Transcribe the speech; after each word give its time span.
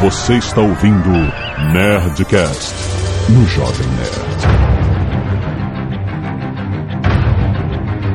Você 0.00 0.34
está 0.34 0.60
ouvindo 0.60 1.10
Nerdcast 1.72 2.72
no 3.30 3.44
Jovem 3.48 3.86
Nerd. 3.96 4.28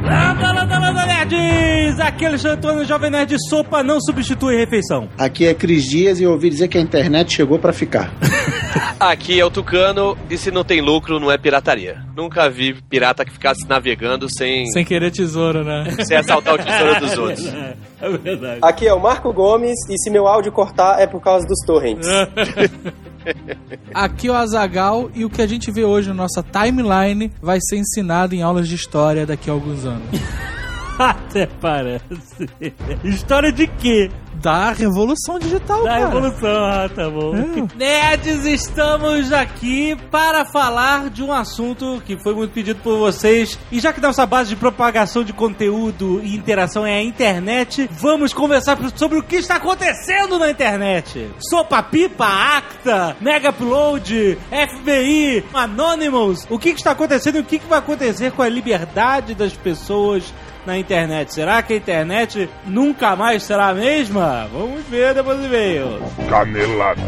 Landa, 0.01 0.51
landa, 0.53 0.79
landa, 0.79 1.05
nerds! 1.05 1.99
Aqui 1.99 2.23
é 2.23 2.27
Alexandre 2.29 2.57
Antônio, 2.57 2.85
Jovem 2.85 3.11
Nerd 3.11 3.35
Sopa 3.49 3.83
não 3.83 3.99
substitui 3.99 4.55
refeição. 4.55 5.09
Aqui 5.17 5.45
é 5.45 5.53
Cris 5.53 5.83
Dias 5.83 6.21
e 6.21 6.23
eu 6.23 6.31
ouvi 6.31 6.49
dizer 6.49 6.69
que 6.69 6.77
a 6.77 6.81
internet 6.81 7.35
chegou 7.35 7.59
pra 7.59 7.73
ficar. 7.73 8.13
Aqui 9.03 9.37
é 9.37 9.43
o 9.43 9.51
Tucano 9.51 10.17
e 10.29 10.37
se 10.37 10.49
não 10.49 10.63
tem 10.63 10.79
lucro, 10.79 11.19
não 11.19 11.29
é 11.29 11.37
pirataria. 11.37 12.01
Nunca 12.15 12.49
vi 12.49 12.73
pirata 12.89 13.25
que 13.25 13.31
ficasse 13.31 13.67
navegando 13.67 14.27
sem, 14.29 14.65
Sem 14.67 14.85
querer 14.85 15.11
tesouro, 15.11 15.61
né? 15.61 15.83
sem 16.05 16.15
assaltar 16.15 16.53
o 16.53 16.57
tesouro 16.57 16.99
dos 16.99 17.17
outros. 17.17 17.53
É 18.03 18.09
verdade. 18.17 18.59
Aqui 18.61 18.85
é 18.85 18.93
o 18.93 18.99
Marco 18.99 19.31
Gomes 19.31 19.77
e 19.89 19.97
se 19.97 20.09
meu 20.09 20.27
áudio 20.27 20.51
cortar 20.51 20.99
é 20.99 21.07
por 21.07 21.21
causa 21.21 21.47
dos 21.47 21.57
torrents. 21.65 22.05
Aqui 23.95 24.27
é 24.27 24.31
o 24.31 24.33
Azagal 24.33 25.09
e 25.15 25.23
o 25.23 25.29
que 25.29 25.41
a 25.41 25.47
gente 25.47 25.71
vê 25.71 25.85
hoje 25.85 26.09
na 26.09 26.13
nossa 26.13 26.43
timeline 26.43 27.31
vai 27.41 27.59
ser 27.61 27.77
ensinado 27.77 28.35
em 28.35 28.41
aulas 28.41 28.67
de 28.67 28.75
história 28.75 29.25
daqui 29.25 29.49
a 29.49 29.53
alguns 29.53 29.85
anos. 29.85 30.03
Até 30.99 31.47
parece. 31.61 32.03
História 33.05 33.53
de 33.53 33.67
quê? 33.67 34.11
Da 34.43 34.73
revolução 34.73 35.39
digital, 35.39 35.85
Da 35.85 35.89
cara. 35.89 36.01
evolução, 36.03 36.65
ah, 36.65 36.89
tá 36.93 37.09
bom. 37.09 37.33
É. 37.33 37.77
Nerds, 37.77 38.43
estamos 38.43 39.31
aqui 39.31 39.95
para 40.11 40.43
falar 40.43 41.09
de 41.09 41.23
um 41.23 41.31
assunto 41.31 42.03
que 42.05 42.17
foi 42.17 42.35
muito 42.35 42.51
pedido 42.51 42.81
por 42.81 42.97
vocês. 42.97 43.57
E 43.71 43.79
já 43.79 43.93
que 43.93 44.01
nossa 44.01 44.25
base 44.25 44.49
de 44.49 44.57
propagação 44.57 45.23
de 45.23 45.31
conteúdo 45.31 46.19
e 46.21 46.35
interação 46.35 46.85
é 46.85 46.95
a 46.95 47.01
internet, 47.01 47.89
vamos 47.93 48.33
conversar 48.33 48.77
sobre 48.97 49.17
o 49.17 49.23
que 49.23 49.37
está 49.37 49.55
acontecendo 49.55 50.37
na 50.37 50.51
internet. 50.51 51.31
Sopa 51.39 51.81
Pipa, 51.81 52.25
Acta, 52.25 53.15
Mega 53.21 53.49
Upload, 53.51 54.37
FBI, 54.49 55.45
Anonymous. 55.53 56.45
O 56.49 56.59
que 56.59 56.73
que 56.73 56.79
está 56.79 56.91
acontecendo 56.91 57.37
e 57.37 57.39
o 57.39 57.45
que 57.45 57.59
que 57.59 57.67
vai 57.67 57.79
acontecer 57.79 58.33
com 58.33 58.41
a 58.41 58.49
liberdade 58.49 59.33
das 59.33 59.53
pessoas 59.53 60.33
na 60.65 60.77
internet. 60.77 61.33
Será 61.33 61.61
que 61.61 61.73
a 61.73 61.77
internet 61.77 62.49
nunca 62.65 63.15
mais 63.15 63.43
será 63.43 63.69
a 63.69 63.73
mesma? 63.73 64.47
Vamos 64.51 64.83
ver 64.85 65.13
depois 65.13 65.37
do 65.39 65.45
e-mail. 65.45 65.99
Canelada. 66.29 67.01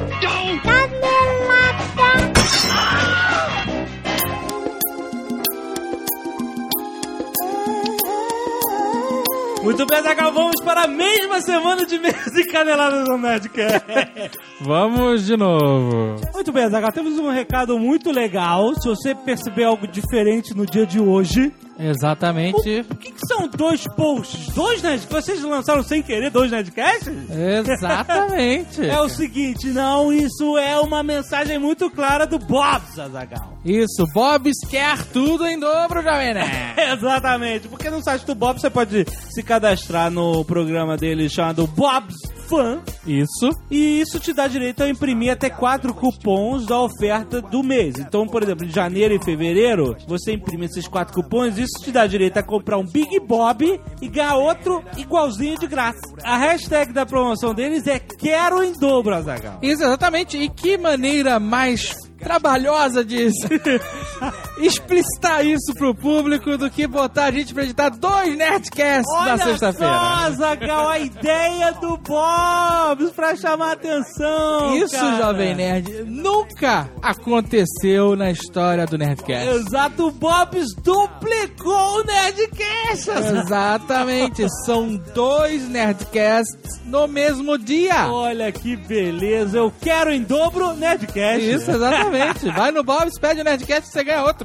Muito 9.65 9.83
bem, 9.87 9.99
Zagal, 10.03 10.31
vamos 10.31 10.61
para 10.63 10.83
a 10.83 10.87
mesma 10.87 11.41
semana 11.41 11.87
de 11.87 11.97
mesa 11.97 12.39
e 12.39 12.45
caneladas 12.45 13.07
no 13.09 13.17
Nerdcast. 13.17 13.83
Vamos 14.61 15.25
de 15.25 15.35
novo. 15.35 16.21
muito 16.35 16.51
bem, 16.53 16.69
Zagal, 16.69 16.91
temos 16.91 17.17
um 17.17 17.31
recado 17.31 17.79
muito 17.79 18.11
legal. 18.11 18.75
Se 18.75 18.87
você 18.87 19.15
perceber 19.15 19.63
algo 19.63 19.87
diferente 19.87 20.55
no 20.55 20.67
dia 20.67 20.85
de 20.85 20.99
hoje, 20.99 21.51
Exatamente. 21.77 22.85
o 22.89 22.95
que, 22.95 23.11
que 23.11 23.27
são 23.27 23.47
dois 23.47 23.85
posts? 23.95 24.53
Dois 24.53 24.81
Nerdcasts? 24.81 25.25
Vocês 25.25 25.43
lançaram 25.43 25.83
sem 25.83 26.01
querer 26.01 26.29
dois 26.29 26.51
Nerdcasts? 26.51 27.13
Exatamente. 27.29 28.81
É 28.95 28.99
o 28.99 29.09
seguinte, 29.09 29.67
não, 29.67 30.13
isso 30.13 30.57
é 30.57 30.79
uma 30.79 31.03
mensagem 31.03 31.57
muito 31.59 31.89
clara 31.89 32.25
do 32.25 32.37
Bob, 32.39 32.81
Zagal. 32.95 33.57
Isso, 33.65 34.05
Bobs 34.13 34.55
quer 34.69 35.03
tudo 35.05 35.45
em 35.45 35.59
dobro, 35.59 36.01
Jovem 36.01 36.33
Nerd. 36.33 36.79
Exatamente, 36.93 37.67
porque 37.67 37.89
no 37.89 38.01
site 38.03 38.25
do 38.25 38.35
Bob 38.35 38.59
você 38.59 38.69
pode 38.69 39.05
se 39.29 39.43
cadastrar 39.43 40.09
no 40.11 40.45
programa 40.45 40.95
dele 40.95 41.27
chamado 41.29 41.67
Bob's 41.67 42.15
Fan. 42.47 42.81
Isso. 43.05 43.49
E 43.69 44.01
isso 44.01 44.19
te 44.19 44.33
dá 44.33 44.47
direito 44.47 44.83
a 44.83 44.89
imprimir 44.89 45.31
até 45.31 45.49
quatro 45.49 45.93
cupons 45.93 46.65
da 46.65 46.79
oferta 46.79 47.41
do 47.41 47.63
mês. 47.63 47.95
Então, 47.99 48.27
por 48.27 48.43
exemplo, 48.43 48.65
em 48.65 48.69
janeiro 48.69 49.13
e 49.13 49.23
fevereiro, 49.23 49.95
você 50.07 50.33
imprime 50.33 50.65
esses 50.65 50.87
quatro 50.87 51.13
cupons, 51.13 51.57
isso 51.57 51.83
te 51.83 51.91
dá 51.91 52.05
direito 52.07 52.37
a 52.37 52.43
comprar 52.43 52.77
um 52.77 52.85
Big 52.85 53.19
Bob 53.19 53.79
e 54.01 54.07
ganhar 54.07 54.35
outro 54.35 54.83
igualzinho 54.97 55.57
de 55.59 55.67
graça. 55.67 55.99
A 56.23 56.37
hashtag 56.37 56.93
da 56.93 57.05
promoção 57.05 57.53
deles 57.53 57.87
é 57.87 57.99
Quero 57.99 58.63
em 58.63 58.73
dobro, 58.73 59.15
Azagal. 59.15 59.59
Isso, 59.61 59.83
exatamente. 59.83 60.37
E 60.37 60.49
que 60.49 60.77
maneira 60.77 61.39
mais 61.39 61.95
trabalhosa 62.19 63.03
de 63.03 63.29
explicitar 64.57 65.45
isso 65.45 65.73
pro 65.75 65.93
público 65.93 66.57
do 66.57 66.69
que 66.69 66.87
botar 66.87 67.25
a 67.25 67.31
gente 67.31 67.53
pra 67.53 67.63
editar 67.63 67.89
dois 67.89 68.35
Nerdcasts 68.37 69.11
na 69.13 69.21
Olha 69.33 69.37
sexta-feira. 69.37 69.93
só, 69.93 70.25
Azagal, 70.27 70.89
a 70.89 70.99
ideia 70.99 71.73
do 71.73 71.97
Bob 71.97 73.11
pra 73.15 73.35
chamar 73.35 73.73
atenção. 73.73 74.75
Isso, 74.77 74.95
cara. 74.95 75.17
Jovem 75.17 75.55
Nerd, 75.55 76.03
nunca 76.05 76.89
aconteceu 77.01 78.15
na 78.15 78.31
história 78.31 78.85
do 78.85 78.97
Nerdcast. 78.97 79.47
Exato, 79.49 80.07
o 80.07 80.11
Bob's 80.11 80.73
duplicou 80.81 81.99
o 81.99 82.03
Nerdcast. 82.03 83.09
Exatamente, 83.09 84.47
são 84.65 84.95
dois 85.13 85.67
Nerdcasts 85.67 86.81
no 86.85 87.07
mesmo 87.07 87.57
dia. 87.57 88.11
Olha 88.11 88.51
que 88.51 88.75
beleza, 88.75 89.57
eu 89.57 89.71
quero 89.81 90.11
em 90.11 90.23
dobro 90.23 90.73
Nerdcast. 90.75 91.49
Isso, 91.49 91.71
exatamente. 91.71 92.49
Vai 92.51 92.71
no 92.71 92.83
Bob's, 92.83 93.19
pede 93.19 93.41
o 93.41 93.43
Nerdcast 93.43 93.89
e 93.89 93.91
você 93.91 94.03
ganha 94.03 94.23
outro. 94.23 94.44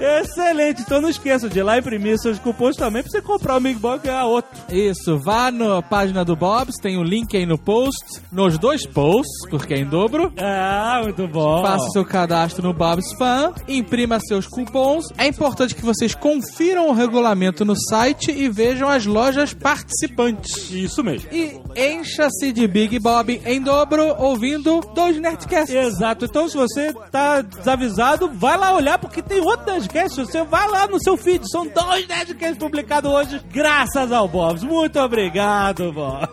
Excelente, 0.00 0.82
então 0.82 1.00
não 1.00 1.08
esqueça 1.08 1.48
de 1.48 1.58
ir 1.58 1.62
lá 1.62 1.78
imprimir 1.78 2.18
seus 2.18 2.38
cupons 2.38 2.76
também 2.76 3.02
pra 3.02 3.10
você 3.10 3.22
comprar 3.22 3.56
o 3.56 3.60
Big 3.60 3.78
Bob 3.78 4.00
e 4.02 4.06
ganhar 4.06 4.26
outro. 4.26 4.50
Isso, 4.70 5.18
vá 5.18 5.50
na 5.50 5.82
página 5.82 6.24
do 6.24 6.36
Bob's, 6.36 6.76
tem 6.76 6.98
o 6.98 7.02
link 7.02 7.36
aí 7.36 7.46
no 7.46 7.58
post, 7.58 8.20
nos 8.30 8.58
dois 8.58 8.86
posts, 8.86 9.48
porque 9.50 9.74
é 9.74 9.78
em 9.78 9.86
dobro. 9.86 10.32
Ah, 10.38 11.00
muito 11.02 11.26
bom. 11.28 11.62
Faça 11.62 11.88
seu 11.90 12.04
cadastro 12.04 12.62
no 12.62 12.72
Bob's 12.72 13.12
Fan, 13.18 13.52
imprima 13.68 14.18
seus 14.20 14.46
cupons. 14.46 15.06
É 15.16 15.26
importante 15.26 15.74
que 15.74 15.84
vocês 15.84 16.14
confiram 16.14 16.88
o 16.88 16.92
regulamento 16.92 17.64
no 17.64 17.74
site 17.76 18.30
e 18.30 18.48
vejam 18.48 18.88
as 18.88 19.06
lojas 19.06 19.52
participantes. 19.54 20.70
Isso 20.70 21.02
mesmo. 21.02 21.28
E 21.32 21.60
encha-se 21.76 22.52
de 22.52 22.66
Big 22.66 22.98
Bob 22.98 23.40
em 23.44 23.60
dobro 23.60 24.14
ouvindo 24.18 24.80
dois 24.94 25.18
Nerdcasts. 25.18 25.74
Exato, 25.74 26.24
então 26.24 26.48
se 26.48 26.56
você 26.56 26.92
tá 27.10 27.40
desavisado, 27.40 28.30
vai 28.32 28.56
lá 28.56 28.74
olhar 28.74 28.98
porque 28.98 29.22
tem 29.22 29.40
outro 29.40 29.66
Nerdcast. 29.86 30.16
Você 30.16 30.44
vai 30.44 30.68
lá 30.68 30.86
no 30.86 31.00
seu 31.02 31.16
feed, 31.16 31.48
são 31.50 31.66
dois 31.66 32.06
Nerdcasts 32.08 32.58
publicados 32.58 33.10
hoje, 33.10 33.40
graças 33.52 34.10
ao 34.10 34.28
Bob's. 34.28 34.62
Muito 34.62 34.98
obrigado, 34.98 35.92
Bob. 35.92 36.28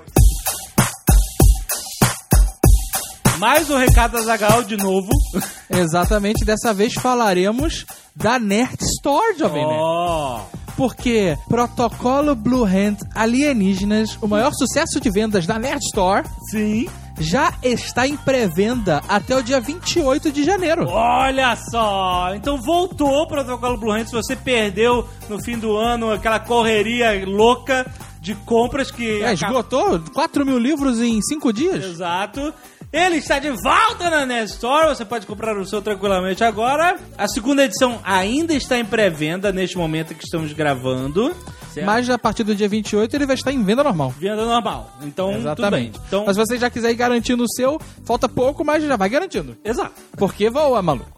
Mais 3.38 3.70
um 3.70 3.78
recado 3.78 4.14
da 4.14 4.22
Zagal 4.22 4.64
de 4.64 4.78
novo. 4.78 5.10
Exatamente, 5.70 6.46
dessa 6.46 6.74
vez 6.74 6.94
falaremos 6.94 7.86
da 8.16 8.40
Nerd 8.40 8.78
Store, 8.82 9.38
Jovem 9.38 9.66
Nerd. 9.66 9.80
Ó. 9.82 10.42
Porque 10.78 11.38
Protocolo 11.48 12.36
Blue 12.36 12.64
Hand 12.64 12.98
Alienígenas, 13.14 14.18
o 14.22 14.28
maior 14.28 14.52
sucesso 14.54 15.00
de 15.00 15.12
vendas 15.12 15.46
da 15.46 15.60
Nerd 15.60 15.84
Store, 15.84 16.28
Sim. 16.50 16.88
Já 17.20 17.54
está 17.62 18.08
em 18.08 18.18
pré-venda 18.18 19.02
até 19.08 19.36
o 19.36 19.44
dia 19.44 19.60
28 19.60 20.32
de 20.32 20.44
janeiro. 20.44 20.88
Olha 20.88 21.56
só! 21.56 22.34
Então 22.36 22.58
voltou 22.58 23.24
o 23.24 23.28
protocolo 23.28 23.78
Blue 23.78 23.92
Hand. 23.92 24.08
Se 24.08 24.14
você 24.14 24.36
perdeu 24.36 25.08
no 25.30 25.42
fim 25.42 25.58
do 25.58 25.76
ano 25.78 26.12
aquela 26.12 26.40
correria 26.40 27.24
louca 27.26 27.86
de 28.20 28.34
compras 28.36 28.90
que. 28.90 29.22
É, 29.22 29.34
esgotou 29.34 30.00
4 30.14 30.46
mil 30.46 30.58
livros 30.58 31.02
em 31.02 31.22
5 31.22 31.52
dias. 31.52 31.84
Exato. 31.84 32.54
Ele 32.94 33.16
está 33.18 33.40
de 33.40 33.50
volta 33.50 34.08
na 34.08 34.24
Nerd 34.24 34.52
Store. 34.52 34.90
Você 34.90 35.04
pode 35.04 35.26
comprar 35.26 35.58
o 35.58 35.66
seu 35.66 35.82
tranquilamente 35.82 36.44
agora. 36.44 36.96
A 37.18 37.28
segunda 37.28 37.66
edição 37.66 38.00
ainda 38.04 38.54
está 38.54 38.78
em 38.78 38.86
pré-venda 38.86 39.52
neste 39.52 39.76
momento 39.80 40.14
que 40.14 40.24
estamos 40.24 40.54
gravando. 40.54 41.36
Certo? 41.74 41.88
Mas 41.88 42.08
a 42.08 42.20
partir 42.20 42.44
do 42.44 42.54
dia 42.54 42.70
28 42.70 43.16
ele 43.16 43.26
vai 43.26 43.34
estar 43.34 43.52
em 43.52 43.64
venda 43.64 43.84
normal. 43.84 44.14
Venda 44.20 44.46
normal. 44.46 44.96
Então, 45.02 45.26
tudo 45.26 45.34
bem. 45.34 45.42
Exatamente. 45.42 46.00
Então, 46.08 46.24
Mas 46.28 46.36
se 46.36 46.46
você 46.46 46.60
já 46.60 46.70
quiser 46.70 46.92
ir 46.92 46.96
garantindo 46.96 47.44
o 47.44 47.50
seu, 47.50 47.82
falta 48.06 48.30
pouco, 48.30 48.64
mas 48.64 48.84
já 48.84 48.96
vai 48.96 49.10
garantindo. 49.10 49.58
exato. 49.66 49.94
Porque 50.16 50.52
voa, 50.52 50.80
maluco. 50.84 51.10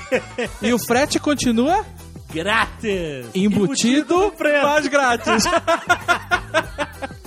e 0.60 0.74
o 0.74 0.78
frete 0.78 1.18
continua 1.18 1.86
Grátis. 2.34 3.26
embutido, 3.34 4.18
no 4.18 4.30
preço. 4.32 4.66
mas 4.66 4.86
grátis. 4.88 5.44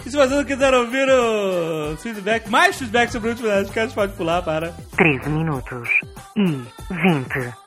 E 0.06 0.10
se 0.10 0.16
você 0.16 0.36
não 0.36 0.46
quiser 0.46 0.74
ouvir 0.74 1.06
o 1.10 1.98
feedback, 1.98 2.50
mais 2.50 2.78
feedback 2.78 3.12
sobre 3.12 3.28
o 3.28 3.32
último 3.32 3.50
Nerdcast, 3.50 3.94
pode 3.94 4.14
pular 4.14 4.42
para 4.42 4.72
13 4.96 5.30
minutos 5.30 5.90
e 6.38 6.64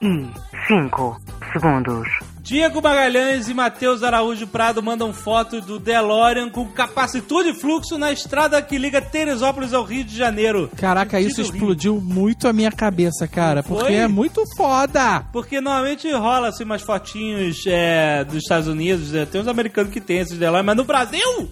25 0.00 1.20
segundos. 1.52 2.08
Diego 2.42 2.80
Magalhães 2.80 3.48
e 3.48 3.54
Matheus 3.54 4.02
Araújo 4.02 4.46
Prado 4.46 4.82
mandam 4.82 5.12
foto 5.12 5.60
do 5.60 5.78
DeLorean 5.78 6.48
com 6.48 6.66
capacitor 6.66 7.44
de 7.44 7.52
fluxo 7.52 7.98
na 7.98 8.10
estrada 8.12 8.60
que 8.62 8.78
liga 8.78 9.00
Teresópolis 9.00 9.74
ao 9.74 9.84
Rio 9.84 10.02
de 10.04 10.16
Janeiro. 10.16 10.70
Caraca, 10.76 11.20
isso 11.20 11.36
Sentido 11.36 11.52
Rio. 11.52 11.60
explodiu 11.60 12.00
muito 12.00 12.48
a 12.48 12.52
minha 12.52 12.72
cabeça, 12.72 13.28
cara. 13.28 13.62
Foi? 13.62 13.78
Porque 13.78 13.92
é 13.92 14.08
muito 14.08 14.42
foda. 14.56 15.24
Porque 15.32 15.60
normalmente 15.60 16.10
rola 16.12 16.48
assim 16.48 16.64
umas 16.64 16.82
fotinhos 16.82 17.58
é, 17.66 18.24
dos 18.24 18.36
Estados 18.36 18.68
Unidos, 18.68 19.14
é, 19.14 19.26
tem 19.26 19.40
uns 19.40 19.48
americanos 19.48 19.92
que 19.92 20.00
tem 20.00 20.18
esses 20.18 20.38
DeLorean, 20.38 20.62
mas 20.62 20.76
no 20.76 20.84
Brasil 20.84 21.48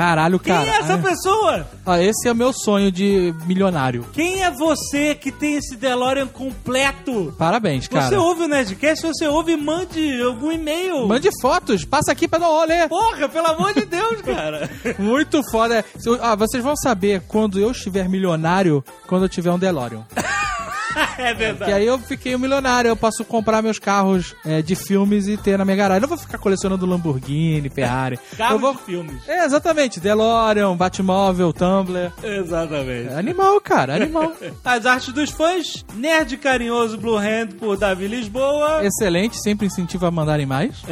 Caralho, 0.00 0.38
Quem 0.40 0.54
cara. 0.54 0.66
é 0.66 0.78
essa 0.78 0.94
Ah, 0.94 0.98
pessoa? 0.98 1.68
ó, 1.84 1.96
esse 1.96 2.26
é 2.26 2.32
o 2.32 2.34
meu 2.34 2.54
sonho 2.54 2.90
de 2.90 3.34
milionário. 3.46 4.06
Quem 4.14 4.42
é 4.42 4.50
você 4.50 5.14
que 5.14 5.30
tem 5.30 5.56
esse 5.56 5.76
DeLorean 5.76 6.26
completo? 6.26 7.34
Parabéns, 7.36 7.84
Você 7.84 7.90
cara. 7.90 8.18
ouve 8.18 8.44
o 8.44 8.48
Nerdcast? 8.48 9.02
Se 9.02 9.06
você 9.06 9.26
ouve, 9.26 9.54
mande 9.56 10.22
algum 10.22 10.50
e-mail. 10.50 11.06
Mande 11.06 11.28
fotos, 11.42 11.84
passa 11.84 12.12
aqui 12.12 12.26
pra 12.26 12.38
dar 12.38 12.48
olé. 12.48 12.88
Porra, 12.88 13.28
pelo 13.28 13.46
amor 13.48 13.74
de 13.74 13.84
Deus, 13.84 14.22
cara. 14.22 14.70
Muito 14.98 15.42
foda. 15.50 15.84
Ah, 16.22 16.34
vocês 16.34 16.64
vão 16.64 16.74
saber 16.76 17.20
quando 17.28 17.60
eu 17.60 17.70
estiver 17.70 18.08
milionário, 18.08 18.82
quando 19.06 19.24
eu 19.24 19.28
tiver 19.28 19.52
um 19.52 19.58
DeLorean. 19.58 20.06
é 21.18 21.34
verdade. 21.34 21.70
Que 21.70 21.76
aí 21.76 21.86
eu 21.86 21.98
fiquei 21.98 22.34
um 22.34 22.38
milionário, 22.38 22.88
eu 22.88 22.96
posso 22.96 23.24
comprar 23.24 23.62
meus 23.62 23.78
carros 23.78 24.34
é, 24.44 24.62
de 24.62 24.74
filmes 24.74 25.28
e 25.28 25.36
ter 25.36 25.58
na 25.58 25.64
minha 25.64 25.76
garagem. 25.76 25.98
Eu 25.98 26.02
não 26.02 26.08
vou 26.08 26.18
ficar 26.18 26.38
colecionando 26.38 26.86
Lamborghini, 26.86 27.68
Ferrari. 27.68 28.18
Carro 28.36 28.54
eu 28.54 28.58
vou... 28.58 28.74
de 28.74 28.82
filmes. 28.82 29.28
É, 29.28 29.44
exatamente. 29.44 30.00
DeLorean, 30.00 30.76
Batmóvel, 30.76 31.52
Tumblr. 31.52 32.12
Exatamente. 32.22 33.08
É 33.08 33.18
Animal, 33.18 33.60
cara, 33.60 33.94
animal. 33.94 34.32
As 34.64 34.86
artes 34.86 35.12
dos 35.12 35.30
fãs, 35.30 35.84
Nerd 35.94 36.36
Carinhoso 36.36 36.96
Blue 36.96 37.16
Hand 37.16 37.48
por 37.58 37.76
Davi 37.76 38.06
Lisboa, 38.06 38.84
Excelente, 38.84 39.40
sempre 39.42 39.66
incentiva 39.66 40.08
a 40.08 40.10
mandarem 40.10 40.46
mais. 40.46 40.82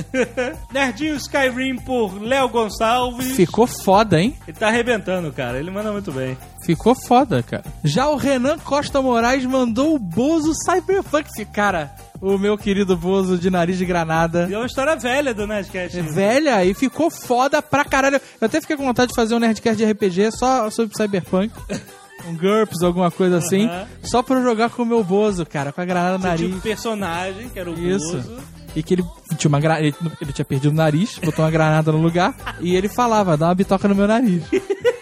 Nerdinho 0.72 1.16
Skyrim 1.16 1.76
por 1.76 2.20
Léo 2.20 2.48
Gonçalves. 2.48 3.32
Ficou 3.32 3.66
foda, 3.66 4.20
hein? 4.20 4.36
Ele 4.46 4.56
tá 4.56 4.68
arrebentando, 4.68 5.32
cara. 5.32 5.58
Ele 5.58 5.70
manda 5.70 5.90
muito 5.92 6.12
bem. 6.12 6.36
Ficou 6.64 6.94
foda, 6.94 7.42
cara. 7.42 7.64
Já 7.84 8.08
o 8.08 8.16
Renan 8.16 8.58
Costa 8.58 9.00
Moraes 9.00 9.44
mandou 9.44 9.94
o 9.94 9.98
Bozo 9.98 10.52
Cyberpunk. 10.54 11.28
Esse 11.30 11.44
Cara, 11.46 11.90
o 12.20 12.36
meu 12.36 12.58
querido 12.58 12.96
Bozo 12.96 13.38
de 13.38 13.48
nariz 13.50 13.78
de 13.78 13.86
granada. 13.86 14.46
E 14.50 14.54
é 14.54 14.58
uma 14.58 14.66
história 14.66 14.94
velha 14.96 15.32
do 15.32 15.46
Nerdcast. 15.46 15.98
É 15.98 16.02
velha 16.02 16.64
e 16.64 16.74
ficou 16.74 17.10
foda 17.10 17.62
pra 17.62 17.84
caralho. 17.84 18.20
Eu 18.40 18.46
até 18.46 18.60
fiquei 18.60 18.76
com 18.76 18.84
vontade 18.84 19.10
de 19.10 19.16
fazer 19.16 19.34
um 19.34 19.38
Nerdcast 19.38 19.76
de 19.82 19.90
RPG 19.90 20.32
só 20.36 20.68
sobre 20.70 20.96
Cyberpunk. 20.96 21.52
Um 22.26 22.36
GURPS, 22.36 22.82
alguma 22.82 23.12
coisa 23.12 23.38
assim. 23.38 23.66
Aham. 23.66 23.86
Só 24.02 24.22
pra 24.24 24.36
eu 24.38 24.42
jogar 24.42 24.70
com 24.70 24.82
o 24.82 24.84
meu 24.84 25.04
Bozo, 25.04 25.46
cara, 25.46 25.70
com 25.72 25.80
a 25.80 25.84
granada 25.84 26.18
no 26.18 26.22
Você 26.24 26.34
tinha 26.36 26.48
nariz. 26.48 26.56
um 26.56 26.60
personagem, 26.60 27.48
que 27.48 27.58
era 27.60 27.70
o 27.70 27.78
Isso. 27.78 28.16
Bozo. 28.16 28.36
E 28.74 28.82
que 28.82 28.94
ele 28.94 29.04
tinha 29.36 29.48
uma 29.48 29.60
gra... 29.60 29.80
ele, 29.80 29.94
ele 30.20 30.32
tinha 30.32 30.44
perdido 30.44 30.72
o 30.72 30.74
nariz, 30.74 31.16
botou 31.24 31.44
uma 31.44 31.50
granada 31.50 31.92
no 31.92 31.98
lugar 32.02 32.34
e 32.60 32.74
ele 32.74 32.88
falava, 32.88 33.36
dá 33.36 33.46
uma 33.46 33.54
bitoca 33.54 33.86
no 33.86 33.94
meu 33.94 34.08
nariz. 34.08 34.42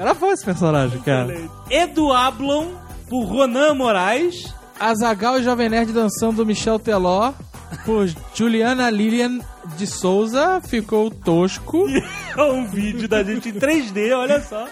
Era 0.00 0.14
bom 0.14 0.32
esse 0.32 0.42
personagem, 0.42 0.98
cara. 1.02 1.36
Edu 1.68 2.10
Ablon 2.10 2.68
por 3.06 3.24
Ronan 3.24 3.74
Moraes. 3.74 4.54
Azagal 4.80 5.38
e 5.38 5.42
Jovem 5.42 5.68
Nerd 5.68 5.92
dançando 5.92 6.46
Michel 6.46 6.78
Teló 6.78 7.34
por 7.84 8.08
Juliana 8.34 8.88
Lilian 8.88 9.40
de 9.76 9.86
Souza 9.86 10.58
ficou 10.66 11.10
tosco. 11.10 11.84
É 12.36 12.42
um 12.44 12.64
vídeo 12.64 13.08
da 13.08 13.22
gente 13.24 13.48
em 13.48 13.52
3D, 13.52 14.16
olha 14.16 14.40
só. 14.40 14.66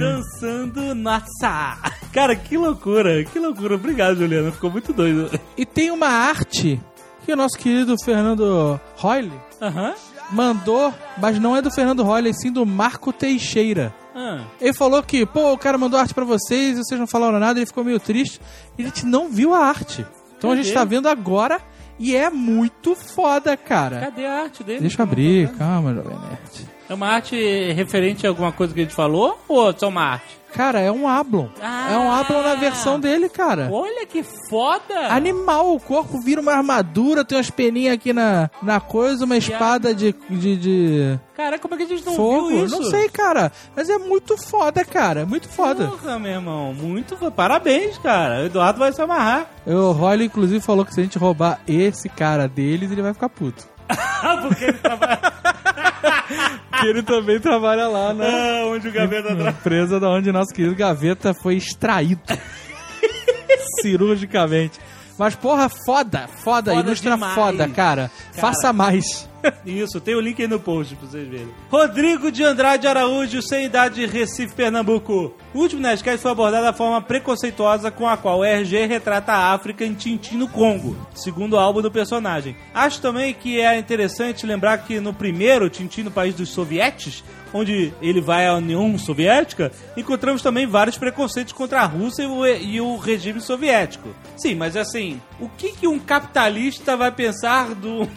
Dançando 0.00 0.94
nossa. 0.94 1.76
Cara, 2.12 2.34
que 2.34 2.56
loucura, 2.56 3.22
que 3.24 3.38
loucura. 3.38 3.74
Obrigado, 3.76 4.16
Juliana. 4.16 4.50
Ficou 4.50 4.70
muito 4.70 4.92
doido. 4.92 5.30
E 5.56 5.66
tem 5.66 5.90
uma 5.90 6.08
arte 6.08 6.80
que 7.24 7.32
o 7.32 7.36
nosso 7.36 7.56
querido 7.58 7.94
Fernando 8.02 8.80
Royle 8.96 9.30
Aham. 9.60 9.92
mandou, 10.32 10.92
mas 11.18 11.38
não 11.38 11.54
é 11.54 11.60
do 11.60 11.70
Fernando 11.70 12.02
Royle, 12.02 12.32
sim 12.34 12.50
do 12.50 12.64
Marco 12.64 13.12
Teixeira. 13.12 13.94
Ah. 14.20 14.40
Ele 14.60 14.72
falou 14.72 15.00
que, 15.00 15.24
pô, 15.24 15.52
o 15.52 15.58
cara 15.58 15.78
mandou 15.78 15.98
arte 15.98 16.12
pra 16.12 16.24
vocês 16.24 16.76
e 16.76 16.82
vocês 16.82 16.98
não 16.98 17.06
falaram 17.06 17.38
nada, 17.38 17.58
ele 17.60 17.66
ficou 17.66 17.84
meio 17.84 18.00
triste. 18.00 18.40
E 18.76 18.82
a 18.82 18.86
gente 18.86 19.06
não 19.06 19.28
viu 19.28 19.54
a 19.54 19.60
arte. 19.60 20.04
Então 20.36 20.50
a 20.50 20.56
gente 20.56 20.72
Cadê? 20.72 20.74
tá 20.74 20.84
vendo 20.84 21.08
agora 21.08 21.60
e 22.00 22.16
é 22.16 22.28
muito 22.28 22.96
foda, 22.96 23.56
cara. 23.56 24.00
Cadê 24.00 24.26
a 24.26 24.42
arte 24.42 24.64
dele? 24.64 24.80
Deixa 24.80 25.00
eu 25.00 25.04
abrir, 25.04 25.48
calma, 25.52 25.94
Jovem 25.94 26.18
Nerd. 26.18 26.67
É 26.88 26.94
uma 26.94 27.06
arte 27.08 27.36
referente 27.72 28.26
a 28.26 28.30
alguma 28.30 28.50
coisa 28.50 28.72
que 28.72 28.80
a 28.80 28.82
gente 28.82 28.94
falou? 28.94 29.38
Ou 29.46 29.76
só 29.78 29.88
uma 29.88 30.02
arte? 30.02 30.38
Cara, 30.54 30.80
é 30.80 30.90
um 30.90 31.06
Ablon. 31.06 31.48
Ah. 31.60 31.92
É 31.92 31.98
um 31.98 32.10
Ablon 32.10 32.42
na 32.42 32.54
versão 32.54 32.98
dele, 32.98 33.28
cara. 33.28 33.68
Olha 33.70 34.06
que 34.06 34.22
foda! 34.22 35.08
Animal, 35.10 35.74
o 35.74 35.78
corpo 35.80 36.18
vira 36.22 36.40
uma 36.40 36.52
armadura, 36.52 37.24
tem 37.24 37.36
umas 37.36 37.50
peninhas 37.50 37.94
aqui 37.94 38.14
na, 38.14 38.50
na 38.62 38.80
coisa, 38.80 39.26
uma 39.26 39.36
espada 39.36 39.94
de, 39.94 40.14
de, 40.30 40.56
de 40.56 41.20
Cara, 41.36 41.58
como 41.58 41.74
é 41.74 41.76
que 41.76 41.82
a 41.82 41.86
gente 41.86 42.06
não 42.06 42.14
fogo. 42.14 42.48
viu 42.48 42.64
isso? 42.64 42.80
Não 42.80 42.90
sei, 42.90 43.10
cara. 43.10 43.52
Mas 43.76 43.90
é 43.90 43.98
muito 43.98 44.38
foda, 44.38 44.82
cara. 44.84 45.26
Muito 45.26 45.48
foda. 45.48 45.86
Porra, 45.86 46.18
meu 46.18 46.32
irmão. 46.32 46.72
Muito 46.72 47.16
foda. 47.16 47.30
Parabéns, 47.30 47.98
cara. 47.98 48.42
O 48.42 48.46
Eduardo 48.46 48.78
vai 48.78 48.92
se 48.92 49.02
amarrar. 49.02 49.46
O 49.66 49.92
Roy, 49.92 50.24
inclusive, 50.24 50.64
falou 50.64 50.84
que 50.84 50.94
se 50.94 51.00
a 51.00 51.02
gente 51.02 51.18
roubar 51.18 51.60
esse 51.68 52.08
cara 52.08 52.48
deles, 52.48 52.90
ele 52.90 53.02
vai 53.02 53.12
ficar 53.12 53.28
puto. 53.28 53.68
Porque 54.48 54.64
ele 54.64 54.78
trabalha... 54.78 55.18
Que 56.80 56.86
ele 56.86 57.02
também 57.02 57.40
trabalha 57.40 57.88
lá 57.88 58.14
na 58.14 58.24
Ah, 58.24 58.66
onde 58.66 58.86
o 58.88 58.92
Gaveta 58.92 59.28
trabalha. 59.28 59.48
empresa 59.50 59.98
da 59.98 60.08
onde 60.10 60.30
nosso 60.30 60.54
querido 60.54 60.76
Gaveta 60.76 61.34
foi 61.34 61.56
extraído. 61.56 62.20
Cirurgicamente. 63.80 64.78
Mas, 65.18 65.34
porra, 65.34 65.68
foda, 65.68 66.28
foda, 66.44 66.70
Foda 66.72 66.74
ilustra 66.74 67.12
demais. 67.12 67.34
foda, 67.34 67.68
cara. 67.68 68.10
Faça 68.32 68.72
mais. 68.72 69.28
Isso, 69.64 70.00
tem 70.00 70.14
o 70.14 70.20
link 70.20 70.40
aí 70.40 70.48
no 70.48 70.58
post 70.58 70.94
pra 70.96 71.08
vocês 71.08 71.28
verem. 71.28 71.48
Rodrigo 71.70 72.30
de 72.30 72.42
Andrade 72.42 72.86
Araújo, 72.86 73.40
sem 73.42 73.66
idade, 73.66 74.04
Recife, 74.06 74.54
Pernambuco. 74.54 75.34
O 75.54 75.58
último 75.58 75.82
Nerdcast 75.82 76.20
foi 76.20 76.30
abordado 76.30 76.64
da 76.64 76.72
forma 76.72 77.00
preconceituosa 77.00 77.90
com 77.90 78.08
a 78.08 78.16
qual 78.16 78.40
o 78.40 78.44
RG 78.44 78.86
retrata 78.86 79.32
a 79.32 79.52
África 79.52 79.84
em 79.84 79.94
Tintim 79.94 80.36
no 80.36 80.48
Congo, 80.48 80.96
segundo 81.14 81.54
o 81.54 81.58
álbum 81.58 81.82
do 81.82 81.90
personagem. 81.90 82.56
Acho 82.74 83.00
também 83.00 83.32
que 83.34 83.60
é 83.60 83.78
interessante 83.78 84.46
lembrar 84.46 84.78
que 84.78 85.00
no 85.00 85.12
primeiro, 85.12 85.70
Tintim 85.70 86.02
no 86.02 86.10
País 86.10 86.34
dos 86.34 86.50
Sovietes, 86.50 87.22
onde 87.52 87.92
ele 88.00 88.20
vai 88.20 88.46
à 88.46 88.54
União 88.54 88.98
Soviética, 88.98 89.72
encontramos 89.96 90.42
também 90.42 90.66
vários 90.66 90.98
preconceitos 90.98 91.52
contra 91.52 91.80
a 91.80 91.86
Rússia 91.86 92.22
e 92.22 92.26
o, 92.26 92.46
e 92.46 92.80
o 92.80 92.96
regime 92.96 93.40
soviético. 93.40 94.14
Sim, 94.36 94.54
mas 94.54 94.76
assim, 94.76 95.20
o 95.40 95.48
que, 95.48 95.72
que 95.72 95.86
um 95.86 95.98
capitalista 95.98 96.96
vai 96.96 97.10
pensar 97.10 97.74
do 97.74 98.08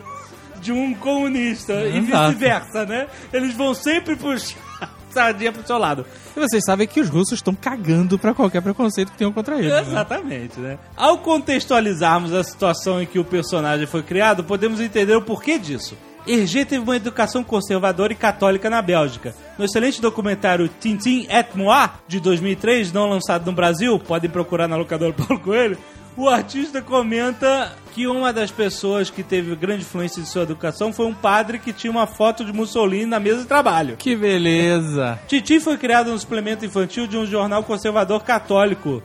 de 0.62 0.72
um 0.72 0.94
comunista 0.94 1.74
e 1.74 1.98
Exato. 1.98 2.28
vice-versa, 2.28 2.86
né? 2.86 3.08
Eles 3.34 3.54
vão 3.54 3.74
sempre 3.74 4.16
puxar 4.16 4.58
a 4.82 4.88
sardinha 5.10 5.52
pro 5.52 5.66
seu 5.66 5.78
lado. 5.78 6.06
E 6.36 6.40
vocês 6.40 6.64
sabem 6.64 6.88
que 6.88 7.02
os 7.02 7.10
russos 7.10 7.34
estão 7.34 7.54
cagando 7.54 8.18
pra 8.18 8.34
qualquer 8.34 8.62
preconceito 8.62 9.12
que 9.12 9.18
tenham 9.18 9.34
contra 9.34 9.58
eles. 9.58 9.72
né? 9.72 9.82
Exatamente, 9.82 10.60
né? 10.60 10.78
Ao 10.96 11.18
contextualizarmos 11.18 12.34
a 12.34 12.44
situação 12.44 13.02
em 13.02 13.06
que 13.06 13.20
o 13.20 13.24
personagem 13.26 13.86
foi 13.86 14.04
criado, 14.04 14.44
podemos 14.44 14.80
entender 14.80 15.16
o 15.16 15.22
porquê 15.22 15.58
disso. 15.60 15.98
Hergé 16.26 16.64
teve 16.64 16.84
uma 16.84 16.96
educação 16.96 17.44
conservadora 17.44 18.14
e 18.14 18.16
católica 18.16 18.70
na 18.70 18.80
Bélgica. 18.82 19.34
No 19.58 19.66
excelente 19.66 20.00
documentário 20.00 20.70
Tintin 20.80 21.26
et 21.28 21.48
Moi, 21.56 21.90
de 22.08 22.20
2003, 22.20 22.94
não 22.94 23.10
lançado 23.10 23.46
no 23.46 23.52
Brasil, 23.54 23.98
podem 23.98 24.30
procurar 24.30 24.68
na 24.68 24.76
locadora 24.76 25.12
Paulo 25.18 25.40
Coelho, 25.42 25.78
o 26.16 26.30
artista 26.30 26.82
comenta 26.82 27.74
que 27.94 28.08
uma 28.08 28.32
das 28.32 28.52
pessoas 28.52 29.10
que 29.10 29.24
teve 29.24 29.56
grande 29.56 29.82
influência 29.82 30.22
de 30.22 30.28
sua 30.28 30.44
educação 30.44 30.94
foi 30.94 31.06
um 31.06 31.14
padre 31.14 31.60
que 31.60 31.74
tinha 31.74 31.92
uma 31.92 32.08
foto 32.08 32.46
de 32.46 32.54
Mussolini 32.54 33.06
na 33.06 33.20
mesa 33.20 33.40
de 33.40 33.46
trabalho. 33.46 33.98
Que 33.98 34.16
beleza. 34.16 35.20
Titi 35.28 35.60
foi 35.60 35.78
criado 35.78 36.12
no 36.12 36.20
suplemento 36.20 36.66
infantil 36.66 37.08
de 37.08 37.18
um 37.18 37.26
jornal 37.26 37.64
conservador 37.64 38.24
católico. 38.24 39.04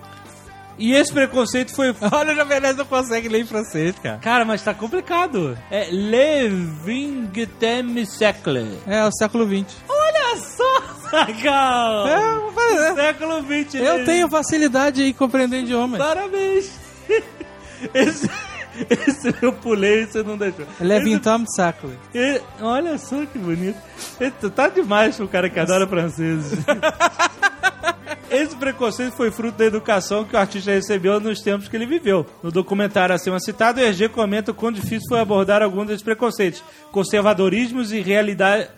E 0.78 0.92
esse 0.92 1.12
preconceito 1.12 1.75
foi. 1.75 1.94
Olha, 2.12 2.32
o 2.32 2.36
Jovem 2.36 2.60
Nerd 2.60 2.78
não 2.78 2.84
consegue 2.84 3.28
ler 3.28 3.40
em 3.40 3.46
francês, 3.46 3.94
cara. 3.98 4.18
Cara, 4.18 4.44
mas 4.44 4.62
tá 4.62 4.75
complicado. 4.75 5.56
É 5.70 5.90
Le 5.90 6.48
Vingtem 6.84 8.04
Siècle. 8.04 8.78
É, 8.86 9.02
o 9.04 9.10
século 9.10 9.46
XX. 9.46 9.75
Olha 9.88 10.36
só, 10.36 11.10
Sagal! 11.10 12.08
É, 12.08 12.52
fazer. 12.52 12.94
Século 12.94 13.42
XX. 13.42 13.75
Eu 13.75 13.98
né? 13.98 14.04
tenho 14.04 14.28
facilidade 14.28 15.02
em 15.02 15.12
compreender 15.12 15.60
idiomas. 15.60 15.98
Parabéns! 15.98 16.85
Esse, 17.92 18.28
esse 19.06 19.34
eu 19.42 19.52
pulei 19.52 20.02
e 20.02 20.06
você 20.06 20.22
não 20.22 20.36
deixou. 20.36 20.66
Levintam 20.80 21.44
século. 21.46 21.92
E- 22.14 22.40
olha 22.60 22.96
só 22.98 23.25
que 23.26 23.38
bonito. 23.38 23.78
Esse- 24.18 24.50
tá 24.50 24.68
demais 24.68 25.16
pro 25.16 25.28
cara 25.28 25.50
que 25.50 25.60
adora 25.60 25.86
francês. 25.86 26.52
Esse 28.30 28.56
preconceito 28.56 29.12
foi 29.12 29.30
fruto 29.30 29.56
da 29.56 29.64
educação 29.64 30.25
que 30.25 30.34
o 30.34 30.38
artista 30.38 30.70
recebeu 30.72 31.20
nos 31.20 31.40
tempos 31.40 31.68
que 31.68 31.76
ele 31.76 31.86
viveu. 31.86 32.26
No 32.42 32.50
documentário 32.50 33.14
acima 33.14 33.38
citado, 33.38 33.80
Hergé 33.80 34.08
comenta 34.08 34.50
o 34.50 34.54
quão 34.54 34.72
difícil 34.72 35.08
foi 35.08 35.20
abordar 35.20 35.62
alguns 35.62 35.86
desses 35.86 36.02
preconceitos, 36.02 36.62
conservadorismos 36.90 37.92
e, 37.92 38.04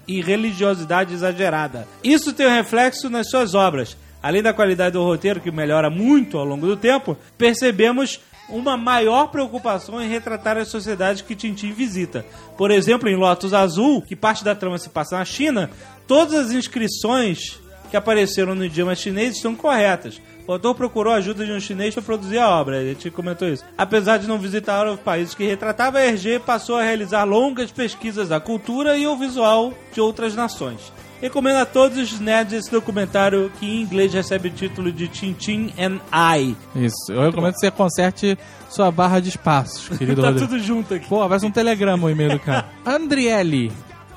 e 0.06 0.20
religiosidade 0.22 1.14
exagerada. 1.14 1.88
Isso 2.04 2.32
tem 2.32 2.46
um 2.46 2.54
reflexo 2.54 3.08
nas 3.08 3.30
suas 3.30 3.54
obras. 3.54 3.96
Além 4.28 4.42
da 4.42 4.52
qualidade 4.52 4.92
do 4.92 5.02
roteiro, 5.02 5.40
que 5.40 5.50
melhora 5.50 5.88
muito 5.88 6.36
ao 6.36 6.44
longo 6.44 6.66
do 6.66 6.76
tempo, 6.76 7.16
percebemos 7.38 8.20
uma 8.50 8.76
maior 8.76 9.28
preocupação 9.28 10.02
em 10.02 10.06
retratar 10.06 10.58
as 10.58 10.68
sociedades 10.68 11.22
que 11.22 11.34
Tintin 11.34 11.72
visita. 11.72 12.26
Por 12.54 12.70
exemplo, 12.70 13.08
em 13.08 13.16
Lotus 13.16 13.54
Azul, 13.54 14.02
que 14.02 14.14
parte 14.14 14.44
da 14.44 14.54
trama 14.54 14.76
se 14.76 14.90
passa 14.90 15.16
na 15.16 15.24
China, 15.24 15.70
todas 16.06 16.34
as 16.34 16.52
inscrições 16.52 17.58
que 17.90 17.96
apareceram 17.96 18.54
no 18.54 18.66
idioma 18.66 18.94
chinês 18.94 19.36
estão 19.36 19.54
corretas. 19.54 20.20
O 20.46 20.52
autor 20.52 20.74
procurou 20.74 21.14
a 21.14 21.16
ajuda 21.16 21.46
de 21.46 21.52
um 21.52 21.58
chinês 21.58 21.94
para 21.94 22.02
produzir 22.02 22.36
a 22.36 22.50
obra, 22.50 22.80
a 22.80 22.84
gente 22.84 23.10
comentou 23.10 23.48
isso. 23.48 23.64
Apesar 23.78 24.18
de 24.18 24.26
não 24.26 24.38
visitar 24.38 24.86
os 24.86 25.00
países 25.00 25.34
que 25.34 25.46
retratava, 25.46 25.96
a 25.96 26.06
Hergé 26.06 26.38
passou 26.38 26.76
a 26.76 26.82
realizar 26.82 27.24
longas 27.24 27.70
pesquisas 27.70 28.28
da 28.28 28.38
cultura 28.38 28.98
e 28.98 29.06
o 29.06 29.16
visual 29.16 29.72
de 29.90 30.02
outras 30.02 30.34
nações. 30.34 30.92
Recomendo 31.20 31.56
a 31.56 31.66
todos 31.66 31.98
os 31.98 32.20
nerds 32.20 32.52
esse 32.52 32.70
documentário 32.70 33.50
que 33.58 33.66
em 33.66 33.82
inglês 33.82 34.12
recebe 34.14 34.48
o 34.48 34.52
título 34.52 34.92
de 34.92 35.08
Tintin 35.08 35.72
and 35.78 35.98
I. 36.12 36.56
Isso. 36.76 37.10
Eu 37.12 37.22
recomendo 37.22 37.54
que 37.54 37.60
você 37.60 37.70
conserte 37.72 38.38
sua 38.70 38.90
barra 38.92 39.18
de 39.20 39.30
espaços, 39.30 39.88
querido 39.98 40.22
Tá 40.22 40.28
Rodrigo. 40.28 40.46
tudo 40.48 40.60
junto 40.62 40.94
aqui. 40.94 41.08
Pô, 41.08 41.26
parece 41.28 41.44
um 41.44 41.50
telegrama 41.50 42.06
o 42.06 42.10
e-mail 42.10 42.30
do 42.30 42.38
cara. 42.40 42.68
Andriele, 42.86 43.72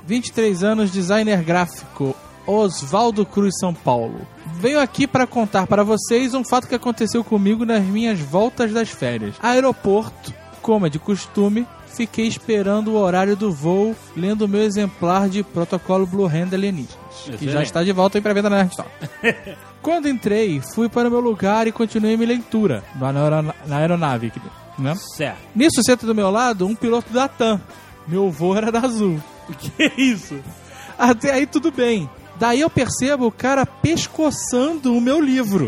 23 0.05 0.63
anos, 0.63 0.91
designer 0.91 1.41
gráfico, 1.43 2.15
Oswaldo 2.46 3.25
Cruz, 3.25 3.55
São 3.60 3.74
Paulo. 3.74 4.22
Venho 4.60 4.79
aqui 4.79 5.08
para 5.08 5.25
contar 5.25 5.65
para 5.65 5.84
vocês 5.84 6.36
um 6.36 6.43
fato 6.43 6.67
que 6.67 6.75
aconteceu 6.75 7.24
comigo 7.24 7.65
nas 7.65 7.81
minhas 7.84 8.20
voltas 8.20 8.72
das 8.72 8.89
férias. 8.89 9.36
Aeroporto, 9.41 10.31
como 10.62 10.86
é 10.86 10.89
de 10.89 11.00
costume, 11.00 11.65
fiquei 11.95 12.27
esperando 12.27 12.91
o 12.91 12.98
horário 12.98 13.36
do 13.36 13.51
voo, 13.51 13.95
lendo 14.15 14.43
o 14.43 14.48
meu 14.48 14.62
exemplar 14.62 15.29
de 15.29 15.43
Protocolo 15.43 16.05
Blue 16.07 16.25
Hand 16.25 16.53
Alienígenas, 16.53 16.98
que 17.38 17.50
já 17.50 17.62
está 17.63 17.83
de 17.83 17.91
volta 17.91 18.17
em 18.17 18.21
pré-venda 18.21 18.50
na 18.50 18.57
Nerd 18.57 18.71
Store. 18.71 18.89
Quando 19.81 20.07
entrei, 20.07 20.62
fui 20.75 20.88
para 20.88 21.07
o 21.07 21.12
meu 21.12 21.19
lugar 21.19 21.65
e 21.67 21.71
continuei 21.71 22.15
minha 22.15 22.27
leitura 22.29 22.83
na 22.95 23.07
aerona- 23.07 23.55
na 23.65 23.77
aeronave, 23.77 24.31
né? 24.77 24.95
Certo. 24.95 25.38
Nisso, 25.55 25.81
senta 25.83 26.05
do 26.05 26.13
meu 26.15 26.29
lado 26.29 26.65
um 26.67 26.75
piloto 26.75 27.12
da 27.12 27.27
TAM. 27.27 27.60
Meu 28.07 28.29
voo 28.31 28.55
era 28.55 28.71
da 28.71 28.79
Azul. 28.79 29.19
Que 29.60 29.91
isso? 30.01 30.39
Até 30.98 31.33
aí 31.33 31.45
tudo 31.45 31.71
bem. 31.71 32.10
Daí 32.41 32.62
eu 32.62 32.71
percebo 32.71 33.27
o 33.27 33.31
cara 33.31 33.67
pescoçando 33.67 34.98
o 34.98 35.00
meu 35.00 35.21
livro 35.21 35.67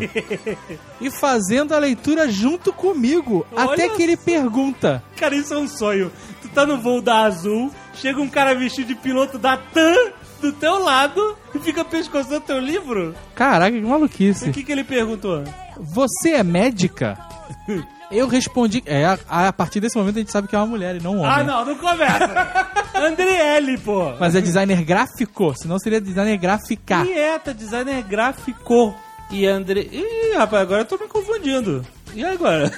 e 1.00 1.12
fazendo 1.12 1.72
a 1.72 1.78
leitura 1.78 2.28
junto 2.32 2.74
comigo. 2.74 3.46
Olha 3.52 3.74
até 3.74 3.90
que 3.90 4.02
ele 4.02 4.18
pergunta: 4.18 5.04
Cara, 5.16 5.36
isso 5.36 5.54
é 5.54 5.58
um 5.60 5.68
sonho. 5.68 6.12
Tu 6.42 6.50
tá 6.50 6.66
no 6.66 6.82
voo 6.82 7.00
da 7.00 7.26
Azul, 7.26 7.70
chega 7.94 8.20
um 8.20 8.28
cara 8.28 8.56
vestido 8.56 8.88
de 8.88 8.96
piloto 8.96 9.38
da 9.38 9.56
TAM 9.56 10.14
do 10.42 10.52
teu 10.52 10.84
lado 10.84 11.38
e 11.54 11.60
fica 11.60 11.86
pescoçando 11.86 12.42
teu 12.42 12.58
livro? 12.58 13.14
Caraca, 13.36 13.78
que 13.78 13.86
maluquice. 13.86 14.50
O 14.50 14.52
que, 14.52 14.64
que 14.64 14.72
ele 14.72 14.84
perguntou? 14.84 15.44
Você 15.80 16.32
é 16.32 16.44
médica? 16.44 17.20
Eu 18.12 18.28
respondi. 18.28 18.84
É, 18.86 19.06
a, 19.06 19.18
a 19.48 19.54
partir 19.54 19.80
desse 19.80 19.98
momento 19.98 20.18
a 20.18 20.20
gente 20.20 20.32
sabe 20.32 20.48
que 20.48 20.56
é 20.56 20.60
uma 20.60 20.68
mulher 20.68 20.96
e 20.96 21.00
não 21.04 21.16
um 21.16 21.20
homem. 21.20 21.32
Ah, 21.32 21.44
não, 21.44 21.66
não 21.66 21.76
começa. 21.76 22.68
Andriele, 22.96 23.78
pô. 23.80 24.14
Mas 24.20 24.36
é 24.36 24.42
designer 24.42 24.84
gráfico, 24.84 25.54
senão 25.58 25.80
seria 25.80 26.00
designer 26.00 26.38
gráfica. 26.38 27.06
É, 27.10 27.38
tá 27.40 27.52
designer 27.54 28.04
gráfico. 28.04 28.96
E 29.32 29.48
André. 29.48 29.88
Ih, 29.92 30.36
rapaz, 30.38 30.62
agora 30.62 30.82
eu 30.82 30.86
tô 30.86 30.98
me 30.98 31.08
confundindo. 31.08 31.84
E 32.14 32.24
agora? 32.24 32.72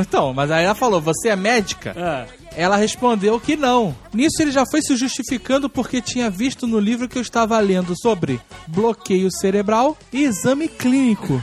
Então, 0.00 0.32
mas 0.32 0.50
aí 0.50 0.64
ela 0.64 0.74
falou: 0.74 1.00
Você 1.02 1.28
é 1.28 1.36
médica? 1.36 1.94
Ah, 1.98 2.24
Ela 2.56 2.76
respondeu 2.76 3.38
que 3.38 3.56
não. 3.56 3.94
Nisso 4.14 4.40
ele 4.40 4.50
já 4.50 4.64
foi 4.70 4.80
se 4.80 4.96
justificando 4.96 5.68
porque 5.68 6.00
tinha 6.00 6.30
visto 6.30 6.66
no 6.66 6.78
livro 6.80 7.06
que 7.08 7.18
eu 7.18 7.22
estava 7.22 7.58
lendo 7.60 7.94
sobre 8.00 8.40
bloqueio 8.66 9.28
cerebral 9.30 9.98
e 10.10 10.22
exame 10.24 10.66
clínico. 10.68 11.42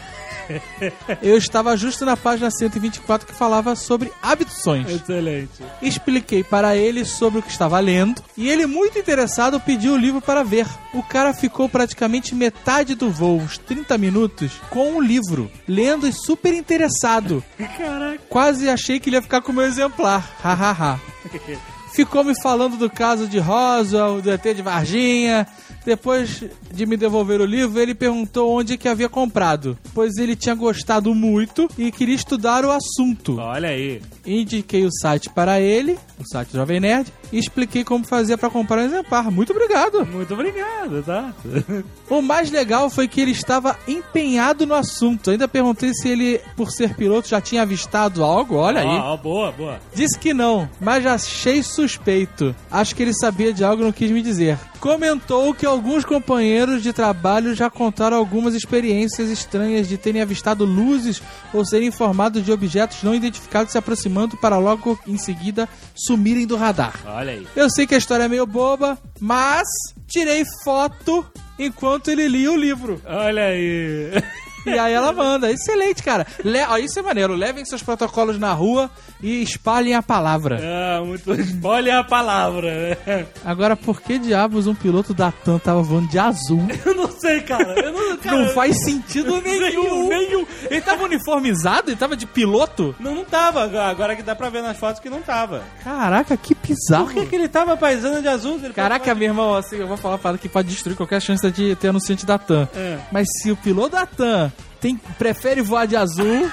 Eu 1.21 1.37
estava 1.37 1.75
justo 1.77 2.05
na 2.05 2.15
página 2.17 2.49
124 2.51 3.27
que 3.27 3.33
falava 3.33 3.75
sobre 3.75 4.11
abduções. 4.21 4.89
excelente. 4.89 5.63
Expliquei 5.81 6.43
para 6.43 6.75
ele 6.75 7.05
sobre 7.05 7.39
o 7.39 7.43
que 7.43 7.51
estava 7.51 7.79
lendo 7.79 8.23
e 8.37 8.49
ele, 8.49 8.65
muito 8.65 8.97
interessado, 8.97 9.59
pediu 9.59 9.93
o 9.93 9.97
livro 9.97 10.21
para 10.21 10.43
ver. 10.43 10.67
O 10.93 11.03
cara 11.03 11.33
ficou 11.33 11.67
praticamente 11.67 12.35
metade 12.35 12.95
do 12.95 13.09
voo, 13.09 13.37
uns 13.37 13.57
30 13.57 13.97
minutos, 13.97 14.51
com 14.69 14.95
o 14.95 15.01
livro, 15.01 15.51
lendo 15.67 16.07
e 16.07 16.13
super 16.13 16.53
interessado. 16.53 17.43
Caraca. 17.57 18.19
Quase 18.29 18.69
achei 18.69 18.99
que 18.99 19.09
ele 19.09 19.17
ia 19.17 19.21
ficar 19.21 19.41
com 19.41 19.51
o 19.51 19.55
meu 19.55 19.65
exemplar. 19.65 20.37
Hahaha. 20.41 20.99
Ficou 21.95 22.25
me 22.25 22.33
falando 22.41 22.75
do 22.75 22.89
caso 22.89 23.25
de 23.25 23.39
Roswell, 23.39 24.21
do 24.21 24.29
ET 24.29 24.43
de 24.43 24.61
Varginha. 24.61 25.47
Depois 25.85 26.43
de 26.73 26.85
me 26.85 26.97
devolver 26.97 27.39
o 27.39 27.45
livro, 27.45 27.79
ele 27.79 27.93
perguntou 27.93 28.51
onde 28.51 28.77
que 28.77 28.87
havia 28.87 29.07
comprado, 29.07 29.77
pois 29.93 30.17
ele 30.17 30.35
tinha 30.35 30.55
gostado 30.55 31.13
muito 31.13 31.69
e 31.77 31.91
queria 31.91 32.15
estudar 32.15 32.65
o 32.65 32.71
assunto. 32.71 33.37
Olha 33.37 33.69
aí. 33.69 34.01
Indiquei 34.25 34.83
o 34.83 34.91
site 34.91 35.29
para 35.29 35.61
ele, 35.61 35.97
o 36.19 36.27
site 36.27 36.49
do 36.49 36.57
Jovem 36.57 36.79
Nerd, 36.79 37.13
e 37.31 37.37
expliquei 37.37 37.83
como 37.83 38.05
fazia 38.05 38.37
para 38.37 38.49
comprar 38.49 38.81
um 38.81 38.85
exemplar. 38.85 39.31
Muito 39.31 39.51
obrigado. 39.51 40.05
Muito 40.05 40.33
obrigado, 40.33 41.03
tá? 41.03 41.33
O 42.07 42.21
mais 42.21 42.51
legal 42.51 42.87
foi 42.87 43.07
que 43.07 43.19
ele 43.19 43.31
estava 43.31 43.77
empenhado 43.87 44.67
no 44.67 44.75
assunto. 44.75 45.31
Ainda 45.31 45.47
perguntei 45.47 45.91
se 45.91 46.07
ele, 46.07 46.39
por 46.55 46.69
ser 46.69 46.93
piloto, 46.93 47.27
já 47.27 47.41
tinha 47.41 47.63
avistado 47.63 48.23
algo. 48.23 48.55
Olha 48.55 48.81
aí. 48.81 48.87
Ó, 48.87 49.17
boa, 49.17 49.51
boa. 49.51 49.79
Disse 49.93 50.17
que 50.19 50.31
não, 50.31 50.69
mas 50.79 51.03
já 51.03 51.15
achei 51.15 51.63
suspeito. 51.63 52.55
Acho 52.69 52.95
que 52.95 53.01
ele 53.01 53.13
sabia 53.13 53.51
de 53.51 53.63
algo 53.63 53.81
e 53.81 53.85
não 53.85 53.91
quis 53.91 54.11
me 54.11 54.21
dizer. 54.21 54.59
Comentou 54.79 55.51
que 55.53 55.65
alguns 55.65 56.05
companheiros 56.05 56.83
de 56.83 56.93
trabalho 56.93 57.55
já 57.55 57.71
contaram 57.71 58.17
algumas 58.17 58.53
experiências 58.53 59.31
estranhas 59.31 59.87
de 59.87 59.97
terem 59.97 60.21
avistado 60.21 60.63
luzes 60.63 61.23
ou 61.51 61.65
serem 61.65 61.87
informados 61.87 62.45
de 62.45 62.51
objetos 62.51 63.01
não 63.01 63.15
identificados 63.15 63.71
se 63.71 63.77
aproximando 63.79 64.37
para 64.37 64.57
logo 64.57 64.99
em 65.07 65.17
seguida 65.17 65.67
sumirem 65.95 66.45
do 66.45 66.55
radar. 66.55 66.99
Olha 67.05 67.24
aí. 67.31 67.47
Eu 67.55 67.69
sei 67.69 67.85
que 67.87 67.95
a 67.95 67.97
história 67.97 68.23
é 68.23 68.27
meio 68.27 68.45
boba, 68.45 68.97
mas 69.19 69.67
tirei 70.07 70.43
foto 70.63 71.25
enquanto 71.57 72.09
ele 72.09 72.27
lia 72.27 72.51
o 72.51 72.57
livro. 72.57 73.01
Olha 73.05 73.45
aí. 73.45 74.11
E 74.65 74.77
aí 74.77 74.93
ela 74.93 75.11
manda. 75.13 75.51
Excelente, 75.51 76.01
cara. 76.03 76.25
Le 76.43 76.59
ó, 76.67 76.77
isso 76.77 76.97
é 76.99 77.01
maneiro. 77.01 77.33
Levem 77.35 77.63
seus 77.65 77.83
protocolos 77.83 78.39
na 78.39 78.51
rua 78.53 78.89
e 79.21 79.41
espalhem 79.41 79.93
a 79.95 80.01
palavra. 80.01 80.59
Ah, 80.61 81.03
muito. 81.03 81.23
Olha 81.63 81.99
a 81.99 82.03
palavra. 82.03 82.97
Agora, 83.43 83.75
por 83.75 84.01
que 84.01 84.17
diabos 84.17 84.67
um 84.67 84.75
piloto 84.75 85.13
da 85.13 85.31
TAM 85.31 85.59
tava 85.59 85.81
voando 85.81 86.07
de 86.09 86.17
azul? 86.19 86.65
Eu 86.85 86.95
não 86.95 87.11
sei, 87.11 87.41
cara. 87.41 87.79
Eu 87.79 87.91
não, 87.91 88.17
cara, 88.17 88.37
Não 88.37 88.49
faz 88.49 88.77
sentido 88.83 89.39
nenhum. 89.41 90.07
nenhum. 90.09 90.45
Ele 90.69 90.81
tava 90.81 91.03
uniformizado? 91.03 91.89
Ele 91.91 91.97
tava 91.97 92.15
de 92.15 92.25
piloto? 92.25 92.95
Não, 92.99 93.13
não 93.15 93.25
tava. 93.25 93.63
Agora 93.87 94.15
que 94.15 94.23
dá 94.23 94.35
pra 94.35 94.49
ver 94.49 94.61
nas 94.61 94.77
fotos 94.77 94.99
que 95.01 95.09
não 95.09 95.21
tava. 95.21 95.63
Caraca, 95.83 96.35
que 96.37 96.55
bizarro. 96.55 97.05
Por 97.05 97.13
que, 97.13 97.25
que 97.27 97.35
ele 97.35 97.47
tava 97.47 97.77
paisando 97.77 98.21
de 98.21 98.27
azul? 98.27 98.59
Ele 98.63 98.73
Caraca, 98.73 99.13
meu 99.15 99.27
irmão, 99.29 99.55
assim, 99.55 99.77
eu 99.77 99.87
vou 99.87 99.97
falar 99.97 100.15
uma 100.15 100.19
parada 100.19 100.37
que 100.39 100.49
pode 100.49 100.67
destruir 100.69 100.95
qualquer 100.95 101.21
chance 101.21 101.49
de 101.51 101.75
ter 101.75 101.89
anunciante 101.89 102.25
da 102.25 102.37
TAM. 102.37 102.67
É. 102.75 102.97
Mas 103.11 103.27
se 103.41 103.51
o 103.51 103.55
piloto 103.55 103.89
da 103.95 104.05
TAM 104.05 104.51
tem, 104.85 104.97
prefere 105.17 105.63
voar 105.63 105.87
de 105.87 105.95
azul. 105.95 106.47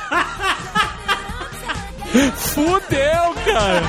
Fudeu, 2.34 3.34
cara! 3.44 3.82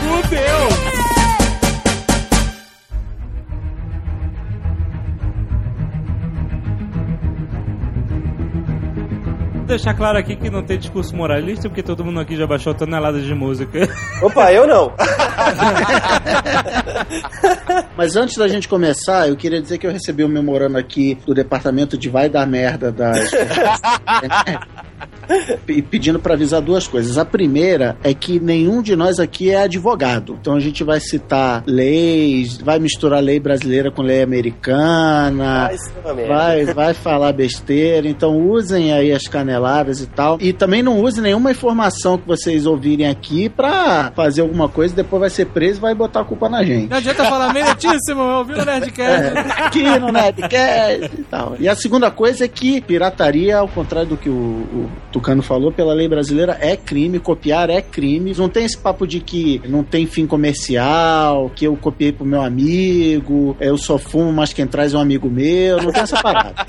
Fudeu! 0.00 1.17
Deixar 9.68 9.94
claro 9.94 10.18
aqui 10.18 10.34
que 10.34 10.50
não 10.50 10.62
tem 10.62 10.78
discurso 10.78 11.14
moralista, 11.14 11.68
porque 11.68 11.82
todo 11.82 12.04
mundo 12.04 12.18
aqui 12.18 12.34
já 12.34 12.46
baixou 12.46 12.74
toneladas 12.74 13.24
de 13.24 13.34
música. 13.34 13.88
Opa, 14.22 14.52
eu 14.52 14.66
não. 14.66 14.92
Mas 17.96 18.16
antes 18.16 18.36
da 18.36 18.48
gente 18.48 18.66
começar, 18.66 19.28
eu 19.28 19.36
queria 19.36 19.60
dizer 19.60 19.78
que 19.78 19.86
eu 19.86 19.92
recebi 19.92 20.24
um 20.24 20.28
memorando 20.28 20.78
aqui 20.78 21.18
do 21.26 21.34
departamento 21.34 21.98
de 21.98 22.08
vai 22.08 22.28
dar 22.28 22.46
merda 22.46 22.90
da 22.90 23.12
e 25.68 25.82
pedindo 25.82 26.18
para 26.18 26.34
avisar 26.34 26.60
duas 26.60 26.86
coisas. 26.86 27.18
A 27.18 27.24
primeira 27.24 27.96
é 28.02 28.14
que 28.14 28.40
nenhum 28.40 28.82
de 28.82 28.96
nós 28.96 29.18
aqui 29.18 29.50
é 29.50 29.62
advogado. 29.62 30.38
Então 30.40 30.54
a 30.54 30.60
gente 30.60 30.82
vai 30.84 31.00
citar 31.00 31.62
leis, 31.66 32.58
vai 32.58 32.78
misturar 32.78 33.22
lei 33.22 33.38
brasileira 33.38 33.90
com 33.90 34.02
lei 34.02 34.22
americana. 34.22 35.70
Vai, 36.26 36.64
vai 36.66 36.94
falar 36.94 37.32
besteira, 37.32 38.08
então 38.08 38.36
usem 38.48 38.92
aí 38.92 39.12
as 39.12 39.26
caneladas 39.28 40.00
e 40.00 40.06
tal. 40.06 40.38
E 40.40 40.52
também 40.52 40.82
não 40.82 41.00
usem 41.00 41.22
nenhuma 41.22 41.50
informação 41.50 42.18
que 42.18 42.26
vocês 42.26 42.66
ouvirem 42.66 43.08
aqui 43.08 43.48
pra 43.48 44.12
fazer 44.14 44.42
alguma 44.42 44.68
coisa, 44.68 44.94
depois 44.94 45.20
vai 45.20 45.30
ser 45.30 45.46
preso 45.46 45.78
e 45.78 45.82
vai 45.82 45.94
botar 45.94 46.20
a 46.20 46.24
culpa 46.24 46.48
na 46.48 46.64
gente. 46.64 46.90
Não 46.90 46.96
adianta 46.96 47.24
falar 47.24 47.52
meritíssimo, 47.52 48.22
ouviu 48.22 48.58
o 48.58 48.64
Nerdcast? 48.64 49.36
É, 49.36 49.40
aqui 49.62 49.82
no 49.98 50.12
Nerdcast 50.12 51.10
e 51.18 51.22
tal. 51.24 51.56
E 51.58 51.68
a 51.68 51.76
segunda 51.76 52.10
coisa 52.10 52.44
é 52.44 52.48
que 52.48 52.80
pirataria, 52.80 53.58
ao 53.58 53.68
contrário 53.68 54.10
do 54.10 54.16
que 54.16 54.28
o, 54.28 54.32
o 54.32 54.90
Tucano 55.18 55.42
falou, 55.42 55.72
pela 55.72 55.92
lei 55.92 56.08
brasileira 56.08 56.56
é 56.60 56.76
crime, 56.76 57.18
copiar 57.18 57.68
é 57.68 57.82
crime. 57.82 58.32
Não 58.36 58.48
tem 58.48 58.64
esse 58.64 58.78
papo 58.78 59.04
de 59.04 59.18
que 59.18 59.60
não 59.68 59.82
tem 59.82 60.06
fim 60.06 60.28
comercial, 60.28 61.50
que 61.56 61.64
eu 61.64 61.76
copiei 61.76 62.12
pro 62.12 62.24
meu 62.24 62.40
amigo, 62.40 63.56
eu 63.58 63.76
só 63.76 63.98
fumo, 63.98 64.32
mas 64.32 64.52
quem 64.52 64.64
traz 64.64 64.94
é 64.94 64.96
um 64.96 65.00
amigo 65.00 65.28
meu. 65.28 65.82
Não 65.82 65.90
tem 65.90 66.02
essa 66.02 66.22
parada. 66.22 66.54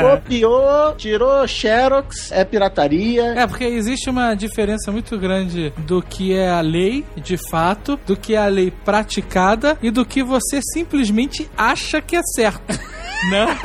Copiou, 0.00 0.94
tirou 0.96 1.46
Xerox, 1.48 2.30
é 2.30 2.44
pirataria. 2.44 3.34
É, 3.36 3.46
porque 3.48 3.64
existe 3.64 4.08
uma 4.08 4.34
diferença 4.34 4.92
muito 4.92 5.18
grande 5.18 5.72
do 5.78 6.00
que 6.00 6.32
é 6.32 6.48
a 6.48 6.60
lei, 6.60 7.04
de 7.16 7.36
fato, 7.50 7.98
do 8.06 8.16
que 8.16 8.34
é 8.34 8.38
a 8.38 8.46
lei 8.46 8.70
praticada 8.70 9.76
e 9.82 9.90
do 9.90 10.04
que 10.04 10.22
você 10.22 10.60
simplesmente 10.62 11.48
acha 11.56 12.00
que 12.00 12.14
é 12.14 12.22
certo. 12.22 12.95
Né? 13.30 13.58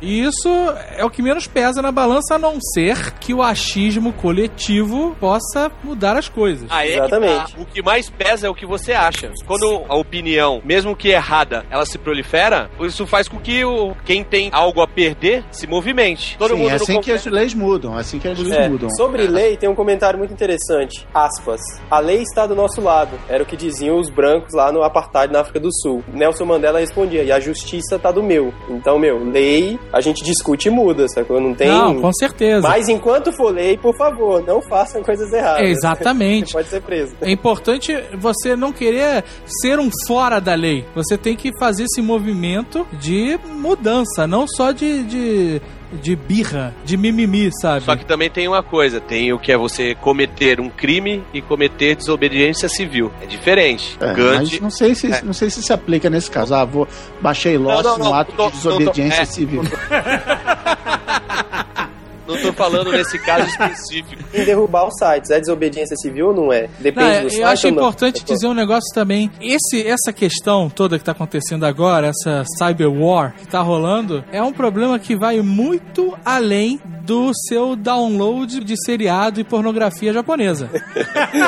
E 0.00 0.20
isso 0.22 0.48
é 0.96 1.04
o 1.04 1.10
que 1.10 1.22
menos 1.22 1.46
pesa 1.46 1.82
na 1.82 1.90
balança, 1.92 2.34
a 2.34 2.38
não 2.38 2.60
ser 2.60 3.12
que 3.14 3.34
o 3.34 3.42
achismo 3.42 4.12
coletivo 4.12 5.16
possa 5.20 5.70
mudar 5.82 6.16
as 6.16 6.28
coisas. 6.28 6.66
Aí 6.70 6.90
é 6.90 6.92
que 6.92 6.98
Exatamente. 7.00 7.54
tá. 7.54 7.60
O 7.62 7.66
que 7.66 7.82
mais 7.82 8.08
pesa 8.10 8.46
é 8.46 8.50
o 8.50 8.54
que 8.54 8.66
você 8.66 8.92
acha. 8.92 9.30
Quando 9.46 9.82
a 9.88 9.96
opinião, 9.96 10.60
mesmo 10.64 10.94
que 10.96 11.08
errada, 11.08 11.64
ela 11.70 11.84
se 11.84 11.98
prolifera, 11.98 12.70
isso 12.80 13.06
faz 13.06 13.28
com 13.28 13.38
que 13.38 13.64
o, 13.64 13.94
quem 14.04 14.22
tem 14.24 14.50
algo 14.52 14.80
a 14.80 14.86
perder 14.88 15.44
se 15.50 15.66
movimente. 15.66 16.36
Todo 16.38 16.54
Sim, 16.54 16.60
mundo 16.62 16.70
é 16.70 16.74
assim 16.74 17.00
que 17.00 17.12
as 17.12 17.24
leis 17.26 17.54
mudam, 17.54 17.96
é 17.96 18.00
assim 18.00 18.18
que 18.18 18.28
as 18.28 18.38
leis 18.38 18.52
É, 18.54 18.68
mudam. 18.68 18.90
sobre 18.90 19.26
lei, 19.26 19.56
tem 19.56 19.68
um 19.68 19.74
comentário 19.74 20.18
muito 20.18 20.32
interessante. 20.32 21.06
Aspas. 21.12 21.60
A 21.90 21.98
lei 21.98 22.22
está 22.22 22.46
do 22.46 22.54
nosso 22.54 22.80
lado. 22.80 23.18
Era 23.28 23.42
o 23.42 23.46
que 23.46 23.56
diziam 23.56 23.98
os 23.98 24.08
brancos 24.10 24.54
lá 24.54 24.70
no 24.72 24.82
apartheid 24.82 25.32
na 25.32 25.40
África 25.40 25.60
do 25.60 25.70
Sul. 25.82 26.02
Nelson 26.12 26.44
Mandela 26.44 26.80
respondia, 26.80 27.22
e 27.22 27.32
a 27.32 27.40
justiça 27.40 27.98
tá 27.98 28.10
do 28.10 28.22
meu. 28.22 28.52
Então, 28.70 28.98
meu, 28.98 29.24
lei, 29.24 29.78
a 29.92 30.00
gente 30.00 30.24
discute 30.24 30.68
e 30.68 30.70
muda, 30.70 31.06
sacou? 31.08 31.40
Não 31.40 31.54
tem... 31.54 31.68
Não, 31.68 32.00
com 32.00 32.12
certeza. 32.12 32.66
Mas 32.66 32.88
enquanto 32.88 33.32
for 33.32 33.52
lei, 33.52 33.76
por 33.76 33.96
favor, 33.96 34.42
não 34.46 34.60
façam 34.62 35.02
coisas 35.02 35.32
erradas. 35.32 35.68
Exatamente. 35.68 36.48
Você 36.48 36.52
pode 36.58 36.68
ser 36.68 36.82
preso. 36.82 37.16
É 37.20 37.30
importante 37.30 37.92
você 38.18 38.54
não 38.56 38.72
querer 38.72 39.24
ser 39.46 39.78
um 39.78 39.90
fora 40.06 40.40
da 40.40 40.54
lei. 40.54 40.84
Você 40.94 41.16
tem 41.16 41.36
que 41.36 41.50
fazer 41.58 41.84
esse 41.84 42.02
movimento 42.02 42.86
de 42.92 43.38
mudança, 43.46 44.26
não 44.26 44.46
só 44.46 44.72
de, 44.72 45.02
de, 45.04 45.62
de 45.92 46.14
birra, 46.14 46.74
de 46.84 46.96
mimimi, 46.96 47.50
sabe? 47.60 47.84
Só 47.84 47.96
que 47.96 48.04
também 48.04 48.30
tem 48.30 48.46
uma 48.48 48.62
coisa, 48.62 49.00
tem 49.00 49.32
o 49.32 49.38
que 49.38 49.52
é 49.52 49.56
você 49.56 49.94
cometer 49.94 50.60
um 50.60 50.68
crime 50.68 51.22
e 51.32 51.40
cometer 51.40 51.96
desobediência 51.96 52.68
civil. 52.68 53.10
É 53.22 53.26
diferente. 53.26 53.96
É, 54.00 54.12
Gandhi 54.14 54.52
mas 54.52 54.60
não 54.60 54.70
sei, 54.70 54.94
se, 54.94 55.10
É. 55.12 55.22
não 55.22 55.32
sei 55.32 55.50
se 55.50 55.62
se 55.62 55.72
aplica 55.72 56.08
nesse 56.10 56.30
caso. 56.30 56.54
Ah, 56.54 56.64
vou 56.64 56.86
baixei 57.20 57.56
Lost 57.56 57.84
Não, 57.84 57.90
não, 57.92 57.98
no 57.98 58.04
não, 58.06 58.14
ato 58.14 58.34
não, 58.36 58.50
de 58.50 58.56
desobediência 58.56 59.16
não, 59.16 59.22
é. 59.22 59.26
civil. 59.26 59.62
Não 62.28 62.36
tô 62.36 62.52
falando 62.52 62.92
nesse 62.92 63.18
caso 63.18 63.46
específico. 63.48 64.22
E 64.34 64.44
derrubar 64.44 64.86
os 64.86 64.94
sites. 64.98 65.30
É 65.30 65.40
desobediência 65.40 65.96
civil 65.96 66.28
ou 66.28 66.34
não 66.34 66.52
é? 66.52 66.68
Depende 66.78 67.16
Não, 67.16 67.22
do 67.22 67.30
site 67.30 67.40
eu 67.40 67.48
acho 67.48 67.66
ou 67.66 67.72
não. 67.72 67.78
importante 67.80 68.24
dizer 68.24 68.46
um 68.46 68.54
negócio 68.54 68.92
também. 68.94 69.30
Esse, 69.40 69.86
essa 69.86 70.12
questão 70.12 70.68
toda 70.68 70.98
que 70.98 71.04
tá 71.04 71.12
acontecendo 71.12 71.64
agora, 71.64 72.08
essa 72.08 72.44
cyber 72.58 72.90
war 72.90 73.34
que 73.34 73.48
tá 73.48 73.60
rolando, 73.60 74.22
é 74.30 74.42
um 74.42 74.52
problema 74.52 74.98
que 74.98 75.16
vai 75.16 75.40
muito 75.40 76.16
além 76.24 76.80
do 77.08 77.32
seu 77.48 77.74
download 77.74 78.62
de 78.62 78.74
seriado 78.84 79.40
e 79.40 79.44
pornografia 79.44 80.12
japonesa. 80.12 80.68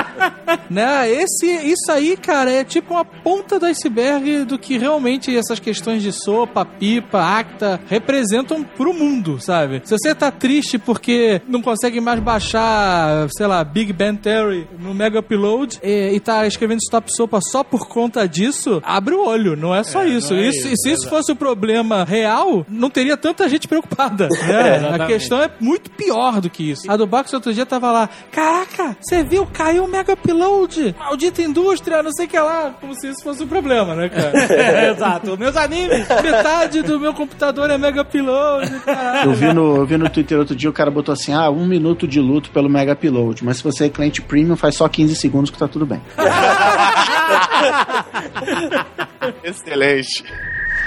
né? 0.70 1.10
Esse, 1.10 1.46
isso 1.46 1.92
aí, 1.92 2.16
cara, 2.16 2.50
é 2.50 2.64
tipo 2.64 2.94
uma 2.94 3.04
ponta 3.04 3.58
do 3.58 3.66
iceberg 3.66 4.44
do 4.46 4.58
que 4.58 4.78
realmente 4.78 5.36
essas 5.36 5.60
questões 5.60 6.02
de 6.02 6.12
sopa, 6.12 6.64
pipa, 6.64 7.20
acta 7.20 7.78
representam 7.88 8.64
pro 8.64 8.94
mundo, 8.94 9.38
sabe? 9.38 9.82
Se 9.84 9.94
você 9.98 10.14
tá 10.14 10.30
triste 10.30 10.69
porque 10.78 11.40
não 11.46 11.62
consegue 11.62 12.00
mais 12.00 12.20
baixar, 12.20 13.28
sei 13.36 13.46
lá, 13.46 13.62
Big 13.64 13.92
Bang 13.92 14.18
Theory 14.18 14.66
no 14.78 14.94
Mega 14.94 15.20
Upload 15.20 15.78
e, 15.82 16.12
e 16.14 16.20
tá 16.20 16.46
escrevendo 16.46 16.78
Stop 16.78 17.10
Sopa 17.14 17.40
só 17.40 17.62
por 17.62 17.88
conta 17.88 18.28
disso, 18.28 18.80
abre 18.84 19.14
o 19.14 19.26
olho, 19.26 19.56
não 19.56 19.74
é 19.74 19.82
só 19.82 20.04
isso. 20.04 20.34
não 20.34 20.40
é 20.40 20.48
isso. 20.48 20.68
isso, 20.68 20.82
se 20.82 20.92
isso 20.92 21.08
fosse 21.08 21.32
o 21.32 21.36
problema 21.36 22.04
real, 22.04 22.64
não 22.68 22.90
teria 22.90 23.16
tanta 23.16 23.48
gente 23.48 23.66
preocupada. 23.68 24.28
né? 24.46 24.60
a 24.60 24.76
exatamente. 24.76 25.06
questão 25.06 25.42
é 25.42 25.50
muito 25.60 25.90
pior 25.90 26.40
do 26.40 26.50
que 26.50 26.70
isso. 26.70 26.90
A 26.90 26.96
do 26.96 27.06
Bax 27.06 27.32
outro 27.32 27.52
dia 27.52 27.66
tava 27.66 27.90
lá, 27.90 28.08
caraca, 28.30 28.96
você 29.00 29.22
viu, 29.22 29.46
caiu 29.46 29.84
o 29.84 29.88
Mega 29.88 30.12
Upload, 30.12 30.94
maldita 30.98 31.42
indústria, 31.42 32.02
não 32.02 32.12
sei 32.12 32.26
o 32.26 32.28
que 32.28 32.38
lá, 32.38 32.74
como 32.80 32.94
se 32.94 33.08
isso 33.08 33.22
fosse 33.22 33.42
um 33.42 33.46
problema, 33.46 33.94
né, 33.94 34.08
cara? 34.08 34.32
É, 34.60 34.90
exato. 34.90 35.36
Meus 35.38 35.56
animes. 35.56 36.06
Metade 36.22 36.82
do 36.82 36.98
meu 36.98 37.14
computador 37.14 37.70
é 37.70 37.78
Mega 37.78 38.02
Upload, 38.02 38.68
caralho. 38.80 39.30
Eu 39.30 39.34
vi, 39.34 39.52
no, 39.52 39.76
eu 39.76 39.86
vi 39.86 39.96
no 39.96 40.08
Twitter 40.08 40.38
outro 40.38 40.54
dia, 40.54 40.59
o 40.68 40.72
cara 40.72 40.90
botou 40.90 41.12
assim, 41.12 41.32
ah, 41.32 41.50
um 41.50 41.66
minuto 41.66 42.06
de 42.06 42.20
luto 42.20 42.50
pelo 42.50 42.68
Mega 42.68 42.92
Upload. 42.92 43.44
Mas 43.44 43.58
se 43.58 43.64
você 43.64 43.86
é 43.86 43.88
cliente 43.88 44.22
premium, 44.22 44.56
faz 44.56 44.76
só 44.76 44.88
15 44.88 45.14
segundos 45.16 45.50
que 45.50 45.58
tá 45.58 45.68
tudo 45.68 45.86
bem. 45.86 46.00
Excelente. 49.44 50.24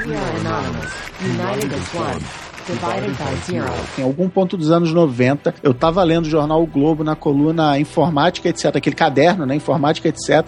We 0.06 0.15
are 0.15 0.38
anonymous, 0.39 0.92
united 1.22 1.74
as 1.74 1.94
one, 1.94 2.22
divided 2.65 3.12
by 3.17 3.36
zero. 3.46 3.72
Em 3.98 4.03
algum 4.03 4.29
ponto 4.29 4.58
dos 4.58 4.72
anos 4.72 4.93
90, 4.93 5.55
eu 5.63 5.74
tava 5.74 6.03
lendo 6.03 6.25
o 6.25 6.29
jornal 6.29 6.61
o 6.61 6.68
Globo 6.68 7.03
na 7.03 7.16
coluna 7.16 7.79
Informática, 7.79 8.50
etc. 8.50 8.75
Aquele 8.75 8.96
caderno, 8.96 9.46
né? 9.46 9.55
Informática, 9.55 10.07
etc. 10.07 10.48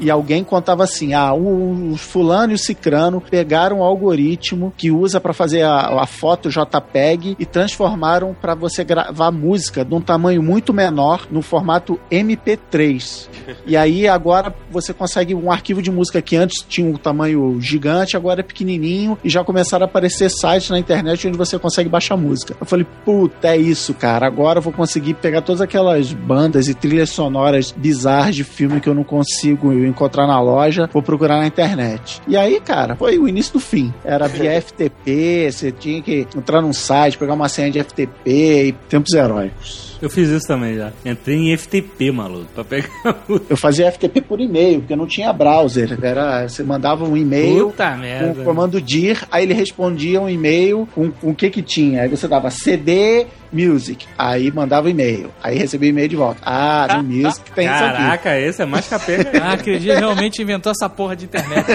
E 0.00 0.10
alguém 0.10 0.44
contava 0.44 0.84
assim: 0.84 1.14
ah, 1.14 1.32
o, 1.34 1.96
fulano 1.96 2.52
e 2.52 2.56
o 2.56 2.58
cicrano 2.58 3.20
pegaram 3.20 3.80
o 3.80 3.82
algoritmo 3.82 4.72
que 4.76 4.90
usa 4.90 5.20
para 5.20 5.32
fazer 5.32 5.62
a, 5.62 6.02
a 6.02 6.06
foto 6.06 6.48
JPEG 6.48 7.36
e 7.38 7.46
transformaram 7.46 8.34
para 8.34 8.54
você 8.54 8.84
gravar 8.84 9.30
música 9.30 9.84
de 9.84 9.94
um 9.94 10.00
tamanho 10.00 10.42
muito 10.42 10.72
menor 10.72 11.26
no 11.30 11.42
formato 11.42 11.98
MP3. 12.10 13.28
E 13.66 13.76
aí 13.76 14.08
agora 14.08 14.54
você 14.70 14.92
consegue 14.92 15.34
um 15.34 15.50
arquivo 15.50 15.82
de 15.82 15.90
música 15.90 16.20
que 16.20 16.36
antes 16.36 16.64
tinha 16.68 16.88
um 16.88 16.96
tamanho 16.96 17.60
gigante, 17.60 18.16
agora 18.16 18.40
é 18.40 18.42
pequenininho 18.42 19.18
e 19.22 19.28
já 19.28 19.44
começaram 19.44 19.84
a 19.84 19.88
aparecer 19.88 20.30
sites 20.30 20.70
na 20.70 20.78
internet 20.78 21.26
onde 21.26 21.36
você 21.36 21.43
consegue 21.58 21.88
baixar 21.88 22.16
música. 22.16 22.56
Eu 22.60 22.66
falei, 22.66 22.86
puta, 23.04 23.48
é 23.48 23.56
isso, 23.56 23.94
cara. 23.94 24.26
Agora 24.26 24.58
eu 24.58 24.62
vou 24.62 24.72
conseguir 24.72 25.14
pegar 25.14 25.42
todas 25.42 25.60
aquelas 25.60 26.12
bandas 26.12 26.68
e 26.68 26.74
trilhas 26.74 27.10
sonoras 27.10 27.72
bizarras 27.72 28.34
de 28.34 28.44
filme 28.44 28.80
que 28.80 28.88
eu 28.88 28.94
não 28.94 29.04
consigo 29.04 29.72
encontrar 29.72 30.26
na 30.26 30.40
loja, 30.40 30.88
vou 30.92 31.02
procurar 31.02 31.38
na 31.38 31.46
internet. 31.46 32.20
E 32.26 32.36
aí, 32.36 32.60
cara, 32.60 32.96
foi 32.96 33.18
o 33.18 33.28
início 33.28 33.54
do 33.54 33.60
fim. 33.60 33.92
Era 34.04 34.26
via 34.28 34.58
FTP, 34.60 35.50
você 35.50 35.72
tinha 35.72 36.02
que 36.02 36.26
entrar 36.36 36.60
num 36.60 36.72
site, 36.72 37.18
pegar 37.18 37.34
uma 37.34 37.48
senha 37.48 37.70
de 37.70 37.82
FTP 37.82 38.30
e 38.68 38.72
tempos 38.88 39.12
heróicos. 39.12 39.93
Eu 40.00 40.10
fiz 40.10 40.28
isso 40.28 40.46
também 40.46 40.76
já. 40.76 40.92
Entrei 41.04 41.36
em 41.36 41.56
FTP, 41.56 42.10
maluco, 42.10 42.46
pra 42.54 42.64
pegar 42.64 42.88
o. 43.28 43.40
Eu 43.48 43.56
fazia 43.56 43.90
FTP 43.90 44.20
por 44.20 44.40
e-mail, 44.40 44.80
porque 44.80 44.96
não 44.96 45.06
tinha 45.06 45.32
browser. 45.32 45.98
Era, 46.02 46.48
você 46.48 46.62
mandava 46.62 47.04
um 47.04 47.16
e-mail 47.16 47.70
Puta 47.70 47.98
com 48.20 48.40
o 48.40 48.44
comando 48.44 48.80
dir, 48.80 49.26
aí 49.30 49.44
ele 49.44 49.54
respondia 49.54 50.20
um 50.20 50.28
e-mail 50.28 50.88
com, 50.94 51.10
com 51.10 51.30
o 51.30 51.34
que 51.34 51.50
que 51.50 51.62
tinha. 51.62 52.02
Aí 52.02 52.08
você 52.08 52.28
dava 52.28 52.50
CD 52.50 53.26
Music, 53.52 54.06
aí 54.18 54.50
mandava 54.50 54.90
e-mail, 54.90 55.30
aí 55.42 55.56
recebia 55.56 55.88
o 55.88 55.90
e-mail 55.90 56.08
de 56.08 56.16
volta. 56.16 56.40
Ah, 56.44 56.96
no 56.96 57.04
Music 57.04 57.50
tem 57.52 57.66
isso 57.66 57.84
aqui. 57.84 57.96
Caraca, 57.96 58.38
esse 58.40 58.62
é 58.62 58.66
mais 58.66 58.88
capeta. 58.88 59.30
Ah, 59.44 59.52
aquele 59.52 59.78
realmente 59.92 60.40
inventou 60.42 60.72
essa 60.72 60.88
porra 60.88 61.14
de 61.14 61.24
internet. 61.26 61.66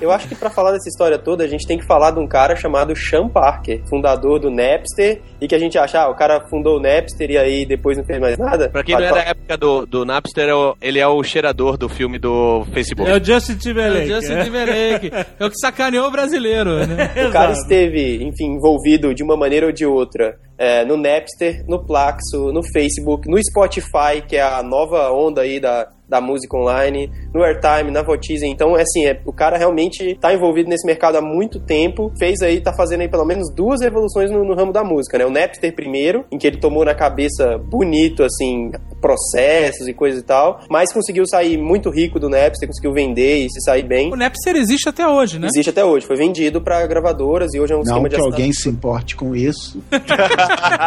Eu 0.00 0.10
acho 0.10 0.28
que 0.28 0.34
pra 0.34 0.50
falar 0.50 0.72
dessa 0.72 0.88
história 0.88 1.18
toda, 1.18 1.44
a 1.44 1.48
gente 1.48 1.66
tem 1.66 1.78
que 1.78 1.86
falar 1.86 2.10
de 2.12 2.18
um 2.20 2.26
cara 2.26 2.56
chamado 2.56 2.94
Sean 2.96 3.28
Parker, 3.28 3.80
fundador 3.88 4.38
do 4.38 4.50
Napster, 4.50 5.20
e 5.40 5.46
que 5.46 5.54
a 5.54 5.58
gente 5.58 5.78
acha, 5.78 6.00
ah, 6.00 6.08
o 6.10 6.14
cara 6.14 6.40
fundou 6.48 6.78
o 6.78 6.80
Napster 6.80 7.30
e 7.30 7.38
aí 7.38 7.66
depois 7.66 7.96
não 7.98 8.04
fez 8.04 8.18
mais 8.20 8.38
nada. 8.38 8.68
Pra 8.70 8.82
quem 8.82 8.94
não 8.96 9.02
é 9.04 9.10
da 9.10 9.20
época 9.20 9.56
do, 9.56 9.86
do 9.86 10.04
Napster, 10.04 10.48
é 10.48 10.54
o- 10.54 10.76
ele 10.80 10.98
é 10.98 11.06
o 11.06 11.22
cheirador 11.22 11.76
do 11.76 11.88
filme 11.88 12.18
do 12.18 12.64
Facebook. 12.72 13.10
É 13.10 13.16
o 13.16 13.24
Justin 13.24 13.52
É 13.52 13.56
Timberlake. 13.56 14.10
o 14.12 14.14
Justin 14.14 14.42
Timberlake. 14.44 15.10
É 15.38 15.44
o 15.44 15.50
que 15.50 15.58
sacaneou 15.58 16.06
o 16.08 16.10
brasileiro, 16.10 16.86
né? 16.86 17.10
O 17.28 17.32
cara 17.32 17.52
esteve, 17.52 18.22
enfim, 18.24 18.54
envolvido 18.56 19.14
de 19.14 19.22
uma 19.22 19.36
maneira 19.36 19.66
ou 19.66 19.72
de 19.72 19.84
outra 19.92 20.38
é, 20.58 20.84
no 20.84 20.96
Napster, 20.96 21.64
no 21.66 21.84
Plaxo, 21.84 22.52
no 22.52 22.62
Facebook, 22.62 23.28
no 23.28 23.36
Spotify, 23.42 24.22
que 24.26 24.36
é 24.36 24.42
a 24.42 24.62
nova 24.62 25.10
onda 25.10 25.40
aí 25.40 25.58
da, 25.58 25.88
da 26.08 26.20
música 26.20 26.56
online, 26.56 27.10
no 27.34 27.42
Airtime, 27.42 27.90
na 27.90 28.02
Votizen. 28.02 28.50
Então, 28.50 28.76
é 28.76 28.82
assim, 28.82 29.06
é, 29.06 29.20
o 29.24 29.32
cara 29.32 29.56
realmente 29.56 30.14
tá 30.20 30.32
envolvido 30.34 30.68
nesse 30.68 30.86
mercado 30.86 31.16
há 31.16 31.22
muito 31.22 31.58
tempo, 31.60 32.12
fez 32.18 32.42
aí, 32.42 32.60
tá 32.60 32.72
fazendo 32.74 33.00
aí 33.00 33.08
pelo 33.08 33.24
menos 33.24 33.52
duas 33.54 33.80
revoluções 33.80 34.30
no, 34.30 34.44
no 34.44 34.54
ramo 34.54 34.72
da 34.72 34.84
música, 34.84 35.16
né? 35.16 35.24
O 35.24 35.30
Napster 35.30 35.74
primeiro, 35.74 36.24
em 36.30 36.38
que 36.38 36.46
ele 36.46 36.58
tomou 36.58 36.84
na 36.84 36.94
cabeça 36.94 37.58
bonito, 37.58 38.22
assim, 38.22 38.70
processos 39.00 39.88
e 39.88 39.94
coisa 39.94 40.18
e 40.18 40.22
tal, 40.22 40.60
mas 40.68 40.92
conseguiu 40.92 41.26
sair 41.26 41.56
muito 41.56 41.90
rico 41.90 42.20
do 42.20 42.28
Napster, 42.28 42.68
conseguiu 42.68 42.92
vender 42.92 43.46
e 43.46 43.50
se 43.50 43.60
sair 43.62 43.82
bem. 43.82 44.12
O 44.12 44.16
Napster 44.16 44.56
existe 44.56 44.88
até 44.88 45.06
hoje, 45.06 45.38
né? 45.38 45.48
Existe 45.48 45.70
até 45.70 45.84
hoje, 45.84 46.06
foi 46.06 46.16
vendido 46.16 46.60
pra 46.60 46.86
gravadoras 46.86 47.54
e 47.54 47.60
hoje 47.60 47.72
é 47.72 47.76
um 47.76 47.78
Não 47.78 47.84
esquema 47.84 48.08
que 48.08 48.16
de 48.16 48.22
alguém 48.22 48.52
se 48.52 48.68
importe 48.68 49.16
com 49.16 49.34
isso. 49.34 49.82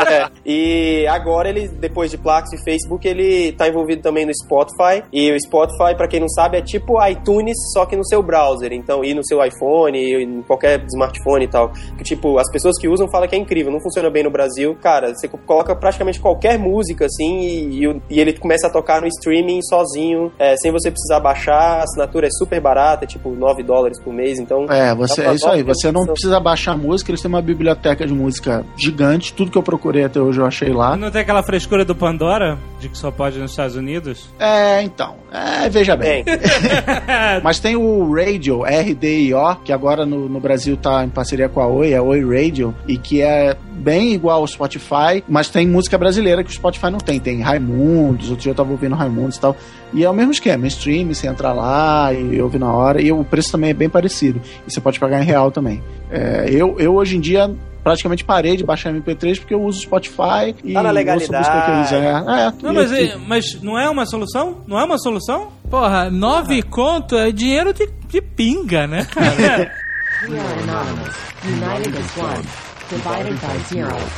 É, 0.08 0.30
E 0.46 1.08
agora 1.08 1.50
ele, 1.50 1.68
depois 1.68 2.12
de 2.12 2.18
Plax 2.18 2.54
e 2.54 2.64
Facebook, 2.64 3.08
ele 3.08 3.52
tá 3.54 3.68
envolvido 3.68 4.02
também 4.02 4.26
no 4.26 4.32
Spotify. 4.34 5.04
E 5.12 5.32
o 5.32 5.40
Spotify, 5.40 5.96
pra 5.96 6.08
quem 6.08 6.20
não 6.20 6.30
sabe, 6.30 6.58
é 6.58 6.62
tipo 6.62 7.04
iTunes, 7.08 7.58
só 7.74 7.86
que 7.86 7.96
no 7.96 8.06
seu 8.06 8.22
browser. 8.22 8.74
Então, 8.74 9.04
e 9.04 9.14
no 9.14 9.26
seu 9.26 9.44
iPhone, 9.44 9.98
e 9.98 10.24
em 10.24 10.42
qualquer 10.42 10.84
smartphone 10.86 11.46
e 11.46 11.48
tal. 11.48 11.72
Que 11.98 12.04
tipo, 12.04 12.38
as 12.38 12.50
pessoas 12.52 12.78
que 12.80 12.88
usam 12.88 13.08
falam 13.10 13.28
que 13.28 13.36
é 13.36 13.40
incrível, 13.40 13.72
não 13.72 13.82
funciona 13.82 14.10
bem 14.10 14.24
no 14.24 14.30
Brasil. 14.32 14.76
Cara, 14.82 15.14
você 15.14 15.28
coloca 15.28 15.76
praticamente 15.76 16.20
qualquer 16.20 16.58
música 16.58 17.06
assim 17.06 17.40
e, 17.42 17.86
e 17.86 18.16
e 18.16 18.20
ele 18.20 18.34
começa 18.34 18.68
a 18.68 18.70
tocar 18.70 19.02
no 19.02 19.08
streaming 19.08 19.60
sozinho, 19.62 20.32
é, 20.40 20.56
sem 20.58 20.72
você 20.72 20.90
precisar 20.90 21.20
baixar. 21.20 21.80
A 21.80 21.84
assinatura 21.84 22.28
é 22.28 22.30
super 22.32 22.62
barata, 22.62 23.04
é 23.04 23.08
tipo 23.08 23.30
9 23.30 23.64
dólares 23.64 24.00
por 24.02 24.14
mês. 24.14 24.40
Então, 24.40 24.66
É, 24.70 24.94
você, 24.96 25.22
é 25.22 25.34
isso 25.34 25.48
aí. 25.50 25.64
Você 25.64 25.92
não 25.92 26.06
precisa 26.06 26.40
baixar 26.40 26.78
música, 26.78 27.12
eles 27.12 27.22
têm 27.22 27.30
uma 27.30 27.42
biblioteca 27.42 28.06
de 28.06 28.14
música 28.14 28.66
gigante. 28.78 29.34
Tudo 29.34 29.52
que 29.52 29.58
eu 29.58 29.64
procurei 29.64 30.06
até 30.06 30.20
hoje 30.20 30.40
eu 30.40 30.46
achei 30.46 30.72
lá. 30.72 30.96
Não 30.96 31.12
tem 31.12 31.22
aquela 31.22 31.44
frescura 31.44 31.84
do 31.84 31.96
Pandora, 31.96 32.58
de 32.80 32.90
que 32.90 32.98
só 32.98 33.12
pode 33.12 33.38
nos 33.40 33.52
Estados 33.52 33.76
Unidos? 33.76 34.30
É, 34.40 34.82
então, 34.82 34.95
到 34.98 35.16
é, 35.36 35.70
veja 35.70 35.96
bem. 35.96 36.24
Mas 37.44 37.60
tem 37.60 37.76
o 37.76 38.14
Radio, 38.14 38.62
RDIO, 38.64 39.56
que 39.64 39.72
agora 39.72 40.06
no, 40.06 40.28
no 40.30 40.40
Brasil 40.40 40.78
tá 40.78 41.04
em 41.04 41.10
parceria 41.10 41.50
com 41.50 41.60
a 41.62 41.68
Oi, 41.68 41.92
é 41.94 42.02
Oi 42.02 42.22
Radio, 42.24 42.74
e 42.88 42.98
que 42.98 43.22
é 43.22 43.56
bem 43.72 44.14
igual 44.14 44.40
ao 44.42 44.48
Spotify, 44.48 45.24
mas 45.28 45.50
tem 45.50 45.68
música 45.68 45.98
brasileira 45.98 46.44
que 46.44 46.50
o 46.50 46.54
Spotify 46.54 46.90
não 46.90 46.98
tem. 46.98 47.20
Tem 47.20 47.42
Raimundos, 47.42 48.30
outro 48.30 48.44
dia 48.44 48.52
eu 48.52 48.56
tava 48.56 48.72
ouvindo 48.72 48.96
Raimundos 48.96 49.36
e 49.38 49.42
tal. 49.42 49.56
E 49.94 50.04
é 50.04 50.10
o 50.10 50.14
mesmo 50.14 50.32
esquema, 50.32 50.66
stream, 50.68 51.08
você 51.14 51.28
entra 51.28 51.52
lá 51.54 52.12
e 52.14 52.42
ouve 52.42 52.58
na 52.58 52.72
hora, 52.74 53.02
e 53.02 53.12
o 53.12 53.24
preço 53.24 53.52
também 53.52 53.70
é 53.70 53.74
bem 53.74 53.90
parecido. 53.90 54.42
E 54.68 54.72
você 54.74 54.82
pode 54.82 55.00
pagar 55.00 55.22
em 55.22 55.26
real 55.26 55.52
também. 55.52 55.84
É, 56.10 56.48
eu, 56.50 56.76
eu 56.80 56.96
hoje 56.96 57.18
em 57.18 57.20
dia 57.20 57.54
praticamente 57.84 58.24
parei 58.24 58.58
de 58.58 58.64
baixar 58.64 58.92
MP3 58.92 59.38
porque 59.40 59.54
eu 59.54 59.62
uso 59.62 59.82
Spotify 59.82 60.56
e 60.64 60.74
Tá 60.74 60.82
na 60.82 60.90
ouço 60.90 60.90
a 60.90 60.92
legalidade. 60.92 61.38
música 61.38 61.62
que 61.62 61.72
eu 61.72 61.84
quiser. 61.84 62.04
É, 62.04 62.54
Não, 62.64 62.74
mas, 62.74 62.92
é- 62.92 63.16
mas 63.28 63.62
não 63.62 63.78
é 63.80 63.88
uma 63.88 64.08
solução? 64.08 64.58
Não 64.66 64.80
é 64.80 64.84
uma 64.84 64.98
solução? 64.98 65.25
Porra, 65.70 66.10
nove 66.10 66.62
conto 66.62 67.16
é 67.16 67.32
dinheiro 67.32 67.74
de, 67.74 67.88
de 68.08 68.22
pinga, 68.22 68.86
né, 68.88 69.06
cara? 69.06 69.72
We 70.28 70.40
are 70.40 70.60
anonymous, 70.64 71.16
united 71.44 71.98
as 71.98 72.18
one. 72.18 72.65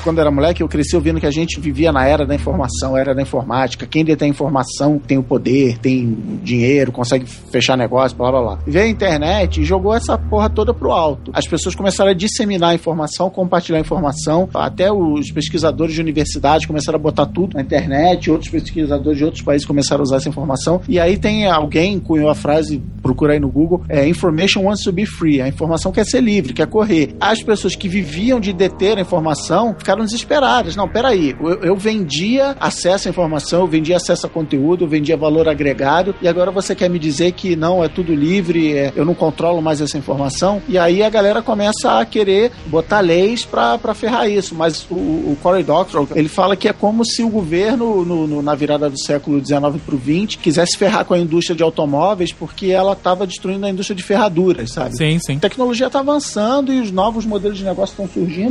Quando 0.03 0.19
era 0.19 0.29
moleque, 0.29 0.61
eu 0.61 0.67
cresci 0.67 0.95
ouvindo 0.95 1.19
que 1.19 1.25
a 1.25 1.31
gente 1.31 1.59
vivia 1.59 1.91
na 1.91 2.05
era 2.05 2.25
da 2.25 2.35
informação, 2.35 2.97
era 2.97 3.15
da 3.15 3.21
informática. 3.21 3.85
Quem 3.85 4.03
detém 4.03 4.29
informação 4.29 4.99
tem 4.99 5.17
o 5.17 5.23
poder, 5.23 5.77
tem 5.77 6.17
dinheiro, 6.43 6.91
consegue 6.91 7.25
fechar 7.25 7.77
negócio, 7.77 8.17
blá 8.17 8.29
blá 8.29 8.41
blá. 8.41 8.59
Veio 8.67 8.85
a 8.85 8.89
internet 8.89 9.61
e 9.61 9.65
jogou 9.65 9.93
essa 9.93 10.17
porra 10.17 10.49
toda 10.49 10.73
pro 10.73 10.91
alto. 10.91 11.31
As 11.33 11.47
pessoas 11.47 11.75
começaram 11.75 12.11
a 12.11 12.13
disseminar 12.13 12.71
a 12.71 12.75
informação, 12.75 13.29
compartilhar 13.29 13.77
a 13.77 13.81
informação. 13.81 14.49
Até 14.53 14.91
os 14.91 15.31
pesquisadores 15.31 15.95
de 15.95 16.01
universidades 16.01 16.65
começaram 16.65 16.97
a 16.97 17.01
botar 17.01 17.25
tudo 17.25 17.55
na 17.55 17.61
internet, 17.61 18.29
outros 18.29 18.49
pesquisadores 18.49 19.17
de 19.17 19.23
outros 19.23 19.43
países 19.43 19.65
começaram 19.65 20.01
a 20.01 20.03
usar 20.03 20.17
essa 20.17 20.29
informação. 20.29 20.81
E 20.87 20.99
aí 20.99 21.17
tem 21.17 21.47
alguém 21.47 21.99
cunhou 21.99 22.29
a 22.29 22.35
frase, 22.35 22.81
procura 23.01 23.33
aí 23.33 23.39
no 23.39 23.49
Google, 23.49 23.83
é 23.87 24.07
information 24.07 24.63
wants 24.63 24.83
to 24.83 24.91
be 24.91 25.05
free. 25.05 25.41
A 25.41 25.47
informação 25.47 25.91
quer 25.91 26.05
ser 26.05 26.21
livre, 26.21 26.53
quer 26.53 26.67
correr. 26.67 27.15
As 27.19 27.41
pessoas 27.41 27.75
que 27.75 27.87
viviam 27.87 28.39
de 28.39 28.53
deter 28.57 28.97
a 28.97 29.01
informação 29.01 29.73
ficaram 29.77 30.03
desesperadas. 30.03 30.75
Não, 30.75 30.87
peraí, 30.89 31.35
eu, 31.39 31.63
eu 31.63 31.75
vendia 31.77 32.55
acesso 32.59 33.07
à 33.07 33.11
informação, 33.11 33.61
eu 33.61 33.67
vendia 33.67 33.95
acesso 33.97 34.25
a 34.25 34.29
conteúdo, 34.29 34.83
eu 34.83 34.87
vendia 34.89 35.15
valor 35.15 35.47
agregado, 35.47 36.13
e 36.21 36.27
agora 36.27 36.51
você 36.51 36.75
quer 36.75 36.89
me 36.89 36.99
dizer 36.99 37.31
que 37.33 37.55
não, 37.55 37.83
é 37.83 37.87
tudo 37.87 38.13
livre, 38.13 38.73
é, 38.75 38.91
eu 38.95 39.05
não 39.05 39.13
controlo 39.13 39.61
mais 39.61 39.79
essa 39.79 39.97
informação? 39.97 40.61
E 40.67 40.77
aí 40.77 41.01
a 41.03 41.09
galera 41.09 41.41
começa 41.41 41.99
a 41.99 42.05
querer 42.05 42.51
botar 42.65 42.99
leis 42.99 43.45
pra 43.45 43.77
ferrar 43.93 44.29
isso. 44.29 44.55
Mas 44.55 44.85
o, 44.89 44.95
o 44.95 45.37
Cory 45.41 45.63
Doctorow, 45.63 46.07
ele 46.15 46.27
fala 46.27 46.55
que 46.55 46.67
é 46.67 46.73
como 46.73 47.05
se 47.05 47.21
o 47.23 47.29
governo, 47.29 48.03
no- 48.03 48.27
no- 48.27 48.41
na 48.41 48.55
virada 48.55 48.89
do 48.89 48.99
século 48.99 49.39
XIX 49.43 49.81
pro 49.85 49.97
XX, 49.99 50.35
quisesse 50.41 50.77
ferrar 50.77 51.05
com 51.05 51.13
a 51.13 51.19
indústria 51.19 51.55
de 51.55 51.63
automóveis 51.63 52.31
porque 52.33 52.67
ela 52.67 52.93
estava 52.93 53.27
destruindo 53.27 53.65
a 53.65 53.69
indústria 53.69 53.95
de 53.95 54.03
ferraduras, 54.03 54.71
sabe? 54.71 54.95
sim, 54.97 55.19
sim. 55.19 55.35
A 55.37 55.39
tecnologia 55.39 55.87
está 55.87 55.99
avançando 55.99 56.73
e 56.73 56.79
os 56.79 56.91
novos 56.91 57.25
modelos 57.25 57.57
de 57.57 57.63
negócio 57.63 57.91
estão 57.93 58.07
surgindo. 58.07 58.46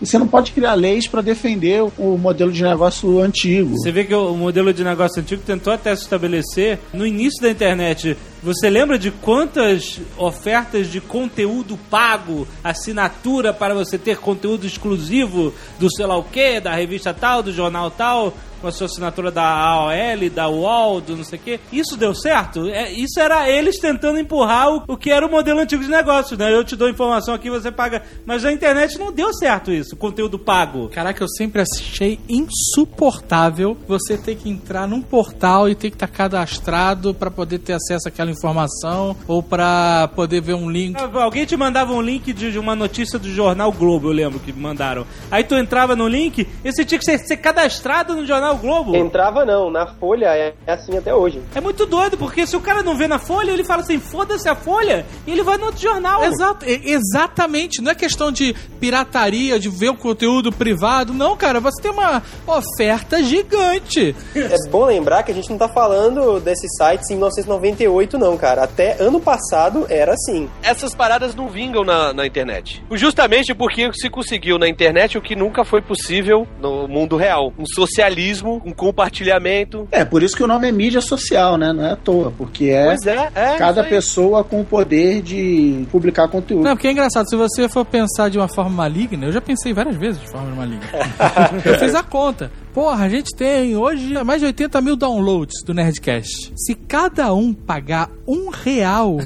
E 0.00 0.04
você 0.04 0.18
não 0.18 0.28
pode 0.28 0.52
criar 0.52 0.74
leis 0.74 1.08
para 1.08 1.22
defender 1.22 1.82
o 1.96 2.18
modelo 2.18 2.52
de 2.52 2.62
negócio 2.62 3.18
antigo. 3.18 3.70
Você 3.78 3.90
vê 3.90 4.04
que 4.04 4.14
o 4.14 4.34
modelo 4.34 4.72
de 4.72 4.84
negócio 4.84 5.22
antigo 5.22 5.42
tentou 5.44 5.72
até 5.72 5.96
se 5.96 6.02
estabelecer 6.02 6.78
no 6.92 7.06
início 7.06 7.40
da 7.40 7.50
internet. 7.50 8.14
Você 8.42 8.68
lembra 8.68 8.98
de 8.98 9.10
quantas 9.10 9.98
ofertas 10.18 10.88
de 10.88 11.00
conteúdo 11.00 11.78
pago, 11.90 12.46
assinatura 12.62 13.54
para 13.54 13.74
você 13.74 13.96
ter 13.96 14.18
conteúdo 14.18 14.66
exclusivo 14.66 15.54
do 15.78 15.90
sei 15.90 16.04
lá 16.04 16.16
o 16.18 16.24
que, 16.24 16.60
da 16.60 16.74
revista 16.74 17.14
tal, 17.14 17.42
do 17.42 17.50
jornal 17.50 17.90
tal, 17.90 18.34
com 18.66 18.70
a 18.70 18.72
sua 18.72 18.86
assinatura 18.86 19.30
da 19.30 19.44
AOL, 19.44 20.30
da 20.34 20.48
UOL, 20.48 21.00
do 21.00 21.16
não 21.16 21.22
sei 21.22 21.38
o 21.38 21.42
que. 21.42 21.60
Isso 21.72 21.96
deu 21.96 22.12
certo? 22.14 22.68
É, 22.68 22.90
isso 22.90 23.20
era 23.20 23.48
eles 23.48 23.78
tentando 23.78 24.18
empurrar 24.18 24.70
o, 24.70 24.82
o 24.88 24.96
que 24.96 25.10
era 25.10 25.24
o 25.24 25.30
modelo 25.30 25.60
antigo 25.60 25.84
de 25.84 25.88
negócio, 25.88 26.36
né? 26.36 26.52
Eu 26.52 26.64
te 26.64 26.74
dou 26.74 26.88
informação 26.88 27.32
aqui, 27.32 27.48
você 27.48 27.70
paga. 27.70 28.02
Mas 28.24 28.42
na 28.42 28.52
internet 28.52 28.98
não 28.98 29.12
deu 29.12 29.32
certo 29.32 29.70
isso, 29.70 29.96
conteúdo 29.96 30.36
pago. 30.36 30.88
Caraca, 30.88 31.22
eu 31.22 31.28
sempre 31.28 31.62
achei 31.62 32.18
insuportável 32.28 33.76
você 33.86 34.18
ter 34.18 34.34
que 34.34 34.50
entrar 34.50 34.88
num 34.88 35.00
portal 35.00 35.68
e 35.68 35.74
ter 35.76 35.90
que 35.90 35.96
estar 35.96 36.08
cadastrado 36.08 37.14
pra 37.14 37.30
poder 37.30 37.60
ter 37.60 37.74
acesso 37.74 38.08
àquela 38.08 38.32
informação 38.32 39.16
ou 39.28 39.42
pra 39.42 40.10
poder 40.16 40.40
ver 40.40 40.54
um 40.54 40.68
link. 40.68 40.96
Ah, 40.98 41.22
Alguém 41.22 41.46
te 41.46 41.56
mandava 41.56 41.92
um 41.92 42.02
link 42.02 42.32
de 42.32 42.50
de 42.50 42.58
uma 42.58 42.74
notícia 42.74 43.18
do 43.18 43.30
jornal 43.30 43.70
Globo, 43.70 44.08
eu 44.08 44.12
lembro 44.12 44.40
que 44.40 44.52
mandaram. 44.52 45.06
Aí 45.30 45.44
tu 45.44 45.54
entrava 45.54 45.94
no 45.94 46.08
link 46.08 46.46
e 46.64 46.72
você 46.72 46.84
tinha 46.84 46.98
que 46.98 47.04
ser, 47.04 47.18
ser 47.18 47.36
cadastrado 47.36 48.16
no 48.16 48.26
jornal 48.26 48.55
Globo. 48.56 48.94
entrava 48.96 49.44
não, 49.44 49.70
na 49.70 49.86
Folha 49.86 50.26
é 50.36 50.54
é 50.66 50.72
assim 50.72 50.96
até 50.96 51.14
hoje. 51.14 51.40
É 51.54 51.60
muito 51.60 51.86
doido, 51.86 52.16
porque 52.16 52.46
se 52.46 52.56
o 52.56 52.60
cara 52.60 52.82
não 52.82 52.96
vê 52.96 53.06
na 53.08 53.18
Folha, 53.18 53.50
ele 53.50 53.64
fala 53.64 53.82
assim, 53.82 53.98
foda-se 53.98 54.48
a 54.48 54.54
Folha, 54.54 55.04
e 55.26 55.32
ele 55.32 55.42
vai 55.42 55.56
no 55.56 55.66
outro 55.66 55.80
jornal. 55.80 56.24
Exato, 56.24 56.64
e- 56.68 56.92
exatamente. 56.92 57.80
Não 57.82 57.90
é 57.92 57.94
questão 57.94 58.30
de 58.30 58.54
pirataria, 58.80 59.58
de 59.58 59.68
ver 59.68 59.90
o 59.90 59.96
conteúdo 59.96 60.52
privado. 60.52 61.12
Não, 61.12 61.36
cara, 61.36 61.60
você 61.60 61.82
tem 61.82 61.90
uma 61.90 62.22
oferta 62.46 63.22
gigante. 63.22 64.14
É 64.34 64.68
bom 64.70 64.84
lembrar 64.84 65.22
que 65.22 65.32
a 65.32 65.34
gente 65.34 65.50
não 65.50 65.58
tá 65.58 65.68
falando 65.68 66.38
desses 66.40 66.70
sites 66.76 67.10
em 67.10 67.14
1998 67.14 68.18
não, 68.18 68.36
cara. 68.36 68.64
Até 68.64 68.96
ano 69.02 69.20
passado 69.20 69.86
era 69.88 70.12
assim. 70.12 70.48
Essas 70.62 70.94
paradas 70.94 71.34
não 71.34 71.48
vingam 71.48 71.84
na, 71.84 72.12
na 72.12 72.26
internet. 72.26 72.82
Justamente 72.92 73.54
porque 73.54 73.90
se 73.94 74.08
conseguiu 74.10 74.58
na 74.58 74.68
internet 74.68 75.16
o 75.18 75.22
que 75.22 75.34
nunca 75.34 75.64
foi 75.64 75.80
possível 75.80 76.46
no 76.60 76.86
mundo 76.86 77.16
real. 77.16 77.52
Um 77.58 77.64
socialismo, 77.66 78.35
um 78.44 78.72
compartilhamento. 78.72 79.86
É, 79.90 80.04
por 80.04 80.22
isso 80.22 80.36
que 80.36 80.42
o 80.42 80.46
nome 80.46 80.68
é 80.68 80.72
mídia 80.72 81.00
social, 81.00 81.56
né? 81.56 81.72
Não 81.72 81.84
é 81.84 81.92
à 81.92 81.96
toa, 81.96 82.32
porque 82.36 82.66
é, 82.70 82.86
Pois 82.86 83.06
é, 83.06 83.30
é. 83.34 83.56
cada 83.56 83.84
pessoa 83.84 84.42
com 84.44 84.60
o 84.60 84.64
poder 84.64 85.22
de 85.22 85.86
publicar 85.90 86.28
conteúdo. 86.28 86.64
Não, 86.64 86.74
porque 86.74 86.88
é 86.88 86.92
engraçado, 86.92 87.28
se 87.28 87.36
você 87.36 87.68
for 87.68 87.84
pensar 87.84 88.28
de 88.28 88.38
uma 88.38 88.48
forma 88.48 88.70
maligna, 88.70 89.26
eu 89.26 89.32
já 89.32 89.40
pensei 89.40 89.72
várias 89.72 89.96
vezes 89.96 90.20
de 90.20 90.28
forma 90.28 90.54
maligna. 90.54 90.86
eu 91.64 91.78
fiz 91.78 91.94
a 91.94 92.02
conta. 92.02 92.50
Porra, 92.72 93.06
a 93.06 93.08
gente 93.08 93.34
tem 93.34 93.74
hoje 93.74 94.12
mais 94.22 94.40
de 94.40 94.46
80 94.46 94.80
mil 94.82 94.96
downloads 94.96 95.62
do 95.64 95.72
Nerdcast. 95.72 96.52
Se 96.54 96.74
cada 96.74 97.32
um 97.32 97.54
pagar 97.54 98.10
um 98.26 98.50
real 98.50 99.16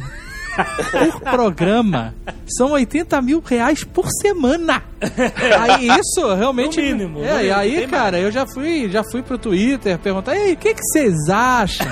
por 0.91 1.21
programa, 1.21 2.15
são 2.47 2.73
80 2.73 3.21
mil 3.23 3.41
reais 3.45 3.85
por 3.85 4.07
semana. 4.21 4.83
Aí 5.61 5.89
isso 5.89 6.35
realmente. 6.35 6.81
No 6.81 6.87
mínimo, 6.99 7.25
É, 7.25 7.47
e 7.47 7.51
aí, 7.51 7.87
cara, 7.87 8.19
eu 8.19 8.31
já 8.31 8.47
fui, 8.47 8.91
já 8.91 9.03
fui 9.11 9.23
pro 9.23 9.39
Twitter 9.39 9.99
perguntar, 9.99 10.37
ei, 10.37 10.53
o 10.53 10.57
que 10.57 10.75
que 10.75 10.83
vocês 10.83 11.15
acham? 11.31 11.87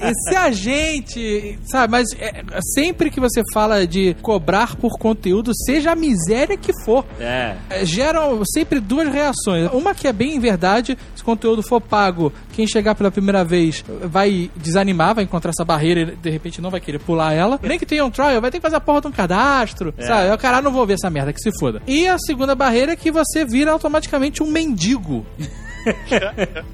E 0.00 0.12
se 0.28 0.36
a 0.36 0.50
gente, 0.52 1.58
sabe, 1.64 1.90
mas 1.90 2.06
é, 2.18 2.42
sempre 2.74 3.10
que 3.10 3.18
você 3.20 3.42
fala 3.52 3.86
de 3.86 4.14
cobrar 4.22 4.76
por 4.76 4.98
conteúdo, 4.98 5.52
seja 5.66 5.92
a 5.92 5.96
miséria 5.96 6.56
que 6.56 6.72
for, 6.84 7.04
É. 7.18 7.56
é, 7.70 7.84
geram 7.84 8.42
sempre 8.44 8.78
duas 8.80 9.08
reações. 9.12 9.68
Uma 9.72 9.94
que 9.94 10.06
é 10.06 10.12
bem 10.12 10.38
verdade, 10.38 10.96
se 11.14 11.22
o 11.22 11.24
conteúdo 11.24 11.62
for 11.62 11.80
pago, 11.80 12.32
quem 12.52 12.66
chegar 12.66 12.94
pela 12.94 13.10
primeira 13.10 13.44
vez 13.44 13.84
vai 14.04 14.50
desanimar, 14.56 15.14
vai 15.14 15.24
encontrar 15.24 15.50
essa 15.50 15.64
barreira 15.64 16.02
e 16.02 16.16
de 16.16 16.30
repente 16.30 16.60
não 16.60 16.70
vai 16.70 16.80
querer 16.80 16.98
pular 17.14 17.32
ela. 17.32 17.60
Nem 17.62 17.78
que 17.78 17.86
tenha 17.86 18.04
um 18.04 18.10
trial, 18.10 18.40
vai 18.40 18.50
ter 18.50 18.58
que 18.58 18.62
fazer 18.62 18.76
a 18.76 18.80
porra 18.80 19.00
de 19.00 19.06
um 19.06 19.12
cadastro, 19.12 19.94
sabe? 20.00 20.28
Eu, 20.28 20.36
caralho, 20.38 20.64
não 20.64 20.72
vou 20.72 20.86
ver 20.86 20.94
essa 20.94 21.08
merda, 21.08 21.32
que 21.32 21.40
se 21.40 21.50
foda. 21.58 21.80
E 21.86 22.06
a 22.08 22.18
segunda 22.18 22.54
barreira 22.54 22.92
é 22.92 22.96
que 22.96 23.10
você 23.10 23.44
vira 23.44 23.70
automaticamente 23.70 24.42
um 24.42 24.46
mendigo. 24.46 25.24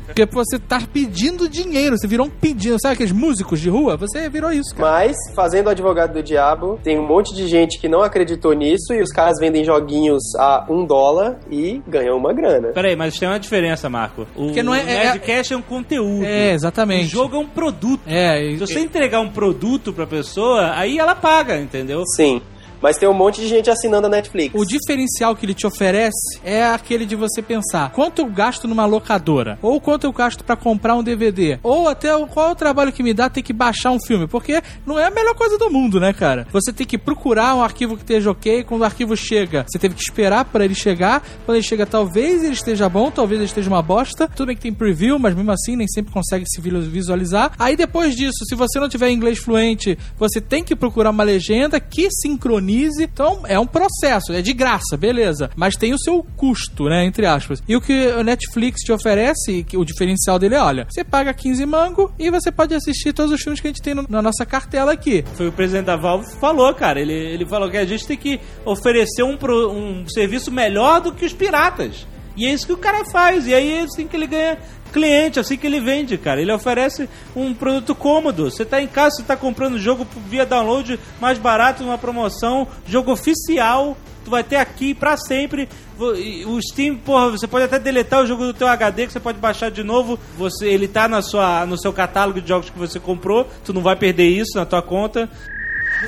Porque 0.07 0.27
você 0.27 0.59
tá 0.59 0.81
pedindo 0.93 1.49
dinheiro, 1.49 1.97
você 1.99 2.07
virou 2.07 2.27
um 2.27 2.31
pedido. 2.31 2.77
Sabe 2.81 2.95
aqueles 2.95 3.13
músicos 3.13 3.61
de 3.61 3.69
rua? 3.69 3.97
Você 3.97 4.29
virou 4.29 4.53
isso, 4.53 4.75
cara. 4.75 4.91
Mas, 4.91 5.17
fazendo 5.35 5.67
o 5.67 5.71
advogado 5.71 6.13
do 6.15 6.23
diabo, 6.23 6.79
tem 6.83 6.99
um 6.99 7.07
monte 7.07 7.35
de 7.35 7.47
gente 7.49 7.79
que 7.81 7.89
não 7.89 8.03
acreditou 8.03 8.53
nisso 8.53 8.93
e 8.93 9.01
os 9.03 9.11
caras 9.11 9.39
vendem 9.39 9.65
joguinhos 9.65 10.23
a 10.39 10.65
um 10.69 10.85
dólar 10.85 11.39
e 11.51 11.81
ganham 11.87 12.17
uma 12.17 12.33
grana. 12.33 12.69
Peraí, 12.69 12.97
mas 12.97 13.19
tem 13.19 13.29
uma 13.29 13.39
diferença, 13.41 13.89
Marco. 13.89 14.23
O 14.37 14.47
Porque 14.47 14.63
não 14.63 14.75
é- 14.75 14.79
o 14.85 14.89
é- 14.89 15.05
Nerdcast 15.05 15.53
é, 15.53 15.57
um 15.57 15.63
conteúdo. 15.63 16.25
É, 16.25 16.51
O 16.53 16.55
exatamente. 16.55 17.07
jogo 17.07 17.37
é 17.37 17.39
um 17.39 17.47
produto. 17.49 18.01
É, 18.07 18.43
e- 18.45 18.59
Se 18.59 18.67
você 18.67 18.81
entregar 18.81 19.21
um 19.21 19.29
produto 19.31 19.93
pra 19.93 20.07
pessoa, 20.07 20.73
aí 20.75 20.99
ela 20.99 21.15
paga, 21.15 21.59
entendeu? 21.59 22.03
Sim. 22.17 22.41
Mas 22.83 22.97
tem 22.97 23.09
um 23.09 23.13
monte 23.15 23.41
de 23.41 23.49
gente 23.49 23.69
assinando 23.71 24.07
a 24.07 24.11
Netflix. 24.11 24.55
O 24.55 24.65
diferencial 24.65 25.37
que 25.37 25.45
ele 25.45 25.55
te 25.55 25.67
oferece 25.67 26.41
é 26.43 26.65
aquele 26.65 27.05
de 27.05 27.15
você 27.17 27.43
pensar 27.43 27.91
quanto 27.93 28.21
eu 28.21 28.27
gasto 28.27 28.67
numa 28.67 28.87
locadora, 28.87 29.59
ou 29.61 29.81
quanto 29.81 30.05
eu 30.05 30.13
gasto 30.13 30.43
pra 30.45 30.57
comprar 30.57 30.95
um 30.97 31.03
DVD, 31.03 31.59
ou 31.63 31.89
até 31.89 32.09
qual 32.27 32.49
é 32.49 32.53
o 32.53 32.57
trabalho 32.57 32.93
que 32.93 33.03
me 33.03 33.13
dá 33.13 33.29
ter 33.29 33.43
que 33.43 33.53
baixar 33.53 33.91
um 33.91 34.01
filme, 34.01 34.27
porque 34.27 34.63
não 34.87 34.99
é 34.99 35.07
a 35.07 35.11
melhor 35.11 35.35
coisa 35.35 35.59
do 35.59 35.71
mundo, 35.71 36.01
né, 36.01 36.13
cara? 36.13 36.47
Você 36.53 36.73
tem 36.73 36.87
que 36.87 36.97
procurar 36.97 37.55
um 37.55 37.63
arquivo 37.63 37.97
que 37.97 38.03
esteja 38.03 38.31
ok, 38.31 38.65
quando 38.65 38.81
o 38.81 38.85
arquivo 38.85 39.17
chega, 39.17 39.67
você 39.69 39.79
teve 39.79 39.95
que 39.95 40.03
esperar 40.03 40.45
para 40.47 40.65
ele 40.65 40.75
chegar, 40.75 41.23
quando 41.45 41.57
ele 41.57 41.67
chega 41.67 41.85
talvez 41.85 42.43
ele 42.43 42.55
esteja 42.55 42.89
bom, 42.89 43.11
talvez 43.11 43.41
ele 43.41 43.47
esteja 43.49 43.69
uma 43.69 43.83
bosta, 43.83 44.27
tudo 44.29 44.47
bem 44.47 44.57
que 44.57 44.63
tem 44.63 44.73
preview, 44.73 45.19
mas 45.19 45.35
mesmo 45.35 45.51
assim 45.53 45.77
nem 45.77 45.87
sempre 45.89 46.13
consegue 46.13 46.45
se 46.49 46.61
vi- 46.61 46.71
visualizar. 46.89 47.53
Aí 47.59 47.77
depois 47.77 48.15
disso, 48.15 48.45
se 48.49 48.55
você 48.55 48.81
não 48.81 48.89
tiver 48.89 49.11
inglês 49.11 49.39
fluente, 49.39 49.99
você 50.19 50.41
tem 50.41 50.65
que 50.65 50.75
procurar 50.75 51.11
uma 51.11 51.25
legenda 51.25 51.79
que 51.79 52.09
sincronize 52.11 52.70
Então 53.01 53.41
é 53.47 53.59
um 53.59 53.67
processo, 53.67 54.33
é 54.33 54.41
de 54.43 54.53
graça, 54.53 54.97
beleza. 54.97 55.51
Mas 55.57 55.77
tem 55.77 55.93
o 55.93 55.99
seu 55.99 56.25
custo, 56.37 56.85
né? 56.85 57.05
Entre 57.05 57.27
aspas. 57.27 57.63
E 57.69 57.77
o 57.77 57.81
que 57.81 58.07
o 58.09 58.23
Netflix 58.23 58.81
te 58.83 58.93
oferece, 58.93 59.67
o 59.75 59.85
diferencial 59.85 60.39
dele 60.39 60.55
é: 60.55 60.63
olha, 60.63 60.87
você 60.89 61.03
paga 61.05 61.33
15 61.35 61.65
mango 61.67 62.13
e 62.19 62.31
você 62.31 62.51
pode 62.53 62.75
assistir 62.75 63.13
todos 63.13 63.33
os 63.33 63.41
filmes 63.43 63.61
que 63.61 63.67
a 63.67 63.71
gente 63.71 63.83
tem 63.83 63.95
no- 63.95 64.07
na 64.09 64.23
nossa 64.23 64.45
cartela 64.47 64.93
aqui. 64.93 65.25
Foi 65.35 65.49
o 65.49 65.53
presidente 65.53 65.87
da 65.87 65.97
Valve 65.97 66.27
falou, 66.41 66.73
cara. 66.75 67.01
Ele, 67.01 67.13
ele 67.13 67.47
falou 67.47 67.71
que 67.71 67.77
a 67.77 67.85
gente 67.85 68.07
tem 68.07 68.17
que 68.17 68.41
oferecer 68.65 69.23
um, 69.23 69.37
pro- 69.37 69.71
um 69.73 70.09
serviço 70.09 70.51
melhor 70.51 71.01
do 71.01 71.13
que 71.13 71.25
os 71.25 71.33
piratas. 71.33 72.07
E 72.37 72.47
é 72.47 72.53
isso 72.53 72.67
que 72.67 72.73
o 72.73 72.77
cara 72.79 73.05
faz. 73.11 73.47
E 73.47 73.53
aí 73.55 73.81
assim 73.81 74.07
que 74.07 74.17
ele 74.17 74.27
ganha 74.27 74.57
cliente, 74.91 75.41
assim 75.41 75.57
que 75.57 75.67
ele 75.67 75.81
vende, 75.81 76.19
cara. 76.19 76.41
Ele 76.41 76.53
oferece 76.53 77.09
um 77.35 77.55
produto 77.55 77.95
cômodo. 77.95 78.51
Você 78.51 78.65
tá 78.65 78.81
em 78.81 78.87
casa, 78.87 79.17
você 79.17 79.23
tá 79.23 79.37
comprando 79.37 79.79
jogo 79.79 80.07
via 80.29 80.45
download 80.45 80.99
mais 81.21 81.39
barato, 81.39 81.83
numa 81.83 81.99
promoção, 81.99 82.67
jogo 82.87 83.13
oficial. 83.13 83.97
Tu 84.25 84.31
vai 84.31 84.45
ter 84.45 84.57
aqui 84.57 84.93
pra 84.93 85.17
sempre. 85.17 85.69
O 85.99 86.61
Steam, 86.61 86.97
porra, 86.97 87.31
você 87.31 87.47
pode 87.47 87.65
até 87.65 87.79
deletar 87.79 88.23
o 88.23 88.27
jogo 88.27 88.45
do 88.45 88.55
teu 88.55 88.69
HD 88.69 89.07
que 89.07 89.13
você 89.13 89.21
pode 89.21 89.39
baixar 89.39 89.71
de 89.71 89.83
novo. 89.83 90.19
Você, 90.37 90.67
ele 90.67 90.87
tá 90.87 91.09
na 91.09 91.23
sua, 91.23 91.65
no 91.65 91.79
seu 91.79 91.93
catálogo 91.93 92.41
de 92.41 92.49
jogos 92.49 92.69
que 92.69 92.79
você 92.79 93.01
comprou. 93.01 93.49
Tu 93.65 93.73
não 93.73 93.83
vai 93.83 93.97
perder 93.97 94.29
isso 94.29 94.57
na 94.57 94.67
tua 94.67 94.83
conta. 94.83 95.29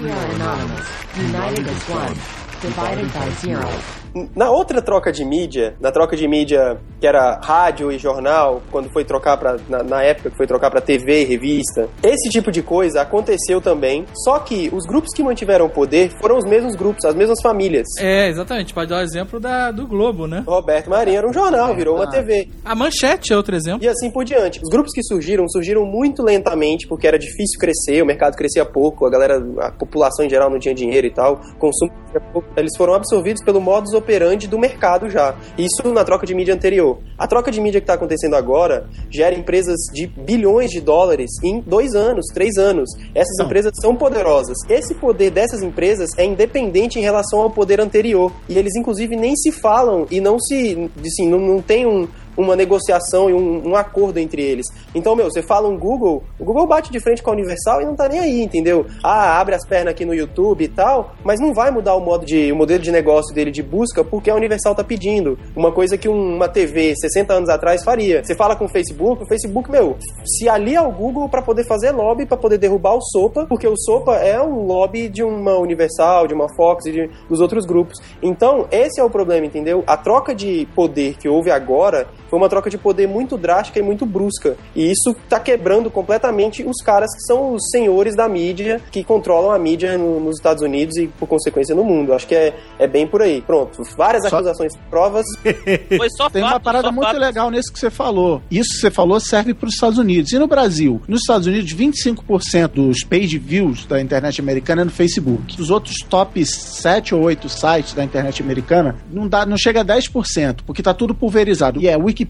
We 0.00 0.10
are 0.10 0.34
anonymous, 0.34 0.86
united 1.18 1.68
as 1.68 1.88
one, 1.88 2.16
divided 2.62 3.12
by 3.12 3.30
zero. 3.40 4.01
Na 4.34 4.50
outra 4.50 4.82
troca 4.82 5.10
de 5.10 5.24
mídia, 5.24 5.74
na 5.80 5.90
troca 5.90 6.16
de 6.16 6.28
mídia 6.28 6.78
que 7.00 7.06
era 7.06 7.40
rádio 7.42 7.90
e 7.90 7.98
jornal, 7.98 8.62
quando 8.70 8.90
foi 8.92 9.04
trocar 9.04 9.36
para 9.36 9.56
na, 9.68 9.82
na 9.82 10.02
época 10.02 10.30
que 10.30 10.36
foi 10.36 10.46
trocar 10.46 10.70
para 10.70 10.80
TV 10.80 11.22
e 11.22 11.24
revista, 11.24 11.88
esse 12.02 12.28
tipo 12.30 12.52
de 12.52 12.62
coisa 12.62 13.00
aconteceu 13.00 13.60
também. 13.60 14.04
Só 14.24 14.38
que 14.38 14.70
os 14.72 14.84
grupos 14.84 15.10
que 15.14 15.22
mantiveram 15.22 15.66
o 15.66 15.70
poder 15.70 16.10
foram 16.20 16.38
os 16.38 16.44
mesmos 16.44 16.74
grupos, 16.74 17.04
as 17.04 17.14
mesmas 17.14 17.40
famílias. 17.42 17.86
É, 17.98 18.28
exatamente. 18.28 18.74
Pode 18.74 18.90
dar 18.90 18.98
o 18.98 19.00
exemplo 19.00 19.40
da, 19.40 19.70
do 19.70 19.86
Globo, 19.86 20.26
né? 20.26 20.44
Roberto 20.46 20.90
Marinho 20.90 21.18
era 21.18 21.28
um 21.28 21.32
jornal, 21.32 21.74
virou 21.74 21.96
uma 21.96 22.08
TV. 22.08 22.48
A 22.64 22.74
Manchete 22.74 23.32
é 23.32 23.36
outro 23.36 23.56
exemplo. 23.56 23.82
E 23.82 23.88
assim 23.88 24.10
por 24.10 24.24
diante. 24.24 24.60
Os 24.62 24.68
grupos 24.68 24.92
que 24.92 25.02
surgiram, 25.02 25.48
surgiram 25.48 25.84
muito 25.84 26.22
lentamente, 26.22 26.86
porque 26.86 27.06
era 27.06 27.18
difícil 27.18 27.58
crescer, 27.58 28.02
o 28.02 28.06
mercado 28.06 28.36
crescia 28.36 28.64
pouco, 28.64 29.06
a 29.06 29.10
galera, 29.10 29.42
a 29.60 29.72
população 29.72 30.24
em 30.24 30.30
geral 30.30 30.50
não 30.50 30.58
tinha 30.58 30.74
dinheiro 30.74 31.06
e 31.06 31.10
tal, 31.10 31.40
consumo 31.58 31.90
crescia 31.92 32.20
pouco. 32.32 32.48
Eles 32.56 32.72
foram 32.76 32.94
absorvidos 32.94 33.42
pelo 33.44 33.60
modus 33.60 33.92
operandi 34.02 34.46
do 34.46 34.58
mercado 34.58 35.08
já. 35.08 35.34
Isso 35.56 35.92
na 35.92 36.04
troca 36.04 36.26
de 36.26 36.34
mídia 36.34 36.54
anterior. 36.54 36.98
A 37.16 37.26
troca 37.26 37.50
de 37.50 37.60
mídia 37.60 37.80
que 37.80 37.84
está 37.84 37.94
acontecendo 37.94 38.34
agora 38.34 38.86
gera 39.08 39.34
empresas 39.34 39.78
de 39.92 40.06
bilhões 40.06 40.70
de 40.70 40.80
dólares 40.80 41.30
em 41.42 41.60
dois 41.60 41.94
anos, 41.94 42.26
três 42.34 42.56
anos. 42.58 42.90
Essas 43.14 43.38
empresas 43.44 43.72
são 43.80 43.94
poderosas. 43.94 44.56
Esse 44.68 44.94
poder 44.94 45.30
dessas 45.30 45.62
empresas 45.62 46.10
é 46.18 46.24
independente 46.24 46.98
em 46.98 47.02
relação 47.02 47.40
ao 47.40 47.50
poder 47.50 47.80
anterior. 47.80 48.32
E 48.48 48.58
eles, 48.58 48.74
inclusive, 48.76 49.16
nem 49.16 49.36
se 49.36 49.52
falam 49.52 50.06
e 50.10 50.20
não 50.20 50.38
se. 50.38 50.90
Assim, 50.98 51.28
não, 51.28 51.38
não 51.38 51.62
tem 51.62 51.86
um, 51.86 52.08
uma 52.36 52.56
negociação 52.56 53.28
e 53.28 53.34
um, 53.34 53.68
um 53.70 53.76
acordo 53.76 54.18
entre 54.18 54.42
eles. 54.42 54.66
Então, 54.94 55.14
meu, 55.14 55.30
você 55.30 55.42
fala 55.42 55.68
um 55.68 55.78
Google, 55.78 56.22
o 56.38 56.44
Google 56.44 56.66
bate 56.66 56.90
de 56.90 57.00
frente 57.00 57.22
com 57.22 57.30
a 57.30 57.34
Universal 57.34 57.82
e 57.82 57.84
não 57.84 57.94
tá 57.94 58.08
nem 58.08 58.20
aí, 58.20 58.42
entendeu? 58.42 58.86
Ah, 59.02 59.38
abre 59.40 59.54
as 59.54 59.66
pernas 59.66 59.92
aqui 59.92 60.04
no 60.04 60.14
YouTube 60.14 60.64
e 60.64 60.68
tal, 60.68 61.12
mas 61.24 61.40
não 61.40 61.52
vai 61.54 61.70
mudar 61.70 61.94
o 61.94 62.00
modo 62.00 62.24
de 62.24 62.50
o 62.52 62.56
modelo 62.56 62.82
de 62.82 62.90
negócio 62.92 63.34
dele 63.34 63.50
de 63.50 63.62
busca 63.62 64.02
porque 64.04 64.30
a 64.30 64.34
Universal 64.34 64.74
tá 64.74 64.84
pedindo. 64.84 65.38
Uma 65.56 65.72
coisa 65.72 65.96
que 65.98 66.08
um- 66.08 66.36
uma 66.36 66.48
TV 66.48 66.94
60 66.96 67.34
anos 67.34 67.48
atrás 67.48 67.82
faria. 67.84 68.22
Você 68.24 68.34
fala 68.34 68.56
com 68.56 68.64
o 68.64 68.68
Facebook, 68.68 69.22
o 69.22 69.26
Facebook, 69.26 69.70
meu, 69.70 69.96
se 70.24 70.48
alia 70.48 70.80
ao 70.80 70.90
Google 70.92 71.28
para 71.28 71.42
poder 71.42 71.64
fazer 71.66 71.90
lobby, 71.92 72.26
para 72.26 72.36
poder 72.36 72.58
derrubar 72.58 72.94
o 72.94 73.00
Sopa, 73.02 73.46
porque 73.46 73.66
o 73.66 73.76
Sopa 73.76 74.16
é 74.16 74.40
um 74.40 74.66
lobby 74.66 75.08
de 75.08 75.22
uma 75.22 75.56
Universal, 75.58 76.26
de 76.26 76.34
uma 76.34 76.46
Fox 76.54 76.86
e 76.86 76.92
de, 76.92 77.10
dos 77.28 77.40
outros 77.40 77.64
grupos. 77.66 77.98
Então, 78.22 78.66
esse 78.70 79.00
é 79.00 79.04
o 79.04 79.10
problema, 79.10 79.46
entendeu? 79.46 79.82
A 79.86 79.96
troca 79.96 80.34
de 80.34 80.66
poder 80.74 81.16
que 81.18 81.28
houve 81.28 81.50
agora 81.50 82.06
foi 82.32 82.38
uma 82.38 82.48
troca 82.48 82.70
de 82.70 82.78
poder 82.78 83.06
muito 83.06 83.36
drástica 83.36 83.78
e 83.78 83.82
muito 83.82 84.06
brusca. 84.06 84.56
E 84.74 84.90
isso 84.90 85.14
tá 85.28 85.38
quebrando 85.38 85.90
completamente 85.90 86.62
os 86.64 86.82
caras 86.82 87.14
que 87.14 87.20
são 87.26 87.52
os 87.52 87.68
senhores 87.70 88.16
da 88.16 88.26
mídia, 88.26 88.80
que 88.90 89.04
controlam 89.04 89.50
a 89.52 89.58
mídia 89.58 89.98
no- 89.98 90.18
nos 90.18 90.36
Estados 90.36 90.62
Unidos 90.62 90.96
e, 90.96 91.08
por 91.08 91.26
consequência, 91.28 91.74
no 91.74 91.84
mundo. 91.84 92.14
Acho 92.14 92.26
que 92.26 92.34
é, 92.34 92.54
é 92.78 92.86
bem 92.86 93.06
por 93.06 93.20
aí. 93.20 93.42
Pronto, 93.42 93.82
várias 93.98 94.26
Só- 94.30 94.36
acusações, 94.36 94.72
provas. 94.88 95.26
Foi 95.98 96.08
só 96.16 96.30
Tem 96.30 96.42
uma 96.42 96.52
fato, 96.52 96.62
parada 96.62 96.88
só 96.88 96.92
muito 96.92 97.06
fato. 97.08 97.18
legal 97.20 97.50
nisso 97.50 97.70
que 97.70 97.78
você 97.78 97.90
falou. 97.90 98.40
Isso 98.50 98.70
que 98.76 98.78
você 98.80 98.90
falou 98.90 99.20
serve 99.20 99.52
para 99.52 99.68
os 99.68 99.74
Estados 99.74 99.98
Unidos. 99.98 100.32
E 100.32 100.38
no 100.38 100.46
Brasil? 100.46 101.02
Nos 101.06 101.20
Estados 101.20 101.46
Unidos, 101.46 101.70
25% 101.74 102.68
dos 102.68 103.04
page 103.04 103.36
views 103.38 103.84
da 103.84 104.00
internet 104.00 104.40
americana 104.40 104.80
é 104.82 104.84
no 104.86 104.90
Facebook. 104.90 105.60
Os 105.60 105.68
outros 105.70 105.96
top 106.08 106.42
7 106.46 107.14
ou 107.14 107.22
8 107.22 107.46
sites 107.50 107.92
da 107.92 108.02
internet 108.02 108.42
americana 108.42 108.96
não, 109.10 109.28
dá, 109.28 109.44
não 109.44 109.58
chega 109.58 109.82
a 109.82 109.84
10%, 109.84 110.60
porque 110.64 110.82
tá 110.82 110.94
tudo 110.94 111.14
pulverizado. 111.14 111.80
E 111.80 111.88
é 111.88 111.96
Wikipedia, 111.96 112.21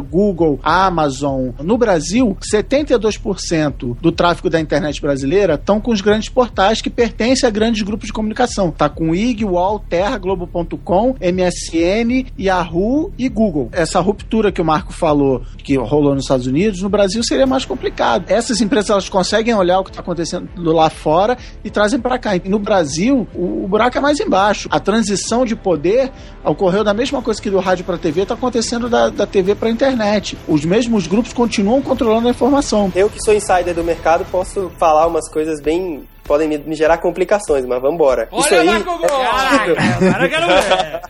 Google, 0.00 0.58
Amazon. 0.62 1.50
No 1.62 1.76
Brasil, 1.76 2.36
72% 2.52 3.96
do 4.00 4.12
tráfego 4.12 4.50
da 4.50 4.60
internet 4.60 5.00
brasileira 5.00 5.54
estão 5.54 5.80
com 5.80 5.90
os 5.90 6.00
grandes 6.00 6.28
portais 6.28 6.80
que 6.80 6.90
pertencem 6.90 7.46
a 7.46 7.50
grandes 7.50 7.82
grupos 7.82 8.06
de 8.06 8.12
comunicação. 8.12 8.70
Tá 8.70 8.88
com 8.88 9.14
IG, 9.14 9.44
UOL, 9.44 9.78
Terra, 9.78 10.18
Globo.com, 10.18 11.14
MSN, 11.20 12.26
Yahoo 12.38 13.12
e 13.18 13.28
Google. 13.28 13.68
Essa 13.72 14.00
ruptura 14.00 14.52
que 14.52 14.60
o 14.60 14.64
Marco 14.64 14.92
falou 14.92 15.42
que 15.62 15.76
rolou 15.76 16.14
nos 16.14 16.24
Estados 16.24 16.46
Unidos, 16.46 16.82
no 16.82 16.88
Brasil 16.88 17.22
seria 17.22 17.46
mais 17.46 17.64
complicado. 17.64 18.24
Essas 18.28 18.60
empresas 18.60 18.90
elas 18.90 19.08
conseguem 19.08 19.54
olhar 19.54 19.80
o 19.80 19.84
que 19.84 19.90
está 19.90 20.00
acontecendo 20.00 20.48
lá 20.56 20.90
fora 20.90 21.36
e 21.64 21.70
trazem 21.70 22.00
para 22.00 22.18
cá. 22.18 22.30
No 22.44 22.58
Brasil, 22.58 23.26
o, 23.34 23.64
o 23.64 23.68
buraco 23.68 23.96
é 23.96 24.00
mais 24.00 24.20
embaixo. 24.20 24.68
A 24.70 24.80
transição 24.80 25.44
de 25.44 25.54
poder 25.54 26.10
ocorreu 26.44 26.82
da 26.82 26.94
mesma 26.94 27.20
coisa 27.22 27.40
que 27.40 27.50
do 27.50 27.58
rádio 27.58 27.84
para 27.84 27.98
TV, 27.98 28.22
está 28.22 28.34
acontecendo 28.34 28.88
da, 28.88 29.08
da 29.08 29.26
TV 29.26 29.39
para 29.56 29.70
internet. 29.70 30.36
Os 30.46 30.64
mesmos 30.64 31.06
grupos 31.06 31.32
continuam 31.32 31.82
controlando 31.82 32.28
a 32.28 32.30
informação. 32.30 32.92
Eu 32.94 33.08
que 33.08 33.22
sou 33.22 33.34
insider 33.34 33.74
do 33.74 33.84
mercado 33.84 34.24
posso 34.30 34.70
falar 34.78 35.06
umas 35.06 35.28
coisas 35.28 35.60
bem. 35.60 36.02
Podem 36.24 36.48
me, 36.48 36.58
me 36.58 36.74
gerar 36.74 36.98
complicações, 36.98 37.64
mas 37.64 37.80
vambora. 37.80 38.28
Isso 38.32 38.54
Olha 38.54 38.60
aí. 38.60 38.66
lá, 38.66 38.78
Google! 38.78 39.08
Agora 39.10 40.24
eu 40.24 40.30
quero 40.30 40.46
ver. 40.46 41.00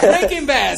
Breaking 0.00 0.46
Bad! 0.46 0.76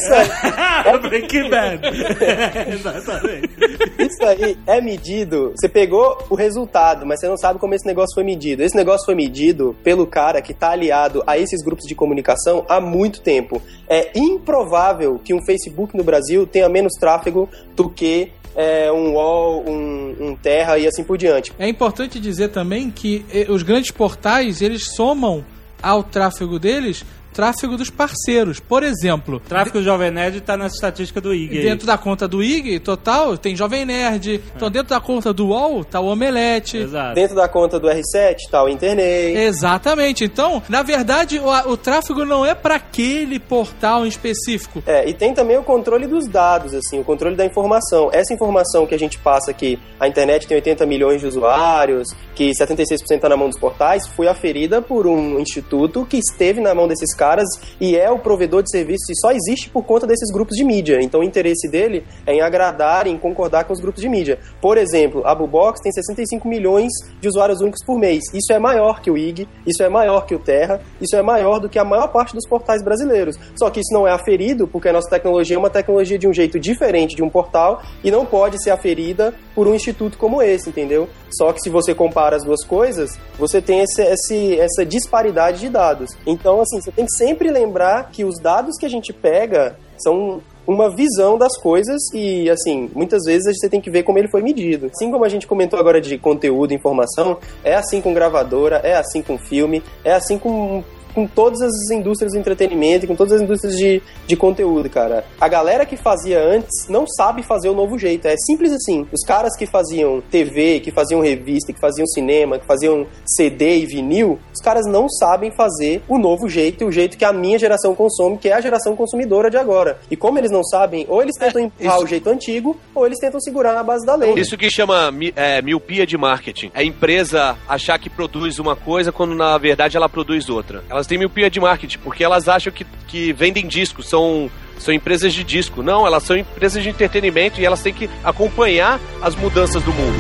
Breaking 1.09 1.51
Bad. 1.51 1.81
Exatamente. 2.73 3.51
Isso 3.99 4.25
aí 4.25 4.59
é 4.67 4.81
medido. 4.81 5.53
Você 5.57 5.69
pegou 5.69 6.19
o 6.29 6.35
resultado, 6.35 7.07
mas 7.07 7.21
você 7.21 7.29
não 7.29 7.37
sabe 7.37 7.59
como 7.59 7.75
esse 7.75 7.87
negócio 7.87 8.15
foi 8.15 8.25
medido. 8.25 8.63
Esse 8.63 8.77
negócio 8.77 9.05
foi 9.05 9.15
medido 9.15 9.77
pelo 9.85 10.07
cara 10.07 10.41
que 10.41 10.55
tá 10.55 10.71
aliado 10.71 11.23
a 11.27 11.39
esses 11.39 11.63
grupos 11.63 11.87
de 11.87 11.95
comunicação 11.95 12.65
há 12.69 12.81
muito 12.81 13.21
tempo. 13.21 13.61
É 13.89 14.11
improvável 14.15 15.21
que 15.23 15.35
um 15.35 15.45
Facebook 15.45 15.97
no 15.97 16.05
Brasil 16.05 16.47
tenha 16.47 16.69
menos 16.69 16.93
tráfego 16.99 17.49
do 17.75 17.89
que 17.89 18.33
é, 18.55 18.91
um 18.91 19.13
UOL, 19.13 19.65
um, 19.67 20.17
um 20.21 20.37
Terra 20.37 20.79
e 20.79 20.87
assim 20.87 21.05
por 21.05 21.17
diante. 21.17 21.53
É 21.59 21.69
importante 21.69 22.19
dizer 22.19 22.49
também 22.49 22.91
que 22.91 23.25
eh, 23.33 23.47
os 23.49 23.63
grandes 23.63 23.90
portais, 23.91 24.61
eles 24.61 24.95
somam 24.95 25.45
ao 25.83 26.03
tráfego 26.03 26.59
deles 26.59 27.05
tráfego 27.33 27.77
dos 27.77 27.91
parceiros. 27.91 28.61
Por 28.61 28.83
exemplo, 28.83 29.41
Tráfico 29.41 29.79
do 29.79 29.85
Jovem 29.85 30.11
Nerd 30.11 30.41
tá 30.41 30.57
nessa 30.57 30.75
estatística 30.75 31.21
do 31.21 31.35
IG. 31.35 31.59
aí. 31.59 31.65
dentro 31.65 31.87
da 31.87 31.97
conta 31.97 32.27
do 32.27 32.43
IG, 32.43 32.79
total, 32.81 33.37
tem 33.37 33.57
Jovem 33.57 33.85
Nerd. 33.85 34.41
Então 34.55 34.71
dentro 34.71 34.91
da 34.91 35.01
conta 35.01 35.33
do 35.33 35.49
UOL, 35.49 35.85
tá 35.85 36.01
o 36.01 36.07
Omelete. 36.07 36.79
Exato. 36.79 37.15
Dentro 37.15 37.37
da 37.37 37.49
conta 37.49 37.79
do 37.79 37.89
R7 37.89 38.37
tá 38.51 38.63
o 38.63 38.69
Internet. 38.69 39.37
Exatamente. 39.37 40.25
Então, 40.25 40.63
na 40.69 40.83
verdade, 40.83 41.39
o, 41.39 41.71
o 41.71 41.77
tráfego 41.77 42.25
não 42.25 42.45
é 42.45 42.55
para 42.55 42.77
aquele 42.77 43.39
portal 43.39 44.05
em 44.05 44.09
específico. 44.09 44.83
É, 44.87 45.09
e 45.09 45.15
tem 45.15 45.35
também 45.35 45.57
o 45.59 45.63
controle 45.63 46.07
dos 46.07 46.27
dados, 46.27 46.75
assim, 46.75 47.01
o 47.01 47.05
controle 47.05 47.37
da 47.37 47.45
informação. 47.45 48.11
Essa 48.13 48.35
informação 48.35 48.87
que 48.87 48.95
a 48.95 48.99
gente 48.99 49.19
passa 49.19 49.53
que 49.53 49.79
a 49.99 50.09
internet 50.09 50.47
tem 50.47 50.57
80 50.57 50.87
milhões 50.87 51.21
de 51.21 51.27
usuários, 51.27 52.09
que 52.35 52.51
76% 52.51 52.97
está 53.11 53.29
na 53.29 53.37
mão 53.37 53.49
dos 53.49 53.59
portais, 53.59 54.07
foi 54.09 54.29
aferida 54.29 54.81
por 54.81 55.07
um 55.07 55.39
instituto 55.39 56.07
que 56.07 56.17
esteve 56.17 56.61
na 56.61 56.75
mão 56.75 56.89
desses 56.89 57.15
caras 57.21 57.47
e 57.79 57.95
é 57.97 58.11
o 58.11 58.19
provedor 58.19 58.63
de 58.63 58.71
serviços 58.71 59.07
e 59.11 59.15
só 59.21 59.31
existe 59.31 59.69
por 59.69 59.85
conta 59.85 60.07
desses 60.07 60.33
grupos 60.33 60.57
de 60.57 60.65
mídia. 60.65 60.99
Então 61.03 61.21
o 61.21 61.25
interesse 61.25 61.69
dele 61.71 62.03
é 62.27 62.33
em 62.33 62.41
agradar, 62.41 63.07
em 63.07 63.19
concordar 63.19 63.65
com 63.65 63.75
os 63.75 63.81
grupos 63.81 64.01
de 64.01 64.09
mídia. 64.09 64.39
Por 64.61 64.79
exemplo, 64.79 65.23
a 65.27 65.35
Bubox 65.35 65.81
tem 65.83 65.93
65 65.93 66.49
milhões 66.49 66.91
de 67.21 67.29
usuários 67.29 67.61
únicos 67.61 67.85
por 67.85 67.99
mês. 67.99 68.23
Isso 68.33 68.53
é 68.53 68.59
maior 68.59 69.03
que 69.03 69.11
o 69.11 69.19
IG, 69.19 69.47
isso 69.67 69.83
é 69.83 69.89
maior 69.91 70.25
que 70.25 70.35
o 70.35 70.39
Terra, 70.39 70.81
isso 71.01 71.15
é 71.15 71.21
maior 71.23 71.59
do 71.61 71.69
que 71.69 71.79
a 71.79 71.85
maior 71.85 72.09
parte 72.09 72.35
dos 72.35 72.49
portais 72.49 72.83
brasileiros. 72.83 73.37
Só 73.59 73.69
que 73.69 73.81
isso 73.81 73.93
não 73.93 74.07
é 74.09 74.13
aferido 74.13 74.67
porque 74.67 74.89
a 74.89 74.93
nossa 74.93 75.11
tecnologia 75.11 75.57
é 75.57 75.59
uma 75.59 75.69
tecnologia 75.71 76.19
de 76.19 76.27
um 76.27 76.33
jeito 76.33 76.59
diferente 76.59 77.15
de 77.15 77.23
um 77.23 77.29
portal 77.29 77.83
e 78.03 78.11
não 78.11 78.25
pode 78.25 78.63
ser 78.63 78.71
aferida 78.71 79.35
por 79.55 79.67
um 79.69 79.75
instituto 79.75 80.17
como 80.17 80.41
esse, 80.41 80.71
entendeu? 80.71 81.09
Só 81.37 81.53
que 81.53 81.61
se 81.61 81.69
você 81.69 81.95
compara 81.95 82.37
as 82.37 82.45
duas 82.45 82.65
coisas, 82.65 83.11
você 83.39 83.61
tem 83.61 83.81
esse, 83.81 84.01
esse- 84.03 84.59
essa 84.59 84.85
disparidade 84.87 85.61
de 85.61 85.69
dados. 85.69 86.11
Então, 86.27 86.61
assim, 86.61 86.81
você 86.81 86.91
tem 86.93 87.05
que 87.05 87.10
sempre 87.17 87.51
lembrar 87.51 88.11
que 88.11 88.25
os 88.25 88.39
dados 88.41 88.77
que 88.77 88.87
a 88.87 88.89
gente 88.89 89.13
pega 89.13 89.77
são 89.99 90.41
uma 90.67 90.89
visão 90.89 91.37
das 91.37 91.57
coisas 91.61 92.01
e, 92.15 92.49
assim, 92.49 92.89
muitas 92.95 93.25
vezes 93.25 93.57
você 93.59 93.69
tem 93.69 93.81
que 93.81 93.91
ver 93.91 94.03
como 94.05 94.19
ele 94.19 94.31
foi 94.31 94.43
medido. 94.43 94.87
Assim 94.87 95.11
como 95.11 95.25
a 95.25 95.29
gente 95.29 95.47
comentou 95.47 95.79
agora 95.79 96.01
de 96.01 96.17
conteúdo 96.17 96.73
informação, 96.73 97.39
é 97.65 97.75
assim 97.75 98.01
com 98.01 98.15
gravadora, 98.15 98.77
é 98.77 98.95
assim 98.95 99.21
com 99.21 99.37
filme, 99.37 99.83
é 100.05 100.13
assim 100.13 100.39
com 100.39 100.85
com 101.15 101.27
todas 101.27 101.61
as 101.61 101.91
indústrias 101.91 102.33
do 102.33 102.39
entretenimento, 102.39 103.05
e 103.05 103.09
com 103.09 103.15
todas 103.17 103.35
as 103.35 103.43
indústrias 103.43 103.77
de, 103.77 104.03
de 104.27 104.37
conteúdo, 104.37 104.89
cara. 104.89 105.25
A 105.41 105.49
galera 105.49 105.85
que 105.87 105.97
fazia 105.97 106.41
antes 106.43 106.89
não 106.89 107.07
sabe 107.07 107.43
fazer 107.43 107.69
o 107.69 107.75
novo 107.75 107.99
jeito. 107.99 108.27
É 108.27 108.35
simples 108.37 108.73
assim. 108.73 109.07
Os 109.13 109.25
caras 109.27 109.57
que 109.57 109.67
faziam 109.67 110.21
TV, 110.31 110.81
que 110.81 110.91
faziam 110.91 111.21
revista, 111.21 111.73
que 111.73 111.81
faziam 111.81 112.07
cinema, 112.07 112.59
que 112.59 112.67
faziam 112.67 113.07
CD 113.27 113.79
e 113.79 113.87
vinil, 113.87 114.39
os 114.55 114.63
caras 114.63 114.87
não 114.87 115.09
sabem 115.09 115.51
fazer 115.51 116.03
o 116.09 116.19
novo 116.19 116.49
jeito 116.49 116.85
e 116.85 116.87
o 116.87 116.93
jeito 116.93 117.17
que 117.19 117.25
a 117.25 117.33
minha 117.33 117.59
geração 117.59 117.95
consome, 117.95 118.39
que 118.39 118.49
é 118.49 118.53
a 118.55 118.61
geração 118.61 118.95
consumidora 118.97 119.51
de 119.51 119.57
agora. 119.57 119.99
E 120.11 120.17
como 120.17 120.39
eles 120.39 120.51
não 120.51 120.63
sabem, 120.65 121.07
ou 121.09 121.23
eles 121.23 121.37
tentam 121.37 121.63
empurrar 121.63 121.97
isso- 121.97 122.05
o 122.05 122.09
jeito 122.09 122.29
antigo, 122.31 122.77
ou 122.95 123.07
eles 123.07 123.19
tentam 123.19 123.41
segurar 123.41 123.75
na 123.75 123.83
base 123.83 124.05
da 124.07 124.15
lei. 124.15 124.35
Isso 124.35 124.57
que 124.57 124.71
chama 124.71 125.13
é, 125.37 125.61
miopia 125.63 126.07
de 126.07 126.17
marketing. 126.17 126.71
É 126.75 126.81
a 126.81 126.85
empresa 126.85 127.57
achar 127.69 127.99
que 127.99 128.09
produz 128.11 128.59
uma 128.59 128.75
coisa 128.77 129.13
quando 129.13 129.35
na 129.35 129.57
verdade 129.59 129.97
ela 129.97 130.09
produz 130.09 130.49
outra. 130.49 130.83
Elas 131.01 131.07
têm 131.07 131.17
miopia 131.17 131.49
de 131.49 131.59
marketing 131.59 131.99
porque 132.01 132.23
elas 132.23 132.47
acham 132.47 132.71
que, 132.71 132.85
que 133.09 133.33
vendem 133.33 133.67
discos, 133.67 134.07
são, 134.07 134.51
são 134.79 134.93
empresas 134.93 135.33
de 135.33 135.43
disco. 135.43 135.83
Não, 135.83 136.07
elas 136.07 136.23
são 136.25 136.37
empresas 136.37 136.83
de 136.83 136.91
entretenimento 136.91 137.59
e 137.59 137.65
elas 137.65 137.81
têm 137.81 137.95
que 137.95 138.11
acompanhar 138.23 139.01
as 139.23 139.35
mudanças 139.35 139.83
do 139.83 139.91
mundo. 139.95 140.19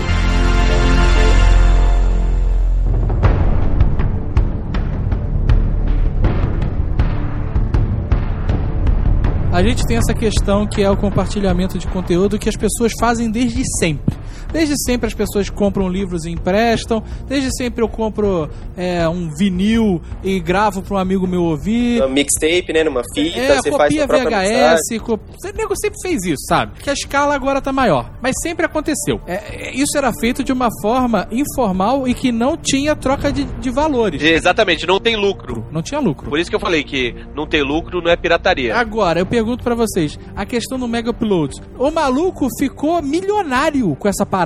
A 9.53 9.63
gente 9.63 9.87
tem 9.87 9.99
essa 9.99 10.15
questão 10.15 10.67
que 10.67 10.81
é 10.81 10.91
o 10.91 10.97
compartilhamento 10.97 11.77
de 11.77 11.87
conteúdo 11.89 12.39
que 12.39 12.49
as 12.49 12.57
pessoas 12.57 12.93
fazem 12.99 13.31
desde 13.31 13.63
sempre. 13.79 14.20
Desde 14.53 14.75
sempre 14.85 15.07
as 15.07 15.15
pessoas 15.15 15.49
compram 15.49 15.89
livros 15.89 16.25
e 16.25 16.31
emprestam. 16.31 17.03
Desde 17.27 17.51
sempre 17.57 17.83
eu 17.83 17.89
compro 17.89 18.49
é, 18.77 19.09
um 19.09 19.31
vinil 19.37 20.01
e 20.23 20.41
gravo 20.41 20.83
para 20.83 20.97
um 20.97 20.99
amigo 20.99 21.27
meu 21.27 21.43
ouvir. 21.43 22.01
Uma 22.01 22.09
mixtape, 22.09 22.73
né? 22.73 22.85
Numa 22.85 23.03
fita, 23.15 23.39
É, 23.39 23.57
você 23.57 23.71
faz 23.71 23.95
copia 23.95 23.99
sua 23.99 24.09
própria. 24.09 24.77
VHS, 24.77 24.99
co... 25.03 25.15
o 25.15 25.57
nego 25.57 25.75
sempre 25.77 25.99
fez 26.03 26.25
isso, 26.25 26.45
sabe? 26.49 26.81
Que 26.81 26.91
a 26.91 26.93
escala 26.93 27.35
agora 27.35 27.61
tá 27.61 27.73
maior. 27.73 28.11
Mas 28.21 28.35
sempre 28.43 28.67
aconteceu. 28.67 29.21
É, 29.27 29.35
é, 29.35 29.75
isso 29.75 29.97
era 29.97 30.13
feito 30.21 30.43
de 30.43 30.53
uma 30.53 30.69
forma 30.83 31.29
informal 31.31 32.07
e 32.09 32.15
que 32.15 32.33
não 32.33 32.57
tinha 32.57 32.97
troca 32.97 33.33
de, 33.33 33.45
de 33.45 33.71
valores. 33.71 34.23
Exatamente, 34.23 34.87
não 34.87 34.99
tem 35.01 35.17
lucro. 35.17 35.65
Não 35.71 35.83
tinha 35.83 36.01
lucro. 36.01 36.29
Por 36.29 36.39
isso 36.39 36.51
que 36.51 36.57
eu 36.57 36.61
falei 36.61 36.83
que 36.83 37.15
não 37.35 37.47
ter 37.47 37.63
lucro 37.63 38.01
não 38.03 38.11
é 38.11 38.17
pirataria. 38.17 38.77
Agora, 38.77 39.21
eu 39.21 39.27
pergunto 39.27 39.63
pra 39.63 39.75
vocês, 39.75 40.19
a 40.35 40.45
questão 40.45 40.79
do 40.79 40.89
Mega 40.89 41.11
Upload. 41.11 41.55
O 41.79 41.91
maluco 41.91 42.49
ficou 42.59 43.01
milionário 43.03 43.95
com 43.97 44.09
essa 44.09 44.27
parada. 44.27 44.40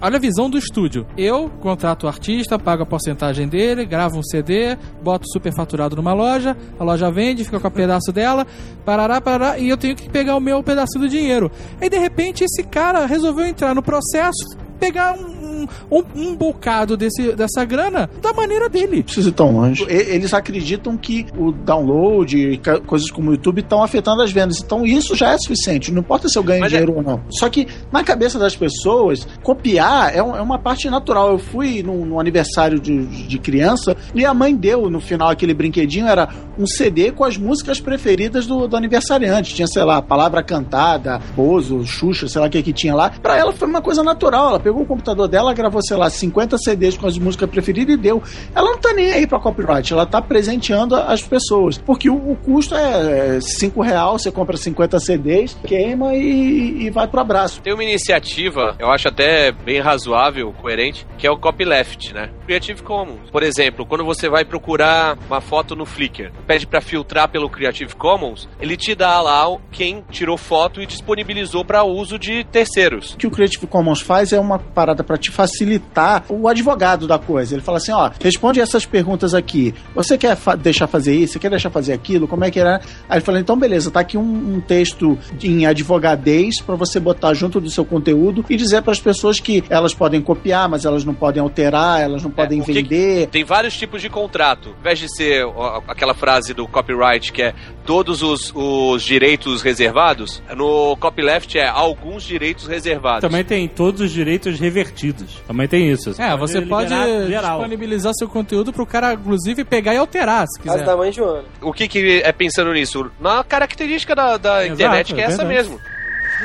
Olha 0.00 0.16
a 0.16 0.20
visão 0.20 0.48
do 0.48 0.58
estúdio. 0.58 1.06
Eu 1.16 1.50
contrato 1.60 2.04
o 2.04 2.08
artista, 2.08 2.58
pago 2.58 2.82
a 2.82 2.86
porcentagem 2.86 3.48
dele, 3.48 3.84
gravo 3.84 4.18
um 4.18 4.22
CD, 4.22 4.76
boto 5.02 5.26
superfaturado 5.32 5.96
numa 5.96 6.12
loja, 6.12 6.56
a 6.78 6.84
loja 6.84 7.10
vende, 7.10 7.44
fica 7.44 7.58
com 7.58 7.68
o 7.68 7.70
pedaço 7.70 8.12
dela, 8.12 8.46
parará, 8.84 9.20
parará, 9.20 9.58
e 9.58 9.68
eu 9.68 9.76
tenho 9.76 9.96
que 9.96 10.08
pegar 10.08 10.36
o 10.36 10.40
meu 10.40 10.62
pedaço 10.62 10.98
do 10.98 11.08
dinheiro. 11.08 11.50
Aí, 11.80 11.88
de 11.88 11.98
repente, 11.98 12.44
esse 12.44 12.62
cara 12.62 13.06
resolveu 13.06 13.46
entrar 13.46 13.74
no 13.74 13.82
processo, 13.82 14.56
pegar 14.78 15.14
um, 15.14 15.49
um, 15.90 16.02
um 16.14 16.34
bocado 16.36 16.96
desse, 16.96 17.32
dessa 17.32 17.64
grana 17.64 18.08
da 18.20 18.32
maneira 18.32 18.68
dele. 18.68 19.02
precisa 19.02 19.28
ir 19.28 19.32
tão 19.32 19.50
longe. 19.52 19.84
Eles 19.88 20.32
acreditam 20.34 20.96
que 20.96 21.26
o 21.36 21.52
download 21.52 22.36
e 22.38 22.60
coisas 22.86 23.10
como 23.10 23.30
o 23.30 23.32
YouTube 23.34 23.60
estão 23.60 23.82
afetando 23.82 24.22
as 24.22 24.30
vendas. 24.32 24.58
Então 24.60 24.84
isso 24.86 25.14
já 25.14 25.32
é 25.32 25.38
suficiente. 25.38 25.92
Não 25.92 26.00
importa 26.00 26.28
se 26.28 26.38
eu 26.38 26.42
ganho 26.42 26.60
Mas 26.60 26.72
é- 26.72 26.76
dinheiro 26.78 26.96
ou 26.96 27.02
não. 27.02 27.20
Só 27.30 27.48
que 27.48 27.66
na 27.92 28.02
cabeça 28.04 28.38
das 28.38 28.54
pessoas, 28.56 29.26
copiar 29.42 30.14
é, 30.14 30.22
um- 30.22 30.36
é 30.36 30.40
uma 30.40 30.58
parte 30.58 30.88
natural. 30.88 31.30
Eu 31.30 31.38
fui 31.38 31.82
num, 31.82 32.04
num 32.04 32.20
aniversário 32.20 32.78
de, 32.78 33.04
de 33.26 33.38
criança 33.38 33.96
e 34.14 34.24
a 34.24 34.32
mãe 34.34 34.54
deu 34.54 34.88
no 34.90 35.00
final 35.00 35.28
aquele 35.28 35.54
brinquedinho. 35.54 36.06
Era 36.06 36.28
um 36.58 36.66
CD 36.66 37.10
com 37.12 37.24
as 37.24 37.36
músicas 37.36 37.80
preferidas 37.80 38.46
do, 38.46 38.66
do 38.68 38.76
aniversariante. 38.76 39.54
Tinha, 39.54 39.66
sei 39.68 39.84
lá, 39.84 40.00
Palavra 40.02 40.42
Cantada, 40.42 41.20
Bozo, 41.34 41.84
Xuxa, 41.84 42.28
sei 42.28 42.40
lá 42.40 42.46
o 42.46 42.50
que 42.50 42.62
que 42.62 42.72
tinha 42.72 42.94
lá. 42.94 43.10
Pra 43.10 43.36
ela 43.36 43.52
foi 43.52 43.68
uma 43.68 43.80
coisa 43.82 44.02
natural. 44.02 44.50
Ela 44.50 44.60
pegou 44.60 44.82
o 44.82 44.86
computador 44.86 45.28
dela, 45.28 45.49
gravou, 45.52 45.82
sei 45.82 45.96
lá, 45.96 46.08
50 46.08 46.56
CDs 46.58 46.96
com 46.96 47.06
as 47.06 47.18
músicas 47.18 47.48
preferidas 47.48 47.94
e 47.94 47.98
deu. 47.98 48.22
Ela 48.54 48.70
não 48.70 48.78
tá 48.78 48.92
nem 48.92 49.12
aí 49.12 49.26
pra 49.26 49.38
copyright, 49.38 49.92
ela 49.92 50.06
tá 50.06 50.20
presenteando 50.20 50.94
as 50.94 51.22
pessoas. 51.22 51.78
Porque 51.78 52.08
o, 52.08 52.14
o 52.14 52.36
custo 52.36 52.74
é 52.74 53.40
5 53.40 53.80
real, 53.80 54.18
você 54.18 54.30
compra 54.30 54.56
50 54.56 54.98
CDs, 55.00 55.56
queima 55.64 56.14
e, 56.14 56.86
e 56.86 56.90
vai 56.90 57.06
pro 57.06 57.20
abraço. 57.20 57.60
Tem 57.62 57.72
uma 57.72 57.84
iniciativa, 57.84 58.76
eu 58.78 58.90
acho 58.90 59.08
até 59.08 59.52
bem 59.52 59.80
razoável, 59.80 60.52
coerente, 60.52 61.06
que 61.18 61.26
é 61.26 61.30
o 61.30 61.38
copyleft, 61.38 62.12
né? 62.12 62.30
Creative 62.46 62.82
Commons. 62.82 63.30
Por 63.30 63.42
exemplo, 63.42 63.86
quando 63.86 64.04
você 64.04 64.28
vai 64.28 64.44
procurar 64.44 65.16
uma 65.26 65.40
foto 65.40 65.76
no 65.76 65.86
Flickr, 65.86 66.32
pede 66.46 66.66
pra 66.66 66.80
filtrar 66.80 67.28
pelo 67.28 67.48
Creative 67.48 67.94
Commons, 67.94 68.48
ele 68.60 68.76
te 68.76 68.94
dá 68.94 69.20
lá 69.20 69.40
quem 69.70 70.04
tirou 70.10 70.36
foto 70.36 70.82
e 70.82 70.86
disponibilizou 70.86 71.64
para 71.64 71.84
uso 71.84 72.18
de 72.18 72.44
terceiros. 72.44 73.14
O 73.14 73.16
que 73.16 73.26
o 73.26 73.30
Creative 73.30 73.66
Commons 73.66 74.00
faz 74.00 74.32
é 74.32 74.40
uma 74.40 74.58
parada 74.58 75.02
pra 75.02 75.16
te 75.16 75.30
facilitar 75.40 76.24
o 76.28 76.46
advogado 76.48 77.06
da 77.06 77.18
coisa. 77.18 77.54
Ele 77.54 77.62
fala 77.62 77.78
assim, 77.78 77.92
ó, 77.92 78.10
responde 78.22 78.60
essas 78.60 78.84
perguntas 78.84 79.32
aqui. 79.34 79.74
Você 79.94 80.18
quer 80.18 80.36
fa- 80.36 80.54
deixar 80.54 80.86
fazer 80.86 81.14
isso? 81.14 81.32
Você 81.34 81.38
quer 81.38 81.48
deixar 81.50 81.70
fazer 81.70 81.92
aquilo? 81.92 82.28
Como 82.28 82.44
é 82.44 82.50
que 82.50 82.60
era? 82.60 82.80
Aí 83.08 83.16
ele 83.18 83.24
fala, 83.24 83.40
então 83.40 83.56
beleza, 83.58 83.90
tá 83.90 84.00
aqui 84.00 84.16
um, 84.18 84.56
um 84.56 84.60
texto 84.60 85.18
em 85.42 85.64
advogadez 85.66 86.60
pra 86.60 86.74
você 86.76 87.00
botar 87.00 87.32
junto 87.34 87.60
do 87.60 87.70
seu 87.70 87.84
conteúdo 87.84 88.44
e 88.50 88.56
dizer 88.56 88.82
para 88.82 88.92
as 88.92 89.00
pessoas 89.00 89.40
que 89.40 89.64
elas 89.70 89.94
podem 89.94 90.20
copiar, 90.20 90.68
mas 90.68 90.84
elas 90.84 91.04
não 91.04 91.14
podem 91.14 91.42
alterar, 91.42 92.00
elas 92.00 92.22
não 92.22 92.30
podem 92.30 92.60
o 92.60 92.64
que- 92.64 92.72
vender. 92.72 93.28
Tem 93.28 93.44
vários 93.44 93.76
tipos 93.76 94.02
de 94.02 94.08
contrato. 94.10 94.70
Ao 94.70 94.74
invés 94.80 94.98
de 94.98 95.08
ser 95.14 95.44
ó, 95.44 95.82
aquela 95.88 96.14
frase 96.14 96.52
do 96.54 96.66
copyright 96.68 97.32
que 97.32 97.42
é 97.42 97.54
todos 97.86 98.22
os, 98.22 98.52
os 98.54 99.02
direitos 99.02 99.62
reservados, 99.62 100.42
no 100.56 100.96
copyleft 100.98 101.56
é 101.58 101.66
alguns 101.66 102.22
direitos 102.24 102.66
reservados. 102.66 103.20
Também 103.22 103.44
tem 103.44 103.66
todos 103.66 104.00
os 104.00 104.10
direitos 104.12 104.60
revertidos. 104.60 105.29
Também 105.46 105.68
tem 105.68 105.90
isso. 105.90 106.14
É, 106.20 106.36
você 106.36 106.60
pode 106.62 106.92
liberar 106.92 107.26
geral. 107.26 107.58
disponibilizar 107.58 108.12
seu 108.14 108.28
conteúdo 108.28 108.72
pro 108.72 108.86
cara, 108.86 109.14
inclusive, 109.14 109.64
pegar 109.64 109.94
e 109.94 109.98
alterar, 109.98 110.46
se 110.46 110.60
quiser. 110.60 110.84
da 110.84 110.96
mãe 110.96 111.12
Joana. 111.12 111.44
O 111.60 111.72
que, 111.72 111.88
que 111.88 112.22
é 112.24 112.32
pensando 112.32 112.72
nisso? 112.72 113.10
Na 113.20 113.42
característica 113.44 114.14
da, 114.14 114.36
da 114.36 114.64
Exato, 114.64 114.74
internet, 114.74 115.14
que 115.14 115.20
é 115.20 115.24
é 115.24 115.26
essa 115.26 115.44
mesmo. 115.44 115.78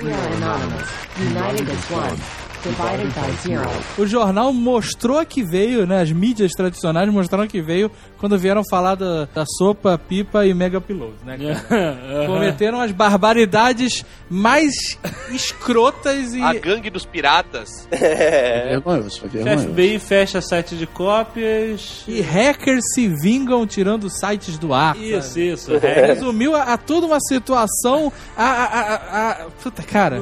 We 0.01 0.11
are 0.11 0.33
anonymous, 0.33 0.89
united 1.17 1.71
as 1.71 1.91
one, 1.91 2.19
divided 2.65 3.07
by 3.13 3.31
zero. 3.47 3.69
O 3.97 4.05
jornal 4.07 4.51
mostrou 4.51 5.23
que 5.25 5.43
veio, 5.43 5.85
né? 5.85 6.01
As 6.01 6.11
mídias 6.11 6.51
tradicionais 6.51 7.09
mostraram 7.11 7.47
que 7.47 7.61
veio 7.61 7.91
quando 8.17 8.37
vieram 8.37 8.63
falar 8.69 8.95
da, 8.95 9.25
da 9.33 9.45
sopa, 9.57 9.97
pipa 9.97 10.45
e 10.45 10.53
mega 10.53 10.79
upload, 10.79 11.13
né? 11.23 11.37
cara? 11.37 12.25
Cometeram 12.27 12.81
as 12.81 12.91
barbaridades 12.91 14.03
mais 14.29 14.73
escrotas 15.31 16.33
e. 16.33 16.41
A 16.41 16.53
gangue 16.53 16.89
dos 16.89 17.05
piratas. 17.05 17.87
É 17.91 18.69
vergonhoso, 18.69 19.19
foi 19.19 19.29
vergonhoso. 19.29 19.67
FBI 19.69 19.99
fecha 19.99 20.41
site 20.41 20.75
de 20.75 20.87
cópias. 20.87 22.03
E 22.07 22.21
hackers 22.21 22.83
se 22.93 23.07
vingam 23.07 23.65
tirando 23.67 24.09
sites 24.09 24.57
do 24.57 24.73
ar. 24.73 24.97
Isso, 24.97 25.27
sabe? 25.29 25.51
isso. 25.51 25.71
Resumiu 25.77 26.55
a, 26.55 26.73
a 26.73 26.77
toda 26.77 27.05
uma 27.05 27.19
situação. 27.19 28.11
A, 28.35 28.43
a, 28.43 28.65
a, 28.79 29.31
a- 29.31 29.35
puta, 29.61 29.83
cara. 29.83 30.19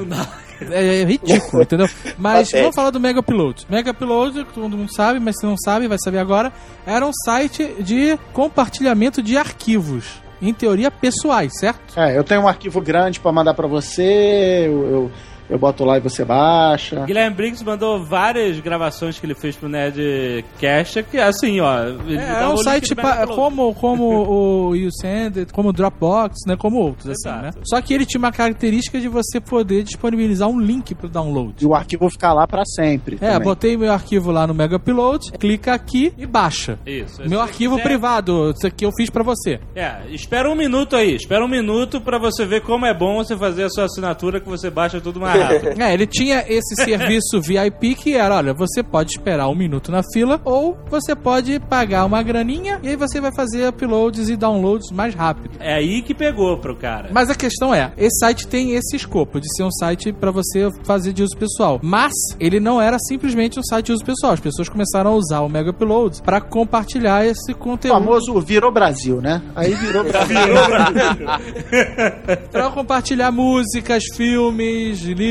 É, 0.70 1.02
é 1.02 1.04
ridículo, 1.04 1.62
entendeu? 1.62 1.88
Mas 2.18 2.48
Patético. 2.48 2.58
vamos 2.60 2.74
falar 2.76 2.90
do 2.90 3.00
Mega 3.00 3.20
Upload. 3.20 3.66
Mega 3.68 3.90
Upload, 3.90 4.44
que 4.44 4.52
todo 4.52 4.76
mundo 4.76 4.92
sabe, 4.94 5.18
mas 5.20 5.36
se 5.38 5.46
não 5.46 5.56
sabe, 5.56 5.88
vai 5.88 5.98
saber 6.02 6.18
agora. 6.18 6.52
Era 6.86 7.06
um 7.06 7.12
site 7.24 7.76
de 7.80 8.18
compartilhamento 8.32 9.22
de 9.22 9.36
arquivos. 9.36 10.22
Em 10.42 10.52
teoria, 10.52 10.90
pessoais, 10.90 11.52
certo? 11.58 11.98
É, 11.98 12.16
eu 12.18 12.24
tenho 12.24 12.42
um 12.42 12.48
arquivo 12.48 12.80
grande 12.80 13.18
pra 13.20 13.32
mandar 13.32 13.54
pra 13.54 13.66
você, 13.66 14.66
eu, 14.66 14.86
eu, 14.90 15.10
eu 15.48 15.58
boto 15.58 15.84
lá 15.84 15.96
e 15.98 16.00
você 16.00 16.24
baixa. 16.24 17.04
Guilherme 17.04 17.36
Briggs 17.36 17.64
mandou 17.64 18.04
várias 18.04 18.58
gravações 18.60 19.18
que 19.18 19.26
ele 19.26 19.34
fez 19.34 19.56
pro 19.56 19.68
Nerdcast, 19.68 21.02
que 21.04 21.18
assim, 21.18 21.60
ó. 21.60 21.84
ele 22.06 22.16
É, 22.16 22.26
dá 22.26 22.40
é 22.42 22.48
um 22.48 22.56
site 22.58 22.94
como, 23.34 23.74
como 23.74 24.04
o 24.70 24.74
YouSend, 24.76 25.46
como 25.52 25.68
o 25.70 25.72
Dropbox, 25.72 26.36
né? 26.46 26.56
Como 26.56 26.78
outros, 26.78 27.06
assim, 27.08 27.28
Exato. 27.28 27.42
né? 27.58 27.62
Só 27.64 27.80
que 27.80 27.92
ele 27.94 28.06
tinha 28.06 28.18
uma 28.18 28.32
característica 28.32 29.00
de 29.00 29.08
você 29.08 29.40
poder 29.40 29.82
disponibilizar 29.82 30.48
um 30.48 30.58
link 30.60 30.94
pro 30.94 31.08
download. 31.08 31.54
E 31.62 31.66
o 31.66 31.74
arquivo 31.74 32.08
ficar 32.10 32.32
lá 32.32 32.46
pra 32.46 32.64
sempre. 32.64 33.16
É, 33.20 33.32
também. 33.32 33.40
botei 33.42 33.76
meu 33.76 33.92
arquivo 33.92 34.30
lá 34.30 34.46
no 34.46 34.54
Mega 34.54 34.76
Upload, 34.76 35.32
clica 35.32 35.74
aqui 35.74 36.12
e 36.16 36.26
baixa. 36.26 36.78
Isso. 36.86 37.22
Meu 37.28 37.40
arquivo 37.40 37.76
quiser- 37.76 37.84
privado, 37.88 38.50
isso 38.56 38.66
aqui 38.66 38.84
eu 38.84 38.90
fiz 38.96 39.10
pra 39.10 39.22
você. 39.22 39.60
É, 39.74 39.96
espera 40.10 40.50
um 40.50 40.54
minuto 40.54 40.96
aí, 40.96 41.14
espera 41.14 41.44
um 41.44 41.48
minuto 41.48 42.00
pra 42.00 42.18
você 42.18 42.44
ver 42.46 42.62
como 42.62 42.86
é 42.86 42.94
bom 42.94 43.16
você 43.16 43.36
fazer 43.36 43.64
a 43.64 43.68
sua 43.68 43.84
assinatura 43.84 44.40
que 44.40 44.48
você 44.48 44.70
baixa 44.70 45.00
tudo 45.00 45.20
mais 45.20 45.33
rápido. 45.38 45.82
É, 45.82 45.94
ele 45.94 46.06
tinha 46.06 46.44
esse 46.48 46.74
serviço 46.76 47.40
VIP 47.40 47.94
que 47.94 48.14
era, 48.14 48.36
olha, 48.36 48.52
você 48.54 48.82
pode 48.82 49.12
esperar 49.12 49.48
um 49.48 49.54
minuto 49.54 49.90
na 49.90 50.02
fila 50.12 50.40
ou 50.44 50.76
você 50.90 51.14
pode 51.14 51.58
pagar 51.60 52.04
uma 52.04 52.22
graninha 52.22 52.78
e 52.82 52.88
aí 52.88 52.96
você 52.96 53.20
vai 53.20 53.32
fazer 53.34 53.66
uploads 53.68 54.28
e 54.28 54.36
downloads 54.36 54.90
mais 54.90 55.14
rápido. 55.14 55.56
É 55.60 55.74
aí 55.74 56.02
que 56.02 56.14
pegou 56.14 56.58
pro 56.58 56.76
cara. 56.76 57.08
Mas 57.12 57.30
a 57.30 57.34
questão 57.34 57.74
é, 57.74 57.92
esse 57.96 58.18
site 58.18 58.46
tem 58.46 58.72
esse 58.74 58.96
escopo 58.96 59.40
de 59.40 59.46
ser 59.56 59.64
um 59.64 59.70
site 59.70 60.12
pra 60.12 60.30
você 60.30 60.68
fazer 60.84 61.12
de 61.12 61.22
uso 61.22 61.36
pessoal. 61.36 61.78
Mas 61.82 62.12
ele 62.40 62.60
não 62.60 62.80
era 62.80 62.98
simplesmente 62.98 63.58
um 63.58 63.62
site 63.62 63.86
de 63.86 63.92
uso 63.92 64.04
pessoal. 64.04 64.32
As 64.32 64.40
pessoas 64.40 64.68
começaram 64.68 65.12
a 65.12 65.14
usar 65.14 65.40
o 65.40 65.48
Mega 65.48 65.70
Uploads 65.70 66.20
pra 66.20 66.40
compartilhar 66.40 67.24
esse 67.26 67.52
O 67.52 67.56
conteúdo. 67.56 67.94
famoso 67.94 68.40
virou 68.40 68.72
Brasil, 68.72 69.20
né? 69.20 69.42
Aí 69.54 69.74
virou 69.74 70.04
Brasil. 70.04 70.34
Pra 72.50 72.70
compartilhar 72.70 73.30
músicas, 73.30 74.02
filmes, 74.16 75.00
livros 75.02 75.23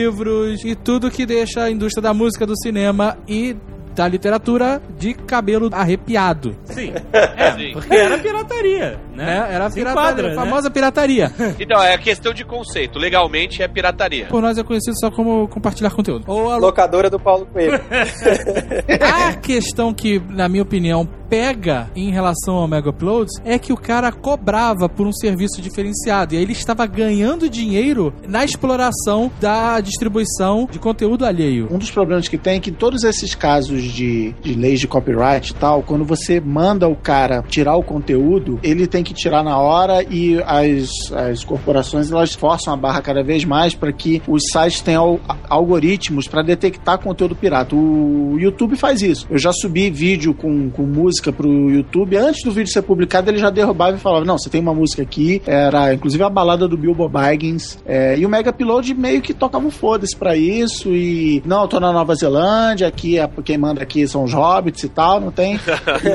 e 0.64 0.76
tudo 0.76 1.12
que 1.12 1.26
deixa 1.26 1.64
a 1.64 1.72
indústria 1.72 2.02
da 2.02 2.14
música, 2.14 2.46
do 2.46 2.58
cinema 2.58 3.18
e 3.28 3.56
da 3.94 4.08
literatura 4.08 4.82
de 4.98 5.14
cabelo 5.14 5.70
arrepiado. 5.72 6.56
Sim. 6.66 6.94
É, 7.12 7.72
porque 7.72 7.94
era 7.94 8.18
pirataria, 8.18 9.00
né? 9.16 9.24
Né? 9.24 9.48
Era 9.56 9.70
pirataria, 9.70 9.92
enquadra, 9.92 10.32
a 10.32 10.36
famosa 10.36 10.70
pirataria. 10.70 11.32
Então, 11.60 11.82
é 11.82 11.98
questão 11.98 12.34
de 12.34 12.44
conceito. 12.44 13.00
Legalmente 13.00 13.62
é 13.64 13.68
pirataria. 13.68 14.28
Por 14.28 14.42
nós 14.42 14.58
é 14.58 14.64
conhecido 14.64 15.00
só 15.00 15.10
como 15.10 15.48
compartilhar 15.48 15.92
conteúdo. 15.92 16.26
Ou 16.28 16.52
a 16.52 16.58
Locadora 16.58 17.10
do 17.10 17.20
Paulo 17.20 17.46
Coelho. 17.46 17.80
A 19.02 19.34
questão 19.34 19.94
que, 19.94 20.20
na 20.30 20.50
minha 20.50 20.64
opinião, 20.64 21.08
pega 21.34 21.90
em 21.96 22.12
relação 22.12 22.56
ao 22.56 22.68
Mega 22.68 22.92
Uploads 22.92 23.42
é 23.44 23.58
que 23.58 23.74
o 23.74 23.78
cara 23.78 24.12
cobrava 24.12 24.88
por 24.88 25.08
um 25.08 25.12
serviço 25.12 25.62
diferenciado. 25.62 26.36
E 26.36 26.38
aí 26.38 26.44
ele 26.44 26.52
estava 26.52 26.86
ganhando 26.86 27.50
dinheiro 27.50 28.14
na 28.28 28.46
exploração 28.46 29.32
da 29.42 29.80
distribuição 29.80 30.68
de 30.70 30.78
conteúdo 30.78 31.26
alheio. 31.26 31.68
Um 31.72 31.80
dos 31.80 31.90
problemas 31.90 32.28
que 32.28 32.38
tem 32.38 32.58
é 32.58 32.60
que 32.60 32.70
em 32.70 32.74
todos 32.74 33.04
esses 33.04 33.34
casos 33.34 33.83
de, 33.92 34.32
de 34.42 34.54
leis 34.54 34.80
de 34.80 34.88
copyright 34.88 35.52
e 35.52 35.56
tal, 35.56 35.82
quando 35.84 36.04
você 36.06 36.40
manda 36.40 36.88
o 36.88 36.96
cara 36.96 37.44
tirar 37.48 37.76
o 37.76 37.84
conteúdo, 37.84 38.60
ele 38.64 38.88
tem 38.88 39.04
que 39.04 39.14
tirar 39.14 39.44
na 39.44 39.58
hora 39.58 40.04
e 40.10 40.42
as, 40.46 40.90
as 41.12 41.44
corporações 41.44 42.12
elas 42.12 42.34
forçam 42.34 42.74
a 42.74 42.78
barra 42.78 43.02
cada 43.02 43.24
vez 43.24 43.46
mais 43.46 43.74
para 43.76 43.92
que 43.92 44.22
os 44.28 44.44
sites 44.52 44.82
tenham 44.82 45.20
al- 45.28 45.38
algoritmos 45.50 46.28
para 46.28 46.42
detectar 46.44 46.98
conteúdo 47.00 47.36
pirata. 47.36 47.76
O 47.76 48.38
YouTube 48.40 48.76
faz 48.76 49.02
isso. 49.02 49.26
Eu 49.30 49.38
já 49.38 49.52
subi 49.54 49.90
vídeo 49.90 50.34
com, 50.34 50.70
com 50.70 50.84
música 50.84 51.32
pro 51.32 51.70
YouTube. 51.70 52.16
Antes 52.18 52.44
do 52.44 52.52
vídeo 52.52 52.72
ser 52.72 52.82
publicado, 52.82 53.30
ele 53.30 53.38
já 53.38 53.50
derrubava 53.50 53.96
e 53.96 54.00
falava: 54.00 54.26
Não, 54.26 54.38
você 54.38 54.50
tem 54.50 54.62
uma 54.62 54.74
música 54.74 55.02
aqui. 55.02 55.42
Era 55.46 55.94
inclusive 55.94 56.24
a 56.24 56.30
balada 56.30 56.68
do 56.68 56.78
Bilbo 56.78 57.08
Baggins. 57.08 57.78
É, 57.86 58.18
e 58.18 58.26
o 58.26 58.30
Mega 58.30 58.50
Upload 58.52 58.94
meio 58.94 59.22
que 59.22 59.34
tocava 59.34 59.66
um 59.66 59.72
foda-se 59.72 60.16
pra 60.16 60.36
isso. 60.36 60.90
E 60.90 61.42
não, 61.46 61.62
eu 61.64 61.68
tô 61.68 61.80
na 61.80 61.92
Nova 61.92 62.14
Zelândia, 62.16 62.88
aqui 62.88 63.18
é, 63.18 63.30
quem 63.44 63.58
manda 63.58 63.73
aqui 63.82 64.08
são 64.08 64.24
os 64.24 64.34
hobbits 64.34 64.84
e 64.84 64.90
tal, 64.90 65.20
não 65.20 65.32
tem. 65.32 65.60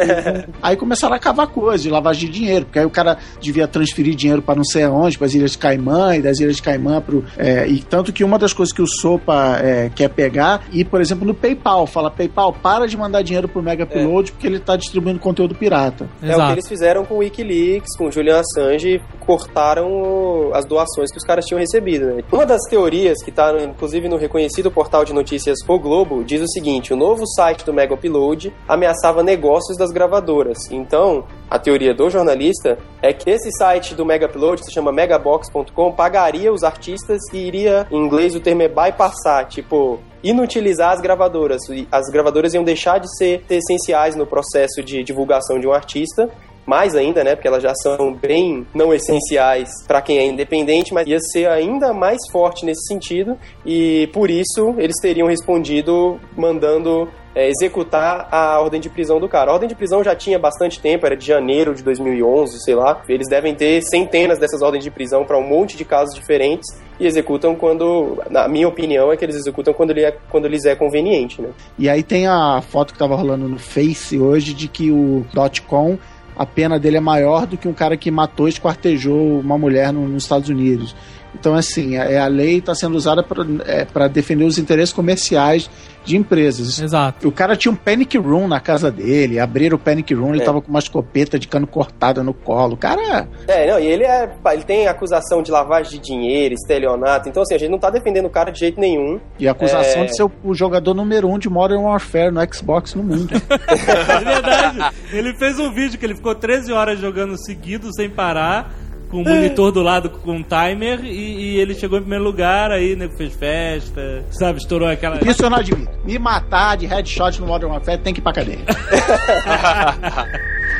Aí 0.63 0.77
começaram 0.77 1.15
a 1.15 1.19
cavar 1.19 1.49
coisas 1.49 1.83
de 1.83 1.91
lavagem 1.91 2.31
de 2.31 2.39
dinheiro, 2.39 2.65
porque 2.67 2.79
aí 2.79 2.85
o 2.85 2.91
cara 2.91 3.19
devia 3.41 3.67
transferir 3.67 4.15
dinheiro 4.15 4.43
para 4.43 4.55
não 4.55 4.65
sei 4.65 4.85
aonde, 4.85 5.17
para 5.17 5.27
as 5.27 5.35
Ilhas 5.35 5.53
de 5.53 5.59
Caimã, 5.59 6.17
e 6.17 6.23
das 6.23 6.39
Ilhas 6.39 6.57
de 6.57 6.63
Caimã 6.63 7.01
pro. 7.01 7.25
é, 7.37 7.67
e 7.67 7.81
tanto 7.81 8.13
que 8.13 8.25
uma 8.25 8.39
das 8.39 8.53
coisas 8.53 8.73
que 8.73 8.83
o 8.83 8.87
Sopa 8.87 9.59
é, 9.63 9.91
quer 9.95 10.09
pegar, 10.09 10.63
e 10.73 10.85
por 10.85 11.01
exemplo 11.01 11.27
no 11.27 11.35
PayPal, 11.35 11.87
fala: 11.87 12.11
PayPal, 12.11 12.53
para 12.53 12.87
de 12.87 12.97
mandar 12.97 13.23
dinheiro 13.23 13.49
pro 13.49 13.63
Mega 13.63 13.85
Upload 13.85 14.33
porque 14.33 14.47
ele 14.47 14.59
tá 14.59 14.77
distribuindo 14.77 15.19
conteúdo 15.19 15.55
pirata. 15.55 16.09
É 16.23 16.37
o 16.37 16.47
que 16.47 16.53
eles 16.53 16.69
fizeram 16.69 17.05
com 17.05 17.15
o 17.15 17.19
Wikileaks, 17.19 17.97
com 17.97 18.07
o 18.07 18.13
Julian 18.13 18.41
Assange, 18.41 19.01
cortaram 19.21 20.51
as 20.55 20.65
doações 20.65 21.11
que 21.11 21.19
os 21.19 21.25
caras 21.25 21.45
tinham 21.45 21.61
recebido. 21.61 22.07
né? 22.07 22.23
Uma 22.33 22.47
das 22.47 22.61
teorias 22.69 23.23
que 23.23 23.31
está, 23.31 23.53
inclusive, 23.63 24.09
no 24.09 24.17
reconhecido 24.17 24.71
portal 24.71 25.05
de 25.05 25.13
notícias 25.13 25.59
O 25.67 25.79
Globo, 25.79 26.25
diz 26.25 26.41
o 26.41 26.49
seguinte: 26.49 26.93
o 26.93 26.97
novo 26.97 27.27
site 27.27 27.48
do 27.57 27.73
Mega 27.73 27.95
Upload 27.95 28.53
ameaçava 28.69 29.23
negócios 29.23 29.77
das 29.77 29.91
gravadoras. 29.91 30.59
Então, 30.71 31.25
a 31.51 31.59
teoria 31.59 31.95
do 31.95 32.09
jornalista 32.11 32.79
é 33.03 33.13
que 33.13 33.31
esse 33.31 33.51
site 33.53 33.95
do 33.95 34.05
Mega 34.05 34.27
Upload, 34.27 34.61
que 34.61 34.67
se 34.67 34.73
chama 34.73 34.93
megabox.com, 34.93 35.93
pagaria 35.93 36.53
os 36.53 36.63
artistas 36.63 37.19
e 37.33 37.39
iria, 37.39 37.87
em 37.91 37.97
inglês 37.97 38.35
o 38.35 38.41
termo 38.41 38.63
é 38.63 38.69
bypassar, 38.69 39.47
tipo, 39.47 39.99
inutilizar 40.23 40.93
as 40.93 41.01
gravadoras. 41.01 41.63
As 41.91 42.07
gravadoras 42.11 42.55
iam 42.55 42.65
deixar 42.65 42.99
de 42.99 43.09
ser 43.17 43.43
essenciais 43.49 44.15
no 44.15 44.27
processo 44.27 44.83
de 44.83 45.03
divulgação 45.03 45.59
de 45.59 45.67
um 45.67 45.73
artista 45.73 46.29
mais 46.69 46.95
ainda, 46.95 47.25
né? 47.25 47.35
Porque 47.35 47.49
elas 47.49 47.63
já 47.63 47.75
são 47.75 48.13
bem 48.13 48.67
não 48.75 48.93
essenciais 48.93 49.71
para 49.87 50.03
quem 50.03 50.19
é 50.19 50.27
independente, 50.27 50.93
mas 50.93 51.09
ia 51.09 51.19
ser 51.19 51.49
ainda 51.49 51.95
mais 51.95 52.19
forte 52.31 52.67
nesse 52.67 52.87
sentido 52.87 53.39
e 53.65 54.07
por 54.13 54.31
isso 54.31 54.75
eles 54.77 54.97
teriam 55.01 55.29
respondido 55.29 56.21
mandando 56.37 57.09
é, 57.39 57.49
executar 57.49 58.27
a 58.33 58.59
ordem 58.61 58.81
de 58.81 58.89
prisão 58.91 59.21
do 59.21 59.29
cara. 59.29 59.51
A 59.51 59.55
ordem 59.55 59.69
de 59.69 59.75
prisão 59.77 60.03
já 60.03 60.15
tinha 60.17 60.39
bastante 60.39 60.81
tempo, 60.81 61.07
era 61.07 61.17
de 61.17 61.25
janeiro 61.25 61.73
de 61.73 61.83
2011, 61.85 62.59
sei 62.65 62.75
lá. 62.75 63.01
Eles 63.09 63.29
devem 63.29 63.55
ter 63.55 63.81
centenas 63.83 64.39
dessas 64.41 64.61
ordens 64.61 64.83
de 64.83 64.91
prisão 64.91 65.25
para 65.25 65.39
um 65.39 65.47
monte 65.47 65.77
de 65.77 65.85
casos 65.85 66.15
diferentes 66.15 66.69
e 66.99 67.07
executam 67.07 67.55
quando, 67.55 68.19
na 68.29 68.49
minha 68.49 68.67
opinião, 68.67 69.13
é 69.13 69.17
que 69.17 69.25
eles 69.25 69.37
executam 69.37 69.73
quando, 69.73 69.91
ele 69.91 70.03
é, 70.05 70.17
quando 70.29 70.49
lhes 70.49 70.65
é 70.65 70.75
conveniente, 70.75 71.41
né? 71.41 71.51
E 71.79 71.89
aí 71.89 72.03
tem 72.03 72.27
a 72.27 72.61
foto 72.61 72.93
que 72.93 72.99
tava 72.99 73.15
rolando 73.15 73.49
no 73.49 73.59
Face 73.59 74.19
hoje 74.19 74.53
de 74.53 74.67
que 74.67 74.91
o 74.91 75.25
.com 75.69 75.97
a 76.37 76.45
pena 76.47 76.79
dele 76.79 76.97
é 76.97 77.01
maior 77.01 77.47
do 77.47 77.57
que 77.57 77.69
um 77.69 77.73
cara 77.73 77.97
que 77.97 78.11
matou 78.11 78.47
e 78.47 78.51
esquartejou 78.51 79.39
uma 79.41 79.57
mulher 79.59 79.93
no- 79.93 80.09
nos 80.09 80.25
Estados 80.25 80.49
Unidos. 80.49 80.95
Então, 81.35 81.55
assim, 81.55 81.97
a, 81.97 82.05
é, 82.05 82.19
a 82.19 82.27
lei 82.27 82.59
está 82.59 82.75
sendo 82.75 82.97
usada 82.97 83.23
para 83.23 84.09
defender 84.09 84.45
os 84.45 84.57
interesses 84.59 84.93
comerciais 84.93 85.69
de 86.09 86.17
empresas. 86.17 86.81
Exato. 86.81 87.29
O 87.29 87.33
cara 87.33 87.55
tinha 87.57 87.71
um 87.71 87.77
panic 87.77 88.17
room 88.19 88.49
na 88.49 88.59
casa 88.61 88.91
dele, 88.91 89.39
abriram 89.39 89.77
o 89.77 89.79
panic 89.79 90.13
room, 90.15 90.31
ele 90.35 90.43
É. 90.43 90.45
tava 90.45 90.61
com 90.63 90.69
uma 90.71 90.79
escopeta 90.79 91.39
de 91.39 91.47
cano 91.47 91.67
cortada 91.67 92.23
no 92.23 92.33
colo. 92.35 92.75
O 92.75 92.77
cara 92.77 93.29
É, 93.47 93.71
não, 93.71 93.79
e 93.79 93.87
ele 93.87 94.05
é. 94.05 94.29
Ele 94.53 94.65
tem 94.65 94.87
acusação 94.89 95.43
de 95.43 95.51
lavagem 95.51 95.93
de 95.93 96.07
dinheiro, 96.07 96.55
estelionato. 96.55 97.29
Então, 97.29 97.43
assim, 97.43 97.55
a 97.55 97.59
gente 97.59 97.71
não 97.71 97.79
tá 97.79 97.91
defendendo 97.91 98.27
o 98.27 98.31
cara 98.31 98.51
de 98.51 98.59
jeito 98.59 98.81
nenhum. 98.81 99.21
e 99.39 99.47
a 99.47 99.53
acusação 99.53 100.03
É. 100.03 100.07
de 100.07 100.17
ser 100.17 100.23
o, 100.25 100.33
o 100.43 100.55
jogador 100.55 100.95
número 100.95 101.29
um 101.29 101.39
de 101.39 101.49
Modern 101.49 101.83
Warfare 101.83 102.31
no 102.33 102.41
Xbox 102.55 102.95
no 102.95 103.03
mundo. 103.03 103.29
É 103.69 104.25
verdade. 104.25 104.79
Ele 105.13 105.35
fez 105.35 105.59
um 105.59 105.73
vídeo 105.73 105.99
que 105.99 106.07
ele 106.07 106.15
ficou 106.15 106.35
13 106.35 106.73
horas 106.73 106.99
jogando 106.99 107.37
seguido, 107.45 107.93
sem 107.95 108.09
parar, 108.09 108.73
com 109.11 109.23
o 109.23 109.25
monitor 109.25 109.73
do 109.73 109.83
lado 109.83 110.11
com 110.11 110.33
um 110.33 110.43
timer, 110.43 111.05
e, 111.05 111.55
e 111.55 111.61
ele 111.61 111.75
chegou 111.75 111.99
em 111.99 112.03
primeiro 112.03 112.25
lugar, 112.25 112.71
aí 112.71 112.95
nego 112.95 113.17
fez 113.17 113.35
festa, 113.35 114.25
sabe, 114.31 114.59
estourou 114.59 114.89
aquela. 114.89 115.19
Isso 115.29 115.45
eu 115.45 115.51
não 115.51 115.59
admito. 115.59 115.91
Me 116.05 116.19
matar 116.19 116.77
de 116.77 116.87
headshot 116.87 117.41
no 117.41 117.47
Modern 117.47 117.73
Warfare 117.73 117.99
tem 117.99 118.13
que 118.15 118.21
ir 118.21 118.23
pra 118.23 118.33
cadeia. 118.33 118.59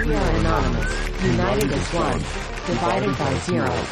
We 0.07 0.15
are 0.15 0.37
anonymous. 0.37 1.09
United 1.25 1.75
as 1.75 1.95
one. 1.95 2.48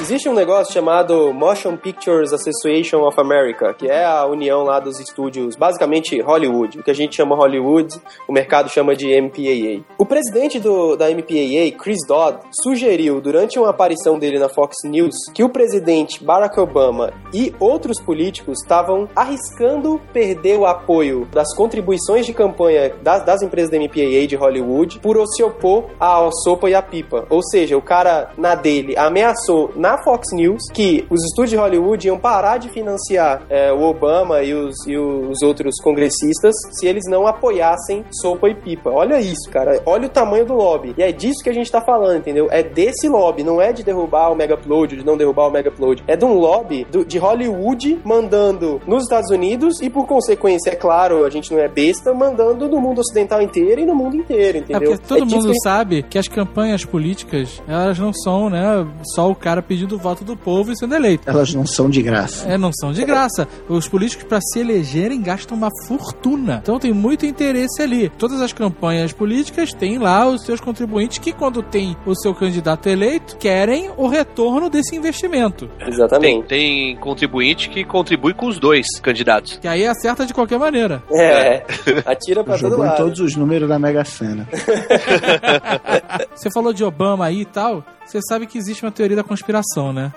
Existe 0.00 0.28
um 0.28 0.34
negócio 0.34 0.74
chamado 0.74 1.32
Motion 1.32 1.78
Pictures 1.78 2.30
Association 2.30 3.06
of 3.06 3.18
America, 3.18 3.72
que 3.72 3.88
é 3.88 4.04
a 4.04 4.26
união 4.26 4.64
lá 4.64 4.78
dos 4.78 5.00
estúdios, 5.00 5.56
basicamente 5.56 6.20
Hollywood. 6.20 6.80
O 6.80 6.82
que 6.82 6.90
a 6.90 6.94
gente 6.94 7.16
chama 7.16 7.34
Hollywood, 7.34 7.98
o 8.28 8.32
mercado 8.32 8.68
chama 8.68 8.94
de 8.94 9.18
MPAA. 9.18 9.82
O 9.96 10.04
presidente 10.04 10.60
do, 10.60 10.94
da 10.94 11.08
MPAA, 11.08 11.74
Chris 11.78 12.00
Dodd, 12.06 12.40
sugeriu 12.62 13.18
durante 13.18 13.58
uma 13.58 13.70
aparição 13.70 14.18
dele 14.18 14.38
na 14.38 14.48
Fox 14.50 14.76
News 14.84 15.14
que 15.32 15.42
o 15.42 15.48
presidente 15.48 16.22
Barack 16.22 16.60
Obama 16.60 17.14
e 17.32 17.54
outros 17.58 17.98
políticos 17.98 18.58
estavam 18.62 19.08
arriscando 19.16 19.98
perder 20.12 20.58
o 20.58 20.66
apoio 20.66 21.26
das 21.32 21.54
contribuições 21.54 22.26
de 22.26 22.34
campanha 22.34 22.92
das, 23.02 23.24
das 23.24 23.40
empresas 23.40 23.70
da 23.70 23.78
MPAA 23.78 24.26
de 24.26 24.36
Hollywood 24.36 24.98
por 24.98 25.16
se 25.34 25.42
opor 25.42 25.86
à 25.98 26.28
sopa 26.44 26.68
e 26.68 26.74
à 26.74 26.82
pipa. 26.82 27.26
Ou 27.30 27.42
seja, 27.42 27.74
o 27.74 27.82
cara 27.82 28.32
na 28.36 28.54
dele 28.66 28.96
ameaçou 28.98 29.70
na 29.76 29.96
Fox 30.02 30.26
News 30.32 30.60
que 30.74 31.06
os 31.08 31.22
estúdios 31.24 31.50
de 31.50 31.56
Hollywood 31.56 32.06
iam 32.08 32.18
parar 32.18 32.58
de 32.58 32.68
financiar 32.68 33.42
é, 33.48 33.72
o 33.72 33.82
Obama 33.82 34.42
e 34.42 34.52
os, 34.52 34.74
e 34.88 34.96
os 34.96 35.40
outros 35.42 35.76
congressistas 35.82 36.52
se 36.72 36.86
eles 36.86 37.04
não 37.08 37.26
apoiassem 37.28 38.04
sopa 38.10 38.48
e 38.48 38.54
pipa. 38.54 38.90
Olha 38.90 39.20
isso, 39.20 39.48
cara. 39.52 39.80
Olha 39.86 40.06
o 40.06 40.10
tamanho 40.10 40.44
do 40.44 40.54
lobby. 40.54 40.94
E 40.98 41.02
é 41.02 41.12
disso 41.12 41.42
que 41.44 41.50
a 41.50 41.52
gente 41.52 41.70
tá 41.70 41.80
falando, 41.80 42.18
entendeu? 42.18 42.48
É 42.50 42.62
desse 42.62 43.08
lobby, 43.08 43.44
não 43.44 43.60
é 43.60 43.72
de 43.72 43.84
derrubar 43.84 44.32
o 44.32 44.34
Mega 44.34 44.54
Upload, 44.54 44.96
de 44.96 45.04
não 45.06 45.16
derrubar 45.16 45.46
o 45.46 45.50
Mega 45.50 45.68
Upload. 45.70 46.02
É 46.08 46.16
de 46.16 46.24
um 46.24 46.34
lobby 46.34 46.84
do- 46.90 47.04
de 47.04 47.18
Hollywood 47.18 48.00
mandando 48.04 48.80
nos 48.86 49.04
Estados 49.04 49.30
Unidos 49.30 49.80
e, 49.80 49.88
por 49.88 50.06
consequência, 50.06 50.70
é 50.70 50.74
claro, 50.76 51.24
a 51.24 51.30
gente 51.30 51.52
não 51.52 51.60
é 51.60 51.68
besta, 51.68 52.12
mandando 52.12 52.68
no 52.68 52.80
mundo 52.80 52.98
ocidental 53.00 53.40
inteiro 53.40 53.80
e 53.80 53.86
no 53.86 53.94
mundo 53.94 54.16
inteiro, 54.16 54.58
É 54.58 54.60
entendeu? 54.60 54.90
porque 54.92 55.06
todo 55.06 55.24
disso 55.24 55.36
mundo 55.36 55.46
que 55.46 55.52
gente- 55.52 55.62
sabe 55.62 56.02
que 56.02 56.18
as 56.18 56.28
campanhas 56.28 56.84
políticas, 56.84 57.62
elas 57.68 57.98
não 57.98 58.12
são 58.12 58.48
né? 58.56 58.86
Só 59.14 59.30
o 59.30 59.34
cara 59.34 59.60
pedindo 59.62 59.94
o 59.94 59.98
voto 59.98 60.24
do 60.24 60.36
povo 60.36 60.72
e 60.72 60.76
sendo 60.76 60.94
eleito. 60.94 61.28
Elas 61.28 61.52
não 61.54 61.66
são 61.66 61.88
de 61.90 62.02
graça. 62.02 62.48
É, 62.48 62.56
não 62.56 62.72
são 62.72 62.92
de 62.92 63.04
graça. 63.04 63.46
Os 63.68 63.88
políticos, 63.88 64.26
para 64.26 64.40
se 64.40 64.58
elegerem, 64.58 65.20
gastam 65.20 65.56
uma 65.56 65.68
fortuna. 65.86 66.60
Então 66.62 66.78
tem 66.78 66.92
muito 66.92 67.26
interesse 67.26 67.82
ali. 67.82 68.08
Todas 68.18 68.40
as 68.40 68.52
campanhas 68.52 69.12
políticas 69.12 69.72
têm 69.72 69.98
lá 69.98 70.26
os 70.26 70.44
seus 70.44 70.60
contribuintes 70.60 71.18
que, 71.18 71.32
quando 71.32 71.62
tem 71.62 71.96
o 72.06 72.14
seu 72.14 72.34
candidato 72.34 72.88
eleito, 72.88 73.36
querem 73.36 73.90
o 73.96 74.06
retorno 74.08 74.68
desse 74.70 74.96
investimento. 74.96 75.68
Tem, 75.78 75.88
Exatamente. 75.88 76.46
tem 76.48 76.96
contribuinte 76.96 77.68
que 77.68 77.84
contribui 77.84 78.32
com 78.34 78.46
os 78.46 78.58
dois 78.58 78.86
candidatos. 79.00 79.58
Que 79.58 79.68
aí 79.68 79.86
acerta 79.86 80.24
de 80.26 80.32
qualquer 80.34 80.58
maneira. 80.58 81.02
É, 81.12 81.62
atira 82.04 82.42
pra 82.42 82.58
todo 82.58 82.70
Jogou 82.70 82.84
em 82.84 82.88
lado. 82.88 82.96
todos 82.96 83.20
os 83.20 83.36
números 83.36 83.68
da 83.68 83.78
Mega 83.78 84.04
Sena. 84.04 84.48
Você 86.34 86.50
falou 86.52 86.72
de 86.72 86.84
Obama 86.84 87.26
aí 87.26 87.40
e 87.42 87.44
tal. 87.44 87.84
Você 88.06 88.20
sabe 88.22 88.46
que 88.46 88.56
existe 88.56 88.84
uma 88.84 88.92
teoria 88.92 89.16
da 89.16 89.24
conspiração, 89.24 89.92
né? 89.92 90.12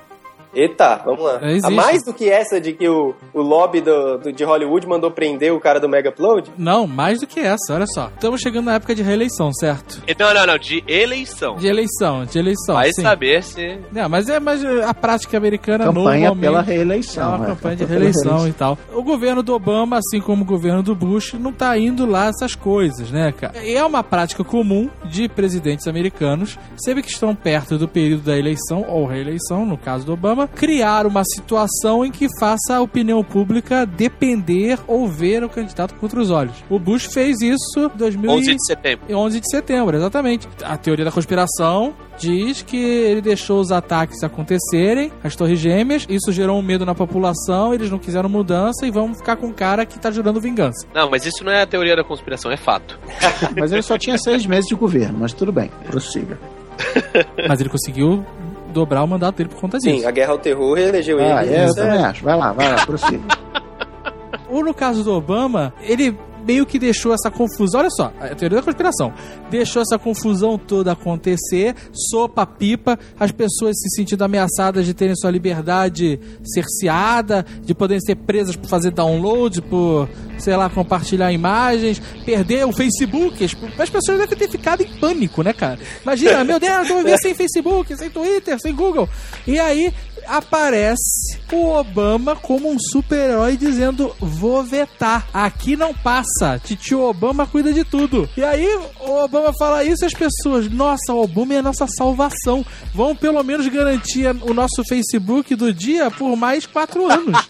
Eita, 0.54 1.02
vamos 1.06 1.24
lá. 1.24 1.40
É. 1.42 1.60
A 1.64 1.70
mais 1.70 2.04
do 2.04 2.14
que 2.14 2.30
essa 2.30 2.60
de 2.60 2.74
que 2.74 2.88
o, 2.90 3.14
o 3.34 3.42
lobby 3.42 3.82
do, 3.82 4.18
do- 4.18 4.34
de 4.34 4.44
Hollywood 4.44 4.88
mandou 4.88 5.12
prender 5.12 5.54
o 5.54 5.60
cara 5.60 5.80
do 5.80 5.88
Mega 5.88 6.10
Upload? 6.10 6.52
Não, 6.58 6.88
mais 6.88 7.20
do 7.20 7.28
que 7.28 7.40
essa, 7.40 7.74
olha 7.74 7.86
só. 7.88 8.08
Estamos 8.08 8.42
chegando 8.42 8.66
na 8.66 8.76
época 8.76 8.96
de 8.96 9.04
reeleição, 9.04 9.54
certo? 9.54 10.02
Não, 10.20 10.34
não, 10.34 10.46
não, 10.48 10.58
de 10.58 10.84
eleição. 10.88 11.56
De 11.56 11.68
eleição, 11.68 12.26
de 12.26 12.40
eleição. 12.40 12.76
Vai 12.76 12.92
sim. 12.92 13.02
saber 13.02 13.44
se. 13.44 13.80
Não, 13.92 14.10
mas 14.10 14.28
é 14.28 14.40
mas 14.40 14.64
a 14.66 14.94
prática 14.94 15.38
americana 15.38 15.86
Campanha 15.86 16.30
normalmente 16.30 16.40
pela 16.42 16.60
é 16.60 16.64
reeleição. 16.64 17.36
uma 17.36 17.46
é. 17.46 17.48
campanha 17.50 17.76
de 17.76 17.86
Pela 17.86 18.00
reeleição 18.00 18.48
e 18.48 18.54
tal. 18.54 18.78
O 18.94 19.04
governo 19.04 19.44
do 19.44 19.54
Obama, 19.54 19.98
assim 20.00 20.20
como 20.20 20.42
o 20.44 20.46
governo 20.46 20.82
do 20.82 20.96
Bush, 20.96 21.34
não 21.34 21.52
tá 21.54 21.78
indo 21.78 22.06
lá 22.06 22.28
essas 22.28 22.56
coisas, 22.56 23.12
né, 23.12 23.32
cara? 23.32 23.64
E 23.64 23.76
é 23.76 23.84
uma 23.86 24.04
prática 24.04 24.44
comum 24.44 24.90
de 25.06 25.28
presidentes 25.30 25.88
americanos, 25.88 26.58
sempre 26.78 27.04
que 27.04 27.10
estão 27.10 27.36
perto 27.36 27.78
do 27.78 27.88
período 27.88 28.24
da 28.24 28.38
eleição 28.38 28.86
ou 28.88 29.06
reeleição, 29.06 29.66
no 29.66 29.78
caso 29.78 30.06
do 30.06 30.14
Obama, 30.14 30.39
criar 30.48 31.06
uma 31.06 31.24
situação 31.24 32.04
em 32.06 32.12
que 32.12 32.28
faça 32.40 32.76
a 32.76 32.82
opinião 32.82 33.24
pública 33.24 33.86
depender 33.86 34.80
ou 34.88 35.08
ver 35.08 35.44
o 35.44 35.50
candidato 35.50 35.96
contra 35.96 36.20
os 36.20 36.30
olhos. 36.32 36.56
O 36.70 36.80
Bush 36.80 37.06
fez 37.06 37.42
isso 37.42 37.92
em 37.94 37.98
2000 37.98 38.30
11 38.32 38.56
de 38.56 38.66
setembro. 38.66 39.06
em 39.10 39.16
11 39.16 39.40
de 39.40 39.50
setembro, 39.50 39.98
exatamente. 39.98 40.48
A 40.64 40.78
teoria 40.78 41.06
da 41.06 41.12
conspiração 41.12 41.94
diz 42.18 42.62
que 42.62 42.78
ele 42.78 43.22
deixou 43.22 43.60
os 43.62 43.72
ataques 43.72 44.24
acontecerem, 44.24 45.12
as 45.24 45.36
torres 45.36 45.60
gêmeas, 45.60 46.06
isso 46.10 46.32
gerou 46.32 46.60
um 46.60 46.62
medo 46.62 46.86
na 46.86 46.94
população, 46.94 47.74
eles 47.74 47.90
não 47.90 47.98
quiseram 47.98 48.28
mudança 48.28 48.86
e 48.86 48.92
vão 48.92 49.14
ficar 49.14 49.38
com 49.38 49.48
um 49.48 49.54
cara 49.54 49.86
que 49.86 49.98
tá 49.98 50.12
jurando 50.12 50.42
vingança. 50.42 50.86
Não, 50.94 51.10
mas 51.10 51.26
isso 51.26 51.44
não 51.44 51.52
é 51.52 51.62
a 51.62 51.68
teoria 51.68 51.96
da 51.96 52.04
conspiração, 52.04 52.52
é 52.52 52.58
fato. 52.58 53.00
Mas 53.58 53.72
ele 53.72 53.82
só 53.82 53.98
tinha 53.98 54.18
seis 54.18 54.46
meses 54.46 54.68
de 54.68 54.76
governo, 54.76 55.20
mas 55.20 55.34
tudo 55.34 55.52
bem, 55.52 55.70
prossiga. 55.88 56.38
Mas 57.48 57.60
ele 57.60 57.70
conseguiu 57.70 58.26
dobrar 58.70 59.04
o 59.04 59.08
mandato 59.08 59.36
dele 59.38 59.50
por 59.50 59.60
conta 59.60 59.78
disso. 59.78 60.00
Sim, 60.02 60.06
a 60.06 60.12
guerra 60.12 60.32
ao 60.34 60.38
terror 60.40 60.78
elegeu 60.78 61.20
Ah, 61.20 61.44
ele. 61.46 61.56
é, 61.56 61.62
eu 61.62 61.66
Isso 61.68 61.76
também 61.76 62.04
acho. 62.04 62.24
Vai 62.24 62.38
lá, 62.38 62.52
vai 62.54 62.70
lá, 62.70 62.86
prossiga. 62.86 63.24
Ou 64.50 64.64
no 64.64 64.74
caso 64.74 65.04
do 65.04 65.14
Obama, 65.14 65.74
ele 65.82 66.18
meio 66.50 66.66
que 66.66 66.80
deixou 66.80 67.14
essa 67.14 67.30
confusão. 67.30 67.82
Olha 67.82 67.92
só, 67.92 68.12
a 68.20 68.34
teoria 68.34 68.58
da 68.58 68.64
conspiração. 68.64 69.14
Deixou 69.52 69.84
essa 69.84 70.00
confusão 70.00 70.58
toda 70.58 70.94
acontecer, 70.94 71.76
sopa 71.94 72.44
pipa, 72.44 72.98
as 73.20 73.32
pessoas 73.32 73.76
se 73.80 73.88
sentindo 73.96 74.24
ameaçadas 74.24 74.84
de 74.84 74.96
terem 74.96 75.16
sua 75.16 75.30
liberdade 75.30 76.20
cerceada, 76.44 77.46
de 77.64 77.76
poderem 77.76 78.02
ser 78.02 78.16
presas 78.16 78.56
por 78.56 78.68
fazer 78.68 78.90
download, 78.90 79.62
por, 79.62 80.10
sei 80.40 80.56
lá, 80.56 80.68
compartilhar 80.72 81.32
imagens, 81.32 82.02
perder 82.26 82.66
o 82.66 82.74
Facebook. 82.74 83.46
As, 83.46 83.56
as 83.78 83.90
pessoas 83.92 84.18
devem 84.18 84.36
ter 84.36 84.50
ficado 84.50 84.82
em 84.82 84.88
pânico, 85.00 85.44
né, 85.44 85.54
cara? 85.54 85.78
Imagina, 86.02 86.44
meu 86.44 86.60
Deus, 86.60 86.90
eu 86.90 86.96
vou 86.96 87.04
viver 87.04 87.20
sem 87.20 87.36
Facebook, 87.36 87.96
sem 87.96 88.10
Twitter, 88.10 88.60
sem 88.60 88.74
Google. 88.74 89.08
E 89.46 89.60
aí 89.60 89.94
aparece 90.30 91.40
o 91.52 91.72
Obama 91.72 92.36
como 92.36 92.72
um 92.72 92.78
super-herói 92.80 93.58
dizendo: 93.58 94.16
vou 94.20 94.64
vetar. 94.64 95.28
Aqui 95.34 95.76
não 95.76 95.94
passa. 95.94 96.60
Titio 96.64 97.02
Obama 97.02 97.48
cuida 97.48 97.74
de 97.74 97.84
tudo. 97.84 98.30
E 98.38 98.44
aí 98.44 98.68
o 99.00 99.12
Obama 99.24 99.52
fala 99.58 99.84
isso 99.84 100.06
e 100.06 100.08
as 100.08 100.14
pessoas, 100.14 100.70
nossa, 100.70 101.14
o 101.14 101.24
Obama 101.24 101.56
é 101.56 101.58
a 101.58 101.64
nossa 101.64 101.88
salvação. 101.88 102.66
Vão 102.94 103.16
pelo 103.16 103.44
menos 103.44 103.68
garantir 103.68 104.28
o 104.42 104.54
nosso 104.54 104.84
Facebook 104.88 105.56
do 105.56 105.74
dia 105.74 106.12
por 106.12 106.36
mais 106.36 106.66
quatro 106.66 107.12
anos. 107.12 107.50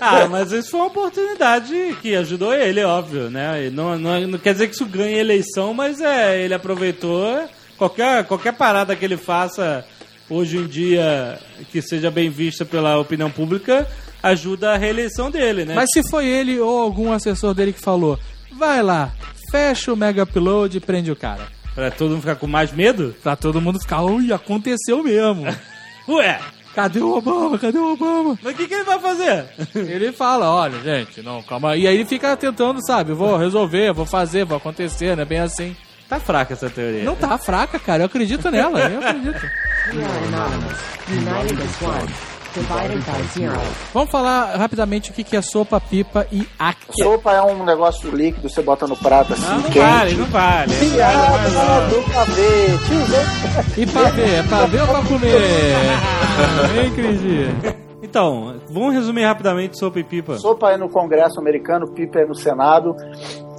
Ah, 0.00 0.26
mas 0.30 0.50
isso 0.50 0.70
foi 0.70 0.80
uma 0.80 0.86
oportunidade 0.86 1.94
que 2.00 2.16
ajudou 2.16 2.54
ele, 2.54 2.82
óbvio, 2.82 3.30
né? 3.30 3.68
Não, 3.70 3.98
não, 3.98 4.26
não 4.26 4.38
quer 4.38 4.54
dizer 4.54 4.68
que 4.68 4.74
isso 4.74 4.86
ganhe 4.86 5.18
eleição, 5.18 5.74
mas 5.74 6.00
é, 6.00 6.42
ele 6.42 6.54
aproveitou 6.54 7.46
qualquer, 7.76 8.24
qualquer 8.24 8.52
parada 8.52 8.96
que 8.96 9.04
ele 9.04 9.18
faça 9.18 9.84
hoje 10.28 10.58
em 10.58 10.66
dia 10.66 11.38
que 11.70 11.80
seja 11.80 12.10
bem 12.10 12.30
vista 12.30 12.64
pela 12.64 12.98
opinião 12.98 13.30
pública 13.30 13.86
ajuda 14.22 14.72
a 14.72 14.76
reeleição 14.76 15.30
dele, 15.30 15.64
né? 15.64 15.74
Mas 15.74 15.88
se 15.92 16.02
foi 16.10 16.26
ele 16.26 16.58
ou 16.58 16.80
algum 16.80 17.12
assessor 17.12 17.54
dele 17.54 17.72
que 17.72 17.80
falou, 17.80 18.18
vai 18.52 18.82
lá, 18.82 19.12
fecha 19.50 19.92
o 19.92 19.96
Mega 19.96 20.24
Upload 20.24 20.76
e 20.76 20.80
prende 20.80 21.10
o 21.10 21.16
cara. 21.16 21.46
Pra 21.74 21.90
todo 21.90 22.10
mundo 22.10 22.20
ficar 22.20 22.36
com 22.36 22.46
mais 22.46 22.72
medo? 22.72 23.14
Pra 23.22 23.36
todo 23.36 23.60
mundo 23.60 23.78
ficar, 23.80 24.02
ui, 24.02 24.32
aconteceu 24.32 25.02
mesmo. 25.04 25.44
Ué, 26.08 26.40
Cadê 26.76 27.00
o 27.00 27.16
Obama? 27.16 27.58
Cadê 27.58 27.78
o 27.78 27.94
Obama? 27.94 28.38
mas 28.42 28.52
o 28.52 28.56
que, 28.56 28.68
que 28.68 28.74
ele 28.74 28.84
vai 28.84 28.98
fazer? 28.98 29.46
Ele 29.74 30.12
fala, 30.12 30.50
olha, 30.50 30.78
gente, 30.80 31.22
não, 31.22 31.42
calma 31.42 31.70
aí. 31.70 31.84
E 31.84 31.88
aí 31.88 31.94
ele 31.94 32.04
fica 32.04 32.36
tentando, 32.36 32.84
sabe, 32.86 33.14
vou 33.14 33.38
resolver, 33.38 33.94
vou 33.94 34.04
fazer, 34.04 34.44
vou 34.44 34.58
acontecer, 34.58 35.16
não 35.16 35.22
é 35.22 35.24
bem 35.24 35.38
assim. 35.38 35.74
Tá 36.06 36.20
fraca 36.20 36.52
essa 36.52 36.68
teoria. 36.68 37.02
Não 37.02 37.16
tá 37.16 37.38
fraca, 37.38 37.78
cara, 37.78 38.02
eu 38.02 38.06
acredito 38.06 38.50
nela, 38.50 38.78
eu 38.90 39.00
acredito. 39.00 39.40
Vamos 43.92 44.10
falar 44.10 44.56
rapidamente 44.56 45.10
o 45.10 45.14
que 45.14 45.22
que 45.22 45.36
é 45.36 45.42
sopa, 45.42 45.80
pipa 45.80 46.26
e 46.32 46.46
acte. 46.58 47.02
Sopa 47.02 47.32
é 47.32 47.42
um 47.42 47.64
negócio 47.64 48.10
líquido, 48.14 48.48
você 48.48 48.62
bota 48.62 48.86
no 48.86 48.96
prato 48.96 49.34
assim, 49.34 49.42
Não, 49.42 49.56
não 49.56 49.62
quente. 49.64 49.78
vale, 49.78 50.14
não 50.14 50.24
vale. 50.26 50.72
Piada 50.74 51.86
do 51.88 52.02
pavê. 52.12 53.80
E 53.80 53.86
pra 53.86 54.02
ver, 54.10 54.28
é 54.38 54.42
pra 54.42 54.66
ver 54.66 54.80
ou 54.82 54.88
pra 54.88 55.02
comer? 55.02 55.40
Vem, 56.74 56.94
Cris. 56.94 57.20
Então, 58.02 58.56
vamos 58.70 58.94
resumir 58.94 59.24
rapidamente 59.24 59.78
sopa 59.78 59.98
e 59.98 60.04
pipa. 60.04 60.38
Sopa 60.38 60.70
é 60.70 60.76
no 60.76 60.88
Congresso 60.88 61.38
americano, 61.40 61.88
pipa 61.88 62.20
é 62.20 62.26
no 62.26 62.34
Senado. 62.34 62.94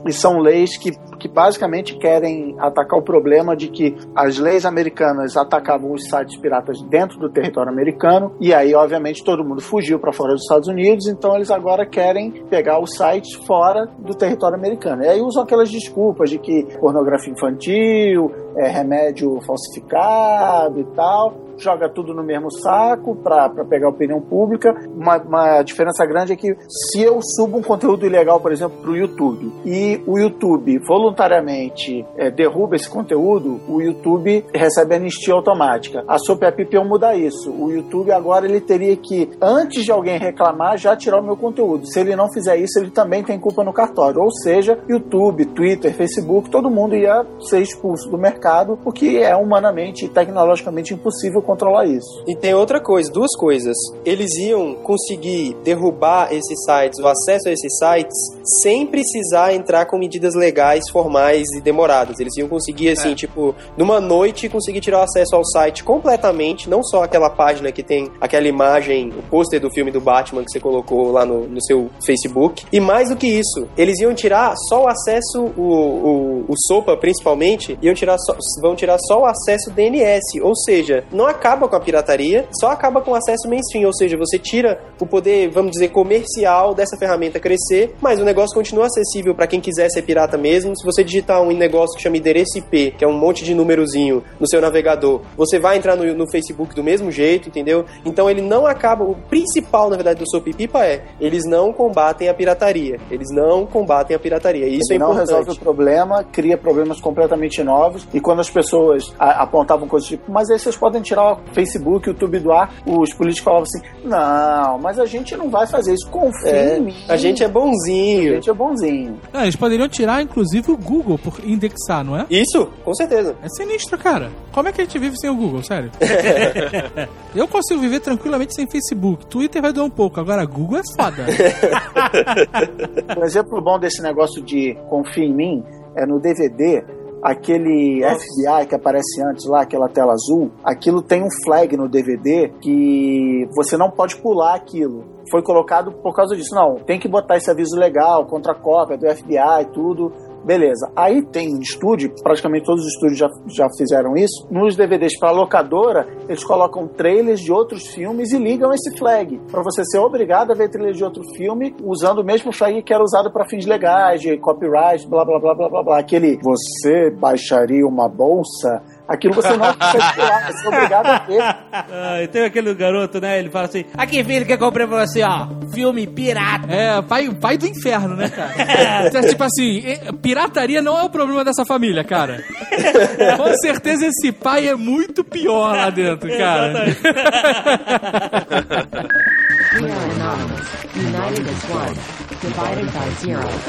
E 0.07 0.13
são 0.13 0.39
leis 0.39 0.77
que, 0.77 0.91
que 1.17 1.27
basicamente 1.27 1.97
querem 1.97 2.55
atacar 2.59 2.99
o 2.99 3.03
problema 3.03 3.55
de 3.55 3.67
que 3.67 3.95
as 4.15 4.37
leis 4.37 4.65
americanas 4.65 5.35
atacavam 5.35 5.91
os 5.91 6.05
sites 6.05 6.39
piratas 6.39 6.81
dentro 6.83 7.19
do 7.19 7.29
território 7.29 7.71
americano. 7.71 8.35
E 8.39 8.53
aí, 8.53 8.73
obviamente, 8.73 9.23
todo 9.23 9.43
mundo 9.43 9.61
fugiu 9.61 9.99
para 9.99 10.13
fora 10.13 10.33
dos 10.33 10.43
Estados 10.43 10.67
Unidos. 10.67 11.07
Então, 11.07 11.35
eles 11.35 11.51
agora 11.51 11.85
querem 11.85 12.31
pegar 12.49 12.79
os 12.79 12.95
sites 12.95 13.33
fora 13.45 13.85
do 13.99 14.15
território 14.15 14.57
americano. 14.57 15.03
E 15.03 15.07
aí 15.07 15.21
usam 15.21 15.43
aquelas 15.43 15.69
desculpas 15.69 16.29
de 16.29 16.39
que 16.39 16.65
pornografia 16.79 17.33
infantil, 17.33 18.31
é, 18.57 18.67
remédio 18.69 19.39
falsificado 19.41 20.79
e 20.79 20.85
tal 20.95 21.46
joga 21.57 21.89
tudo 21.89 22.13
no 22.13 22.23
mesmo 22.23 22.51
saco 22.51 23.15
para 23.15 23.49
pegar 23.65 23.87
a 23.87 23.91
opinião 23.91 24.21
pública. 24.21 24.73
Uma, 24.95 25.17
uma 25.17 25.63
diferença 25.63 26.05
grande 26.05 26.33
é 26.33 26.35
que 26.35 26.55
se 26.69 27.01
eu 27.01 27.19
subo 27.21 27.57
um 27.57 27.63
conteúdo 27.63 28.05
ilegal, 28.05 28.39
por 28.39 28.51
exemplo, 28.51 28.77
para 28.81 28.91
o 28.91 28.95
YouTube, 28.95 29.51
e 29.65 30.01
o 30.05 30.17
YouTube 30.17 30.79
voluntariamente 30.79 32.05
é, 32.15 32.29
derruba 32.29 32.75
esse 32.75 32.89
conteúdo, 32.89 33.59
o 33.67 33.81
YouTube 33.81 34.45
recebe 34.53 34.95
anistia 34.95 35.33
automática. 35.33 36.03
A 36.07 36.17
SoapApp 36.17 36.67
muda 36.85 37.15
isso. 37.15 37.51
O 37.51 37.71
YouTube 37.71 38.11
agora 38.11 38.45
ele 38.45 38.61
teria 38.61 38.95
que, 38.95 39.29
antes 39.41 39.83
de 39.83 39.91
alguém 39.91 40.17
reclamar, 40.17 40.77
já 40.77 40.95
tirar 40.95 41.19
o 41.19 41.23
meu 41.23 41.35
conteúdo. 41.35 41.85
Se 41.87 41.99
ele 41.99 42.15
não 42.15 42.31
fizer 42.31 42.57
isso, 42.57 42.79
ele 42.79 42.91
também 42.91 43.23
tem 43.23 43.39
culpa 43.39 43.63
no 43.63 43.73
cartório. 43.73 44.21
Ou 44.21 44.31
seja, 44.31 44.77
YouTube, 44.87 45.45
Twitter, 45.45 45.93
Facebook, 45.93 46.49
todo 46.49 46.69
mundo 46.69 46.95
ia 46.95 47.25
ser 47.39 47.61
expulso 47.61 48.09
do 48.09 48.17
mercado, 48.17 48.79
o 48.83 48.91
que 48.91 49.17
é 49.17 49.35
humanamente 49.35 50.05
e 50.05 50.09
tecnologicamente 50.09 50.93
impossível 50.93 51.41
controlar 51.47 51.85
isso. 51.85 52.23
E 52.27 52.35
tem 52.35 52.53
outra 52.53 52.79
coisa, 52.79 53.11
duas 53.11 53.31
coisas. 53.35 53.75
Eles 54.05 54.35
iam 54.37 54.75
conseguir 54.75 55.55
derrubar 55.63 56.31
esses 56.31 56.63
sites, 56.63 56.99
o 56.99 57.07
acesso 57.07 57.47
a 57.47 57.51
esses 57.51 57.77
sites, 57.77 58.15
sem 58.61 58.85
precisar 58.85 59.53
entrar 59.53 59.85
com 59.85 59.97
medidas 59.97 60.35
legais, 60.35 60.83
formais 60.91 61.47
e 61.55 61.61
demoradas. 61.61 62.19
Eles 62.19 62.35
iam 62.37 62.47
conseguir, 62.47 62.89
assim, 62.89 63.15
tipo, 63.15 63.55
numa 63.75 63.99
noite, 63.99 64.49
conseguir 64.49 64.81
tirar 64.81 64.99
o 64.99 65.03
acesso 65.03 65.35
ao 65.35 65.45
site 65.45 65.83
completamente, 65.83 66.69
não 66.69 66.83
só 66.83 67.03
aquela 67.03 67.29
página 67.29 67.71
que 67.71 67.81
tem 67.81 68.11
aquela 68.19 68.47
imagem, 68.47 69.09
o 69.17 69.23
pôster 69.23 69.59
do 69.59 69.71
filme 69.71 69.91
do 69.91 70.01
Batman 70.01 70.43
que 70.43 70.51
você 70.51 70.59
colocou 70.59 71.11
lá 71.11 71.25
no, 71.25 71.47
no 71.47 71.63
seu 71.63 71.89
Facebook. 72.05 72.65
E 72.71 72.79
mais 72.79 73.09
do 73.09 73.15
que 73.15 73.27
isso, 73.27 73.67
eles 73.77 73.99
iam 73.99 74.13
tirar 74.13 74.53
só 74.69 74.83
o 74.83 74.87
acesso, 74.87 75.51
o, 75.57 75.61
o, 75.61 76.45
o 76.47 76.53
SOPA 76.67 76.97
principalmente, 76.97 77.77
iam 77.81 77.93
tirar 77.93 78.17
só, 78.17 78.35
vão 78.61 78.75
tirar 78.75 78.97
só 78.99 79.21
o 79.21 79.25
acesso 79.25 79.71
DNS, 79.71 80.41
ou 80.41 80.55
seja, 80.55 81.03
não 81.11 81.27
acaba 81.37 81.67
com 81.67 81.75
a 81.75 81.79
pirataria, 81.79 82.47
só 82.59 82.71
acaba 82.71 82.99
com 83.01 83.11
o 83.11 83.15
acesso 83.15 83.47
mainstream, 83.47 83.85
ou 83.85 83.93
seja, 83.93 84.17
você 84.17 84.39
tira 84.39 84.81
o 84.99 85.05
poder, 85.05 85.49
vamos 85.49 85.71
dizer, 85.71 85.89
comercial 85.89 86.73
dessa 86.73 86.97
ferramenta 86.97 87.39
crescer, 87.39 87.95
mas 88.01 88.19
o 88.19 88.25
negócio 88.25 88.55
continua 88.55 88.87
acessível 88.87 89.35
para 89.35 89.45
quem 89.45 89.61
quiser 89.61 89.89
ser 89.89 90.01
pirata 90.01 90.37
mesmo, 90.37 90.75
se 90.75 90.83
você 90.83 91.03
digitar 91.03 91.41
um 91.41 91.51
negócio 91.51 91.95
que 91.95 92.01
chama 92.01 92.17
endereço 92.17 92.57
IP, 92.57 92.95
que 92.97 93.05
é 93.05 93.07
um 93.07 93.17
monte 93.17 93.43
de 93.43 93.53
númerozinho 93.53 94.23
no 94.39 94.47
seu 94.49 94.59
navegador, 94.59 95.21
você 95.35 95.59
vai 95.59 95.77
entrar 95.77 95.95
no, 95.95 96.03
no 96.15 96.29
Facebook 96.29 96.73
do 96.73 96.83
mesmo 96.83 97.11
jeito, 97.11 97.49
entendeu? 97.49 97.85
Então 98.03 98.29
ele 98.29 98.41
não 98.41 98.65
acaba. 98.65 99.03
O 99.03 99.15
principal, 99.29 99.89
na 99.89 99.95
verdade, 99.95 100.19
do 100.19 100.29
Sopipipa 100.29 100.83
é 100.85 101.03
eles 101.19 101.43
não 101.45 101.71
combatem 101.71 102.27
a 102.29 102.33
pirataria. 102.33 102.99
Eles 103.11 103.27
não 103.31 103.65
combatem 103.65 104.15
a 104.15 104.19
pirataria. 104.19 104.67
Isso 104.67 104.91
Ele 104.91 104.95
é 104.95 104.99
não 104.99 105.11
importante. 105.11 105.29
resolve 105.35 105.51
o 105.51 105.63
problema, 105.63 106.23
cria 106.23 106.57
problemas 106.57 106.99
completamente 106.99 107.61
novos. 107.63 108.07
E 108.13 108.19
quando 108.19 108.39
as 108.39 108.49
pessoas 108.49 109.13
apontavam 109.19 109.87
coisas 109.87 110.07
tipo, 110.07 110.31
mas 110.31 110.49
aí 110.49 110.57
vocês 110.57 110.75
podem 110.75 111.01
tirar 111.01 111.23
Facebook, 111.53 112.07
o 112.09 112.11
YouTube 112.11 112.39
do 112.39 112.51
ar, 112.51 112.73
os 112.85 113.13
políticos 113.13 113.43
falavam 113.43 113.63
assim: 113.63 113.81
não, 114.03 114.79
mas 114.79 114.99
a 114.99 115.05
gente 115.05 115.35
não 115.35 115.49
vai 115.49 115.67
fazer 115.67 115.93
isso. 115.93 116.09
Confia 116.09 116.49
É, 116.51 116.77
em 116.77 116.81
mim. 116.81 116.95
a 117.07 117.17
gente 117.17 117.43
é 117.43 117.45
A 117.45 117.49
bonzinho. 117.49 118.33
gente 118.35 118.49
é 118.49 118.53
bonzinho. 118.53 119.19
Ah, 119.33 119.43
eles 119.43 119.55
poderiam 119.55 119.87
tirar, 119.89 120.21
inclusive, 120.21 120.71
o 120.71 120.77
Google 120.77 121.17
por 121.17 121.39
indexar, 121.45 122.03
não 122.03 122.15
é? 122.17 122.25
Isso, 122.29 122.67
com 122.83 122.93
certeza. 122.93 123.35
É 123.43 123.47
sinistro, 123.49 123.97
cara. 123.97 124.29
Como 124.51 124.67
é 124.67 124.71
que 124.71 124.81
a 124.81 124.83
gente 124.83 124.97
vive 124.99 125.15
sem 125.19 125.29
o 125.29 125.35
Google, 125.35 125.63
sério? 125.63 125.91
Eu 127.35 127.47
consigo 127.47 127.79
viver 127.79 127.99
tranquilamente 127.99 128.53
sem 128.55 128.69
Facebook. 128.69 129.25
Twitter 129.27 129.61
vai 129.61 129.71
doer 129.73 129.85
um 129.85 129.89
pouco, 129.89 130.19
agora 130.19 130.43
Google 130.45 130.79
é 130.79 130.81
foda. 130.95 131.25
Um 133.17 133.23
exemplo 133.23 133.61
bom 133.61 133.79
desse 133.79 134.01
negócio 134.01 134.41
de 134.41 134.75
confia 134.89 135.23
em 135.25 135.33
mim 135.33 135.63
é 135.95 136.05
no 136.05 136.19
DVD. 136.19 136.83
Aquele 137.21 138.01
FBI 138.03 138.67
que 138.67 138.75
aparece 138.75 139.21
antes 139.23 139.45
lá, 139.47 139.61
aquela 139.61 139.89
tela 139.89 140.13
azul, 140.13 140.51
aquilo 140.63 141.01
tem 141.01 141.23
um 141.23 141.29
flag 141.43 141.75
no 141.75 141.89
DVD 141.89 142.49
que 142.61 143.47
você 143.55 143.75
não 143.75 143.89
pode 143.89 144.17
pular 144.17 144.55
aquilo. 144.55 145.03
Foi 145.29 145.41
colocado 145.41 145.91
por 145.91 146.15
causa 146.15 146.35
disso. 146.35 146.53
Não, 146.53 146.75
tem 146.75 146.99
que 146.99 147.07
botar 147.07 147.37
esse 147.37 147.49
aviso 147.49 147.77
legal, 147.77 148.25
contra 148.27 148.53
cópia 148.55 148.97
do 148.97 149.07
FBI 149.07 149.61
e 149.61 149.65
tudo. 149.73 150.11
Beleza. 150.47 150.89
Aí 150.95 151.21
tem 151.23 151.53
um 151.53 151.59
estúdio, 151.59 152.09
praticamente 152.23 152.65
todos 152.65 152.85
os 152.85 152.93
estúdios 152.93 153.19
já, 153.19 153.29
já 153.47 153.67
fizeram 153.77 154.15
isso. 154.15 154.47
Nos 154.49 154.77
DVDs 154.77 155.19
para 155.19 155.29
locadora, 155.29 156.07
eles 156.29 156.41
colocam 156.41 156.87
trailers 156.87 157.41
de 157.41 157.51
outros 157.51 157.87
filmes 157.87 158.31
e 158.31 158.39
ligam 158.39 158.73
esse 158.73 158.97
flag. 158.97 159.41
Para 159.51 159.61
você 159.61 159.83
ser 159.83 159.99
obrigado 159.99 160.51
a 160.51 160.55
ver 160.55 160.69
trailers 160.69 160.95
de 160.95 161.03
outro 161.03 161.21
filme 161.35 161.75
usando 161.83 162.19
o 162.19 162.23
mesmo 162.23 162.53
flag 162.53 162.81
que 162.81 162.93
era 162.93 163.03
usado 163.03 163.29
para 163.29 163.45
fins 163.49 163.65
legais, 163.65 164.21
de 164.21 164.37
copyright, 164.37 165.05
blá 165.09 165.25
blá 165.25 165.37
blá 165.37 165.53
blá 165.53 165.67
blá 165.67 165.83
blá. 165.83 165.99
Aquele 165.99 166.39
você 166.41 167.11
baixaria 167.11 167.85
uma 167.85 168.07
bolsa. 168.07 168.81
Aquilo 169.07 169.33
você 169.33 169.49
não 169.49 169.59
pode 169.59 169.77
pular, 169.77 170.51
você 170.51 170.65
é 170.65 170.67
obrigado 170.69 171.05
a 171.07 171.17
ver. 171.19 171.57
Ah, 171.89 172.21
e 172.21 172.27
tem 172.27 172.43
aquele 172.43 172.73
garoto, 172.73 173.21
né? 173.21 173.39
Ele 173.39 173.49
fala 173.49 173.65
assim: 173.65 173.85
Aqui, 173.95 174.23
filho, 174.23 174.45
que 174.45 174.53
eu 174.53 174.57
comprei 174.57 174.85
pra 174.85 175.05
você, 175.05 175.23
ó. 175.23 175.47
Filme 175.73 176.05
pirata. 176.07 176.67
É, 176.69 177.01
pai, 177.01 177.29
pai 177.29 177.57
do 177.57 177.67
inferno, 177.67 178.15
né, 178.15 178.29
cara? 178.29 178.53
Então, 179.07 179.21
tipo 179.21 179.43
assim, 179.43 179.83
eh, 179.85 180.11
pirataria 180.21 180.81
não 180.81 180.97
é 180.97 181.03
o 181.03 181.09
problema 181.09 181.43
dessa 181.43 181.65
família, 181.65 182.03
cara. 182.03 182.43
Com 183.37 183.53
certeza 183.57 184.07
esse 184.07 184.31
pai 184.31 184.67
é 184.67 184.75
muito 184.75 185.23
pior 185.23 185.75
lá 185.75 185.89
dentro, 185.89 186.29
cara. 186.37 186.85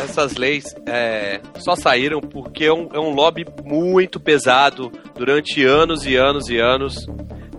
Essas 0.02 0.36
leis 0.36 0.74
é, 0.86 1.40
só 1.58 1.74
saíram 1.74 2.20
porque 2.20 2.64
é 2.64 2.72
um, 2.72 2.88
é 2.92 2.98
um 2.98 3.10
lobby 3.10 3.46
muito 3.64 4.20
pesado 4.20 4.92
durante 5.14 5.64
anos 5.64 6.06
e 6.06 6.16
anos 6.16 6.48
e 6.48 6.58
anos 6.58 7.06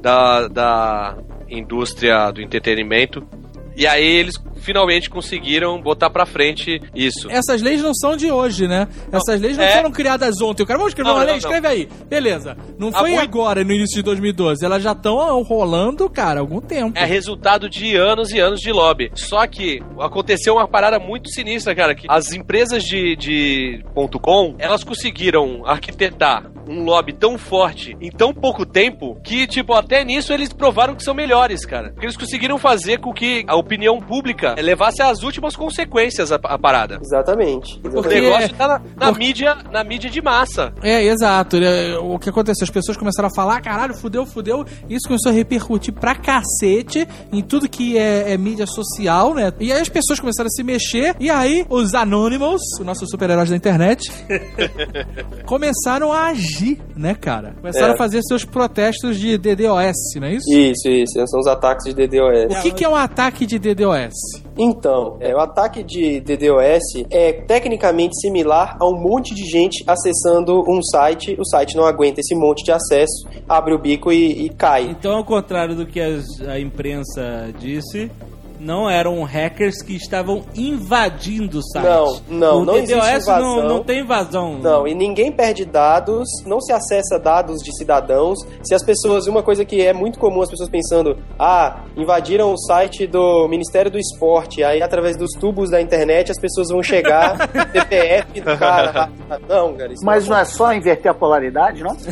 da, 0.01 0.47
da 0.47 1.17
indústria 1.49 2.31
do 2.31 2.41
entretenimento. 2.41 3.27
E 3.75 3.87
aí 3.87 4.05
eles 4.05 4.37
finalmente 4.59 5.09
conseguiram 5.09 5.81
botar 5.81 6.09
pra 6.09 6.25
frente 6.25 6.81
isso. 6.95 7.29
Essas 7.29 7.61
leis 7.61 7.81
não 7.81 7.93
são 7.93 8.15
de 8.15 8.31
hoje, 8.31 8.67
né? 8.67 8.87
Essas 9.11 9.39
leis 9.39 9.57
não 9.57 9.63
É. 9.63 9.71
foram 9.77 9.91
criadas 9.91 10.41
ontem. 10.41 10.63
O 10.63 10.65
cara, 10.65 10.77
vamos 10.77 10.91
escrever 10.91 11.09
Não, 11.09 11.15
uma 11.17 11.23
lei? 11.23 11.33
não, 11.33 11.41
não. 11.41 11.49
Escreve 11.49 11.67
aí. 11.67 11.89
Beleza. 12.07 12.57
Não 12.77 12.91
foi 12.91 13.09
muito- 13.11 13.21
agora, 13.23 13.63
no 13.63 13.71
início 13.71 13.95
de 13.95 14.03
2012. 14.03 14.63
Elas 14.65 14.83
já 14.83 14.91
estão 14.91 15.41
rolando, 15.43 16.09
cara, 16.09 16.39
há 16.39 16.41
algum 16.41 16.59
tempo. 16.61 16.97
É 16.97 17.05
resultado 17.05 17.69
de 17.69 17.95
anos 17.95 18.31
e 18.31 18.39
anos 18.39 18.59
de 18.59 18.71
lobby. 18.71 19.11
Só 19.15 19.45
que 19.47 19.81
aconteceu 19.99 20.55
uma 20.55 20.67
parada 20.67 20.99
muito 20.99 21.29
sinistra, 21.29 21.73
cara, 21.75 21.95
que 21.95 22.05
as 22.09 22.31
empresas 22.33 22.83
de, 22.83 23.15
de 23.15 23.83
ponto 23.93 24.19
.com, 24.19 24.55
elas 24.59 24.83
conseguiram 24.83 25.63
arquitetar 25.65 26.49
um 26.67 26.83
lobby 26.83 27.13
tão 27.13 27.37
forte 27.37 27.97
em 27.99 28.11
tão 28.11 28.31
pouco 28.33 28.63
tempo 28.65 29.19
que, 29.23 29.47
tipo, 29.47 29.73
até 29.73 30.03
nisso 30.03 30.31
eles 30.31 30.53
provaram 30.53 30.93
que 30.95 31.03
são 31.03 31.13
melhores, 31.15 31.65
cara. 31.65 31.89
Porque 31.91 32.05
eles 32.05 32.17
conseguiram 32.17 32.57
fazer 32.59 32.99
com 32.99 33.11
que 33.11 33.43
a 33.47 33.55
opinião 33.55 33.99
pública 33.99 34.48
levasse 34.57 35.01
às 35.01 35.23
últimas 35.23 35.55
consequências 35.55 36.31
a, 36.31 36.35
a 36.43 36.57
parada. 36.57 36.99
Exatamente. 37.01 37.79
O 37.85 37.89
Porque- 37.89 38.19
negócio 38.21 38.53
tá 38.55 38.67
na, 38.67 38.79
na 38.97 39.07
porque- 39.07 39.25
mídia, 39.25 39.57
na 39.71 39.83
mídia 39.83 40.09
de 40.09 40.21
massa. 40.21 40.73
É, 40.81 41.03
exato. 41.03 41.57
O 42.03 42.17
que 42.19 42.29
aconteceu? 42.29 42.63
As 42.65 42.69
pessoas 42.69 42.97
começaram 42.97 43.27
a 43.27 43.35
falar, 43.35 43.61
caralho, 43.61 43.93
fudeu, 43.93 44.25
fudeu. 44.25 44.65
Isso 44.89 45.07
começou 45.07 45.31
a 45.31 45.35
repercutir 45.35 45.93
pra 45.93 46.15
cacete 46.15 47.07
em 47.31 47.41
tudo 47.41 47.69
que 47.69 47.97
é, 47.97 48.31
é 48.33 48.37
mídia 48.37 48.65
social, 48.67 49.33
né? 49.33 49.51
E 49.59 49.71
aí 49.71 49.79
as 49.81 49.89
pessoas 49.89 50.19
começaram 50.19 50.47
a 50.47 50.51
se 50.51 50.63
mexer. 50.63 51.15
E 51.19 51.29
aí 51.29 51.65
os 51.69 51.93
Anonymous, 51.93 52.61
os 52.79 52.85
nossos 52.85 53.09
super-heróis 53.09 53.49
da 53.49 53.55
internet, 53.55 54.09
começaram 55.45 56.11
a 56.11 56.27
agir, 56.27 56.79
né, 56.95 57.15
cara? 57.15 57.53
Começaram 57.59 57.91
É. 57.91 57.93
a 57.93 57.97
fazer 57.97 58.21
seus 58.23 58.45
protestos 58.45 59.17
de 59.19 59.37
DDoS, 59.37 59.95
não 60.17 60.27
é 60.27 60.33
isso? 60.33 60.51
Isso, 60.51 60.87
isso. 60.87 61.27
São 61.27 61.39
os 61.39 61.47
ataques 61.47 61.85
de 61.85 61.93
DDoS. 62.07 62.57
O 62.57 62.61
que, 62.61 62.71
que 62.71 62.85
é 62.85 62.89
um 62.89 62.95
ataque 62.95 63.45
de 63.45 63.57
DDoS? 63.59 64.13
Então, 64.57 65.17
é, 65.19 65.33
o 65.33 65.39
ataque 65.39 65.83
de 65.83 66.19
DDoS 66.19 67.05
é 67.09 67.31
tecnicamente 67.31 68.19
similar 68.19 68.75
a 68.79 68.85
um 68.87 68.99
monte 68.99 69.33
de 69.33 69.43
gente 69.49 69.83
acessando 69.87 70.63
um 70.67 70.81
site, 70.83 71.35
o 71.39 71.45
site 71.45 71.75
não 71.77 71.85
aguenta 71.85 72.19
esse 72.19 72.35
monte 72.35 72.63
de 72.63 72.71
acesso, 72.71 73.27
abre 73.47 73.73
o 73.73 73.79
bico 73.79 74.11
e, 74.11 74.45
e 74.45 74.49
cai. 74.49 74.83
Então, 74.89 75.15
ao 75.17 75.23
contrário 75.23 75.75
do 75.75 75.85
que 75.85 75.99
as- 75.99 76.41
a 76.47 76.59
imprensa 76.59 77.53
disse, 77.59 78.11
não 78.59 78.89
eram 78.89 79.23
hackers 79.23 79.81
que 79.81 79.95
estavam 79.95 80.43
invadindo 80.55 81.59
o 81.59 81.63
site. 81.63 81.85
Não, 81.85 82.21
não, 82.29 82.61
o 82.61 82.65
não 82.65 82.75
existe 82.75 82.93
DDoS 82.93 83.25
não, 83.27 83.35
invasão. 83.35 83.67
não 83.67 83.83
tem 83.83 83.99
invasão. 84.01 84.59
Não, 84.59 84.87
e 84.87 84.93
ninguém 84.93 85.31
perde 85.31 85.65
dados, 85.65 86.27
não 86.45 86.59
se 86.59 86.71
acessa 86.73 87.17
dados 87.17 87.61
de 87.63 87.75
cidadãos. 87.77 88.39
Se 88.63 88.75
as 88.75 88.83
pessoas, 88.83 89.27
uma 89.27 89.41
coisa 89.41 89.63
que 89.63 89.81
é 89.81 89.93
muito 89.93 90.19
comum, 90.19 90.41
as 90.41 90.49
pessoas 90.49 90.69
pensando, 90.69 91.17
ah, 91.37 91.83
invadiram 91.95 92.51
o 92.53 92.57
site 92.57 93.07
do 93.07 93.47
Ministério 93.47 93.89
do 93.89 93.97
Esporte, 93.97 94.63
aí 94.63 94.81
através 94.81 95.15
dos 95.15 95.31
tubos 95.39 95.69
da 95.69 95.81
internet 95.81 96.31
as 96.31 96.39
pessoas 96.39 96.69
vão 96.69 96.83
chegar, 96.83 97.37
CPF 97.71 98.41
do 98.41 98.57
cara. 98.57 99.09
Não, 99.47 99.73
cara, 99.75 99.93
Mas 100.03 100.27
não 100.27 100.37
é 100.37 100.45
só 100.45 100.73
inverter 100.73 101.11
a 101.11 101.13
polaridade, 101.13 101.83
não? 101.83 101.95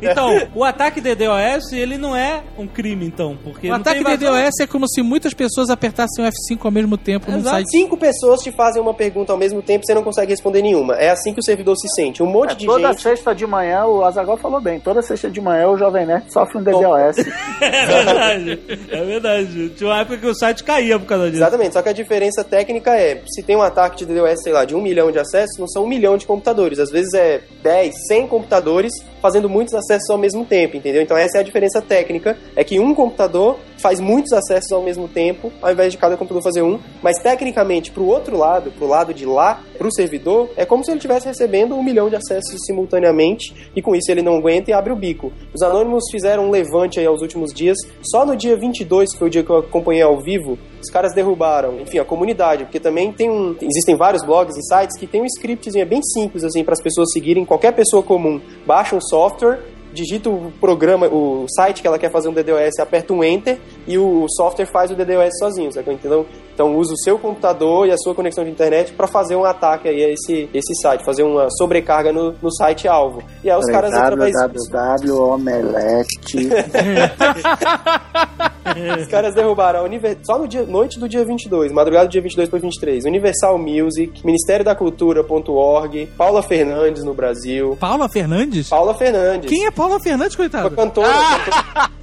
Então, 0.00 0.48
o 0.54 0.62
ataque 0.62 1.00
DDoS, 1.00 1.72
ele 1.72 1.98
não 1.98 2.14
é 2.14 2.42
um 2.56 2.66
crime, 2.66 3.06
então, 3.06 3.36
porque 3.42 3.66
O 3.66 3.70
não 3.70 3.76
ataque 3.76 4.04
tem 4.04 4.14
invasão. 4.14 4.34
DDoS 4.34 4.60
é 4.60 4.66
como 4.66 4.88
se 4.88 4.97
muitas 5.02 5.34
pessoas 5.34 5.70
apertassem 5.70 6.24
o 6.24 6.28
F5 6.28 6.64
ao 6.64 6.70
mesmo 6.70 6.96
tempo 6.96 7.30
Exato. 7.30 7.44
site. 7.48 7.70
Cinco 7.70 7.96
pessoas 7.96 8.40
te 8.40 8.50
fazem 8.52 8.80
uma 8.80 8.94
pergunta 8.94 9.32
ao 9.32 9.38
mesmo 9.38 9.62
tempo 9.62 9.84
e 9.84 9.86
você 9.86 9.94
não 9.94 10.02
consegue 10.02 10.32
responder 10.32 10.62
nenhuma. 10.62 10.94
É 10.94 11.10
assim 11.10 11.32
que 11.32 11.40
o 11.40 11.42
servidor 11.42 11.76
se 11.76 11.88
sente. 11.94 12.22
Um 12.22 12.26
monte 12.26 12.52
É, 12.52 12.54
de 12.54 12.66
toda 12.66 12.88
gente. 12.88 13.02
sexta 13.02 13.34
de 13.34 13.46
manhã, 13.46 13.84
o 13.86 14.04
Azaghal 14.04 14.36
falou 14.36 14.60
bem, 14.60 14.80
toda 14.80 15.02
sexta 15.02 15.30
de 15.30 15.40
manhã 15.40 15.68
o 15.68 15.76
Jovem 15.76 16.06
Nerd 16.06 16.32
sofre 16.32 16.58
um 16.58 16.62
DDoS. 16.62 17.16
É 17.60 17.86
verdade, 17.86 18.60
é 18.90 19.04
verdade. 19.04 19.68
Tinha 19.70 19.90
uma 19.90 20.00
época 20.00 20.18
que 20.18 20.26
o 20.26 20.34
site 20.34 20.62
caía 20.64 20.98
por 20.98 21.06
causa 21.06 21.24
disso. 21.30 21.42
Exatamente, 21.42 21.72
só 21.72 21.82
que 21.82 21.88
a 21.88 21.92
diferença 21.92 22.44
técnica 22.44 22.94
é, 22.96 23.20
se 23.26 23.42
tem 23.42 23.56
um 23.56 23.62
ataque 23.62 23.96
de 23.98 24.06
DDoS, 24.06 24.42
sei 24.42 24.52
lá, 24.52 24.64
de 24.64 24.74
um 24.74 24.80
milhão 24.80 25.10
de 25.10 25.18
acessos, 25.18 25.58
não 25.58 25.66
são 25.66 25.84
um 25.84 25.88
milhão 25.88 26.16
de 26.16 26.26
computadores. 26.26 26.78
Às 26.78 26.90
vezes 26.90 27.12
é 27.14 27.40
10, 27.62 27.94
100 28.08 28.26
computadores 28.28 28.92
fazendo 29.20 29.48
muitos 29.48 29.74
acessos 29.74 30.08
ao 30.10 30.18
mesmo 30.18 30.44
tempo, 30.44 30.76
entendeu? 30.76 31.02
Então 31.02 31.16
essa 31.16 31.38
é 31.38 31.40
a 31.40 31.44
diferença 31.44 31.80
técnica, 31.82 32.36
é 32.54 32.62
que 32.62 32.78
um 32.78 32.94
computador 32.94 33.58
faz 33.78 34.00
muitos 34.00 34.32
acessos 34.32 34.70
ao 34.72 34.82
mesmo 34.82 35.08
tempo, 35.08 35.52
ao 35.62 35.72
invés 35.72 35.92
de 35.92 35.98
cada 35.98 36.16
computador 36.16 36.42
fazer 36.42 36.62
um, 36.62 36.78
mas 37.02 37.18
tecnicamente 37.22 37.90
pro 37.90 38.06
outro 38.06 38.36
lado, 38.36 38.70
pro 38.70 38.86
lado 38.86 39.14
de 39.14 39.24
lá, 39.24 39.60
pro 39.76 39.92
servidor, 39.92 40.50
é 40.56 40.64
como 40.64 40.84
se 40.84 40.90
ele 40.90 40.98
estivesse 40.98 41.26
recebendo 41.26 41.74
um 41.74 41.82
milhão 41.82 42.08
de 42.08 42.16
acessos 42.16 42.60
simultaneamente 42.66 43.70
e 43.74 43.80
com 43.80 43.94
isso 43.94 44.10
ele 44.10 44.22
não 44.22 44.36
aguenta 44.36 44.70
e 44.70 44.74
abre 44.74 44.92
o 44.92 44.96
bico. 44.96 45.32
Os 45.54 45.62
anônimos 45.62 46.04
fizeram 46.10 46.46
um 46.46 46.50
levante 46.50 46.98
aí 46.98 47.06
aos 47.06 47.22
últimos 47.22 47.52
dias, 47.52 47.76
só 48.02 48.26
no 48.26 48.36
dia 48.36 48.56
22, 48.56 49.12
que 49.12 49.18
foi 49.18 49.28
o 49.28 49.30
dia 49.30 49.44
que 49.44 49.50
eu 49.50 49.58
acompanhei 49.58 50.02
ao 50.02 50.20
vivo, 50.20 50.58
os 50.80 50.90
caras 50.90 51.14
derrubaram, 51.14 51.80
enfim, 51.80 51.98
a 51.98 52.04
comunidade, 52.04 52.64
porque 52.64 52.80
também 52.80 53.12
tem 53.12 53.30
um, 53.30 53.56
existem 53.60 53.96
vários 53.96 54.24
blogs 54.24 54.56
e 54.56 54.62
sites 54.62 54.98
que 54.98 55.06
tem 55.06 55.22
um 55.22 55.26
scriptzinho 55.26 55.82
é 55.82 55.86
bem 55.86 56.02
simples 56.02 56.44
assim 56.44 56.64
para 56.64 56.74
as 56.74 56.82
pessoas 56.82 57.12
seguirem, 57.12 57.44
qualquer 57.44 57.72
pessoa 57.72 58.02
comum 58.02 58.40
baixa 58.66 58.94
um 58.94 59.00
software 59.00 59.60
digita 59.98 60.30
o 60.30 60.52
programa, 60.60 61.06
o 61.08 61.46
site 61.48 61.82
que 61.82 61.88
ela 61.88 61.98
quer 61.98 62.10
fazer 62.10 62.28
um 62.28 62.32
DDoS, 62.32 62.78
aperta 62.80 63.12
um 63.12 63.24
enter, 63.24 63.58
e 63.88 63.98
o 63.98 64.26
software 64.36 64.66
faz 64.66 64.90
o 64.90 64.94
DDoS 64.94 65.38
sozinho, 65.38 65.72
sacou? 65.72 65.92
Entendeu? 65.92 66.26
Então 66.54 66.76
usa 66.76 66.92
o 66.92 66.98
seu 66.98 67.18
computador 67.18 67.86
e 67.86 67.92
a 67.92 67.96
sua 67.96 68.14
conexão 68.14 68.44
de 68.44 68.50
internet 68.50 68.92
para 68.92 69.06
fazer 69.06 69.36
um 69.36 69.44
ataque 69.44 69.88
aí 69.88 70.04
a 70.04 70.08
esse, 70.10 70.48
esse 70.52 70.74
site, 70.82 71.04
fazer 71.04 71.22
uma 71.22 71.48
sobrecarga 71.50 72.12
no, 72.12 72.34
no 72.42 72.52
site 72.52 72.86
alvo. 72.88 73.22
E 73.42 73.50
aí 73.50 73.56
os 73.58 73.66
caras 73.66 73.92
através 73.92 74.32
disso, 74.32 74.70
www 74.70 75.38
omelete. 75.38 76.48
os 79.00 79.06
caras 79.08 79.34
derrubaram 79.34 79.80
a 79.80 79.82
Univer- 79.82 80.18
só 80.22 80.38
no 80.38 80.46
dia, 80.48 80.62
noite 80.64 80.98
do 80.98 81.08
dia 81.08 81.24
22, 81.24 81.72
madrugada 81.72 82.06
do 82.06 82.10
dia 82.10 82.20
22 82.20 82.48
para 82.48 82.58
23, 82.58 83.04
Universal 83.04 83.58
Music, 83.58 84.24
Ministério 84.24 84.64
da 84.64 84.74
Cultura.org, 84.74 86.06
Paula 86.16 86.42
Fernandes 86.42 87.04
no 87.04 87.14
Brasil. 87.14 87.76
Paula 87.80 88.08
Fernandes? 88.08 88.68
Paula 88.68 88.94
Fernandes. 88.94 89.48
Quem 89.48 89.66
é 89.66 89.70
Paula 89.70 89.98
Fernandes, 90.00 90.34
Uma 90.34 90.38
coitada? 90.38 90.70
cantora. 90.70 91.08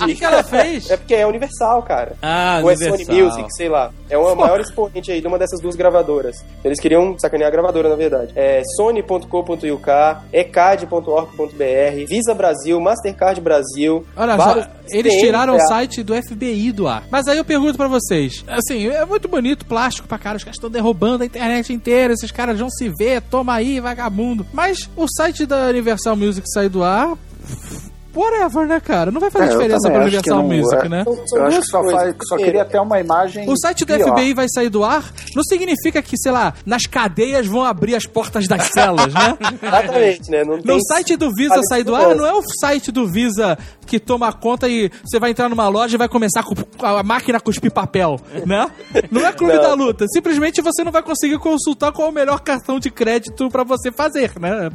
O 0.00 0.06
que, 0.06 0.14
que 0.14 0.24
ela 0.24 0.42
fez? 0.42 0.90
É 0.90 0.96
porque 0.96 1.13
é 1.14 1.26
Universal, 1.26 1.82
cara. 1.82 2.16
Ah, 2.22 2.60
Ou 2.62 2.70
é 2.70 2.76
Sony 2.76 2.92
Universal. 2.92 3.24
Music, 3.24 3.56
sei 3.56 3.68
lá. 3.68 3.90
É 4.08 4.18
uma 4.18 4.34
maior 4.34 4.60
expoente 4.60 5.10
aí 5.10 5.20
de 5.20 5.26
uma 5.26 5.38
dessas 5.38 5.60
duas 5.60 5.74
gravadoras. 5.76 6.36
Eles 6.64 6.80
queriam 6.80 7.18
sacanear 7.18 7.48
a 7.48 7.50
gravadora, 7.52 7.88
na 7.88 7.96
verdade. 7.96 8.32
É 8.36 8.62
sony.co.uk, 8.76 9.90
ecad.org.br, 10.32 12.06
Visa 12.06 12.34
Brasil, 12.34 12.80
Mastercard 12.80 13.40
Brasil. 13.40 14.04
Olha 14.16 14.36
só, 14.36 14.66
eles 14.90 15.14
tiraram 15.14 15.56
o 15.56 15.60
site 15.60 16.02
do 16.02 16.14
FBI 16.14 16.72
do 16.72 16.86
ar. 16.86 17.04
Mas 17.10 17.26
aí 17.26 17.38
eu 17.38 17.44
pergunto 17.44 17.76
pra 17.76 17.88
vocês, 17.88 18.44
assim, 18.48 18.88
é 18.88 19.04
muito 19.04 19.28
bonito, 19.28 19.64
plástico 19.66 20.06
pra 20.06 20.18
cara, 20.18 20.36
os 20.36 20.44
caras 20.44 20.56
estão 20.56 20.70
derrubando 20.70 21.22
a 21.22 21.26
internet 21.26 21.72
inteira, 21.72 22.12
esses 22.12 22.30
caras 22.30 22.58
vão 22.58 22.70
se 22.70 22.90
ver, 22.98 23.22
toma 23.22 23.54
aí, 23.54 23.80
vagabundo. 23.80 24.46
Mas 24.52 24.88
o 24.96 25.06
site 25.08 25.46
da 25.46 25.66
Universal 25.66 26.16
Music 26.16 26.46
sair 26.50 26.68
do 26.68 26.82
ar, 26.82 27.16
whatever, 28.14 28.66
né, 28.66 28.80
cara? 28.80 29.10
Não 29.10 29.20
vai 29.20 29.30
fazer 29.30 29.44
É, 29.44 29.48
eu 29.48 29.52
diferença 29.52 29.90
pra 29.90 30.00
Universal 30.02 30.36
não, 30.38 30.48
Music, 30.48 30.86
é. 30.86 30.88
né? 30.88 31.04
São 31.04 31.38
Eu 31.38 31.46
acho 31.46 31.60
que 31.60 31.66
só, 31.66 31.90
faz, 31.90 32.16
só 32.28 32.36
queria 32.36 32.64
ter 32.64 32.78
uma 32.78 33.00
imagem. 33.00 33.48
O 33.48 33.56
site 33.58 33.84
do 33.84 33.94
pior. 33.94 34.16
FBI 34.16 34.34
vai 34.34 34.46
sair 34.48 34.68
do 34.68 34.84
ar, 34.84 35.12
não 35.34 35.42
significa 35.42 36.02
que, 36.02 36.16
sei 36.16 36.32
lá, 36.32 36.54
nas 36.64 36.82
cadeias 36.82 37.46
vão 37.46 37.64
abrir 37.64 37.94
as 37.94 38.06
portas 38.06 38.46
das 38.46 38.68
celas, 38.68 39.12
né? 39.12 39.36
Exatamente, 39.62 40.30
né? 40.30 40.44
Não 40.44 40.60
tem 40.60 40.74
No 40.74 40.82
site 40.84 41.16
do 41.16 41.30
Visa 41.34 41.60
sair 41.68 41.84
do 41.84 41.94
ar 41.94 42.14
não 42.14 42.26
é 42.26 42.32
o 42.32 42.42
site 42.60 42.90
do 42.92 43.06
Visa 43.10 43.58
que 43.86 43.98
toma 43.98 44.32
conta 44.32 44.68
e 44.68 44.90
você 45.04 45.18
vai 45.18 45.30
entrar 45.30 45.48
numa 45.48 45.68
loja 45.68 45.96
e 45.96 45.98
vai 45.98 46.08
começar 46.08 46.44
a, 46.82 47.00
a 47.00 47.02
máquina 47.02 47.38
a 47.38 47.40
cuspir 47.40 47.70
papel, 47.70 48.18
né? 48.46 48.66
Não 49.10 49.26
é 49.26 49.32
clube 49.32 49.54
Não. 49.54 49.62
da 49.62 49.74
luta. 49.74 50.06
Simplesmente 50.08 50.62
você 50.62 50.82
não 50.82 50.90
vai 50.92 51.02
conseguir 51.02 51.38
consultar 51.38 51.92
qual 51.92 52.08
é 52.08 52.10
o 52.10 52.14
melhor 52.14 52.40
cartão 52.40 52.78
de 52.80 52.90
crédito 52.90 53.48
pra 53.50 53.62
você 53.64 53.92
fazer, 53.92 54.32
né? 54.40 54.70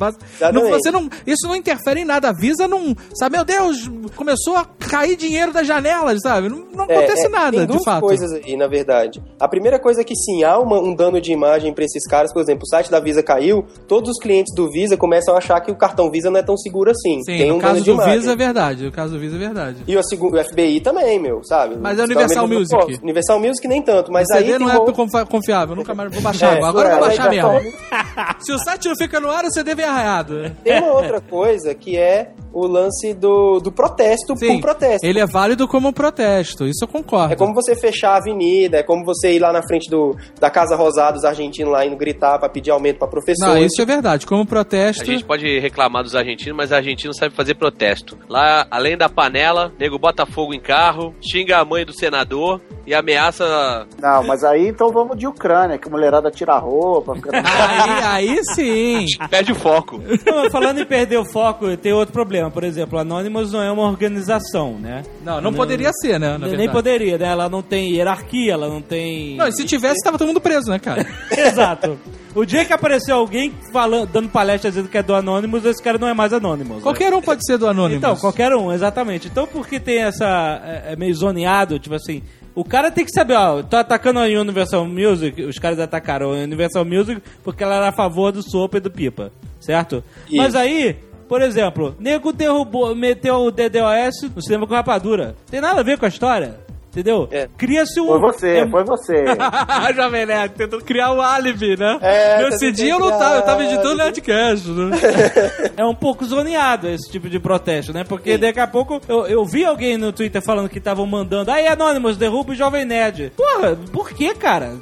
Não, 0.53 0.69
você 0.69 0.91
não, 0.91 1.09
isso 1.25 1.47
não 1.47 1.55
interfere 1.55 2.01
em 2.01 2.05
nada. 2.05 2.29
A 2.29 2.33
Visa 2.33 2.67
não, 2.67 2.95
sabe, 3.17 3.28
meu 3.30 3.43
Deus, 3.45 3.89
começou 4.15 4.55
a 4.57 4.65
cair 4.65 5.15
dinheiro 5.15 5.51
das 5.53 5.65
janelas, 5.67 6.19
sabe? 6.21 6.49
Não, 6.49 6.65
não 6.73 6.86
É, 6.88 6.97
acontece 6.97 7.25
é, 7.25 7.30
nada, 7.30 7.51
tem 7.51 7.59
de 7.61 7.67
duas 7.67 7.84
fato. 7.84 8.01
coisas 8.01 8.32
aí, 8.34 8.55
na 8.57 8.67
verdade. 8.67 9.21
A 9.39 9.47
primeira 9.47 9.80
coisa 9.80 10.01
é 10.01 10.03
que 10.03 10.15
sim, 10.15 10.43
há 10.43 10.57
uma- 10.59 10.80
um 10.80 10.93
dano 10.95 11.19
de 11.21 11.32
imagem 11.32 11.73
pra 11.73 11.84
esses 11.86 12.05
caras. 12.07 12.34
Por 12.34 12.41
exemplo, 12.41 12.63
o 12.63 12.67
site 12.67 12.89
da 12.91 12.99
Visa 12.99 13.21
caiu, 13.23 13.65
todos 13.88 14.09
os 14.11 14.19
clientes 14.19 14.53
do 14.55 14.69
Visa 14.71 14.97
começam 14.97 15.34
a 15.36 15.38
achar 15.38 15.59
que 15.61 15.71
o 15.71 15.75
cartão 15.75 16.09
Visa 16.11 16.30
não 16.30 16.39
é 16.39 16.43
tão 16.43 16.57
seguro 16.57 16.91
assim. 16.91 17.21
Sim, 17.23 17.38
tem 17.38 17.51
um 17.51 17.59
caso 17.59 17.80
de 17.80 17.86
do 17.86 17.91
imagem. 17.93 18.19
Visa 18.19 18.32
é 18.32 18.36
verdade. 18.36 18.86
No 18.86 18.91
caso 18.91 19.13
do 19.13 19.19
Visa 19.19 19.36
é 19.36 19.39
verdade. 19.39 19.77
E 19.88 19.95
o, 19.95 19.99
o 19.99 20.43
FBI 20.43 20.82
também, 20.82 21.19
meu, 21.19 21.41
sabe? 21.43 21.75
Mas 21.80 21.97
é 21.99 22.03
Os 22.03 22.09
Universal 22.09 22.47
Music. 22.47 22.99
Universal 23.03 23.39
Music 23.39 23.67
nem 23.67 23.82
tanto, 23.82 24.11
mas 24.11 24.25
o 24.30 24.34
aí 24.34 24.39
CD 24.45 24.57
tem 24.57 24.67
não 24.67 24.73
é 24.73 24.91
confi- 24.93 25.25
confiável, 25.25 25.75
nunca 25.75 25.93
mais 25.93 26.11
vou 26.11 26.21
baixar 26.21 26.57
É, 26.57 26.63
agora. 26.63 26.89
Vou 26.91 26.99
baixar 27.01 27.23
já 27.34 27.49
mesmo. 27.49 27.71
Se 28.39 28.51
o 28.51 28.57
site 28.59 28.88
não 28.88 28.95
fica 28.95 29.19
no 29.19 29.30
ar, 29.30 29.43
o 29.45 29.51
CD 29.51 29.75
vem 29.75 29.86
arraiado. 29.86 30.51
Tem 30.63 30.80
uma 30.82 30.93
outra 30.93 31.21
coisa 31.21 31.73
que 31.75 31.97
é 31.97 32.32
o 32.53 32.67
lance 32.67 33.13
do, 33.13 33.59
do 33.59 33.71
protesto 33.71 34.35
Sim, 34.37 34.55
por 34.55 34.61
protesto. 34.61 35.05
ele 35.05 35.19
é 35.19 35.25
válido 35.25 35.67
como 35.67 35.89
um 35.89 35.93
protesto, 35.93 36.65
isso 36.65 36.83
eu 36.83 36.87
concordo. 36.87 37.33
É 37.33 37.35
como 37.35 37.53
você 37.53 37.75
fechar 37.75 38.13
a 38.13 38.17
avenida, 38.17 38.77
é 38.77 38.83
como 38.83 39.05
você 39.05 39.33
ir 39.33 39.39
lá 39.39 39.51
na 39.51 39.61
frente 39.61 39.89
do, 39.89 40.15
da 40.39 40.49
Casa 40.49 40.75
Rosada, 40.75 41.13
dos 41.13 41.23
argentinos 41.23 41.71
lá 41.71 41.85
indo 41.85 41.95
gritar 41.95 42.39
pra 42.39 42.49
pedir 42.49 42.71
aumento 42.71 42.97
pra 42.97 43.07
professores. 43.07 43.53
Não, 43.53 43.63
isso 43.63 43.81
é 43.81 43.85
verdade, 43.85 44.25
como 44.25 44.43
A 44.43 44.45
protesto... 44.45 45.05
gente 45.05 45.23
pode 45.23 45.59
reclamar 45.59 46.03
dos 46.03 46.15
argentinos, 46.15 46.55
mas 46.55 46.71
argentinos 46.71 47.17
sabem 47.17 47.35
fazer 47.35 47.55
protesto. 47.55 48.17
Lá, 48.27 48.65
além 48.69 48.97
da 48.97 49.09
panela, 49.09 49.71
nego 49.79 49.99
bota 49.99 50.25
fogo 50.25 50.53
em 50.53 50.59
carro, 50.59 51.13
xinga 51.21 51.57
a 51.57 51.65
mãe 51.65 51.85
do 51.85 51.93
senador 51.93 52.61
e 52.85 52.93
ameaça. 52.93 53.87
Não, 54.01 54.23
mas 54.23 54.43
aí 54.43 54.67
então 54.67 54.91
vamos 54.91 55.17
de 55.17 55.27
Ucrânia, 55.27 55.77
que 55.77 55.87
a 55.87 55.91
mulherada 55.91 56.31
tira 56.31 56.53
a 56.53 56.59
roupa, 56.59 57.15
fica... 57.15 57.29
Aí, 57.33 58.33
aí 58.35 58.43
sim. 58.55 59.05
perde 59.29 59.51
o 59.51 59.55
foco. 59.55 60.01
Não, 60.25 60.49
falando 60.49 60.79
em 60.79 60.85
perder 60.85 61.17
o 61.17 61.25
foco, 61.25 61.75
tem 61.77 61.93
outro 61.93 62.13
problema. 62.13 62.38
Por 62.49 62.63
exemplo, 62.63 62.97
Anonymous 62.99 63.51
não 63.51 63.61
é 63.61 63.71
uma 63.71 63.83
organização, 63.83 64.73
né? 64.79 65.03
Não, 65.23 65.41
não 65.41 65.53
poderia 65.53 65.91
ser, 65.93 66.19
né? 66.19 66.31
na 66.31 66.39
Nem 66.39 66.49
verdade. 66.49 66.71
poderia, 66.71 67.17
né? 67.17 67.27
Ela 67.27 67.49
não 67.49 67.61
tem 67.61 67.91
hierarquia, 67.91 68.53
ela 68.53 68.67
não 68.69 68.81
tem. 68.81 69.35
Não, 69.35 69.47
e 69.47 69.51
se 69.51 69.65
tivesse, 69.65 70.03
tava 70.03 70.17
todo 70.17 70.27
mundo 70.27 70.39
preso, 70.41 70.69
né, 70.69 70.79
cara? 70.79 71.05
Exato. 71.35 71.97
O 72.35 72.45
dia 72.45 72.63
que 72.63 72.71
apareceu 72.71 73.15
alguém 73.15 73.51
falando, 73.73 74.07
dando 74.11 74.29
palestra 74.29 74.69
dizendo 74.69 74.87
que 74.87 74.97
é 74.97 75.03
do 75.03 75.15
Anonymous, 75.15 75.65
esse 75.65 75.81
cara 75.81 75.97
não 75.97 76.07
é 76.07 76.13
mais 76.13 76.31
Anonymous. 76.31 76.77
né? 76.77 76.83
Qualquer 76.83 77.13
um 77.13 77.21
pode 77.21 77.43
ser 77.45 77.57
do 77.57 77.67
Anônimo. 77.67 77.97
Então, 77.97 78.15
qualquer 78.15 78.53
um, 78.53 78.71
exatamente. 78.71 79.27
Então, 79.27 79.47
por 79.47 79.67
que 79.67 79.79
tem 79.79 79.99
essa. 80.03 80.61
É, 80.63 80.93
é 80.93 80.95
meio 80.95 81.13
zoneado, 81.13 81.79
tipo 81.79 81.95
assim. 81.95 82.21
O 82.55 82.63
cara 82.63 82.91
tem 82.91 83.05
que 83.05 83.11
saber, 83.11 83.35
ó, 83.35 83.63
tô 83.63 83.77
atacando 83.77 84.19
a 84.19 84.23
Universal 84.23 84.85
Music, 84.85 85.41
os 85.43 85.57
caras 85.57 85.79
atacaram 85.79 86.31
a 86.31 86.35
Universal 86.35 86.83
Music 86.83 87.21
porque 87.41 87.63
ela 87.63 87.75
era 87.75 87.89
a 87.89 87.91
favor 87.91 88.31
do 88.33 88.41
Sopa 88.43 88.77
e 88.77 88.81
do 88.81 88.91
Pipa, 88.91 89.31
certo? 89.61 90.03
Isso. 90.27 90.35
Mas 90.35 90.55
aí, 90.55 90.97
por 91.30 91.43
exemplo, 91.43 91.95
nego 91.99 92.34
derrubou, 92.34 92.95
meteu 92.95 93.36
o 93.36 93.51
DDoS 93.51 94.32
no 94.36 94.41
cinema 94.41 94.65
com 94.65 94.73
rapadura. 94.73 95.36
Tem 95.49 95.61
nada 95.61 95.82
a 95.82 95.84
ver 95.84 95.99
com 95.99 96.05
a 96.05 96.09
história, 96.09 96.59
entendeu? 96.91 97.27
É. 97.31 97.47
Cria-se 97.57 97.99
um. 98.01 98.07
Foi 98.07 98.19
você, 98.19 98.47
é- 98.57 98.69
foi 98.69 98.83
você. 98.83 99.25
Jovem 99.95 100.25
Nerd, 100.25 100.53
tentando 100.55 100.83
criar 100.83 101.11
um 101.11 101.21
álibi, 101.21 101.77
né? 101.77 101.97
É, 102.01 102.43
Nesse 102.49 102.71
dia 102.71 102.91
eu 102.93 102.99
não 102.99 103.09
tava, 103.09 103.35
eu 103.35 103.41
tava 103.43 103.63
editando. 103.63 103.95
Nerdcast, 103.99 104.69
né? 104.69 104.97
é 105.77 105.85
um 105.85 105.95
pouco 105.95 106.23
zoneado 106.25 106.87
esse 106.87 107.11
tipo 107.11 107.29
de 107.29 107.39
protesto, 107.39 107.91
né? 107.91 108.03
Porque 108.03 108.37
daqui 108.37 108.59
a 108.59 108.67
pouco 108.67 109.01
eu, 109.07 109.25
eu 109.27 109.45
vi 109.45 109.65
alguém 109.65 109.97
no 109.97 110.11
Twitter 110.13 110.41
falando 110.41 110.69
que 110.69 110.77
estavam 110.77 111.05
mandando 111.05 111.51
aí 111.51 111.67
Anonymous, 111.67 112.15
derruba 112.17 112.51
o 112.51 112.55
Jovem 112.55 112.85
Nerd. 112.85 113.31
Porra, 113.35 113.75
por 113.91 114.09
que, 114.11 114.33
cara? 114.35 114.73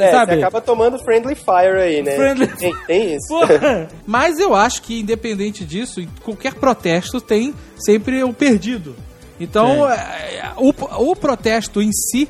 É, 0.00 0.10
Sabe? 0.12 0.32
você 0.34 0.38
acaba 0.38 0.60
tomando 0.60 0.98
friendly 0.98 1.34
fire 1.34 1.80
aí, 1.80 2.02
né? 2.02 2.12
Friendly- 2.16 2.46
Tem, 2.56 2.74
tem 2.86 3.14
isso. 3.16 3.28
Porra. 3.28 3.88
Mas 4.06 4.38
eu 4.38 4.54
acho 4.54 4.82
que, 4.82 5.00
independente 5.00 5.64
disso, 5.64 6.00
qualquer 6.22 6.54
protesto 6.54 7.20
tem 7.20 7.54
sempre 7.76 8.22
um 8.22 8.32
perdido. 8.32 8.94
Então, 9.40 9.90
é, 9.90 10.52
o, 10.58 10.68
o 11.10 11.16
protesto 11.16 11.80
em 11.80 11.90
si 11.92 12.28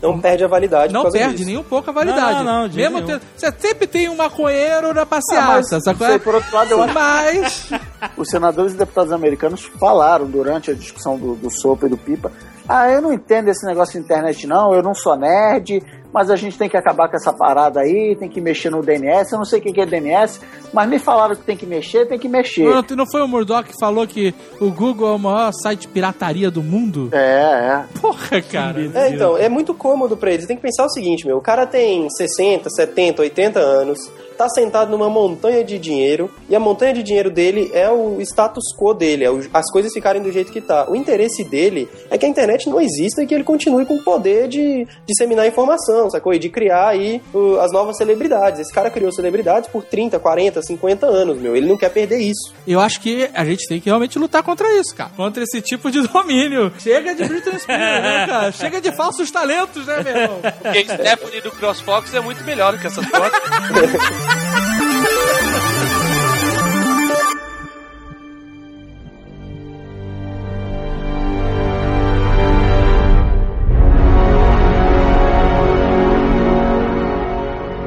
Não 0.00 0.18
perde 0.20 0.44
a 0.44 0.48
validade 0.48 0.92
não 0.92 1.00
por 1.02 1.12
causa 1.12 1.18
perde 1.18 1.34
disso. 1.36 1.48
nem 1.48 1.58
um 1.58 1.62
pouco 1.64 1.90
a 1.90 1.92
validade. 1.92 2.44
Não, 2.44 2.60
não, 2.62 2.68
de 2.68 2.76
Mesmo 2.76 3.00
nenhum. 3.00 3.20
Você 3.36 3.52
sempre 3.58 3.86
tem 3.86 4.08
um 4.08 4.16
maconheiro 4.16 4.94
na 4.94 5.02
Ah, 5.02 5.06
passeata, 5.06 5.68
mas, 5.72 5.84
sacou? 5.84 6.06
aí, 6.06 6.18
por 6.18 6.34
outro 6.36 6.54
lado, 6.54 6.70
eu 6.70 6.82
acho 6.82 6.94
Mas, 6.94 7.70
os 8.16 8.28
senadores 8.28 8.72
e 8.74 8.76
deputados 8.76 9.12
americanos 9.12 9.62
falaram 9.78 10.26
durante 10.26 10.70
a 10.70 10.74
discussão 10.74 11.18
do, 11.18 11.34
do 11.34 11.50
Sopa 11.50 11.86
e 11.86 11.88
do 11.90 11.96
Pipa. 11.96 12.30
Ah, 12.68 12.88
eu 12.88 13.02
não 13.02 13.12
entendo 13.12 13.48
esse 13.48 13.66
negócio 13.66 13.98
de 13.98 14.04
internet, 14.04 14.46
não. 14.46 14.72
Eu 14.72 14.82
não 14.82 14.94
sou 14.94 15.16
nerd, 15.16 15.82
mas 16.12 16.30
a 16.30 16.36
gente 16.36 16.58
tem 16.58 16.68
que 16.68 16.76
acabar 16.76 17.08
com 17.08 17.16
essa 17.16 17.32
parada 17.32 17.80
aí, 17.80 18.14
tem 18.16 18.28
que 18.28 18.40
mexer 18.40 18.70
no 18.70 18.82
DNS. 18.82 19.32
Eu 19.32 19.38
não 19.38 19.44
sei 19.44 19.58
o 19.58 19.62
que 19.62 19.80
é 19.80 19.86
DNS, 19.86 20.40
mas 20.72 20.88
me 20.88 20.98
falaram 20.98 21.34
que 21.34 21.42
tem 21.42 21.56
que 21.56 21.66
mexer, 21.66 22.06
tem 22.06 22.18
que 22.18 22.28
mexer. 22.28 22.64
não, 22.64 22.84
não 22.96 23.06
foi 23.10 23.22
o 23.22 23.28
Murdoch 23.28 23.68
que 23.68 23.74
falou 23.78 24.06
que 24.06 24.34
o 24.60 24.70
Google 24.70 25.08
é 25.08 25.14
o 25.14 25.18
maior 25.18 25.52
site 25.52 25.82
de 25.82 25.88
pirataria 25.88 26.50
do 26.50 26.62
mundo? 26.62 27.08
É, 27.12 27.18
é. 27.18 27.84
Porra, 28.00 28.42
cara. 28.42 28.80
É, 28.94 29.10
então, 29.10 29.36
é 29.36 29.48
muito 29.48 29.74
cômodo 29.74 30.16
pra 30.16 30.30
eles. 30.30 30.46
Tem 30.46 30.56
que 30.56 30.62
pensar 30.62 30.84
o 30.84 30.90
seguinte, 30.90 31.26
meu. 31.26 31.38
O 31.38 31.40
cara 31.40 31.66
tem 31.66 32.08
60, 32.10 32.68
70, 32.68 33.22
80 33.22 33.58
anos, 33.58 33.98
tá 34.36 34.48
sentado 34.48 34.90
numa 34.90 35.08
montanha 35.08 35.62
de 35.64 35.78
dinheiro, 35.78 36.30
e 36.48 36.56
a 36.56 36.60
montanha 36.60 36.92
de 36.92 37.02
dinheiro 37.02 37.30
dele 37.30 37.70
é 37.72 37.88
o 37.90 38.20
status 38.20 38.64
quo 38.78 38.92
dele, 38.94 39.24
é 39.24 39.30
o- 39.30 39.40
as 39.52 39.70
coisas 39.70 39.92
ficarem 39.92 40.22
do 40.22 40.30
jeito 40.32 40.50
que 40.52 40.60
tá. 40.60 40.86
O 40.90 40.96
interesse 40.96 41.44
dele 41.44 41.88
é 42.10 42.18
que 42.18 42.26
a 42.26 42.28
internet 42.28 42.68
não 42.68 42.80
exista 42.80 43.22
e 43.22 43.26
que 43.26 43.34
ele 43.34 43.44
continue 43.44 43.84
com 43.86 43.94
o 43.96 44.02
poder 44.02 44.48
de 44.48 44.86
disseminar 45.06 45.46
informação, 45.46 46.10
sacou? 46.10 46.32
E 46.34 46.38
de 46.38 46.48
criar 46.48 46.88
aí 46.88 47.20
o- 47.32 47.56
as 47.60 47.72
novas 47.72 47.96
celebridades. 47.96 48.60
Esse 48.60 48.72
cara 48.72 48.90
criou 48.90 49.12
celebridades 49.12 49.68
por 49.70 49.84
30, 49.84 50.18
40, 50.18 50.62
50 50.62 51.06
anos, 51.06 51.38
meu. 51.38 51.54
Ele 51.56 51.66
não 51.68 51.76
quer 51.76 51.90
perder 51.90 52.18
isso. 52.18 52.52
Eu 52.66 52.80
acho 52.80 53.00
que 53.00 53.28
a 53.34 53.44
gente 53.44 53.66
tem 53.68 53.80
que 53.80 53.86
realmente 53.88 54.18
lutar 54.18 54.42
contra 54.42 54.66
isso, 54.78 54.94
cara. 54.94 55.10
Contra 55.16 55.42
esse 55.42 55.60
tipo 55.60 55.90
de 55.90 56.00
domínio. 56.08 56.72
Chega 56.78 57.14
de 57.14 57.24
Britney 57.24 57.58
Spears, 57.58 58.02
né, 58.02 58.26
cara? 58.26 58.52
Chega 58.52 58.80
de 58.80 58.94
falsos 58.96 59.30
talentos, 59.30 59.86
né, 59.86 60.02
meu 60.02 60.16
irmão? 60.16 60.38
Porque 60.62 60.84
Stephanie 60.84 61.40
do 61.40 61.50
CrossFox 61.50 62.14
é 62.14 62.20
muito 62.20 62.42
melhor 62.44 62.72
do 62.72 62.78
que 62.78 62.86
essas 62.86 63.04
fotos. 63.06 63.40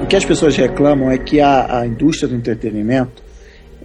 O 0.02 0.08
que 0.08 0.16
as 0.16 0.24
pessoas 0.24 0.56
reclamam 0.56 1.10
é 1.10 1.18
que 1.18 1.42
a, 1.42 1.80
a 1.80 1.88
indústria 1.88 2.30
do 2.30 2.36
entretenimento 2.36 3.25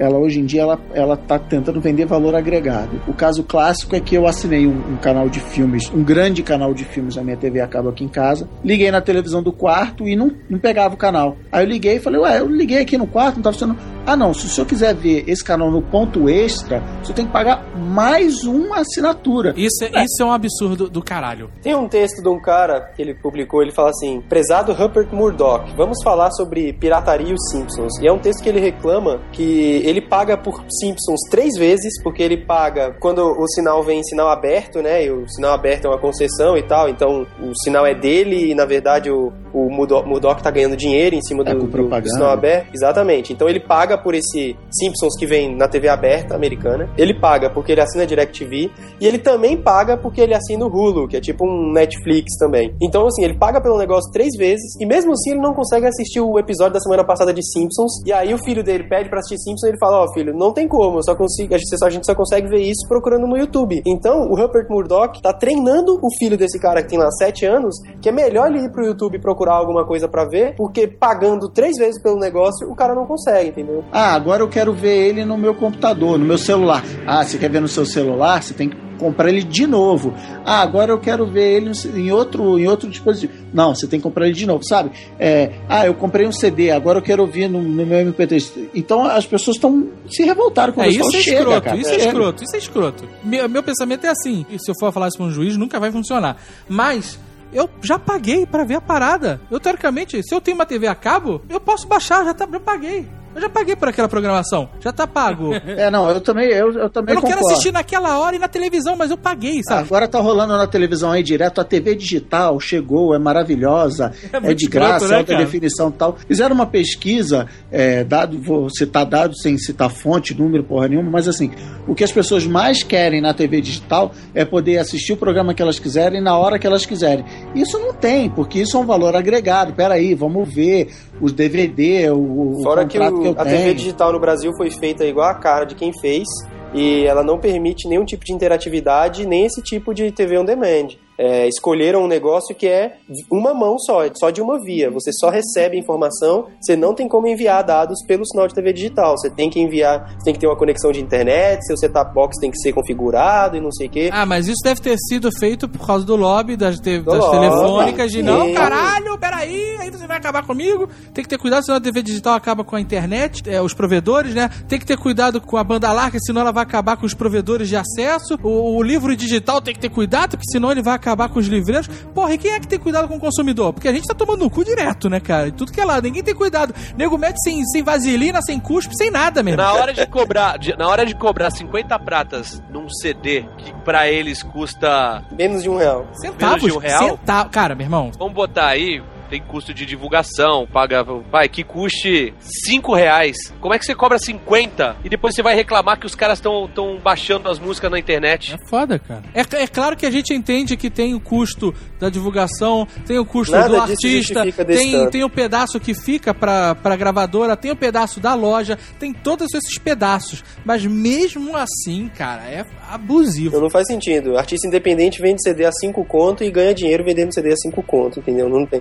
ela 0.00 0.18
hoje 0.18 0.40
em 0.40 0.46
dia 0.46 0.62
ela, 0.62 0.80
ela 0.94 1.14
tá 1.14 1.38
tentando 1.38 1.78
vender 1.78 2.06
valor 2.06 2.34
agregado. 2.34 3.00
O 3.06 3.12
caso 3.12 3.44
clássico 3.44 3.94
é 3.94 4.00
que 4.00 4.14
eu 4.14 4.26
assinei 4.26 4.66
um, 4.66 4.94
um 4.94 4.96
canal 4.96 5.28
de 5.28 5.38
filmes, 5.38 5.90
um 5.94 6.02
grande 6.02 6.42
canal 6.42 6.72
de 6.72 6.84
filmes 6.84 7.16
na 7.16 7.22
minha 7.22 7.36
TV 7.36 7.60
a 7.60 7.66
cabo 7.66 7.90
aqui 7.90 8.02
em 8.02 8.08
casa, 8.08 8.48
liguei 8.64 8.90
na 8.90 9.02
televisão 9.02 9.42
do 9.42 9.52
quarto 9.52 10.08
e 10.08 10.16
não, 10.16 10.32
não 10.48 10.58
pegava 10.58 10.94
o 10.94 10.96
canal. 10.98 11.36
Aí 11.52 11.62
eu 11.64 11.68
liguei 11.68 11.96
e 11.96 12.00
falei, 12.00 12.18
ué, 12.20 12.40
eu 12.40 12.48
liguei 12.48 12.78
aqui 12.78 12.96
no 12.96 13.06
quarto, 13.06 13.36
não 13.36 13.42
tá 13.42 13.52
funcionando. 13.52 13.78
Ah 14.10 14.16
não, 14.16 14.34
se 14.34 14.44
o 14.44 14.48
senhor 14.48 14.66
quiser 14.66 14.92
ver 14.92 15.22
esse 15.28 15.44
canal 15.44 15.70
no 15.70 15.80
ponto 15.80 16.28
extra, 16.28 16.82
você 17.00 17.12
tem 17.12 17.26
que 17.26 17.32
pagar 17.32 17.64
mais 17.76 18.42
uma 18.42 18.80
assinatura. 18.80 19.54
Isso 19.56 19.84
é, 19.84 20.02
isso 20.02 20.20
é 20.20 20.24
um 20.24 20.32
absurdo 20.32 20.90
do 20.90 21.00
caralho. 21.00 21.48
Tem 21.62 21.76
um 21.76 21.86
texto 21.86 22.20
de 22.20 22.28
um 22.28 22.40
cara 22.40 22.90
que 22.96 23.00
ele 23.00 23.14
publicou, 23.14 23.62
ele 23.62 23.70
fala 23.70 23.90
assim: 23.90 24.20
Prezado 24.22 24.72
Rupert 24.72 25.14
Murdoch, 25.14 25.72
vamos 25.76 26.02
falar 26.02 26.32
sobre 26.32 26.72
pirataria 26.72 27.28
e 27.28 27.34
os 27.34 27.50
Simpsons. 27.52 28.00
E 28.00 28.08
é 28.08 28.12
um 28.12 28.18
texto 28.18 28.42
que 28.42 28.48
ele 28.48 28.58
reclama 28.58 29.20
que 29.30 29.80
ele 29.84 30.00
paga 30.00 30.36
por 30.36 30.60
Simpsons 30.80 31.20
três 31.30 31.56
vezes, 31.56 32.02
porque 32.02 32.20
ele 32.20 32.44
paga 32.44 32.96
quando 32.98 33.20
o 33.20 33.46
sinal 33.46 33.80
vem 33.84 34.00
em 34.00 34.02
sinal 34.02 34.28
aberto, 34.28 34.82
né? 34.82 35.04
E 35.04 35.10
o 35.12 35.28
sinal 35.28 35.52
aberto 35.52 35.84
é 35.84 35.88
uma 35.88 36.00
concessão 36.00 36.58
e 36.58 36.64
tal, 36.64 36.88
então 36.88 37.24
o 37.40 37.52
sinal 37.62 37.86
é 37.86 37.94
dele 37.94 38.50
e 38.50 38.56
na 38.56 38.64
verdade 38.64 39.08
o, 39.08 39.32
o 39.52 39.68
Murdoch, 39.70 40.42
tá 40.42 40.50
ganhando 40.50 40.76
dinheiro 40.76 41.14
em 41.16 41.22
cima 41.22 41.42
É, 41.46 41.52
do, 41.54 41.60
com 41.60 41.66
do, 41.66 41.88
do 42.00 42.08
sinal 42.10 42.30
aberto. 42.30 42.68
Exatamente. 42.74 43.32
Então 43.32 43.48
ele 43.48 43.60
paga 43.60 43.96
por 43.98 44.14
esse 44.14 44.56
Simpsons 44.70 45.16
que 45.18 45.26
vem 45.26 45.56
na 45.56 45.68
TV 45.68 45.88
aberta 45.88 46.34
americana. 46.34 46.88
Ele 46.96 47.18
paga 47.18 47.50
porque 47.50 47.72
ele 47.72 47.80
assina 47.80 48.06
DirecTV. 48.06 48.70
E 49.00 49.06
ele 49.06 49.18
também 49.18 49.56
paga 49.56 49.96
porque 49.96 50.20
ele 50.20 50.34
assina 50.34 50.64
o 50.64 50.68
Hulu, 50.68 51.08
que 51.08 51.16
é 51.16 51.20
tipo 51.20 51.44
um 51.46 51.72
Netflix 51.72 52.36
também. 52.38 52.74
Então, 52.80 53.06
assim, 53.06 53.24
ele 53.24 53.36
paga 53.38 53.60
pelo 53.60 53.78
negócio 53.78 54.10
três 54.12 54.30
vezes. 54.36 54.74
E 54.80 54.86
mesmo 54.86 55.12
assim, 55.12 55.30
ele 55.32 55.40
não 55.40 55.54
consegue 55.54 55.86
assistir 55.86 56.20
o 56.20 56.38
episódio 56.38 56.74
da 56.74 56.80
semana 56.80 57.04
passada 57.04 57.32
de 57.32 57.42
Simpsons. 57.44 57.90
E 58.06 58.12
aí 58.12 58.32
o 58.34 58.38
filho 58.44 58.62
dele 58.62 58.84
pede 58.88 59.08
pra 59.08 59.18
assistir 59.20 59.38
Simpsons. 59.42 59.64
E 59.64 59.68
ele 59.70 59.78
fala: 59.78 60.04
Ó, 60.04 60.12
filho, 60.12 60.32
não 60.36 60.52
tem 60.52 60.68
como. 60.68 60.98
Eu 60.98 61.02
só 61.02 61.14
consigo, 61.14 61.54
a, 61.54 61.58
gente, 61.58 61.76
só- 61.78 61.86
a 61.86 61.90
gente 61.90 62.06
só 62.06 62.14
consegue 62.14 62.48
ver 62.48 62.60
isso 62.60 62.86
procurando 62.88 63.26
no 63.26 63.36
YouTube. 63.36 63.82
Então, 63.86 64.28
o 64.30 64.34
Rupert 64.36 64.66
Murdoch 64.70 65.20
tá 65.22 65.32
treinando 65.32 65.94
o 66.02 66.08
filho 66.18 66.36
desse 66.36 66.58
cara 66.60 66.82
que 66.82 66.88
tem 66.90 66.98
lá 66.98 67.10
sete 67.12 67.44
anos. 67.46 67.74
Que 68.00 68.08
é 68.08 68.12
melhor 68.12 68.48
ele 68.48 68.64
ir 68.64 68.70
pro 68.72 68.84
YouTube 68.84 69.18
procurar 69.20 69.39
alguma 69.48 69.84
coisa 69.84 70.08
pra 70.08 70.24
ver. 70.24 70.54
Porque 70.56 70.86
pagando 70.86 71.48
três 71.48 71.76
vezes 71.76 72.00
pelo 72.02 72.18
negócio, 72.18 72.70
o 72.70 72.74
cara 72.74 72.94
não 72.94 73.06
consegue, 73.06 73.50
entendeu? 73.50 73.84
Ah, 73.92 74.14
agora 74.14 74.42
eu 74.42 74.48
quero 74.48 74.72
ver 74.72 75.08
ele 75.08 75.24
no 75.24 75.36
meu 75.38 75.54
computador, 75.54 76.18
no 76.18 76.24
meu 76.24 76.38
celular. 76.38 76.84
Ah, 77.06 77.24
você 77.24 77.38
quer 77.38 77.50
ver 77.50 77.60
no 77.60 77.68
seu 77.68 77.84
celular? 77.86 78.42
Você 78.42 78.54
tem 78.54 78.68
que 78.68 78.76
comprar 79.00 79.30
ele 79.30 79.42
de 79.42 79.66
novo. 79.66 80.12
Ah, 80.44 80.60
agora 80.60 80.92
eu 80.92 80.98
quero 80.98 81.24
ver 81.26 81.56
ele 81.56 81.72
em 81.96 82.12
outro, 82.12 82.58
em 82.58 82.68
outro 82.68 82.86
dispositivo. 82.88 83.32
Não, 83.50 83.74
você 83.74 83.86
tem 83.86 83.98
que 83.98 84.02
comprar 84.02 84.26
ele 84.26 84.34
de 84.34 84.44
novo, 84.46 84.62
sabe? 84.62 84.90
É, 85.18 85.52
ah, 85.70 85.86
eu 85.86 85.94
comprei 85.94 86.26
um 86.26 86.32
CD, 86.32 86.70
agora 86.70 86.98
eu 86.98 87.02
quero 87.02 87.22
ouvir 87.22 87.48
no, 87.48 87.62
no 87.62 87.86
meu 87.86 87.98
MP3. 88.12 88.68
Então 88.74 89.02
as 89.06 89.24
pessoas 89.26 89.56
estão 89.56 89.88
se 90.06 90.22
revoltaram 90.22 90.74
com 90.74 90.82
É, 90.82 90.88
isso. 90.88 91.00
isso 91.00 91.16
é 91.16 91.20
Chega, 91.20 91.38
escroto, 91.38 91.62
cara, 91.62 91.76
isso 91.78 91.88
é 91.90 91.92
chega. 91.94 92.06
escroto, 92.08 92.44
isso 92.44 92.56
é 92.56 92.58
escroto. 92.58 93.08
Meu, 93.24 93.48
meu 93.48 93.62
pensamento 93.62 94.04
é 94.04 94.10
assim, 94.10 94.44
e 94.50 94.58
se 94.58 94.70
eu 94.70 94.74
for 94.78 94.92
falar 94.92 95.08
isso 95.08 95.16
pra 95.16 95.26
um 95.26 95.30
juiz, 95.30 95.56
nunca 95.56 95.80
vai 95.80 95.90
funcionar. 95.90 96.36
Mas 96.68 97.18
eu 97.52 97.68
já 97.82 97.98
paguei 97.98 98.46
pra 98.46 98.64
ver 98.64 98.76
a 98.76 98.80
parada. 98.80 99.40
Eu, 99.50 99.60
teoricamente, 99.60 100.22
se 100.22 100.34
eu 100.34 100.40
tenho 100.40 100.56
uma 100.56 100.66
TV 100.66 100.86
a 100.86 100.94
cabo, 100.94 101.42
eu 101.48 101.60
posso 101.60 101.86
baixar, 101.86 102.24
já, 102.24 102.34
tá, 102.34 102.46
já 102.50 102.60
paguei. 102.60 103.08
Eu 103.34 103.40
já 103.40 103.48
paguei 103.48 103.76
por 103.76 103.88
aquela 103.88 104.08
programação, 104.08 104.68
já 104.80 104.92
tá 104.92 105.06
pago. 105.06 105.54
É, 105.54 105.90
não, 105.90 106.10
eu 106.10 106.20
também, 106.20 106.48
eu, 106.48 106.72
eu 106.72 106.90
também 106.90 107.14
eu 107.14 107.20
não 107.20 107.22
quero 107.22 107.38
concordo. 107.38 107.52
assistir 107.52 107.72
naquela 107.72 108.18
hora 108.18 108.34
e 108.36 108.38
na 108.38 108.48
televisão, 108.48 108.96
mas 108.96 109.10
eu 109.10 109.16
paguei, 109.16 109.62
sabe? 109.62 109.82
Agora 109.82 110.08
tá 110.08 110.18
rolando 110.18 110.56
na 110.56 110.66
televisão 110.66 111.10
aí 111.12 111.22
direto, 111.22 111.60
a 111.60 111.64
TV 111.64 111.94
digital 111.94 112.58
chegou, 112.58 113.14
é 113.14 113.18
maravilhosa, 113.18 114.12
É 114.32 114.50
é, 114.50 114.54
de 114.54 114.66
graça, 114.66 115.06
né, 115.08 115.16
alta 115.18 115.32
cara? 115.32 115.44
definição 115.44 115.88
e 115.88 115.92
tal. 115.92 116.16
Fizeram 116.26 116.54
uma 116.54 116.66
pesquisa, 116.66 117.46
é, 117.70 118.02
dado, 118.04 118.38
vou 118.40 118.68
citar 118.70 119.06
dados 119.06 119.40
sem 119.42 119.56
citar 119.58 119.90
fonte, 119.90 120.34
número, 120.34 120.64
porra 120.64 120.88
nenhuma, 120.88 121.10
mas 121.10 121.28
assim, 121.28 121.50
o 121.86 121.94
que 121.94 122.02
as 122.04 122.12
pessoas 122.12 122.46
mais 122.46 122.82
querem 122.82 123.20
na 123.20 123.32
TV 123.32 123.60
digital 123.60 124.12
é 124.34 124.44
poder 124.44 124.78
assistir 124.78 125.12
o 125.12 125.16
programa 125.16 125.54
que 125.54 125.62
elas 125.62 125.78
quiserem 125.78 126.20
na 126.20 126.36
hora 126.36 126.58
que 126.58 126.66
elas 126.66 126.84
quiserem. 126.84 127.24
Isso 127.54 127.78
não 127.78 127.92
tem, 127.92 128.28
porque 128.30 128.60
isso 128.60 128.76
é 128.76 128.80
um 128.80 128.86
valor 128.86 129.14
agregado. 129.14 129.72
Peraí, 129.72 130.14
vamos 130.14 130.52
ver 130.52 130.90
os 131.20 131.32
DVD, 131.32 132.10
o, 132.10 132.58
o 132.58 132.62
Fora 132.62 132.84
que, 132.86 132.98
contrato 132.98 133.18
o- 133.18 133.34
que, 133.34 133.40
a 133.40 133.44
tenho. 133.44 133.56
TV 133.58 133.74
digital 133.74 134.12
no 134.12 134.18
Brasil 134.20 134.52
foi 134.56 134.70
feita 134.70 135.04
igual 135.04 135.28
a 135.28 135.34
cara 135.34 135.64
de 135.64 135.74
quem 135.74 135.92
fez 136.00 136.24
e 136.72 137.04
ela 137.04 137.22
não 137.22 137.38
permite 137.38 137.88
nenhum 137.88 138.04
tipo 138.04 138.24
de 138.24 138.32
interatividade, 138.32 139.26
nem 139.26 139.44
esse 139.44 139.60
tipo 139.62 139.92
de 139.92 140.10
TV 140.12 140.38
on 140.38 140.44
demand. 140.44 140.88
É, 141.22 141.46
escolheram 141.46 142.02
um 142.04 142.06
negócio 142.06 142.54
que 142.56 142.66
é 142.66 142.96
uma 143.30 143.52
mão 143.52 143.78
só, 143.78 144.04
é 144.06 144.10
só 144.18 144.30
de 144.30 144.40
uma 144.40 144.58
via. 144.58 144.90
Você 144.90 145.10
só 145.12 145.28
recebe 145.28 145.76
informação, 145.78 146.46
você 146.58 146.74
não 146.74 146.94
tem 146.94 147.06
como 147.06 147.26
enviar 147.28 147.62
dados 147.62 148.02
pelo 148.06 148.24
sinal 148.24 148.48
de 148.48 148.54
TV 148.54 148.72
digital. 148.72 149.18
Você 149.18 149.28
tem 149.28 149.50
que 149.50 149.60
enviar, 149.60 150.14
você 150.16 150.24
tem 150.24 150.32
que 150.32 150.40
ter 150.40 150.46
uma 150.46 150.56
conexão 150.56 150.90
de 150.90 150.98
internet, 150.98 151.62
seu 151.66 151.76
setup 151.76 152.14
box 152.14 152.40
tem 152.40 152.50
que 152.50 152.56
ser 152.56 152.72
configurado 152.72 153.54
e 153.54 153.60
não 153.60 153.70
sei 153.70 153.86
o 153.88 153.90
quê. 153.90 154.08
Ah, 154.10 154.24
mas 154.24 154.48
isso 154.48 154.60
deve 154.64 154.80
ter 154.80 154.96
sido 154.96 155.28
feito 155.38 155.68
por 155.68 155.86
causa 155.86 156.06
do 156.06 156.16
lobby 156.16 156.56
das, 156.56 156.80
te- 156.80 157.00
das 157.00 157.18
lobby, 157.18 157.38
telefônicas 157.38 158.10
de 158.10 158.22
não, 158.22 158.54
caralho, 158.54 159.18
peraí, 159.18 159.76
aí 159.78 159.90
você 159.90 160.06
vai 160.06 160.16
acabar 160.16 160.42
comigo. 160.46 160.88
Tem 161.12 161.22
que 161.22 161.28
ter 161.28 161.36
cuidado, 161.36 161.66
senão 161.66 161.76
a 161.76 161.80
TV 161.82 162.00
digital 162.02 162.32
acaba 162.32 162.64
com 162.64 162.76
a 162.76 162.80
internet, 162.80 163.42
é, 163.46 163.60
os 163.60 163.74
provedores, 163.74 164.34
né? 164.34 164.48
Tem 164.66 164.78
que 164.78 164.86
ter 164.86 164.96
cuidado 164.96 165.38
com 165.38 165.58
a 165.58 165.64
banda 165.64 165.92
larga, 165.92 166.18
senão 166.18 166.40
ela 166.40 166.50
vai 166.52 166.62
acabar 166.62 166.96
com 166.96 167.04
os 167.04 167.12
provedores 167.12 167.68
de 167.68 167.76
acesso. 167.76 168.38
O, 168.42 168.78
o 168.78 168.82
livro 168.82 169.14
digital 169.14 169.60
tem 169.60 169.74
que 169.74 169.80
ter 169.80 169.90
cuidado, 169.90 170.30
porque 170.38 170.50
senão 170.50 170.72
ele 170.72 170.82
vai 170.82 170.94
acabar 170.94 171.09
com 171.28 171.38
os 171.38 171.46
livreiros. 171.46 171.88
Porra, 172.14 172.34
e 172.34 172.38
quem 172.38 172.52
é 172.52 172.60
que 172.60 172.66
tem 172.68 172.78
cuidado 172.78 173.08
com 173.08 173.16
o 173.16 173.20
consumidor? 173.20 173.72
Porque 173.72 173.88
a 173.88 173.92
gente 173.92 174.06
tá 174.06 174.14
tomando 174.14 174.40
no 174.40 174.50
cu 174.50 174.64
direto, 174.64 175.08
né, 175.08 175.20
cara? 175.20 175.48
E 175.48 175.52
tudo 175.52 175.72
que 175.72 175.80
é 175.80 175.84
lá, 175.84 176.00
ninguém 176.00 176.22
tem 176.22 176.34
cuidado. 176.34 176.74
Nego 176.96 177.16
mete 177.18 177.38
sem, 177.42 177.64
sem 177.66 177.82
vaselina, 177.82 178.40
sem 178.42 178.58
cuspe, 178.60 178.96
sem 178.96 179.10
nada 179.10 179.42
mesmo. 179.42 179.62
Na 179.62 179.72
hora 179.72 179.92
de 179.92 180.06
cobrar, 180.06 180.58
de- 180.58 180.76
na 180.76 180.88
hora 180.88 181.04
de 181.06 181.14
cobrar 181.14 181.50
50 181.50 181.98
pratas 181.98 182.62
num 182.70 182.88
CD 182.88 183.44
que 183.58 183.72
pra 183.84 184.08
eles 184.08 184.42
custa, 184.42 185.22
Menos 185.36 185.62
de 185.62 185.68
um 185.70 185.76
real. 185.76 186.06
Centavos. 186.14 186.62
menos 186.62 186.72
de 186.72 186.72
um 186.72 186.78
real? 186.80 187.08
Centa- 187.10 187.44
Cara, 187.50 187.74
meu 187.74 187.84
irmão, 187.86 188.10
vamos 188.18 188.34
botar 188.34 188.66
aí, 188.66 189.02
tem 189.30 189.40
custo 189.40 189.72
de 189.72 189.86
divulgação, 189.86 190.66
paga, 190.66 191.04
vai, 191.04 191.48
que 191.48 191.62
custe 191.62 192.34
5 192.66 192.92
reais. 192.94 193.36
Como 193.60 193.72
é 193.72 193.78
que 193.78 193.84
você 193.84 193.94
cobra 193.94 194.18
50 194.18 194.96
e 195.04 195.08
depois 195.08 195.34
você 195.34 195.42
vai 195.42 195.54
reclamar 195.54 195.98
que 196.00 196.06
os 196.06 196.16
caras 196.16 196.38
estão 196.38 196.68
tão 196.68 196.98
baixando 196.98 197.48
as 197.48 197.58
músicas 197.58 197.90
na 197.92 197.98
internet? 197.98 198.54
É 198.54 198.68
foda, 198.68 198.98
cara. 198.98 199.22
É, 199.32 199.62
é 199.62 199.66
claro 199.68 199.96
que 199.96 200.04
a 200.04 200.10
gente 200.10 200.34
entende 200.34 200.76
que 200.76 200.90
tem 200.90 201.14
o 201.14 201.20
custo 201.20 201.72
da 201.98 202.10
divulgação, 202.10 202.88
tem 203.06 203.18
o 203.18 203.24
custo 203.24 203.52
Nada 203.52 203.68
do 203.68 203.76
artista, 203.76 204.42
tem, 204.64 204.92
tanto. 204.92 205.10
tem 205.10 205.22
o 205.22 205.30
pedaço 205.30 205.78
que 205.78 205.94
fica 205.94 206.34
pra, 206.34 206.74
pra 206.74 206.96
gravadora, 206.96 207.56
tem 207.56 207.70
o 207.70 207.76
pedaço 207.76 208.18
da 208.18 208.34
loja, 208.34 208.76
tem 208.98 209.12
todos 209.12 209.54
esses 209.54 209.78
pedaços. 209.78 210.42
Mas 210.64 210.84
mesmo 210.84 211.56
assim, 211.56 212.10
cara, 212.16 212.42
é 212.42 212.66
abusivo. 212.88 213.48
Então 213.48 213.60
não 213.60 213.70
faz 213.70 213.86
sentido. 213.86 214.36
Artista 214.36 214.66
independente 214.66 215.22
vende 215.22 215.42
CD 215.42 215.64
a 215.64 215.72
5 215.72 216.04
conto 216.04 216.42
e 216.42 216.50
ganha 216.50 216.74
dinheiro 216.74 217.04
vendendo 217.04 217.32
CD 217.32 217.52
a 217.52 217.56
5 217.56 217.80
conto, 217.84 218.18
entendeu? 218.18 218.48
Não 218.48 218.66
tem. 218.66 218.80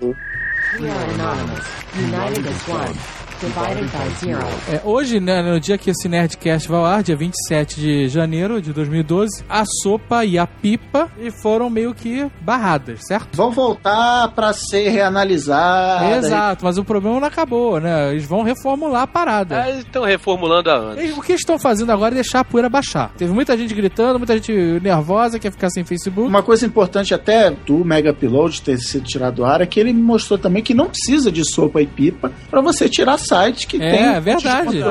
We 0.78 0.88
are 0.88 1.03
anonymous, 1.03 1.67
united 1.95 2.45
as 2.45 2.67
one, 2.67 2.93
divided 2.93 2.95
by 2.95 3.01
zero. 3.01 3.18
É, 4.71 4.81
hoje, 4.83 5.19
né, 5.19 5.41
no 5.41 5.59
dia 5.59 5.77
que 5.77 5.89
esse 5.89 6.07
Nerdcast 6.09 6.67
vai 6.67 6.77
ao 6.79 6.85
ar, 6.85 7.03
dia 7.03 7.15
27 7.15 7.79
de 7.79 8.07
janeiro 8.09 8.61
de 8.61 8.73
2012, 8.73 9.43
a 9.49 9.63
sopa 9.81 10.25
e 10.25 10.37
a 10.37 10.45
pipa 10.45 11.09
foram 11.41 11.69
meio 11.69 11.93
que 11.93 12.29
barradas, 12.41 12.99
certo? 13.07 13.35
Vão 13.35 13.51
voltar 13.51 14.29
pra 14.35 14.51
ser 14.53 14.89
reanalisadas. 14.89 16.25
Exato, 16.25 16.65
mas 16.65 16.77
o 16.77 16.83
problema 16.83 17.19
não 17.19 17.27
acabou, 17.27 17.79
né? 17.79 18.11
Eles 18.11 18.25
vão 18.25 18.43
reformular 18.43 19.03
a 19.03 19.07
parada. 19.07 19.61
Ah, 19.63 19.69
Eles 19.69 19.79
estão 19.85 20.03
reformulando 20.03 20.69
há 20.69 20.73
anos. 20.75 20.97
Eles- 20.97 21.17
O 21.17 21.21
que 21.21 21.31
eles 21.31 21.41
estão 21.41 21.57
fazendo 21.59 21.91
agora 21.91 22.13
é 22.13 22.15
deixar 22.15 22.39
a 22.41 22.43
poeira 22.45 22.69
baixar. 22.69 23.11
Teve 23.17 23.31
muita 23.33 23.57
gente 23.57 23.73
gritando, 23.73 24.17
muita 24.19 24.33
gente 24.35 24.51
nervosa, 24.81 25.39
quer 25.39 25.51
ficar 25.51 25.69
sem 25.69 25.83
Facebook. 25.83 26.27
Uma 26.27 26.43
coisa 26.43 26.65
importante 26.65 27.13
até 27.13 27.51
do 27.51 27.83
Mega 27.85 28.11
Upload 28.11 28.61
ter 28.61 28.77
sido 28.79 29.05
tirado 29.05 29.35
do 29.35 29.45
ar 29.45 29.61
é 29.61 29.65
que 29.65 29.79
ele 29.79 29.93
mostrou 29.93 30.37
também 30.37 30.61
que 30.63 30.73
não 30.73 30.87
precisa 30.87 31.31
de 31.31 31.43
sopa 31.53 31.81
e 31.81 31.87
pipa 31.87 32.31
pra 32.49 32.61
você 32.61 32.87
tirar 32.89 33.17
sites 33.30 33.65
que 33.65 33.77
É, 33.82 33.91
tem 33.91 34.05
é 34.15 34.19
verdade. 34.19 34.84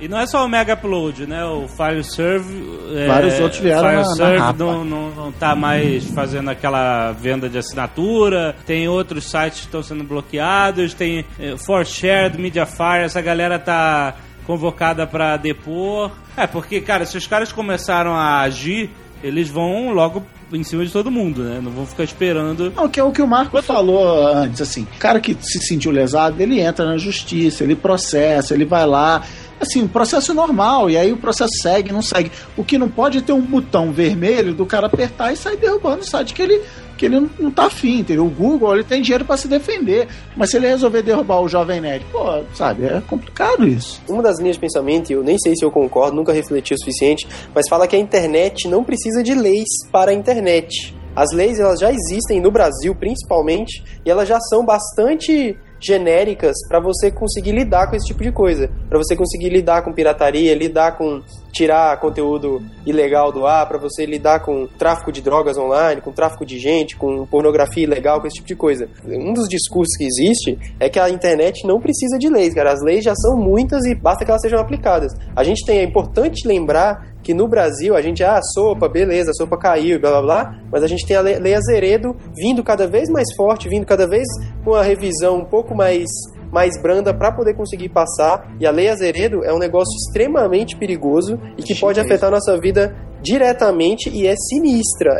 E 0.00 0.08
não 0.08 0.18
é 0.18 0.26
só 0.26 0.44
o 0.44 0.48
Mega 0.48 0.74
Upload, 0.74 1.26
né? 1.26 1.44
O 1.44 1.68
FileServe. 1.68 2.62
é, 2.96 3.06
Vários 3.06 3.38
outros 3.40 3.60
vieram 3.60 3.82
na- 3.82 3.92
na 3.92 4.02
FileServe 4.04 4.38
rapa. 4.38 4.58
não, 4.64 4.84
não, 4.84 5.10
não 5.10 5.32
tá 5.32 5.54
mais 5.54 6.04
fazendo 6.10 6.48
aquela 6.50 7.12
venda 7.12 7.48
de 7.48 7.58
assinatura. 7.58 8.56
Tem 8.66 8.88
outros 8.88 9.24
sites 9.30 9.60
que 9.60 9.66
estão 9.66 9.82
sendo 9.82 10.02
bloqueados. 10.04 10.94
Tem 10.94 11.24
é, 11.38 11.56
ForShared, 11.56 12.38
Mediafire. 12.40 13.04
Essa 13.04 13.20
galera 13.20 13.58
tá 13.58 14.14
convocada 14.46 15.06
pra 15.06 15.36
depor. 15.36 16.10
É, 16.36 16.46
porque, 16.46 16.80
cara, 16.80 17.04
se 17.04 17.16
os 17.16 17.26
caras 17.26 17.52
começaram 17.52 18.14
a 18.14 18.40
agir, 18.40 18.90
eles 19.22 19.48
vão 19.48 19.92
logo 19.92 20.24
em 20.52 20.62
cima 20.62 20.84
de 20.84 20.92
todo 20.92 21.10
mundo, 21.10 21.42
né? 21.42 21.60
Não 21.62 21.70
vão 21.70 21.86
ficar 21.86 22.04
esperando. 22.04 22.70
Não, 22.74 22.88
que 22.88 23.00
é 23.00 23.04
o 23.04 23.12
que 23.12 23.22
o 23.22 23.26
Marco 23.26 23.60
falou 23.62 24.26
antes, 24.28 24.60
assim. 24.60 24.86
O 24.96 24.98
cara 24.98 25.20
que 25.20 25.36
se 25.40 25.60
sentiu 25.60 25.90
lesado, 25.90 26.40
ele 26.42 26.60
entra 26.60 26.84
na 26.84 26.98
justiça, 26.98 27.64
ele 27.64 27.74
processa, 27.74 28.52
ele 28.52 28.64
vai 28.64 28.86
lá. 28.86 29.22
Assim, 29.60 29.82
um 29.82 29.88
processo 29.88 30.34
normal, 30.34 30.90
e 30.90 30.96
aí 30.96 31.12
o 31.12 31.16
processo 31.16 31.52
segue, 31.62 31.92
não 31.92 32.02
segue. 32.02 32.32
O 32.56 32.64
que 32.64 32.76
não 32.76 32.88
pode 32.88 33.18
é 33.18 33.20
ter 33.20 33.32
um 33.32 33.40
botão 33.40 33.92
vermelho 33.92 34.52
do 34.52 34.66
cara 34.66 34.88
apertar 34.88 35.32
e 35.32 35.36
sair 35.36 35.56
derrubando 35.56 36.00
o 36.00 36.04
site 36.04 36.34
que 36.34 36.42
ele, 36.42 36.60
porque 37.02 37.06
ele 37.06 37.20
não, 37.20 37.30
não 37.38 37.50
tá 37.50 37.64
afim, 37.64 37.98
entendeu? 37.98 38.24
O 38.24 38.30
Google, 38.30 38.74
ele 38.74 38.84
tem 38.84 39.02
dinheiro 39.02 39.24
para 39.24 39.36
se 39.36 39.48
defender, 39.48 40.06
mas 40.36 40.50
se 40.50 40.56
ele 40.56 40.68
resolver 40.68 41.02
derrubar 41.02 41.40
o 41.40 41.48
Jovem 41.48 41.80
Nerd, 41.80 42.04
pô, 42.12 42.44
sabe, 42.54 42.84
é 42.84 43.00
complicado 43.00 43.66
isso. 43.66 44.00
Uma 44.08 44.22
das 44.22 44.38
linhas 44.38 44.54
de 44.54 44.60
pensamento, 44.60 45.10
eu 45.10 45.24
nem 45.24 45.36
sei 45.38 45.56
se 45.56 45.64
eu 45.64 45.70
concordo, 45.70 46.14
nunca 46.14 46.32
refleti 46.32 46.72
o 46.74 46.78
suficiente, 46.78 47.26
mas 47.52 47.68
fala 47.68 47.88
que 47.88 47.96
a 47.96 47.98
internet 47.98 48.68
não 48.68 48.84
precisa 48.84 49.20
de 49.22 49.34
leis 49.34 49.68
para 49.90 50.12
a 50.12 50.14
internet. 50.14 50.94
As 51.16 51.32
leis 51.32 51.58
elas 51.58 51.80
já 51.80 51.92
existem 51.92 52.40
no 52.40 52.52
Brasil, 52.52 52.94
principalmente, 52.94 53.82
e 54.04 54.10
elas 54.10 54.28
já 54.28 54.38
são 54.38 54.64
bastante 54.64 55.56
genéricas 55.82 56.54
para 56.68 56.80
você 56.80 57.10
conseguir 57.10 57.52
lidar 57.52 57.88
com 57.88 57.96
esse 57.96 58.06
tipo 58.06 58.22
de 58.22 58.32
coisa, 58.32 58.70
para 58.88 58.98
você 58.98 59.16
conseguir 59.16 59.50
lidar 59.50 59.82
com 59.82 59.92
pirataria, 59.92 60.54
lidar 60.54 60.96
com 60.96 61.20
tirar 61.52 61.98
conteúdo 62.00 62.62
ilegal 62.86 63.30
do 63.30 63.46
ar, 63.46 63.68
para 63.68 63.78
você 63.78 64.06
lidar 64.06 64.40
com 64.40 64.66
tráfico 64.66 65.12
de 65.12 65.20
drogas 65.20 65.58
online, 65.58 66.00
com 66.00 66.10
tráfico 66.10 66.46
de 66.46 66.58
gente, 66.58 66.96
com 66.96 67.26
pornografia 67.26 67.84
ilegal, 67.84 68.20
com 68.20 68.26
esse 68.26 68.36
tipo 68.36 68.48
de 68.48 68.56
coisa. 68.56 68.88
Um 69.04 69.34
dos 69.34 69.48
discursos 69.48 69.94
que 69.96 70.04
existe 70.04 70.58
é 70.80 70.88
que 70.88 70.98
a 70.98 71.10
internet 71.10 71.66
não 71.66 71.78
precisa 71.78 72.18
de 72.18 72.28
leis, 72.28 72.54
cara. 72.54 72.72
As 72.72 72.82
leis 72.82 73.04
já 73.04 73.14
são 73.14 73.36
muitas 73.36 73.84
e 73.84 73.94
basta 73.94 74.24
que 74.24 74.30
elas 74.30 74.40
sejam 74.40 74.58
aplicadas. 74.58 75.12
A 75.36 75.44
gente 75.44 75.64
tem, 75.66 75.78
é 75.78 75.84
importante 75.84 76.48
lembrar 76.48 77.11
que 77.22 77.32
no 77.32 77.46
Brasil 77.46 77.96
a 77.96 78.02
gente, 78.02 78.22
ah, 78.24 78.40
sopa, 78.42 78.88
beleza, 78.88 79.30
a 79.30 79.34
sopa 79.34 79.56
caiu, 79.56 80.00
blá 80.00 80.10
blá 80.10 80.22
blá, 80.22 80.54
mas 80.70 80.82
a 80.82 80.86
gente 80.86 81.06
tem 81.06 81.16
a 81.16 81.20
Lei 81.20 81.54
Azeredo 81.54 82.16
vindo 82.34 82.62
cada 82.62 82.86
vez 82.86 83.08
mais 83.08 83.28
forte, 83.36 83.68
vindo 83.68 83.86
cada 83.86 84.06
vez 84.06 84.26
com 84.64 84.74
a 84.74 84.82
revisão 84.82 85.38
um 85.38 85.44
pouco 85.44 85.74
mais 85.74 86.08
mais 86.52 86.78
branda 86.82 87.14
para 87.14 87.32
poder 87.32 87.54
conseguir 87.54 87.88
passar. 87.88 88.54
E 88.60 88.66
a 88.66 88.70
Lei 88.70 88.90
Azeredo 88.90 89.42
é 89.42 89.52
um 89.54 89.58
negócio 89.58 89.96
extremamente 89.96 90.76
perigoso 90.76 91.40
e 91.56 91.62
que 91.62 91.74
pode 91.74 91.98
afetar 91.98 92.28
a 92.28 92.32
nossa 92.32 92.60
vida 92.60 92.94
diretamente 93.22 94.10
e 94.10 94.26
é 94.26 94.34
sinistra. 94.36 95.14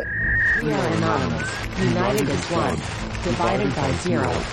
We 0.63 0.73
are 0.73 0.95
anonymous, 0.99 1.49
united 1.81 2.31
as 2.31 2.51
one. 2.51 3.02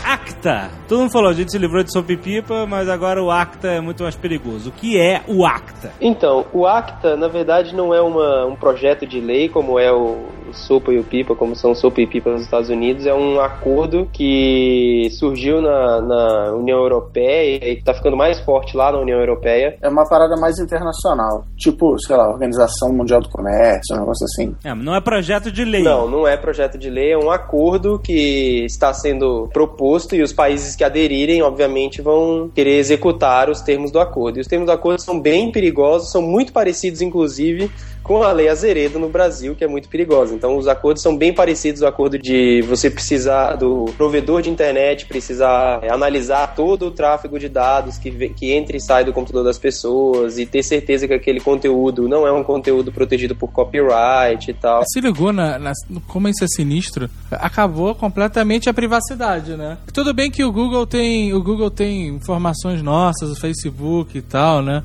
Acta. 0.03 0.69
Todo 0.87 0.99
mundo 0.99 1.11
falou, 1.11 1.29
a 1.29 1.33
gente 1.33 1.51
se 1.51 1.57
livrou 1.57 1.83
de 1.83 1.91
sopa 1.91 2.13
e 2.13 2.17
pipa, 2.17 2.65
mas 2.67 2.87
agora 2.87 3.23
o 3.23 3.31
Acta 3.31 3.67
é 3.67 3.81
muito 3.81 4.03
mais 4.03 4.15
perigoso. 4.15 4.69
O 4.69 4.71
que 4.71 4.99
é 4.99 5.21
o 5.27 5.45
Acta? 5.45 5.91
Então, 5.99 6.45
o 6.53 6.67
ACTA, 6.67 7.15
na 7.15 7.27
verdade, 7.27 7.75
não 7.75 7.93
é 7.93 8.01
uma, 8.01 8.45
um 8.45 8.55
projeto 8.55 9.07
de 9.07 9.19
lei 9.19 9.49
como 9.49 9.79
é 9.79 9.91
o, 9.91 10.17
o 10.47 10.53
Sopa 10.53 10.91
e 10.91 10.99
o 10.99 11.03
Pipa, 11.03 11.35
como 11.35 11.55
são 11.55 11.73
Sopa 11.73 12.01
e 12.01 12.07
Pipa 12.07 12.29
nos 12.31 12.43
Estados 12.43 12.69
Unidos. 12.69 13.05
É 13.05 13.13
um 13.13 13.39
acordo 13.39 14.07
que 14.11 15.09
surgiu 15.11 15.61
na, 15.61 16.01
na 16.01 16.53
União 16.53 16.79
Europeia 16.79 17.65
e 17.65 17.77
está 17.77 17.93
ficando 17.93 18.17
mais 18.17 18.39
forte 18.41 18.75
lá 18.75 18.91
na 18.91 18.99
União 18.99 19.19
Europeia. 19.19 19.77
É 19.81 19.89
uma 19.89 20.07
parada 20.07 20.35
mais 20.35 20.59
internacional, 20.59 21.43
tipo, 21.57 21.97
sei 21.99 22.15
lá, 22.15 22.29
Organização 22.29 22.93
Mundial 22.93 23.21
do 23.21 23.29
Comércio, 23.29 23.95
um 23.95 23.99
negócio 23.99 24.25
assim. 24.25 24.55
É, 24.63 24.73
mas 24.73 24.85
não 24.85 24.95
é 24.95 25.01
projeto 25.01 25.51
de 25.51 25.63
lei. 25.63 25.83
Não, 25.83 26.09
não 26.09 26.27
é 26.27 26.37
projeto 26.37 26.77
de 26.77 26.89
lei, 26.89 27.13
é 27.13 27.17
um 27.17 27.31
acordo 27.31 27.99
que 27.99 28.58
está 28.65 28.93
sendo 28.93 29.49
proposto 29.51 30.15
e 30.15 30.21
os 30.21 30.33
países 30.33 30.75
que 30.75 30.83
aderirem, 30.83 31.41
obviamente, 31.41 32.01
vão 32.01 32.49
querer 32.53 32.77
executar 32.77 33.49
os 33.49 33.61
termos 33.61 33.91
do 33.91 33.99
acordo. 33.99 34.37
E 34.37 34.41
os 34.41 34.47
termos 34.47 34.67
do 34.67 34.71
acordo 34.71 35.01
são 35.01 35.19
bem 35.19 35.51
perigosos, 35.51 36.11
são 36.11 36.21
muito 36.21 36.53
parecidos, 36.53 37.01
inclusive, 37.01 37.71
com 38.09 38.23
a 38.23 38.31
lei 38.31 38.49
Azeredo 38.49 38.97
no 38.97 39.07
Brasil, 39.07 39.53
que 39.55 39.63
é 39.63 39.67
muito 39.67 39.87
perigosa. 39.87 40.33
Então, 40.33 40.57
os 40.57 40.67
acordos 40.67 41.03
são 41.03 41.15
bem 41.15 41.31
parecidos. 41.31 41.83
O 41.83 41.85
acordo 41.85 42.17
de 42.17 42.59
você 42.63 42.89
precisar 42.89 43.53
do 43.55 43.85
provedor 43.95 44.41
de 44.41 44.49
internet, 44.49 45.05
precisar 45.05 45.77
é, 45.83 45.91
analisar 45.93 46.55
todo 46.55 46.87
o 46.87 46.91
tráfego 46.91 47.37
de 47.37 47.47
dados 47.47 47.99
que, 47.99 48.09
que 48.29 48.51
entra 48.51 48.75
e 48.75 48.81
sai 48.81 49.05
do 49.05 49.13
computador 49.13 49.43
das 49.45 49.59
pessoas 49.59 50.39
e 50.39 50.45
ter 50.47 50.63
certeza 50.63 51.07
que 51.07 51.13
aquele 51.13 51.39
conteúdo 51.39 52.07
não 52.09 52.25
é 52.25 52.31
um 52.31 52.43
conteúdo 52.43 52.91
protegido 52.91 53.35
por 53.35 53.51
copyright 53.51 54.49
e 54.49 54.53
tal. 54.55 54.81
Se 54.91 54.99
ligou 54.99 55.31
na, 55.31 55.59
na- 55.59 55.73
como 56.07 56.27
isso 56.27 56.43
é 56.43 56.47
sinistro? 56.47 57.07
Acabou 57.29 57.93
completamente 57.93 58.67
a 58.67 58.73
privacidade, 58.73 59.55
né? 59.55 59.77
Tudo 59.93 60.15
bem 60.15 60.31
que 60.31 60.43
o 60.43 60.51
Google 60.51 60.87
tem, 60.87 61.31
o 61.31 61.43
Google 61.43 61.69
tem 61.69 62.07
informações 62.07 62.81
nossas, 62.81 63.29
o 63.29 63.35
Facebook 63.39 64.17
e 64.17 64.21
tal, 64.23 64.63
né? 64.63 64.81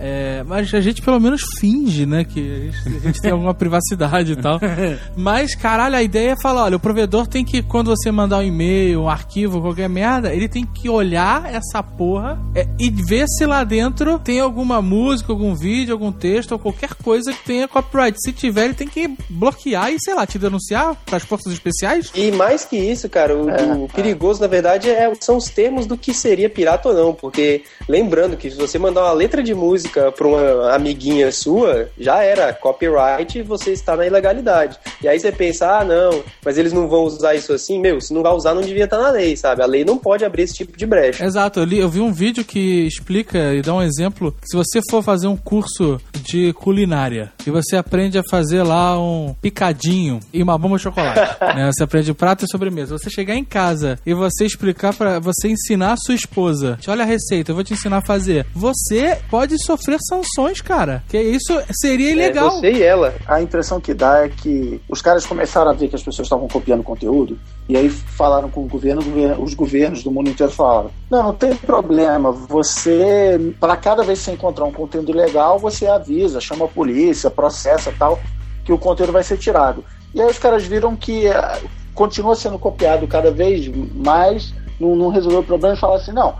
É, 0.00 0.44
mas 0.44 0.72
a 0.72 0.80
gente 0.80 1.02
pelo 1.02 1.18
menos 1.18 1.42
finge, 1.58 2.06
né? 2.06 2.24
Que 2.24 2.40
a 2.40 2.88
gente, 2.88 2.96
a 2.96 3.00
gente 3.00 3.20
tem 3.20 3.32
alguma 3.32 3.52
privacidade 3.52 4.32
e 4.32 4.36
tal. 4.36 4.60
Mas, 5.16 5.54
caralho, 5.54 5.96
a 5.96 6.02
ideia 6.02 6.32
é 6.32 6.40
falar: 6.40 6.64
olha, 6.64 6.76
o 6.76 6.80
provedor 6.80 7.26
tem 7.26 7.44
que, 7.44 7.62
quando 7.62 7.88
você 7.88 8.10
mandar 8.10 8.38
um 8.38 8.42
e-mail, 8.42 9.02
um 9.02 9.08
arquivo, 9.08 9.60
qualquer 9.60 9.88
merda, 9.88 10.32
ele 10.32 10.48
tem 10.48 10.64
que 10.64 10.88
olhar 10.88 11.52
essa 11.52 11.82
porra 11.82 12.38
é, 12.54 12.66
e 12.78 12.90
ver 12.90 13.26
se 13.26 13.44
lá 13.44 13.64
dentro 13.64 14.18
tem 14.18 14.38
alguma 14.38 14.80
música, 14.80 15.32
algum 15.32 15.54
vídeo, 15.54 15.92
algum 15.92 16.12
texto 16.12 16.52
ou 16.52 16.58
qualquer 16.58 16.94
coisa 16.94 17.32
que 17.32 17.44
tenha 17.44 17.66
copyright. 17.66 18.16
Se 18.20 18.32
tiver, 18.32 18.66
ele 18.66 18.74
tem 18.74 18.86
que 18.86 19.10
bloquear 19.28 19.92
e, 19.92 19.96
sei 20.00 20.14
lá, 20.14 20.26
te 20.26 20.38
denunciar 20.38 20.94
pras 21.06 21.24
forças 21.24 21.52
especiais. 21.52 22.12
E 22.14 22.30
mais 22.30 22.64
que 22.64 22.76
isso, 22.76 23.08
cara, 23.08 23.36
o, 23.36 23.84
o 23.84 23.88
perigoso, 23.88 24.40
na 24.40 24.46
verdade, 24.46 24.88
é, 24.88 25.12
são 25.20 25.36
os 25.36 25.48
termos 25.48 25.86
do 25.86 25.96
que 25.96 26.14
seria 26.14 26.48
pirata 26.48 26.88
ou 26.88 26.94
não. 26.94 27.14
Porque, 27.14 27.64
lembrando 27.88 28.36
que 28.36 28.50
se 28.50 28.56
você 28.56 28.78
mandar 28.78 29.02
uma 29.02 29.12
letra 29.12 29.42
de 29.42 29.54
música 29.54 29.87
pra 30.16 30.26
uma 30.28 30.72
amiguinha 30.74 31.30
sua, 31.32 31.88
já 31.98 32.22
era 32.22 32.52
copyright 32.52 33.38
e 33.38 33.42
você 33.42 33.72
está 33.72 33.96
na 33.96 34.06
ilegalidade. 34.06 34.78
E 35.02 35.08
aí 35.08 35.18
você 35.18 35.30
pensa, 35.32 35.78
ah, 35.80 35.84
não, 35.84 36.22
mas 36.44 36.58
eles 36.58 36.72
não 36.72 36.88
vão 36.88 37.04
usar 37.04 37.34
isso 37.34 37.52
assim. 37.52 37.78
Meu, 37.80 38.00
se 38.00 38.12
não 38.12 38.22
vai 38.22 38.32
usar, 38.32 38.54
não 38.54 38.62
devia 38.62 38.84
estar 38.84 38.98
na 38.98 39.10
lei, 39.10 39.36
sabe? 39.36 39.62
A 39.62 39.66
lei 39.66 39.84
não 39.84 39.98
pode 39.98 40.24
abrir 40.24 40.42
esse 40.42 40.54
tipo 40.54 40.76
de 40.76 40.86
brecha. 40.86 41.24
Exato, 41.24 41.60
eu, 41.60 41.64
li- 41.64 41.78
eu 41.78 41.88
vi 41.88 42.00
um 42.00 42.12
vídeo 42.12 42.44
que 42.44 42.86
explica 42.86 43.54
e 43.54 43.62
dá 43.62 43.74
um 43.74 43.82
exemplo. 43.82 44.34
Se 44.44 44.56
você 44.56 44.80
for 44.90 45.02
fazer 45.02 45.26
um 45.26 45.36
curso 45.36 46.00
de 46.22 46.52
culinária 46.52 47.32
e 47.46 47.50
você 47.50 47.76
aprende 47.76 48.18
a 48.18 48.22
fazer 48.30 48.62
lá 48.62 48.98
um 49.00 49.34
picadinho 49.40 50.20
e 50.32 50.42
uma 50.42 50.58
bomba 50.58 50.76
de 50.76 50.82
chocolate, 50.82 51.20
né? 51.56 51.70
Você 51.72 51.82
aprende 51.82 52.12
prato 52.14 52.44
e 52.44 52.50
sobremesa. 52.50 52.96
Você 52.98 53.10
chegar 53.10 53.34
em 53.34 53.44
casa 53.44 53.98
e 54.04 54.12
você 54.14 54.44
explicar 54.44 54.94
pra 54.94 55.18
você 55.18 55.48
ensinar 55.48 55.92
a 55.92 55.96
sua 55.96 56.14
esposa, 56.14 56.78
olha 56.88 57.02
a 57.02 57.06
receita, 57.06 57.50
eu 57.50 57.54
vou 57.54 57.64
te 57.64 57.72
ensinar 57.74 57.98
a 57.98 58.02
fazer. 58.02 58.46
Você 58.54 59.18
pode 59.30 59.56
sofrer 59.64 59.77
sanções, 60.06 60.60
cara. 60.60 61.02
Que 61.08 61.20
isso 61.20 61.60
seria 61.72 62.10
ilegal. 62.10 62.48
É, 62.48 62.50
você 62.50 62.72
e 62.72 62.82
ela. 62.82 63.14
A 63.26 63.40
impressão 63.42 63.80
que 63.80 63.94
dá 63.94 64.24
é 64.24 64.28
que 64.28 64.80
os 64.88 65.02
caras 65.02 65.26
começaram 65.26 65.70
a 65.70 65.74
ver 65.74 65.88
que 65.88 65.96
as 65.96 66.02
pessoas 66.02 66.26
estavam 66.26 66.48
copiando 66.48 66.82
conteúdo 66.82 67.38
e 67.68 67.76
aí 67.76 67.90
falaram 67.90 68.48
com 68.48 68.62
o 68.62 68.68
governo, 68.68 69.02
os 69.42 69.54
governos 69.54 70.02
do 70.02 70.10
mundo 70.10 70.30
inteiro 70.30 70.50
falaram: 70.52 70.90
não, 71.10 71.22
não 71.22 71.34
tem 71.34 71.54
problema, 71.54 72.32
você, 72.32 73.54
para 73.60 73.76
cada 73.76 74.02
vez 74.02 74.18
que 74.20 74.24
você 74.26 74.32
encontrar 74.32 74.64
um 74.64 74.72
conteúdo 74.72 75.10
ilegal, 75.10 75.58
você 75.58 75.86
avisa, 75.86 76.40
chama 76.40 76.64
a 76.64 76.68
polícia, 76.68 77.30
processa 77.30 77.92
tal, 77.98 78.18
que 78.64 78.72
o 78.72 78.78
conteúdo 78.78 79.12
vai 79.12 79.22
ser 79.22 79.36
tirado. 79.36 79.84
E 80.14 80.20
aí 80.20 80.30
os 80.30 80.38
caras 80.38 80.64
viram 80.64 80.96
que 80.96 81.26
eh, 81.26 81.62
continua 81.94 82.34
sendo 82.34 82.58
copiado 82.58 83.06
cada 83.06 83.30
vez 83.30 83.68
mais, 83.94 84.54
não, 84.80 84.96
não 84.96 85.08
resolveu 85.10 85.40
o 85.40 85.44
problema 85.44 85.74
e 85.74 85.78
falaram 85.78 86.00
assim: 86.00 86.12
não, 86.12 86.34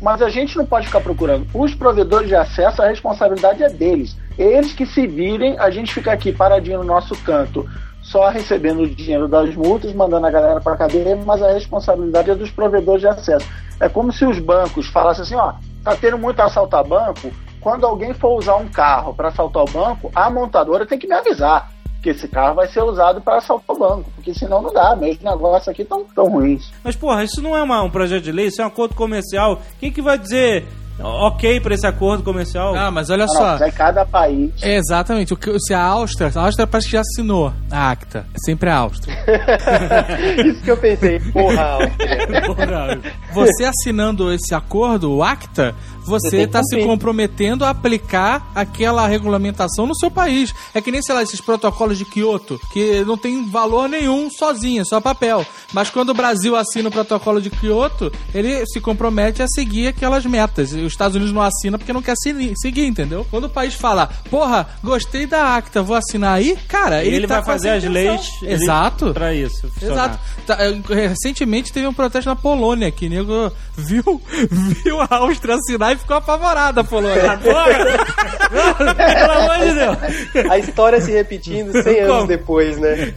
mas 0.00 0.22
a 0.22 0.28
gente 0.28 0.56
não 0.56 0.66
pode 0.66 0.86
ficar 0.86 1.00
procurando. 1.00 1.46
Os 1.54 1.74
provedores 1.74 2.28
de 2.28 2.34
acesso, 2.34 2.82
a 2.82 2.88
responsabilidade 2.88 3.62
é 3.62 3.68
deles. 3.68 4.16
Eles 4.38 4.72
que 4.72 4.86
se 4.86 5.06
virem, 5.06 5.58
a 5.58 5.70
gente 5.70 5.92
fica 5.92 6.12
aqui 6.12 6.32
paradinho 6.32 6.78
no 6.78 6.84
nosso 6.84 7.16
canto, 7.22 7.68
só 8.02 8.28
recebendo 8.28 8.82
o 8.82 8.88
dinheiro 8.88 9.26
das 9.26 9.54
multas, 9.54 9.92
mandando 9.94 10.26
a 10.26 10.30
galera 10.30 10.60
para 10.60 10.76
cadeia, 10.76 11.16
mas 11.16 11.42
a 11.42 11.52
responsabilidade 11.52 12.30
é 12.30 12.34
dos 12.34 12.50
provedores 12.50 13.00
de 13.00 13.08
acesso. 13.08 13.46
É 13.80 13.88
como 13.88 14.12
se 14.12 14.24
os 14.24 14.38
bancos 14.38 14.86
falassem 14.88 15.22
assim, 15.22 15.36
ó, 15.36 15.54
tá 15.82 15.96
tendo 15.96 16.18
muito 16.18 16.40
assalto 16.40 16.76
a 16.76 16.82
banco, 16.82 17.30
quando 17.60 17.86
alguém 17.86 18.12
for 18.12 18.38
usar 18.38 18.56
um 18.56 18.68
carro 18.68 19.14
para 19.14 19.28
assaltar 19.28 19.62
o 19.62 19.70
banco, 19.70 20.10
a 20.14 20.28
montadora 20.28 20.84
tem 20.84 20.98
que 20.98 21.06
me 21.06 21.14
avisar 21.14 21.73
que 22.04 22.10
esse 22.10 22.28
carro 22.28 22.54
vai 22.54 22.68
ser 22.68 22.82
usado 22.82 23.18
para 23.22 23.38
assaltar 23.38 23.74
o 23.74 23.78
banco, 23.78 24.10
porque 24.14 24.34
senão 24.34 24.60
não 24.60 24.72
dá, 24.72 24.94
meus 24.94 25.18
negócios 25.20 25.68
aqui 25.68 25.80
estão 25.82 26.04
tão 26.14 26.26
ruins. 26.28 26.70
Mas, 26.84 26.94
porra, 26.94 27.24
isso 27.24 27.40
não 27.40 27.56
é 27.56 27.62
uma- 27.62 27.82
um 27.82 27.88
projeto 27.90 28.22
de 28.24 28.30
lei, 28.30 28.46
isso 28.48 28.60
é 28.60 28.64
um 28.64 28.68
acordo 28.68 28.94
comercial. 28.94 29.60
Quem 29.80 29.90
que 29.90 30.02
vai 30.02 30.18
dizer 30.18 30.66
ok 31.00 31.58
pra 31.60 31.74
esse 31.74 31.86
acordo 31.86 32.22
comercial? 32.22 32.74
Ah, 32.76 32.90
mas 32.90 33.08
olha 33.10 33.24
Ah, 33.24 33.26
não, 33.26 33.34
só. 33.34 33.42
mas 33.52 33.62
aí 33.62 33.72
cada 33.72 34.04
país 34.04 34.52
É 34.62 34.76
exatamente. 34.76 35.32
O 35.32 35.36
que, 35.36 35.58
se 35.58 35.72
a 35.74 35.82
Áustria, 35.82 36.30
a 36.34 36.40
Áustria 36.44 36.66
parece 36.66 36.86
que 36.88 36.92
já 36.92 37.00
assinou 37.00 37.52
a 37.70 37.90
ACTA. 37.90 38.26
É 38.34 38.38
sempre 38.44 38.68
a 38.70 38.76
Áustria. 38.76 39.16
Isso 40.46 40.62
que 40.62 40.70
eu 40.70 40.76
pensei. 40.76 41.18
Porra, 41.32 41.62
Áustria. 41.62 42.42
Porra. 42.46 43.00
Você 43.32 43.64
assinando 43.64 44.32
esse 44.32 44.54
acordo, 44.54 45.10
o 45.12 45.22
ACTA, 45.24 45.74
Você 46.06 46.42
está 46.42 46.62
se 46.62 46.82
comprometendo 46.82 47.64
a 47.64 47.70
aplicar 47.70 48.50
aquela 48.54 49.06
regulamentação 49.06 49.86
no 49.86 49.94
seu 49.96 50.10
país. 50.10 50.54
É 50.74 50.80
que 50.80 50.90
nem, 50.90 51.02
sei 51.02 51.14
lá, 51.14 51.22
esses 51.22 51.40
protocolos 51.40 51.98
de 51.98 52.04
Kyoto, 52.04 52.60
que 52.72 53.04
não 53.04 53.16
tem 53.16 53.48
valor 53.48 53.88
nenhum 53.88 54.28
sozinho, 54.30 54.82
é 54.82 54.84
só 54.84 55.00
papel. 55.00 55.44
Mas 55.72 55.90
quando 55.90 56.10
o 56.10 56.14
Brasil 56.14 56.56
assina 56.56 56.88
o 56.88 56.92
protocolo 56.92 57.40
de 57.40 57.50
Kyoto, 57.50 58.12
ele 58.34 58.64
se 58.66 58.80
compromete 58.80 59.42
a 59.42 59.46
seguir 59.48 59.88
aquelas 59.88 60.24
metas. 60.26 60.72
os 60.72 60.92
Estados 60.92 61.14
Unidos 61.16 61.34
não 61.34 61.42
assinam 61.42 61.78
porque 61.78 61.92
não 61.92 62.02
quer 62.02 62.14
se- 62.16 62.52
seguir, 62.56 62.86
entendeu? 62.86 63.26
Quando 63.30 63.44
o 63.44 63.50
país 63.50 63.74
fala, 63.74 64.06
porra, 64.30 64.68
gostei 64.82 65.26
da 65.26 65.54
acta, 65.56 65.82
vou 65.82 65.96
assinar 65.96 66.36
aí, 66.36 66.56
cara, 66.68 67.04
Ele, 67.04 67.16
ele, 67.16 67.26
tá 67.26 67.36
vai 67.36 67.44
fazer 67.44 67.70
as 67.70 67.84
leis 67.84 68.28
Exato. 68.42 69.12
pra 69.12 69.34
isso. 69.34 69.68
funcionar. 69.68 69.94
Exato. 69.94 70.18
Tá, 70.46 70.56
é, 70.60 71.06
recentemente 71.06 71.72
teve 71.72 71.86
um 71.86 71.94
protesto 71.94 72.28
na 72.28 72.36
Polônia 72.36 72.90
que 72.90 73.08
nego 73.08 73.50
viu, 73.76 74.20
viu 74.84 75.00
a 75.00 75.08
Áustria 75.10 75.54
assinar 75.56 75.93
e 75.94 75.98
ficou 75.98 76.16
apavorada 76.16 76.82
a 76.82 76.84
Polônia. 76.84 77.38
Pelo 77.38 79.32
amor 79.32 79.58
de 79.58 79.72
Deus. 79.74 80.50
A 80.50 80.58
história 80.58 81.00
se 81.00 81.10
repetindo 81.12 81.72
100 81.72 81.94
Como? 81.94 82.12
anos 82.12 82.28
depois, 82.28 82.78
né? 82.78 83.14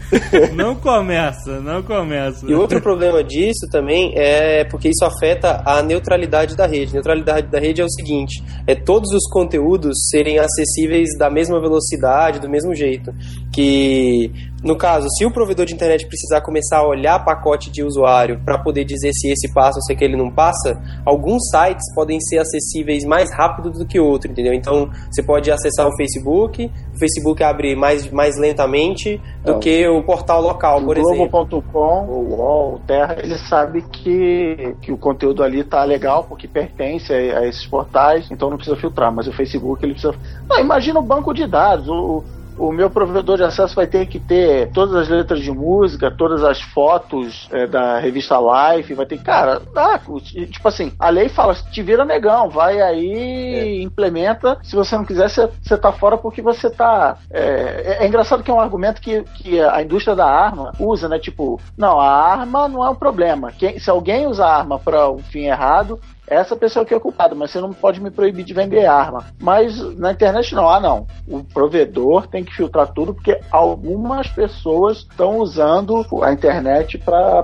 Não 0.53 0.75
começa, 0.75 1.59
não 1.59 1.83
começa. 1.83 2.45
E 2.49 2.53
outro 2.53 2.81
problema 2.81 3.23
disso 3.23 3.67
também 3.71 4.13
é 4.15 4.63
porque 4.65 4.89
isso 4.89 5.03
afeta 5.03 5.61
a 5.65 5.81
neutralidade 5.81 6.55
da 6.55 6.65
rede. 6.65 6.93
Neutralidade 6.93 7.47
da 7.47 7.59
rede 7.59 7.81
é 7.81 7.85
o 7.85 7.89
seguinte: 7.89 8.43
é 8.65 8.75
todos 8.75 9.11
os 9.13 9.27
conteúdos 9.29 9.97
serem 10.09 10.39
acessíveis 10.39 11.09
da 11.17 11.29
mesma 11.29 11.59
velocidade, 11.59 12.39
do 12.39 12.49
mesmo 12.49 12.73
jeito. 12.75 13.13
Que, 13.51 14.31
no 14.63 14.77
caso, 14.77 15.07
se 15.17 15.25
o 15.25 15.31
provedor 15.31 15.65
de 15.65 15.73
internet 15.73 16.05
precisar 16.05 16.41
começar 16.41 16.77
a 16.77 16.87
olhar 16.87 17.25
pacote 17.25 17.71
de 17.71 17.83
usuário 17.83 18.39
para 18.45 18.59
poder 18.59 18.85
dizer 18.85 19.11
se 19.13 19.29
esse 19.29 19.51
passa 19.51 19.79
ou 19.79 19.81
se 19.81 19.93
aquele 19.93 20.15
não 20.15 20.29
passa, 20.29 20.79
alguns 21.03 21.41
sites 21.49 21.91
podem 21.95 22.19
ser 22.21 22.37
acessíveis 22.37 22.66
mais 23.07 23.33
rápido 23.33 23.71
do 23.71 23.85
que 23.85 23.99
outro, 23.99 24.31
entendeu? 24.31 24.53
Então, 24.53 24.89
você 25.11 25.23
pode 25.23 25.51
acessar 25.51 25.87
o 25.87 25.95
Facebook, 25.95 26.71
o 26.93 26.99
Facebook 26.99 27.43
abre 27.43 27.75
mais, 27.75 28.09
mais 28.11 28.37
lentamente 28.37 29.21
do 29.43 29.53
Não. 29.53 29.59
que 29.59 29.87
o 29.87 30.03
portal 30.03 30.41
local, 30.41 30.81
por 30.81 30.97
o 30.97 30.99
exemplo. 30.99 31.29
Globo.com, 31.29 32.05
o 32.05 32.35
UOL, 32.35 32.75
o 32.75 32.79
Terra, 32.79 33.17
ele 33.19 33.37
sabe 33.37 33.81
que, 33.81 34.75
que 34.81 34.91
o 34.91 34.97
conteúdo 34.97 35.43
ali 35.43 35.63
tá 35.63 35.83
legal 35.83 36.23
porque 36.23 36.47
pertence 36.47 37.13
a, 37.13 37.39
a 37.39 37.47
esses 37.47 37.65
portais, 37.65 38.29
então 38.31 38.49
não 38.49 38.57
precisa 38.57 38.77
filtrar. 38.77 39.11
Mas 39.11 39.27
o 39.27 39.33
Facebook 39.33 39.83
ele 39.83 39.93
precisa. 39.93 40.15
Não, 40.49 40.59
imagina 40.59 40.99
o 40.99 41.03
banco 41.03 41.33
de 41.33 41.47
dados. 41.47 41.87
O, 41.87 42.23
o 42.57 42.71
meu 42.71 42.89
provedor 42.89 43.37
de 43.37 43.43
acesso 43.43 43.75
vai 43.75 43.87
ter 43.87 44.05
que 44.07 44.19
ter 44.19 44.71
todas 44.71 44.95
as 44.95 45.07
letras 45.07 45.39
de 45.41 45.51
música, 45.51 46.11
todas 46.11 46.43
as 46.43 46.61
fotos 46.61 47.47
é, 47.51 47.67
da 47.67 47.99
revista 47.99 48.37
Life, 48.37 48.93
vai 48.93 49.05
ter. 49.05 49.17
Cara, 49.21 49.61
dá, 49.73 49.99
tipo 49.99 50.67
assim, 50.67 50.91
a 50.99 51.09
lei 51.09 51.29
fala, 51.29 51.53
te 51.53 51.81
vira 51.81 52.05
negão, 52.05 52.49
vai 52.49 52.81
aí, 52.81 53.81
implementa. 53.81 54.57
Se 54.63 54.75
você 54.75 54.95
não 54.97 55.05
quiser, 55.05 55.29
você, 55.29 55.49
você 55.61 55.77
tá 55.77 55.91
fora 55.91 56.17
porque 56.17 56.41
você 56.41 56.69
tá. 56.69 57.17
É, 57.31 57.97
é- 57.99 58.03
é 58.03 58.07
engraçado 58.07 58.43
que 58.43 58.51
é 58.51 58.53
um 58.53 58.59
argumento 58.59 59.01
que, 59.01 59.23
que 59.35 59.61
a 59.61 59.81
indústria 59.81 60.15
da 60.15 60.25
arma 60.25 60.71
usa, 60.79 61.07
né? 61.07 61.19
Tipo, 61.19 61.59
não, 61.77 61.99
a 61.99 62.09
arma 62.09 62.67
não 62.67 62.85
é 62.85 62.89
um 62.89 62.95
problema. 62.95 63.51
Quem, 63.51 63.79
se 63.79 63.89
alguém 63.89 64.27
usa 64.27 64.45
a 64.45 64.57
arma 64.57 64.79
para 64.79 65.09
um 65.09 65.19
fim 65.19 65.45
errado, 65.45 65.99
essa 66.27 66.55
pessoa 66.55 66.85
que 66.85 66.93
é 66.93 66.99
culpada, 66.99 67.33
mas 67.33 67.51
você 67.51 67.61
não 67.61 67.71
pode 67.73 68.01
me 68.01 68.11
proibir 68.11 68.43
de 68.43 68.53
vender 68.53 68.85
arma. 68.85 69.25
Mas 69.41 69.77
na 69.97 70.11
internet 70.11 70.53
não, 70.53 70.67
ah 70.69 70.79
não. 70.79 71.07
O 71.27 71.43
provedor 71.43 72.27
tem 72.27 72.43
que 72.43 72.53
filtrar 72.53 72.87
tudo 72.93 73.13
porque 73.13 73.39
algumas 73.49 74.27
pessoas 74.27 74.97
estão 74.99 75.37
usando 75.37 76.05
a 76.21 76.33
internet 76.33 76.97
para 76.97 77.43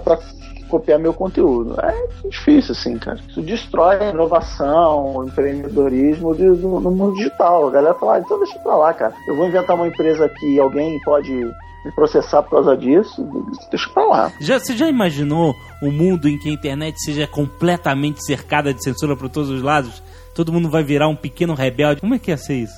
copiar 0.69 0.97
meu 0.99 1.13
conteúdo. 1.13 1.75
É 1.79 2.27
difícil, 2.27 2.71
assim, 2.71 2.97
cara. 2.97 3.19
Isso 3.27 3.41
destrói 3.41 3.97
a 3.97 4.09
inovação, 4.09 5.17
o 5.17 5.23
empreendedorismo 5.23 6.35
de- 6.35 6.49
do- 6.49 6.79
no 6.79 6.91
mundo 6.91 7.13
digital. 7.15 7.67
A 7.67 7.71
galera 7.71 7.93
fala, 7.93 8.15
ah, 8.15 8.19
então 8.19 8.39
deixa 8.39 8.57
pra 8.59 8.75
lá, 8.75 8.93
cara. 8.93 9.13
Eu 9.27 9.35
vou 9.35 9.47
inventar 9.47 9.75
uma 9.75 9.87
empresa 9.87 10.27
que 10.27 10.59
alguém 10.59 10.99
pode 11.01 11.31
me 11.85 11.91
processar 11.91 12.41
por 12.43 12.51
causa 12.51 12.77
disso, 12.77 13.27
deixa 13.69 13.89
pra 13.89 14.05
lá. 14.05 14.31
Já, 14.39 14.59
você 14.59 14.75
já 14.75 14.87
imaginou 14.87 15.55
um 15.81 15.91
mundo 15.91 16.27
em 16.29 16.37
que 16.37 16.49
a 16.49 16.53
internet 16.53 16.95
seja 17.03 17.27
completamente 17.27 18.25
cercada 18.25 18.73
de 18.73 18.83
censura 18.83 19.15
por 19.15 19.29
todos 19.29 19.49
os 19.49 19.61
lados? 19.61 20.01
Todo 20.33 20.51
mundo 20.51 20.67
vai 20.67 20.83
virar 20.83 21.07
um 21.07 21.15
pequeno 21.15 21.53
rebelde. 21.53 22.01
Como 22.01 22.15
é 22.15 22.17
que 22.19 22.31
ia 22.31 22.37
ser 22.37 22.55
isso? 22.55 22.73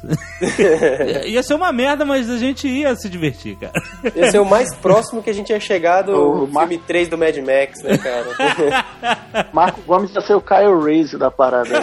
ia 1.26 1.42
ser 1.42 1.54
uma 1.54 1.72
merda, 1.72 2.04
mas 2.04 2.30
a 2.30 2.38
gente 2.38 2.68
ia 2.68 2.94
se 2.98 3.08
divertir, 3.08 3.56
cara. 3.56 3.72
Esse 4.14 4.36
é 4.36 4.42
o 4.42 4.46
mais 4.46 4.76
próximo 4.76 5.24
que 5.24 5.30
a 5.30 5.34
gente 5.34 5.52
ia 5.52 5.60
chegar 5.62 6.02
do 6.02 6.44
O 6.44 6.48
Mar- 6.52 6.68
filme 6.68 6.84
3 6.86 7.08
do 7.08 7.18
Mad 7.18 7.38
Max, 7.38 7.82
né, 7.82 7.98
cara? 7.98 8.26
Marco 9.54 9.80
Gomes 9.84 10.14
ia 10.14 10.20
ser 10.20 10.34
o 10.34 10.42
Kyle 10.42 10.78
Reese 10.84 11.18
da 11.18 11.32
parada. 11.32 11.70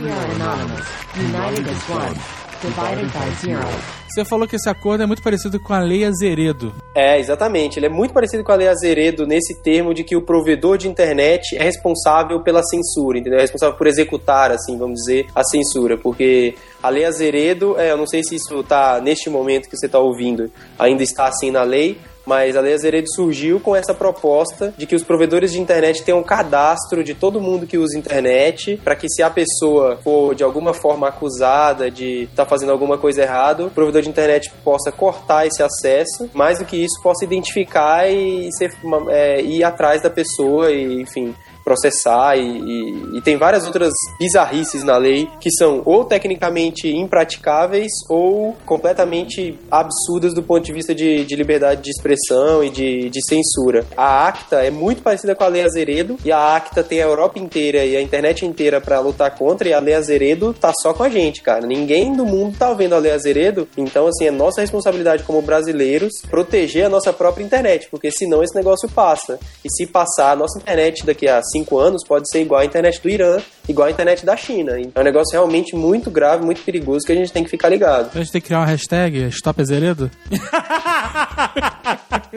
We 0.00 0.10
are 0.10 0.30
anonymous, 0.36 0.86
united 1.18 1.68
as 1.68 1.88
one, 1.90 2.14
divided 2.62 3.12
by 3.12 3.34
zero. 3.34 3.68
Você 4.10 4.24
falou 4.24 4.48
que 4.48 4.56
esse 4.56 4.68
acordo 4.68 5.04
é 5.04 5.06
muito 5.06 5.22
parecido 5.22 5.60
com 5.60 5.72
a 5.72 5.78
Lei 5.78 6.04
Azeredo. 6.04 6.74
é, 6.94 7.18
exatamente. 7.18 7.78
Ele 7.78 7.86
é 7.86 7.88
muito 7.88 8.12
parecido 8.12 8.42
com 8.42 8.50
a 8.50 8.56
Lei 8.56 8.68
Azeredo 8.68 9.26
nesse 9.26 9.62
termo 9.62 9.94
de 9.94 10.02
que 10.02 10.16
o 10.16 10.22
provedor 10.22 10.76
de 10.76 10.88
internet 10.88 11.56
é 11.56 11.62
responsável 11.62 12.40
pela 12.42 12.62
censura, 12.62 13.18
entendeu? 13.18 13.38
É 13.38 13.42
responsável 13.42 13.76
por 13.76 13.86
executar, 13.86 14.50
assim, 14.50 14.76
vamos 14.76 15.00
dizer, 15.00 15.26
a 15.34 15.44
censura. 15.44 15.96
Porque 15.96 16.54
a 16.82 16.88
Lei 16.88 17.04
Azeredo, 17.04 17.78
é, 17.78 17.92
eu 17.92 17.96
não 17.96 18.06
sei 18.06 18.22
se 18.24 18.34
isso 18.34 18.62
tá, 18.64 19.00
neste 19.00 19.30
momento 19.30 19.68
que 19.68 19.76
você 19.76 19.86
está 19.86 19.98
ouvindo, 19.98 20.50
ainda 20.78 21.02
está 21.02 21.26
assim 21.26 21.50
na 21.50 21.62
lei, 21.62 21.96
mas 22.26 22.56
a 22.56 22.60
Lei 22.60 22.74
Azeredo 22.74 23.06
surgiu 23.14 23.60
com 23.60 23.74
essa 23.74 23.94
proposta 23.94 24.72
de 24.76 24.86
que 24.86 24.94
os 24.94 25.02
provedores 25.02 25.52
de 25.52 25.60
internet 25.60 26.02
tenham 26.02 26.20
um 26.20 26.24
cadastro 26.24 27.02
de 27.02 27.14
todo 27.14 27.40
mundo 27.40 27.66
que 27.66 27.78
usa 27.78 27.98
internet, 27.98 28.80
para 28.82 28.96
que 28.96 29.08
se 29.08 29.22
a 29.22 29.30
pessoa 29.30 29.98
for 30.02 30.34
de 30.34 30.44
alguma 30.44 30.72
forma 30.72 31.08
acusada 31.08 31.90
de 31.90 32.24
estar 32.24 32.46
fazendo 32.46 32.72
alguma 32.72 32.98
coisa 32.98 33.22
errada, 33.22 33.66
o 33.66 33.70
provedor 33.70 34.02
de 34.02 34.08
internet 34.08 34.52
possa 34.64 34.92
cortar 34.92 35.46
esse 35.46 35.62
acesso, 35.62 36.30
mais 36.34 36.58
do 36.58 36.64
que 36.64 36.76
isso, 36.76 37.00
possa 37.02 37.24
identificar 37.24 38.10
e 38.10 38.48
ser, 38.56 38.72
é, 39.08 39.40
ir 39.40 39.64
atrás 39.64 40.02
da 40.02 40.10
pessoa 40.10 40.70
e, 40.70 41.00
enfim, 41.00 41.34
processar 41.70 42.36
e, 42.36 42.40
e- 42.42 43.18
e 43.18 43.20
tem 43.22 43.36
várias 43.36 43.64
outras 43.64 43.92
bizarrices 44.18 44.82
na 44.82 44.96
lei 44.96 45.28
que 45.40 45.50
são 45.52 45.82
ou 45.84 46.04
tecnicamente 46.04 46.88
impraticáveis 46.88 47.92
ou 48.08 48.56
completamente 48.66 49.56
absurdas 49.70 50.34
do 50.34 50.42
ponto 50.42 50.64
de 50.64 50.72
vista 50.72 50.92
de, 50.92 51.24
de 51.24 51.36
liberdade 51.36 51.82
de 51.82 51.90
expressão 51.90 52.64
e 52.64 52.70
de, 52.70 53.08
de 53.08 53.20
censura. 53.24 53.84
A 53.96 54.26
ACTA 54.26 54.64
é 54.64 54.70
muito 54.70 55.00
parecida 55.02 55.34
com 55.36 55.44
a 55.44 55.48
Lei 55.48 55.62
Azeredo 55.62 56.16
e 56.24 56.32
a 56.32 56.56
ACTA 56.56 56.82
tem 56.82 57.00
a 57.00 57.04
Europa 57.06 57.38
inteira 57.38 57.84
e 57.84 57.96
a 57.96 58.02
internet 58.02 58.44
inteira 58.44 58.80
pra 58.80 58.98
lutar 58.98 59.30
contra 59.36 59.68
e 59.68 59.72
a 59.72 59.78
Lei 59.78 59.94
Azeredo 59.94 60.52
tá 60.52 60.72
só 60.82 60.92
com 60.92 61.04
a 61.04 61.08
gente, 61.08 61.40
cara. 61.40 61.66
Ninguém 61.66 62.12
do 62.14 62.26
mundo 62.26 62.56
tá 62.58 62.72
vendo 62.74 62.94
a 62.94 62.98
Lei 62.98 63.12
Azeredo, 63.12 63.68
então 63.76 64.08
assim, 64.08 64.26
é 64.26 64.30
nossa 64.32 64.60
responsabilidade 64.60 65.22
como 65.22 65.40
brasileiros 65.40 66.12
proteger 66.28 66.86
a 66.86 66.88
nossa 66.88 67.12
própria 67.12 67.44
internet, 67.44 67.86
porque 67.90 68.10
senão 68.10 68.42
esse 68.42 68.54
negócio 68.56 68.88
passa. 68.88 69.38
E 69.64 69.70
se 69.70 69.86
passar, 69.86 70.32
a 70.32 70.36
nossa 70.36 70.58
internet 70.58 71.04
daqui 71.06 71.28
a 71.28 71.40
cinco 71.60 71.78
anos 71.78 72.02
pode 72.06 72.28
ser 72.30 72.40
igual 72.40 72.60
a 72.60 72.64
internet 72.64 73.00
do 73.02 73.10
Irã, 73.10 73.38
igual 73.70 73.88
a 73.88 73.90
internet 73.90 74.24
da 74.26 74.36
China. 74.36 74.72
É 74.94 75.00
um 75.00 75.04
negócio 75.04 75.32
realmente 75.32 75.74
muito 75.76 76.10
grave, 76.10 76.44
muito 76.44 76.60
perigoso 76.62 77.00
que 77.06 77.12
a 77.12 77.14
gente 77.16 77.32
tem 77.32 77.44
que 77.44 77.50
ficar 77.50 77.68
ligado. 77.68 78.10
A 78.14 78.18
gente 78.18 78.32
tem 78.32 78.40
que 78.40 78.46
criar 78.48 78.60
uma 78.60 78.66
hashtag, 78.66 79.28
Stop 79.28 79.60
Azeredo? 79.60 80.10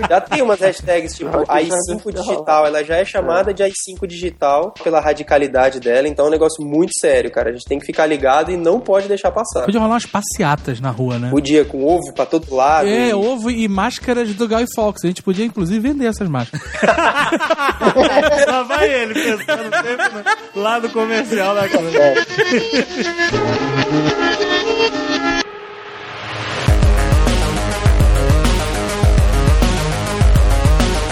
Já 0.09 0.19
tem 0.21 0.41
umas 0.41 0.59
hashtags 0.59 1.15
tipo 1.15 1.29
Ah, 1.47 1.59
que 1.59 1.65
já 1.67 1.75
AI5 1.75 1.87
deve 1.87 2.03
ter 2.03 2.21
digital, 2.21 2.65
ela 2.65 2.83
já 2.83 2.95
é 2.97 3.05
chamada 3.05 3.53
de 3.53 3.63
AI5 3.63 4.07
digital 4.07 4.73
pela 4.83 4.99
radicalidade 4.99 5.79
dela, 5.79 6.07
então 6.07 6.25
é 6.25 6.27
um 6.29 6.31
negócio 6.31 6.65
muito 6.65 6.91
sério, 6.99 7.29
cara. 7.31 7.49
A 7.49 7.53
gente 7.53 7.65
tem 7.65 7.77
que 7.79 7.85
ficar 7.85 8.05
ligado 8.07 8.51
e 8.51 8.57
não 8.57 8.79
pode 8.79 9.07
deixar 9.07 9.31
passar. 9.31 9.65
Podia 9.65 9.79
rolar 9.79 9.93
umas 9.93 10.05
passeatas 10.05 10.79
na 10.79 10.89
rua, 10.89 11.19
né? 11.19 11.29
Podia 11.29 11.63
com 11.63 11.85
ovo 11.85 12.11
pra 12.15 12.25
todo 12.25 12.53
lado. 12.55 12.87
É, 12.87 13.09
e- 13.09 13.13
ovo 13.13 13.51
e 13.51 13.67
máscaras 13.67 14.33
do 14.33 14.47
Guy 14.47 14.65
Fawkes. 14.75 15.03
A 15.03 15.07
gente 15.07 15.21
podia, 15.21 15.45
inclusive, 15.45 15.79
vender 15.79 16.07
essas 16.07 16.27
máscaras. 16.27 16.65
Lá 18.47 18.63
vai 18.63 18.89
ele 18.91 19.13
pensando 19.13 19.75
sempre 19.75 20.23
no 20.55 20.61
lado 20.61 20.89
comercial 20.89 21.22
da 21.29 21.69
coisa. 21.69 21.99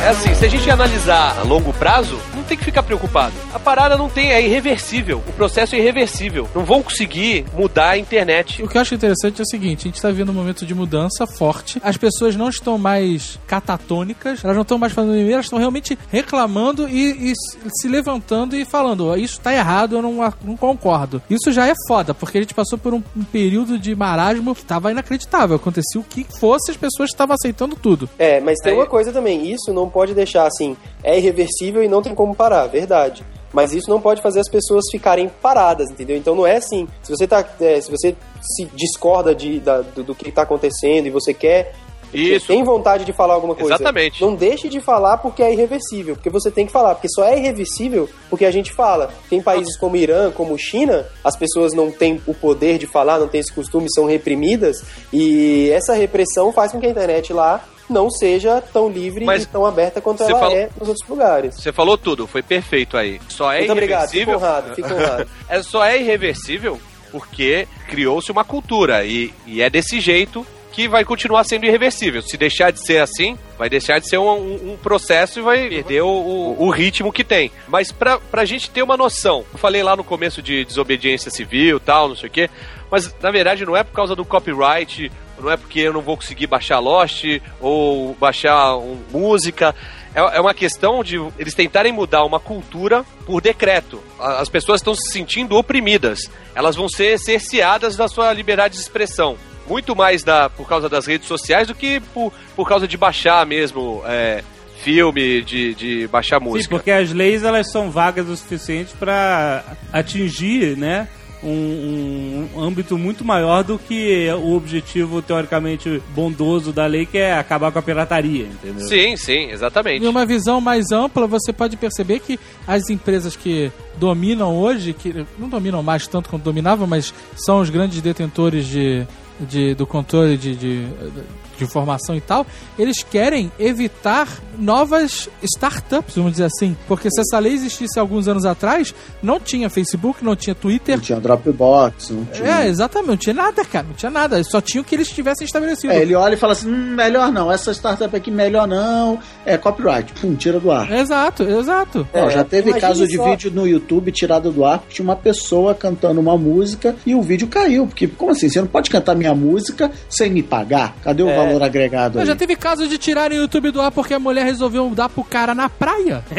É 0.04 0.10
assim, 0.10 0.34
se 0.34 0.46
a 0.46 0.50
gente 0.50 0.70
analisar 0.70 1.38
a 1.40 1.44
longo 1.44 1.72
prazo, 1.74 2.20
tem 2.52 2.58
que 2.58 2.66
ficar 2.66 2.84
preocupado. 2.84 3.34
A 3.54 3.60
parada 3.60 3.96
não 3.96 4.10
tem, 4.10 4.32
é 4.34 4.42
irreversível. 4.46 5.24
O 5.26 5.32
processo 5.32 5.74
é 5.74 5.80
irreversível. 5.80 6.50
Não 6.54 6.66
vão 6.66 6.84
conseguir 6.84 7.46
mudar 7.56 7.92
a 7.92 7.98
internet. 7.98 8.62
O 8.62 8.68
que 8.68 8.76
eu 8.78 8.82
acho 8.82 8.94
interessante 8.94 9.40
é 9.40 9.44
o 9.44 9.48
seguinte: 9.48 9.82
a 9.82 9.84
gente 9.84 9.96
está 9.96 10.10
vivendo 10.10 10.30
um 10.32 10.34
momento 10.34 10.66
de 10.66 10.76
mudança 10.76 11.26
forte. 11.26 11.80
As 11.82 11.96
pessoas 11.96 12.36
não 12.36 12.50
estão 12.50 12.78
mais 12.78 13.40
catatônicas, 13.48 14.44
elas 14.44 14.56
não 14.56 14.64
estão 14.64 14.78
mais 14.78 14.92
fazendo 14.92 15.14
mimimi, 15.14 15.32
elas 15.34 15.46
estão 15.46 15.60
realmente 15.60 15.98
reclamando 16.12 16.90
e, 16.90 17.32
e 17.32 17.34
se- 17.36 17.88
levantando 17.88 18.56
e 18.56 18.66
falando: 18.66 19.08
"Ó, 19.08 19.16
Isso 19.16 19.40
tá 19.40 19.54
errado, 19.54 19.96
eu 19.96 20.02
não, 20.02 20.14
não 20.44 20.58
concordo. 20.58 21.22
Isso 21.30 21.52
já 21.52 21.68
é 21.68 21.74
foda, 21.88 22.14
porque 22.14 22.38
a 22.38 22.42
gente 22.42 22.54
passou 22.54 22.78
por 22.78 22.94
um, 22.94 23.02
um 23.16 23.24
período 23.24 23.80
de 23.80 23.96
marasmo 23.96 24.54
que 24.54 24.66
tava 24.66 24.92
inacreditável. 24.92 25.56
Acontecia 25.56 26.02
o 26.02 26.04
que 26.04 26.26
fosse, 26.40 26.72
as 26.72 26.78
pessoas 26.78 27.10
estavam 27.12 27.34
aceitando 27.34 27.76
tudo. 27.78 28.10
É, 28.20 28.42
mas 28.42 28.60
tem 28.60 28.74
Aí- 28.74 28.78
uma 28.78 28.86
coisa 28.88 29.12
também, 29.14 29.52
isso 29.52 29.72
não 29.74 29.90
pode 29.90 30.14
deixar 30.14 30.46
assim, 30.46 30.76
é 31.04 31.18
irreversível 31.18 31.82
e 31.84 31.88
não 31.88 32.02
tem 32.02 32.14
como 32.14 32.36
parar, 32.42 32.66
verdade. 32.66 33.24
Mas 33.54 33.74
isso 33.74 33.90
não 33.90 34.02
pode 34.02 34.22
fazer 34.22 34.40
as 34.40 34.50
pessoas 34.50 34.86
ficarem 34.92 35.30
paradas, 35.42 35.90
entendeu? 35.92 36.18
Então 36.18 36.34
não 36.34 36.48
é 36.48 36.56
assim. 36.56 36.88
Se 37.04 37.12
você 37.12 37.28
tá, 37.28 37.46
é, 37.60 37.80
se 37.82 37.92
você 37.92 38.16
se 38.42 38.66
discorda 38.74 39.36
de, 39.36 39.60
da- 39.60 39.82
do, 39.82 40.04
do 40.04 40.16
que 40.16 40.30
está 40.30 40.42
acontecendo 40.42 41.06
e 41.06 41.10
você 41.10 41.34
quer 41.34 41.74
Isso. 42.14 42.48
Tem 42.48 42.64
vontade 42.64 43.06
de 43.06 43.14
falar 43.14 43.36
alguma 43.36 43.54
coisa. 43.56 43.76
Exatamente. 43.76 44.22
Não 44.22 44.36
deixe 44.36 44.68
de 44.68 44.82
falar 44.82 45.18
porque 45.18 45.42
é 45.44 45.54
irreversível, 45.54 46.16
porque 46.16 46.30
você 46.30 46.50
tem 46.52 46.66
que 46.66 46.72
falar, 46.72 46.96
porque 46.96 47.08
só 47.10 47.24
é 47.24 47.38
irreversível 47.38 48.10
porque 48.30 48.46
a 48.46 48.52
gente 48.52 48.72
fala. 48.74 49.14
Tem 49.30 49.42
países 49.42 49.78
como 49.78 49.96
Irã, 49.96 50.32
como 50.32 50.58
China, 50.58 51.06
as 51.24 51.38
pessoas 51.38 51.74
não 51.74 51.92
têm 51.92 52.22
o 52.26 52.34
poder 52.34 52.78
de 52.78 52.88
falar, 52.88 53.20
não 53.20 53.28
têm 53.28 53.40
esse 53.40 53.54
costume, 53.54 53.88
são 53.94 54.06
reprimidas, 54.06 54.84
e 55.14 55.70
essa 55.72 55.94
repressão 55.94 56.52
faz 56.52 56.72
com 56.72 56.80
que 56.80 56.88
a 56.88 56.90
internet 56.90 57.32
lá 57.32 57.64
não 57.92 58.10
seja 58.10 58.62
tão 58.74 58.90
livre 58.90 59.26
Mas 59.26 59.44
e 59.44 59.48
tão 59.48 59.66
aberta 59.66 60.00
quanto 60.02 60.24
ela 60.24 60.40
falou- 60.40 60.56
é 60.58 60.70
nos 60.80 60.88
outros 60.90 61.08
lugares. 61.08 61.56
Você 61.56 61.72
falou 61.72 61.98
tudo, 61.98 62.26
foi 62.26 62.42
perfeito 62.42 62.98
aí. 62.98 63.20
Só 63.30 63.52
é 63.52 63.60
Muito 63.60 63.72
obrigado, 63.74 64.10
fico 64.10 64.18
irreversível. 64.32 64.38
honrado, 64.38 64.76
fico 64.76 64.94
honrado. 64.94 65.28
é, 65.50 65.62
só 65.64 65.86
é 65.86 66.00
irreversível 66.00 66.80
porque 67.12 67.68
criou-se 67.90 68.32
uma 68.32 68.44
cultura 68.46 69.04
e, 69.06 69.34
e 69.46 69.62
é 69.62 69.70
desse 69.70 70.00
jeito 70.00 70.46
que 70.72 70.88
vai 70.88 71.04
continuar 71.04 71.44
sendo 71.44 71.66
irreversível. 71.66 72.22
Se 72.22 72.38
deixar 72.38 72.72
de 72.72 72.80
ser 72.86 73.00
assim, 73.00 73.38
vai 73.58 73.70
deixar 73.70 74.00
de 74.00 74.08
ser 74.08 74.18
um, 74.18 74.30
um- 74.32 74.72
um 74.72 74.78
processo 74.82 75.40
e 75.40 75.42
vai 75.42 75.68
perder 75.68 76.02
o, 76.02 76.08
o- 76.08 76.64
o 76.64 76.70
ritmo 76.70 77.12
que 77.12 77.26
tem. 77.26 77.52
Mas 77.68 77.92
pra, 77.92 78.18
pra 78.18 78.46
gente 78.46 78.70
ter 78.70 78.82
uma 78.82 78.96
noção, 78.96 79.44
eu 79.52 79.60
falei 79.60 79.84
lá 79.84 79.98
no 79.98 80.04
começo 80.06 80.42
de 80.42 80.64
desobediência 80.64 81.30
civil 81.30 81.78
tal, 81.78 82.08
não 82.08 82.16
sei 82.16 82.30
o 82.30 82.32
quê, 82.32 82.50
mas 82.90 83.14
na 83.22 83.32
verdade 83.32 83.66
não 83.66 83.76
é 83.76 83.84
por 83.84 83.92
causa 83.92 84.16
do 84.16 84.24
copyright, 84.24 85.12
não 85.42 85.52
é 85.52 85.58
porque 85.58 85.80
eu 85.80 85.94
não 85.94 86.02
vou 86.02 86.16
conseguir 86.18 86.48
baixar 86.48 86.80
Lost 86.80 87.24
ou 87.60 88.16
baixar 88.20 88.76
um- 88.78 89.00
música. 89.12 89.74
É, 90.14 90.20
é 90.20 90.42
uma 90.42 90.54
questão 90.54 91.04
de 91.04 91.16
eles 91.40 91.54
tentarem 91.54 91.92
mudar 91.92 92.24
uma 92.26 92.40
cultura 92.40 93.04
por 93.26 93.42
decreto. 93.42 94.02
As 94.20 94.50
pessoas 94.50 94.82
estão 94.82 94.94
se 94.94 95.12
sentindo 95.12 95.56
oprimidas. 95.56 96.20
Elas 96.54 96.76
vão 96.76 96.90
ser 96.90 97.18
cerceadas 97.18 97.96
da 97.96 98.08
sua 98.08 98.34
liberdade 98.34 98.74
de 98.76 98.82
expressão. 98.82 99.38
Muito 99.68 99.96
mais 99.96 100.24
da, 100.24 100.50
por 100.50 100.68
causa 100.68 100.90
das 100.90 101.06
redes 101.06 101.28
sociais 101.28 101.68
do 101.68 101.76
que 101.76 102.00
por, 102.14 102.34
por 102.56 102.68
causa 102.68 102.88
de 102.88 102.98
baixar 102.98 103.46
mesmo 103.46 104.02
é, 104.06 104.44
filme, 104.84 105.42
de, 105.44 105.74
de 105.76 106.08
baixar 106.08 106.40
Sim, 106.40 106.46
música. 106.46 106.76
porque 106.76 106.92
as 106.92 107.12
leis 107.14 107.44
elas 107.44 107.72
são 107.72 107.90
vagas 107.90 108.28
o 108.28 108.36
suficiente 108.36 108.94
para 109.00 109.64
atingir, 109.94 110.76
né? 110.76 111.08
Um, 111.44 112.48
um 112.56 112.62
âmbito 112.64 112.98
muito 112.98 113.26
maior 113.26 113.64
do 113.64 113.80
que 113.80 114.28
o 114.44 114.56
objetivo 114.56 115.22
teoricamente 115.22 116.02
bondoso 116.14 116.72
da 116.72 116.86
lei, 116.86 117.06
que 117.06 117.18
é 117.18 117.34
acabar 117.34 117.72
com 117.72 117.80
a 117.80 117.82
pirataria, 117.82 118.46
entendeu? 118.46 118.88
Sim, 118.88 119.18
sim, 119.18 119.50
exatamente. 119.50 120.06
Em 120.06 120.08
uma 120.08 120.26
visão 120.26 120.62
mais 120.62 120.92
ampla, 120.92 121.26
você 121.26 121.52
pode 121.52 121.76
perceber 121.78 122.20
que 122.20 122.40
as 122.68 122.90
empresas 122.90 123.36
que 123.36 123.72
dominam 123.98 124.56
hoje, 124.56 124.94
que 124.94 125.26
não 125.40 125.50
dominam 125.50 125.82
mais 125.82 126.06
tanto 126.08 126.30
quanto 126.30 126.44
dominavam, 126.44 126.86
mas 126.86 127.14
são 127.36 127.60
os 127.60 127.70
grandes 127.72 128.02
detentores 128.02 128.68
de, 128.68 129.06
de- 129.40 129.74
do 129.74 129.88
controle 129.88 130.38
de, 130.38 130.56
de, 130.56 130.86
de 130.86 131.22
informação 131.64 132.16
e 132.16 132.22
tal, 132.22 132.46
eles 132.78 133.04
querem 133.04 133.52
evitar 133.60 134.28
novas 134.58 135.30
startups, 135.44 136.16
vamos 136.16 136.32
dizer 136.34 136.46
assim. 136.46 136.76
Porque 136.88 137.10
se 137.12 137.22
essa 137.22 137.40
lei 137.40 137.54
existisse 137.54 138.00
alguns 138.00 138.28
anos 138.28 138.46
atrás, 138.46 138.94
não 139.22 139.40
tinha 139.40 139.70
Facebook, 139.70 140.24
não 140.24 140.36
tinha 140.36 140.54
Twitter. 140.56 140.96
Não 140.98 141.04
tinha 141.04 141.20
Dropbox, 141.20 142.10
não 142.10 142.26
tinha. 142.26 142.62
É, 142.64 142.68
exatamente, 142.68 143.08
não 143.10 143.18
tinha 143.18 143.34
nada, 143.34 143.66
cara, 143.66 143.86
não 143.88 143.94
tinha 143.96 144.12
nada. 144.12 144.44
Só 144.44 144.62
tinha 144.62 144.82
o 144.82 144.84
que 144.86 144.96
eles 144.96 145.10
tivessem 145.10 145.46
estabelecido. 145.46 145.92
É, 145.94 146.02
ele 146.02 146.16
olha 146.16 146.36
e 146.36 146.38
fala 146.38 146.54
assim: 146.54 146.70
hum, 146.70 146.94
melhor 146.96 147.32
não, 147.32 147.52
essa 147.52 147.72
startup 147.74 148.16
aqui 148.16 148.30
melhor 148.32 148.68
não, 148.68 149.20
é 149.46 149.58
copyright, 149.58 150.14
pum, 150.14 150.36
tira 150.36 150.60
do 150.60 150.72
ar. 150.72 150.92
Exato, 150.92 151.44
exato. 151.44 152.08
É, 152.14 152.30
já 152.30 152.44
teve 152.44 152.70
imagine 152.70 152.82
caso 152.88 153.08
de 153.08 153.16
só- 153.18 153.30
vídeo 153.30 153.52
no 153.52 153.68
YouTube 153.68 154.12
tirado 154.12 154.52
do 154.52 154.64
ar, 154.66 154.80
porque 154.80 154.96
tinha 154.96 155.04
uma 155.04 155.16
pessoa 155.16 155.74
cantando 155.74 156.20
uma 156.20 156.38
música 156.38 156.96
e 157.06 157.16
o 157.16 157.22
vídeo 157.22 157.48
caiu. 157.48 157.88
Porque, 157.88 158.08
como 158.08 158.32
assim? 158.32 158.50
Você 158.50 158.60
não 158.62 158.68
pode 158.68 158.90
cantar 158.90 159.16
minha 159.16 159.34
música 159.34 159.92
sem 160.10 160.30
me 160.30 160.44
pagar? 160.44 160.96
Cadê 161.04 161.24
o 161.24 161.30
É. 161.30 161.36
valor 161.36 161.51
agregado 161.62 162.16
Mas 162.20 162.24
aí? 162.24 162.34
já 162.34 162.36
teve 162.36 162.56
caso 162.56 162.88
de 162.88 162.98
tirarem 162.98 163.38
o 163.38 163.42
YouTube 163.42 163.72
do 163.72 163.82
ar 163.82 163.92
porque 163.92 164.14
a 164.14 164.20
mulher 164.20 164.46
resolveu 164.46 164.90
dar 164.92 165.10
pro 165.10 165.24
cara 165.24 165.54
na 165.56 165.70
praia. 165.70 166.24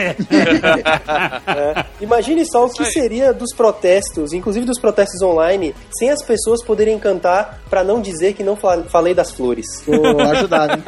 É. 1.46 1.84
Imagine 2.00 2.44
só 2.46 2.64
o 2.66 2.70
que 2.70 2.84
seria 2.86 3.32
dos 3.32 3.52
protestos, 3.54 4.32
inclusive 4.32 4.64
dos 4.66 4.78
protestos 4.78 5.20
online, 5.22 5.74
sem 5.98 6.10
as 6.10 6.22
pessoas 6.24 6.62
poderem 6.64 6.98
cantar 6.98 7.60
pra 7.68 7.84
não 7.84 8.00
dizer 8.00 8.32
que 8.34 8.42
não 8.42 8.56
fa- 8.56 8.82
falei 8.88 9.14
das 9.14 9.30
flores. 9.30 9.66
Vou 9.86 10.20
ajudar, 10.20 10.68
né? 10.68 10.82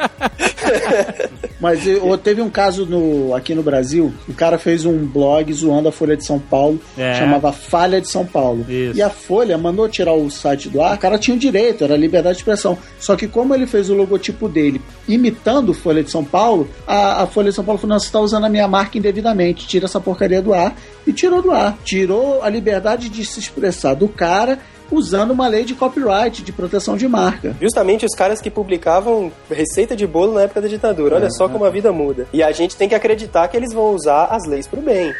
Mas 1.59 1.85
eu, 1.87 2.17
teve 2.17 2.41
um 2.41 2.49
caso 2.49 2.85
no, 2.85 3.33
aqui 3.33 3.55
no 3.55 3.63
Brasil, 3.63 4.13
o 4.27 4.33
cara 4.33 4.57
fez 4.57 4.85
um 4.85 5.05
blog 5.05 5.51
zoando 5.53 5.89
a 5.89 5.91
Folha 5.91 6.15
de 6.17 6.25
São 6.25 6.39
Paulo, 6.39 6.79
É. 6.97 7.13
chamava 7.15 7.51
Falha 7.51 8.01
de 8.01 8.09
São 8.09 8.25
Paulo. 8.25 8.65
Isso. 8.69 8.97
E 8.97 9.01
a 9.01 9.09
Folha 9.09 9.57
mandou 9.57 9.87
tirar 9.87 10.13
o 10.13 10.29
site 10.29 10.69
do 10.69 10.81
ar, 10.81 10.95
o 10.95 10.99
cara 10.99 11.17
tinha 11.17 11.35
o 11.35 11.39
direito, 11.39 11.83
era 11.83 11.95
liberdade 11.95 12.35
de 12.35 12.41
expressão. 12.41 12.77
Só 12.99 13.15
que 13.15 13.27
como 13.27 13.53
ele 13.53 13.65
fez 13.67 13.89
o 13.89 13.95
logotipo 14.05 14.47
dele 14.47 14.81
imitando 15.07 15.73
Folha 15.73 16.03
de 16.03 16.11
São 16.11 16.23
Paulo, 16.23 16.69
a, 16.87 17.23
a 17.23 17.27
Folha 17.27 17.49
de 17.49 17.55
São 17.55 17.63
Paulo 17.63 17.79
falou, 17.79 17.95
não, 17.95 17.99
você 17.99 18.07
está 18.07 18.19
usando 18.19 18.45
a 18.45 18.49
minha 18.49 18.67
marca 18.67 18.97
indevidamente, 18.97 19.67
tira 19.67 19.85
essa 19.85 19.99
porcaria 19.99 20.41
do 20.41 20.53
ar. 20.53 20.75
E 21.05 21.13
tirou 21.13 21.41
do 21.41 21.51
ar. 21.51 21.77
Tirou 21.83 22.41
a 22.41 22.49
liberdade 22.49 23.09
de 23.09 23.23
se 23.25 23.39
expressar 23.39 23.93
do 23.93 24.07
cara 24.07 24.59
usando 24.91 25.31
uma 25.31 25.47
lei 25.47 25.63
de 25.63 25.73
copyright, 25.73 26.43
de 26.43 26.51
proteção 26.51 26.95
de 26.95 27.07
marca. 27.07 27.55
Justamente 27.61 28.05
os 28.05 28.15
caras 28.15 28.41
que 28.41 28.49
publicavam 28.49 29.31
receita 29.49 29.95
de 29.95 30.05
bolo 30.05 30.33
na 30.33 30.41
época 30.41 30.61
da 30.61 30.67
ditadura. 30.67 31.15
Olha 31.15 31.29
só 31.31 31.47
como 31.47 31.65
a 31.65 31.69
vida 31.69 31.91
muda. 31.91 32.27
E 32.31 32.43
a 32.43 32.51
gente 32.51 32.75
tem 32.75 32.87
que 32.87 32.95
acreditar 32.95 33.47
que 33.47 33.57
eles 33.57 33.73
vão 33.73 33.93
usar 33.93 34.25
as 34.25 34.45
leis 34.47 34.67
pro 34.67 34.81
bem. 34.81 35.13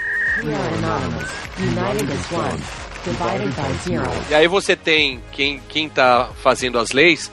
We 0.43 0.53
are 0.53 0.73
anonymous, 0.77 1.29
united 1.59 2.11
as 2.11 2.31
one, 2.31 2.61
divided 3.05 3.53
by 3.55 3.89
zero. 3.89 4.11
E 4.29 4.35
aí 4.35 4.47
você 4.47 4.75
tem 4.75 5.21
quem, 5.31 5.61
quem 5.69 5.87
tá 5.87 6.29
fazendo 6.43 6.77
as 6.77 6.91
leis, 6.91 7.31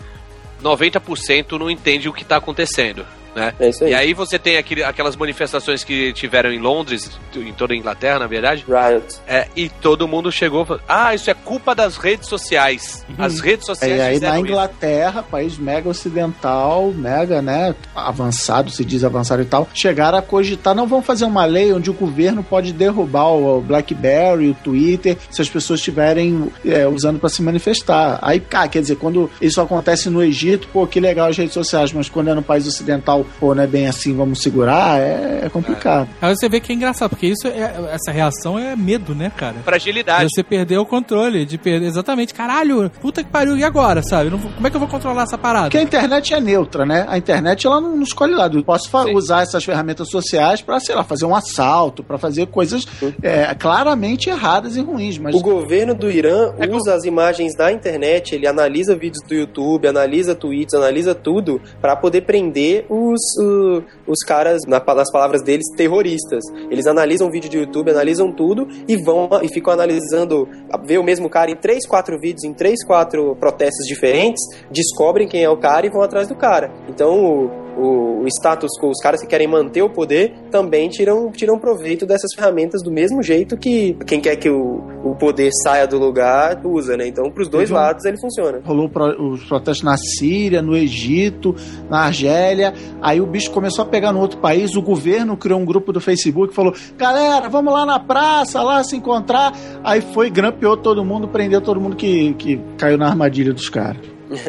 90% 0.63 1.59
não 1.59 1.71
entende 1.71 2.09
o 2.09 2.13
que 2.13 2.25
tá 2.25 2.37
acontecendo. 2.37 3.05
Né? 3.35 3.55
É 3.59 3.69
isso 3.71 3.85
aí. 3.85 3.91
E 3.91 3.95
aí 3.95 4.15
você 4.15 4.39
tem 4.39 4.57
aquele, 4.59 4.83
aquelas 4.85 5.17
manifestações 5.17 5.83
que 5.83 6.13
tiveram 6.13 6.53
em 6.53 6.59
Londres, 6.59 7.11
em 7.35 7.53
toda 7.53 7.73
a 7.73 7.77
Inglaterra, 7.77 8.19
na 8.19 8.27
verdade, 8.27 8.65
Riot. 8.69 9.17
é, 9.27 9.49
e 9.57 9.69
todo 9.69 10.07
mundo 10.07 10.31
chegou 10.31 10.63
e 10.63 10.67
falou, 10.67 10.83
ah, 10.89 11.15
isso 11.15 11.31
é 11.31 11.35
culpa 11.35 11.75
das 11.75 11.97
redes 11.97 12.29
sociais. 12.29 13.07
As 13.19 13.41
redes 13.41 13.65
sociais 13.67 13.99
É, 13.99 14.07
aí 14.07 14.21
na 14.21 14.37
isso." 14.37 14.47
Inglaterra, 14.47 15.23
país 15.23 15.57
mega 15.57 15.89
ocidental, 15.89 16.93
mega, 16.93 17.41
né, 17.41 17.75
avançado, 17.95 18.71
se 18.71 18.85
diz 18.85 19.03
avançado 19.05 19.43
e 19.43 19.47
tal, 19.47 19.69
chegaram 19.75 20.19
a 20.19 20.23
cogitar, 20.23 20.75
não 20.75 20.87
vamos 20.87 21.07
fazer 21.07 21.25
uma 21.25 21.45
lei 21.45 21.73
onde 21.73 21.91
o 21.91 21.95
governo 21.95 22.43
pode 22.43 22.73
derrubar 22.73 23.29
o 23.29 23.61
BlackBerry, 23.61 24.51
o 24.51 24.55
Twitter, 24.55 25.17
se 25.31 25.41
as 25.41 25.49
pessoas 25.49 25.81
estiverem 25.81 26.51
é, 26.65 26.87
usando 26.87 27.19
para 27.19 27.29
se 27.29 27.43
manifestar. 27.43 28.19
Aí, 28.21 28.41
cara, 28.41 28.69
quer 28.69 28.81
dizer, 28.83 28.97
quando 28.97 29.31
isso 29.41 29.61
acontece 29.61 30.11
no 30.11 30.23
Egito, 30.23 30.69
pô, 30.73 30.87
que 30.87 31.01
legal 31.01 31.29
as 31.29 31.37
redes 31.37 31.55
sociais, 31.55 31.93
mas 31.93 32.09
quando 32.09 32.29
é 32.29 32.35
no 32.35 32.43
país 32.43 32.67
ocidental, 32.67 33.22
pô, 33.39 33.55
não 33.55 33.63
é 33.63 33.67
bem 33.67 33.87
assim, 33.87 34.15
vamos 34.15 34.41
segurar, 34.41 35.01
é, 35.01 35.43
é 35.45 35.49
complicado. 35.49 36.09
Aí 36.21 36.35
você 36.35 36.49
vê 36.49 36.61
que 36.61 36.73
é 36.73 36.75
engraçado, 36.75 37.11
porque 37.11 37.27
isso 37.27 37.47
é, 37.47 37.75
essa 37.93 38.13
reação 38.13 38.59
é 38.59 38.77
medo, 38.77 39.15
né, 39.15 39.31
cara? 39.37 39.57
Fragilidade. 39.65 40.27
De 40.27 40.35
você 40.35 40.43
perder 40.43 40.79
o 40.79 40.87
controle, 40.87 41.45
de 41.45 41.59
perder. 41.59 41.87
Exatamente, 41.87 42.35
caralho, 42.35 42.91
puta 43.01 43.23
que 43.23 43.31
pariu, 43.31 43.57
e 43.57 43.65
agora, 43.65 44.03
sabe? 44.03 44.31
Não 44.31 44.39
como 44.39 44.67
é 44.67 44.71
que 44.71 44.77
eu 44.77 44.81
vou 44.81 44.89
controlar 44.89 45.23
essa 45.23 45.39
parada? 45.39 45.65
Porque 45.65 45.79
a 45.79 45.83
internet 45.83 46.35
é 46.35 46.41
neutra, 46.41 46.85
né? 46.85 47.07
A 47.09 47.17
internet 47.19 47.67
ela 47.67 47.81
não, 47.81 47.97
não 47.97 48.03
escolhe 48.03 48.35
lado. 48.35 48.59
Eu 48.59 48.65
posso 48.65 48.89
Sim. 48.89 49.15
usar 49.15 49.43
essas 49.43 49.65
ferramentas 49.65 50.09
sociais 50.09 50.61
para, 50.61 50.79
sei 50.81 50.95
lá, 50.95 51.05
fazer 51.05 51.25
um 51.25 51.35
assalto, 51.35 52.03
para 52.03 52.19
fazer 52.19 52.47
coisas 52.47 52.87
é, 53.23 53.55
claramente 53.55 54.29
erradas 54.29 54.77
e 54.77 54.81
ruins. 54.81 55.19
Mas 55.19 55.35
O 55.35 55.41
governo 55.41 55.95
do 55.95 56.11
Irã 56.11 56.53
usa 56.71 56.95
as 56.95 57.05
imagens 57.05 57.55
da 57.55 57.73
internet, 57.73 58.35
ele 58.35 58.47
analisa 58.47 58.95
vídeos 58.95 59.23
do 59.27 59.35
YouTube, 59.35 59.87
analisa 59.87 60.35
tweets, 60.35 60.75
analisa 60.75 61.15
tudo 61.15 61.61
pra 61.81 61.97
poder 61.97 62.23
prender 62.23 62.87
os, 63.13 63.21
o- 63.39 63.83
os 64.07 64.19
caras, 64.27 64.63
na- 64.67 64.83
nas 64.95 65.11
palavras 65.11 65.43
deles, 65.43 65.65
terroristas. 65.77 66.43
Eles 66.71 66.87
analisam 66.87 67.31
vídeo 67.31 67.51
do 67.51 67.57
YouTube, 67.57 67.91
analisam 67.91 68.33
tudo 68.33 68.67
e 68.89 68.97
vão 68.97 69.29
e 69.43 69.49
ficam 69.49 69.73
analisando, 69.73 70.49
vê 70.85 70.99
o 70.99 71.05
mesmo 71.05 71.29
cara 71.31 71.51
em 71.51 71.57
três, 71.57 71.87
quatro 71.87 72.19
vídeos, 72.19 72.45
em 72.45 72.53
três, 72.55 72.85
quatro 72.85 73.37
protestos 73.37 73.87
diferentes, 73.87 74.41
descobrem 74.71 75.29
quem 75.29 75.43
é 75.45 75.49
o 75.51 75.57
cara 75.57 75.87
e 75.87 75.91
vão 75.91 76.03
atrás 76.03 76.29
do 76.29 76.35
cara. 76.35 76.73
Então 76.89 77.51
o, 77.77 78.27
status 78.29 78.71
quo, 78.81 78.91
os 78.91 78.99
caras 79.03 79.21
que 79.21 79.27
querem 79.27 79.47
manter 79.49 79.83
o 79.83 79.91
poder, 79.91 80.33
também 80.51 80.89
tiram, 80.89 81.31
tiram 81.33 81.59
proveito 81.59 82.07
dessas 82.07 82.31
ferramentas 82.35 82.83
do 82.83 82.91
mesmo 82.91 83.23
jeito 83.23 83.57
que 83.57 83.95
quem 84.07 84.21
quer 84.21 84.37
que 84.37 84.49
o, 84.49 84.83
o 85.05 85.15
poder 85.17 85.51
saia 85.65 85.87
do 85.87 85.99
lugar 85.99 86.61
usa, 86.65 86.97
né? 86.97 87.07
Então, 87.07 87.31
pros 87.31 87.49
dois 87.49 87.71
lados 87.71 88.05
ele 88.05 88.19
funciona. 88.21 88.61
rolou 88.65 88.89
pro- 88.89 89.33
os 89.33 89.45
protestos 89.45 89.85
na 89.85 89.97
Síria, 89.97 90.63
no 90.63 90.77
Egito, 90.77 91.55
na 91.91 92.01
Argélia. 92.07 92.73
Aí 93.01 93.21
o 93.21 93.27
bicho 93.27 93.51
começou 93.51 93.85
a 93.85 93.89
pegar 93.89 94.13
no 94.13 94.21
outro 94.21 94.39
país. 94.39 94.75
O 94.77 94.83
governo 94.83 95.37
criou 95.37 95.59
um 95.61 95.65
grupo 95.65 95.93
do 95.93 96.01
Facebook 96.01 96.53
e 96.53 96.55
falou: 96.57 96.73
galera, 96.97 97.49
vamos 97.49 97.73
lá 97.73 97.85
na 97.85 97.99
praça, 97.99 98.63
lá 98.63 98.83
se 98.85 98.97
encontrar. 98.97 99.53
Aí 99.83 100.01
foi, 100.01 100.31
grampeou 100.31 100.77
todo 100.77 101.05
mundo, 101.05 101.29
prendeu 101.29 101.61
todo 101.61 101.81
mundo 101.81 101.97
que, 101.97 102.33
que 102.35 102.61
caiu 102.79 102.97
na 102.99 103.09
armadilha 103.09 103.53
dos 103.53 103.69
caras. 103.69 104.01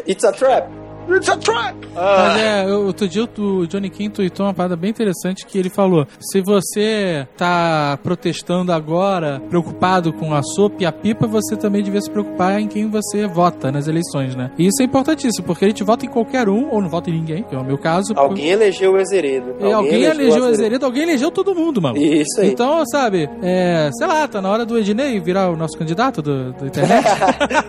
It's 0.08 0.24
a 0.24 0.32
trap. 0.32 0.68
It's 1.10 1.28
a 1.28 1.36
trap! 1.36 1.74
Mas 1.94 2.40
é, 2.40 2.64
eu- 2.68 2.86
outro 2.86 3.06
dia 3.08 3.24
o 3.38 3.66
Johnny 3.66 3.88
King 3.90 4.10
tweetou 4.10 4.46
uma 4.46 4.54
parada 4.54 4.74
bem 4.76 4.90
interessante 4.90 5.46
que 5.46 5.58
ele 5.58 5.70
falou: 5.70 6.06
se 6.18 6.40
você 6.42 7.26
tá 7.36 7.98
protestando 8.02 8.72
agora, 8.72 9.40
preocupado 9.48 10.12
com 10.12 10.34
a 10.34 10.42
sopa 10.42 10.76
e 10.80 10.86
a 10.86 10.92
pipa, 10.92 11.26
você 11.26 11.56
também 11.56 11.82
devia 11.82 12.00
se 12.00 12.10
preocupar 12.10 12.60
em 12.60 12.66
quem 12.66 12.88
você 12.90 13.26
vota 13.26 13.70
nas 13.70 13.86
eleições, 13.86 14.34
né? 14.34 14.50
E 14.58 14.66
isso 14.66 14.82
é 14.82 14.84
importantíssimo, 14.84 15.46
porque 15.46 15.64
a 15.64 15.68
gente 15.68 15.84
vota 15.84 16.04
em 16.04 16.08
qualquer 16.08 16.48
um, 16.48 16.68
ou 16.70 16.80
não 16.82 16.88
vota 16.88 17.10
em 17.10 17.14
ninguém, 17.14 17.42
que 17.44 17.54
é 17.54 17.58
o 17.58 17.64
meu 17.64 17.78
caso. 17.78 18.12
Alguém 18.16 18.48
elegeu 18.50 18.92
o 18.94 18.98
Ezeredo. 19.00 19.54
E 19.60 19.72
alguém 19.72 20.02
elegeu 20.04 20.42
o. 20.42 20.46
Azeredo, 20.48 20.84
alguém 20.86 21.02
elegeu 21.04 21.30
todo 21.30 21.54
mundo, 21.54 21.80
mano. 21.80 21.96
Isso 21.96 22.40
aí. 22.40 22.50
Então, 22.50 22.84
sabe, 22.86 23.28
é, 23.42 23.90
sei 23.96 24.06
lá, 24.06 24.26
tá 24.26 24.40
na 24.40 24.48
hora 24.50 24.64
do 24.66 24.78
Ednei 24.78 25.20
virar 25.20 25.50
o 25.50 25.56
nosso 25.56 25.76
candidato 25.78 26.20
do, 26.22 26.52
do 26.52 26.66
internet. 26.66 27.04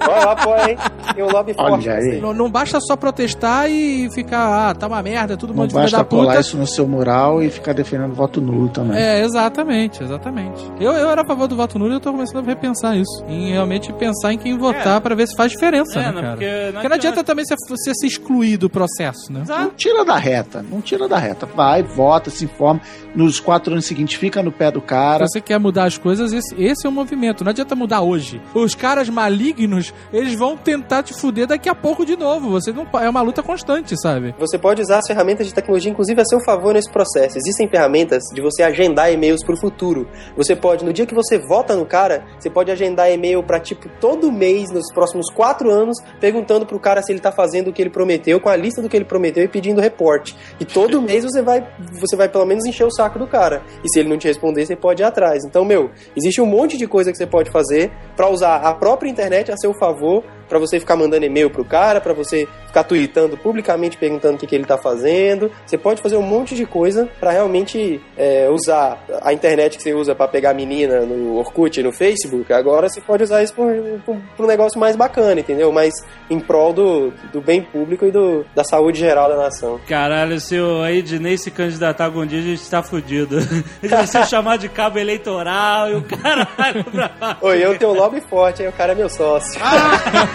Ó, 0.09 0.21
eu 0.23 0.29
apoio, 0.29 0.69
hein? 0.69 0.77
Tem 1.13 1.23
um 1.23 1.29
lobby 1.31 1.53
Olha 1.57 1.69
forte. 1.69 1.89
aí. 1.89 2.19
não, 2.21 2.33
não 2.33 2.49
basta 2.49 2.79
só 2.81 2.95
protestar 3.25 3.69
e 3.69 4.09
ficar, 4.11 4.69
ah, 4.69 4.73
tá 4.75 4.87
uma 4.87 5.01
merda, 5.01 5.35
todo 5.35 5.49
Não 5.53 5.63
mundo 5.63 5.73
basta 5.73 5.97
da 5.97 6.03
colar 6.05 6.27
puta. 6.27 6.39
isso 6.39 6.57
no 6.57 6.67
seu 6.67 6.87
mural 6.87 7.41
e 7.41 7.49
ficar 7.49 7.73
defendendo 7.73 8.13
voto 8.13 8.39
nulo 8.39 8.69
também. 8.69 8.97
É, 8.97 9.21
exatamente, 9.23 10.03
exatamente. 10.03 10.63
Eu, 10.79 10.91
eu 10.93 11.09
era 11.09 11.21
a 11.21 11.25
favor 11.25 11.47
do 11.47 11.55
voto 11.55 11.77
nulo 11.79 11.91
e 11.91 11.95
eu 11.95 11.99
tô 11.99 12.11
começando 12.11 12.43
a 12.45 12.47
repensar 12.47 12.95
isso. 12.95 13.23
Em 13.27 13.51
realmente 13.51 13.91
pensar 13.93 14.33
em 14.33 14.37
quem 14.37 14.57
votar 14.57 15.01
pra 15.01 15.15
ver 15.15 15.27
se 15.27 15.35
faz 15.35 15.51
diferença, 15.51 15.99
É, 15.99 16.03
né, 16.03 16.11
não, 16.11 16.21
cara? 16.21 16.31
porque 16.31 16.45
não 16.65 16.71
Porque 16.73 16.87
não 16.89 16.95
adianta 16.95 17.23
também 17.23 17.45
você, 17.45 17.55
você 17.67 17.93
se 17.95 18.07
excluir 18.07 18.57
do 18.57 18.69
processo, 18.69 19.31
né? 19.31 19.43
Não 19.47 19.69
tira 19.71 20.05
da 20.05 20.17
reta, 20.17 20.63
não 20.69 20.81
tira 20.81 21.07
da 21.07 21.17
reta. 21.17 21.45
Vai, 21.45 21.81
vota, 21.83 22.29
se 22.29 22.45
informa. 22.45 22.81
Nos 23.15 23.39
quatro 23.39 23.71
anos 23.73 23.85
seguintes, 23.85 24.15
fica 24.17 24.43
no 24.43 24.51
pé 24.51 24.69
do 24.71 24.81
cara. 24.81 25.25
Se 25.27 25.33
você 25.33 25.41
quer 25.41 25.57
mudar 25.59 25.85
as 25.85 25.97
coisas, 25.97 26.33
esse, 26.33 26.53
esse 26.61 26.85
é 26.85 26.89
o 26.89 26.91
movimento. 26.91 27.43
Não 27.43 27.49
adianta 27.51 27.73
mudar 27.75 28.01
hoje. 28.01 28.41
Os 28.53 28.75
caras 28.75 29.07
malignos, 29.09 29.93
eles 30.11 30.37
vão 30.37 30.57
tentar 30.57 31.01
te 31.03 31.13
fuder 31.13 31.47
daqui 31.47 31.69
a 31.69 31.75
pouco 31.75 32.05
de 32.05 32.17
novo. 32.17 32.49
Você 32.51 32.73
não 32.73 32.85
é 32.99 33.09
uma 33.15 33.21
luta 33.21 33.41
constante, 33.41 33.95
sabe? 33.97 34.35
Você 34.37 34.57
pode 34.57 34.81
usar 34.81 34.97
as 34.97 35.07
ferramentas 35.07 35.47
de 35.47 35.53
tecnologia, 35.53 35.89
inclusive, 35.89 36.19
a 36.19 36.25
seu 36.25 36.39
favor 36.43 36.73
nesse 36.73 36.91
processo. 36.91 37.37
Existem 37.37 37.67
ferramentas 37.67 38.23
de 38.33 38.41
você 38.41 38.61
agendar 38.61 39.11
e-mails 39.11 39.41
pro 39.43 39.55
futuro. 39.55 40.07
Você 40.35 40.53
pode, 40.53 40.83
no 40.83 40.91
dia 40.91 41.05
que 41.05 41.15
você 41.15 41.37
vota 41.37 41.75
no 41.75 41.85
cara, 41.85 42.25
você 42.37 42.49
pode 42.49 42.71
agendar 42.71 43.09
e-mail 43.09 43.41
pra, 43.41 43.57
tipo, 43.59 43.87
todo 44.01 44.31
mês, 44.31 44.69
nos 44.69 44.91
próximos 44.93 45.31
quatro 45.33 45.71
anos, 45.71 45.97
perguntando 46.19 46.65
pro 46.65 46.77
cara 46.77 47.01
se 47.01 47.11
ele 47.11 47.21
tá 47.21 47.31
fazendo 47.31 47.69
o 47.69 47.73
que 47.73 47.81
ele 47.81 47.89
prometeu, 47.89 48.39
com 48.39 48.49
a 48.49 48.55
lista 48.55 48.81
do 48.81 48.89
que 48.89 48.97
ele 48.97 49.05
prometeu 49.05 49.43
e 49.43 49.47
pedindo 49.47 49.79
reporte. 49.79 50.35
E 50.59 50.65
todo 50.65 51.01
mês 51.01 51.23
você 51.23 51.41
vai, 51.41 51.65
você 51.99 52.17
vai 52.17 52.27
pelo 52.27 52.45
menos 52.45 52.65
encher 52.65 52.85
o 52.85 52.91
saco 52.91 53.17
do 53.17 53.27
cara. 53.27 53.63
E 53.81 53.87
se 53.93 53.99
ele 53.99 54.09
não 54.09 54.17
te 54.17 54.27
responder, 54.27 54.65
você 54.65 54.75
pode 54.75 55.01
ir 55.01 55.05
atrás. 55.05 55.45
Então, 55.45 55.63
meu, 55.63 55.89
existe 56.17 56.41
um 56.41 56.45
monte 56.45 56.77
de 56.77 56.85
coisa 56.85 57.11
que 57.11 57.17
você 57.17 57.25
pode 57.25 57.49
fazer 57.49 57.91
pra 58.15 58.29
usar 58.29 58.57
a 58.57 58.73
própria 58.73 59.09
internet 59.09 59.51
a 59.51 59.57
seu 59.57 59.73
favor, 59.73 60.23
pra 60.47 60.59
você 60.59 60.79
ficar 60.79 60.95
mandando 60.95 61.25
e-mail 61.25 61.49
pro 61.49 61.65
cara, 61.65 61.99
pra 62.01 62.13
você 62.13 62.47
ficar 62.67 62.83
tweetando 62.83 63.37
publicamente 63.37 63.97
perguntando 63.97 64.35
o 64.35 64.37
que, 64.37 64.47
que 64.47 64.55
ele 64.55 64.65
tá 64.65 64.77
fazendo. 64.77 65.51
Você 65.65 65.77
pode 65.77 66.01
fazer 66.01 66.17
um 66.17 66.21
monte 66.21 66.55
de 66.55 66.65
coisa 66.65 67.07
pra 67.19 67.31
realmente 67.31 68.01
é, 68.17 68.49
usar 68.49 69.03
a 69.21 69.31
internet 69.33 69.77
que 69.77 69.83
você 69.83 69.93
usa 69.93 70.13
pra 70.13 70.27
pegar 70.27 70.53
menina 70.53 71.01
no 71.01 71.37
Orkut 71.37 71.79
e 71.79 71.83
no 71.83 71.91
Facebook. 71.91 72.51
Agora 72.51 72.89
você 72.89 72.99
pode 73.01 73.23
usar 73.23 73.43
isso 73.43 73.53
pra 73.53 73.63
um- 73.63 74.47
negócio 74.47 74.79
mais 74.79 74.95
bacana, 74.95 75.39
entendeu? 75.39 75.71
Mais 75.71 75.93
em 76.29 76.39
prol 76.39 76.73
do, 76.73 77.13
do 77.31 77.41
bem 77.41 77.61
público 77.61 78.05
e 78.05 78.11
do, 78.11 78.45
da 78.53 78.63
saúde 78.63 78.99
geral 78.99 79.29
da 79.29 79.35
nação. 79.37 79.79
Caralho, 79.87 80.39
se 80.39 80.59
o 80.59 80.85
Ednei 80.85 81.37
se 81.37 81.49
candidatar 81.51 82.05
algum 82.05 82.25
dia, 82.25 82.39
a 82.39 82.43
gente 82.43 82.69
tá 82.69 82.83
fudido. 82.83 83.37
Ele 83.81 83.95
vai 83.95 84.05
ser 84.07 84.25
chamado 84.27 84.59
de 84.59 84.69
cabo 84.69 84.99
eleitoral 84.99 85.89
e 85.89 85.95
o 85.95 86.01
caralho 86.03 86.83
pra... 86.85 87.37
Oi, 87.41 87.63
eu 87.65 87.77
tenho 87.77 87.91
um 87.91 87.95
lobby 87.95 88.21
forte, 88.21 88.63
hein? 88.63 88.69
O 88.69 88.73
cara 88.73 88.91
é 88.91 88.95
meu 88.95 89.09
sócio. 89.09 89.59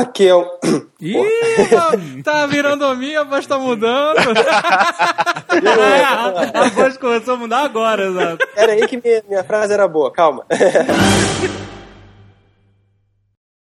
Aqui 0.00 0.28
é 0.28 0.34
um. 0.34 0.46
Ih, 0.98 1.14
tá, 1.68 1.90
tá 2.24 2.46
virando 2.46 2.86
a 2.86 2.94
minha, 2.94 3.20
a 3.20 3.24
voz 3.24 3.46
tá 3.46 3.58
mudando. 3.58 4.16
a 6.54 6.68
voz 6.70 6.96
começou 6.96 7.34
a 7.34 7.36
mudar 7.36 7.64
agora, 7.64 8.06
exato. 8.06 8.38
Era 8.56 8.72
aí 8.72 8.86
que 8.86 8.96
minha, 8.96 9.22
minha 9.28 9.44
frase 9.44 9.74
era 9.74 9.86
boa, 9.86 10.10
calma. 10.10 10.46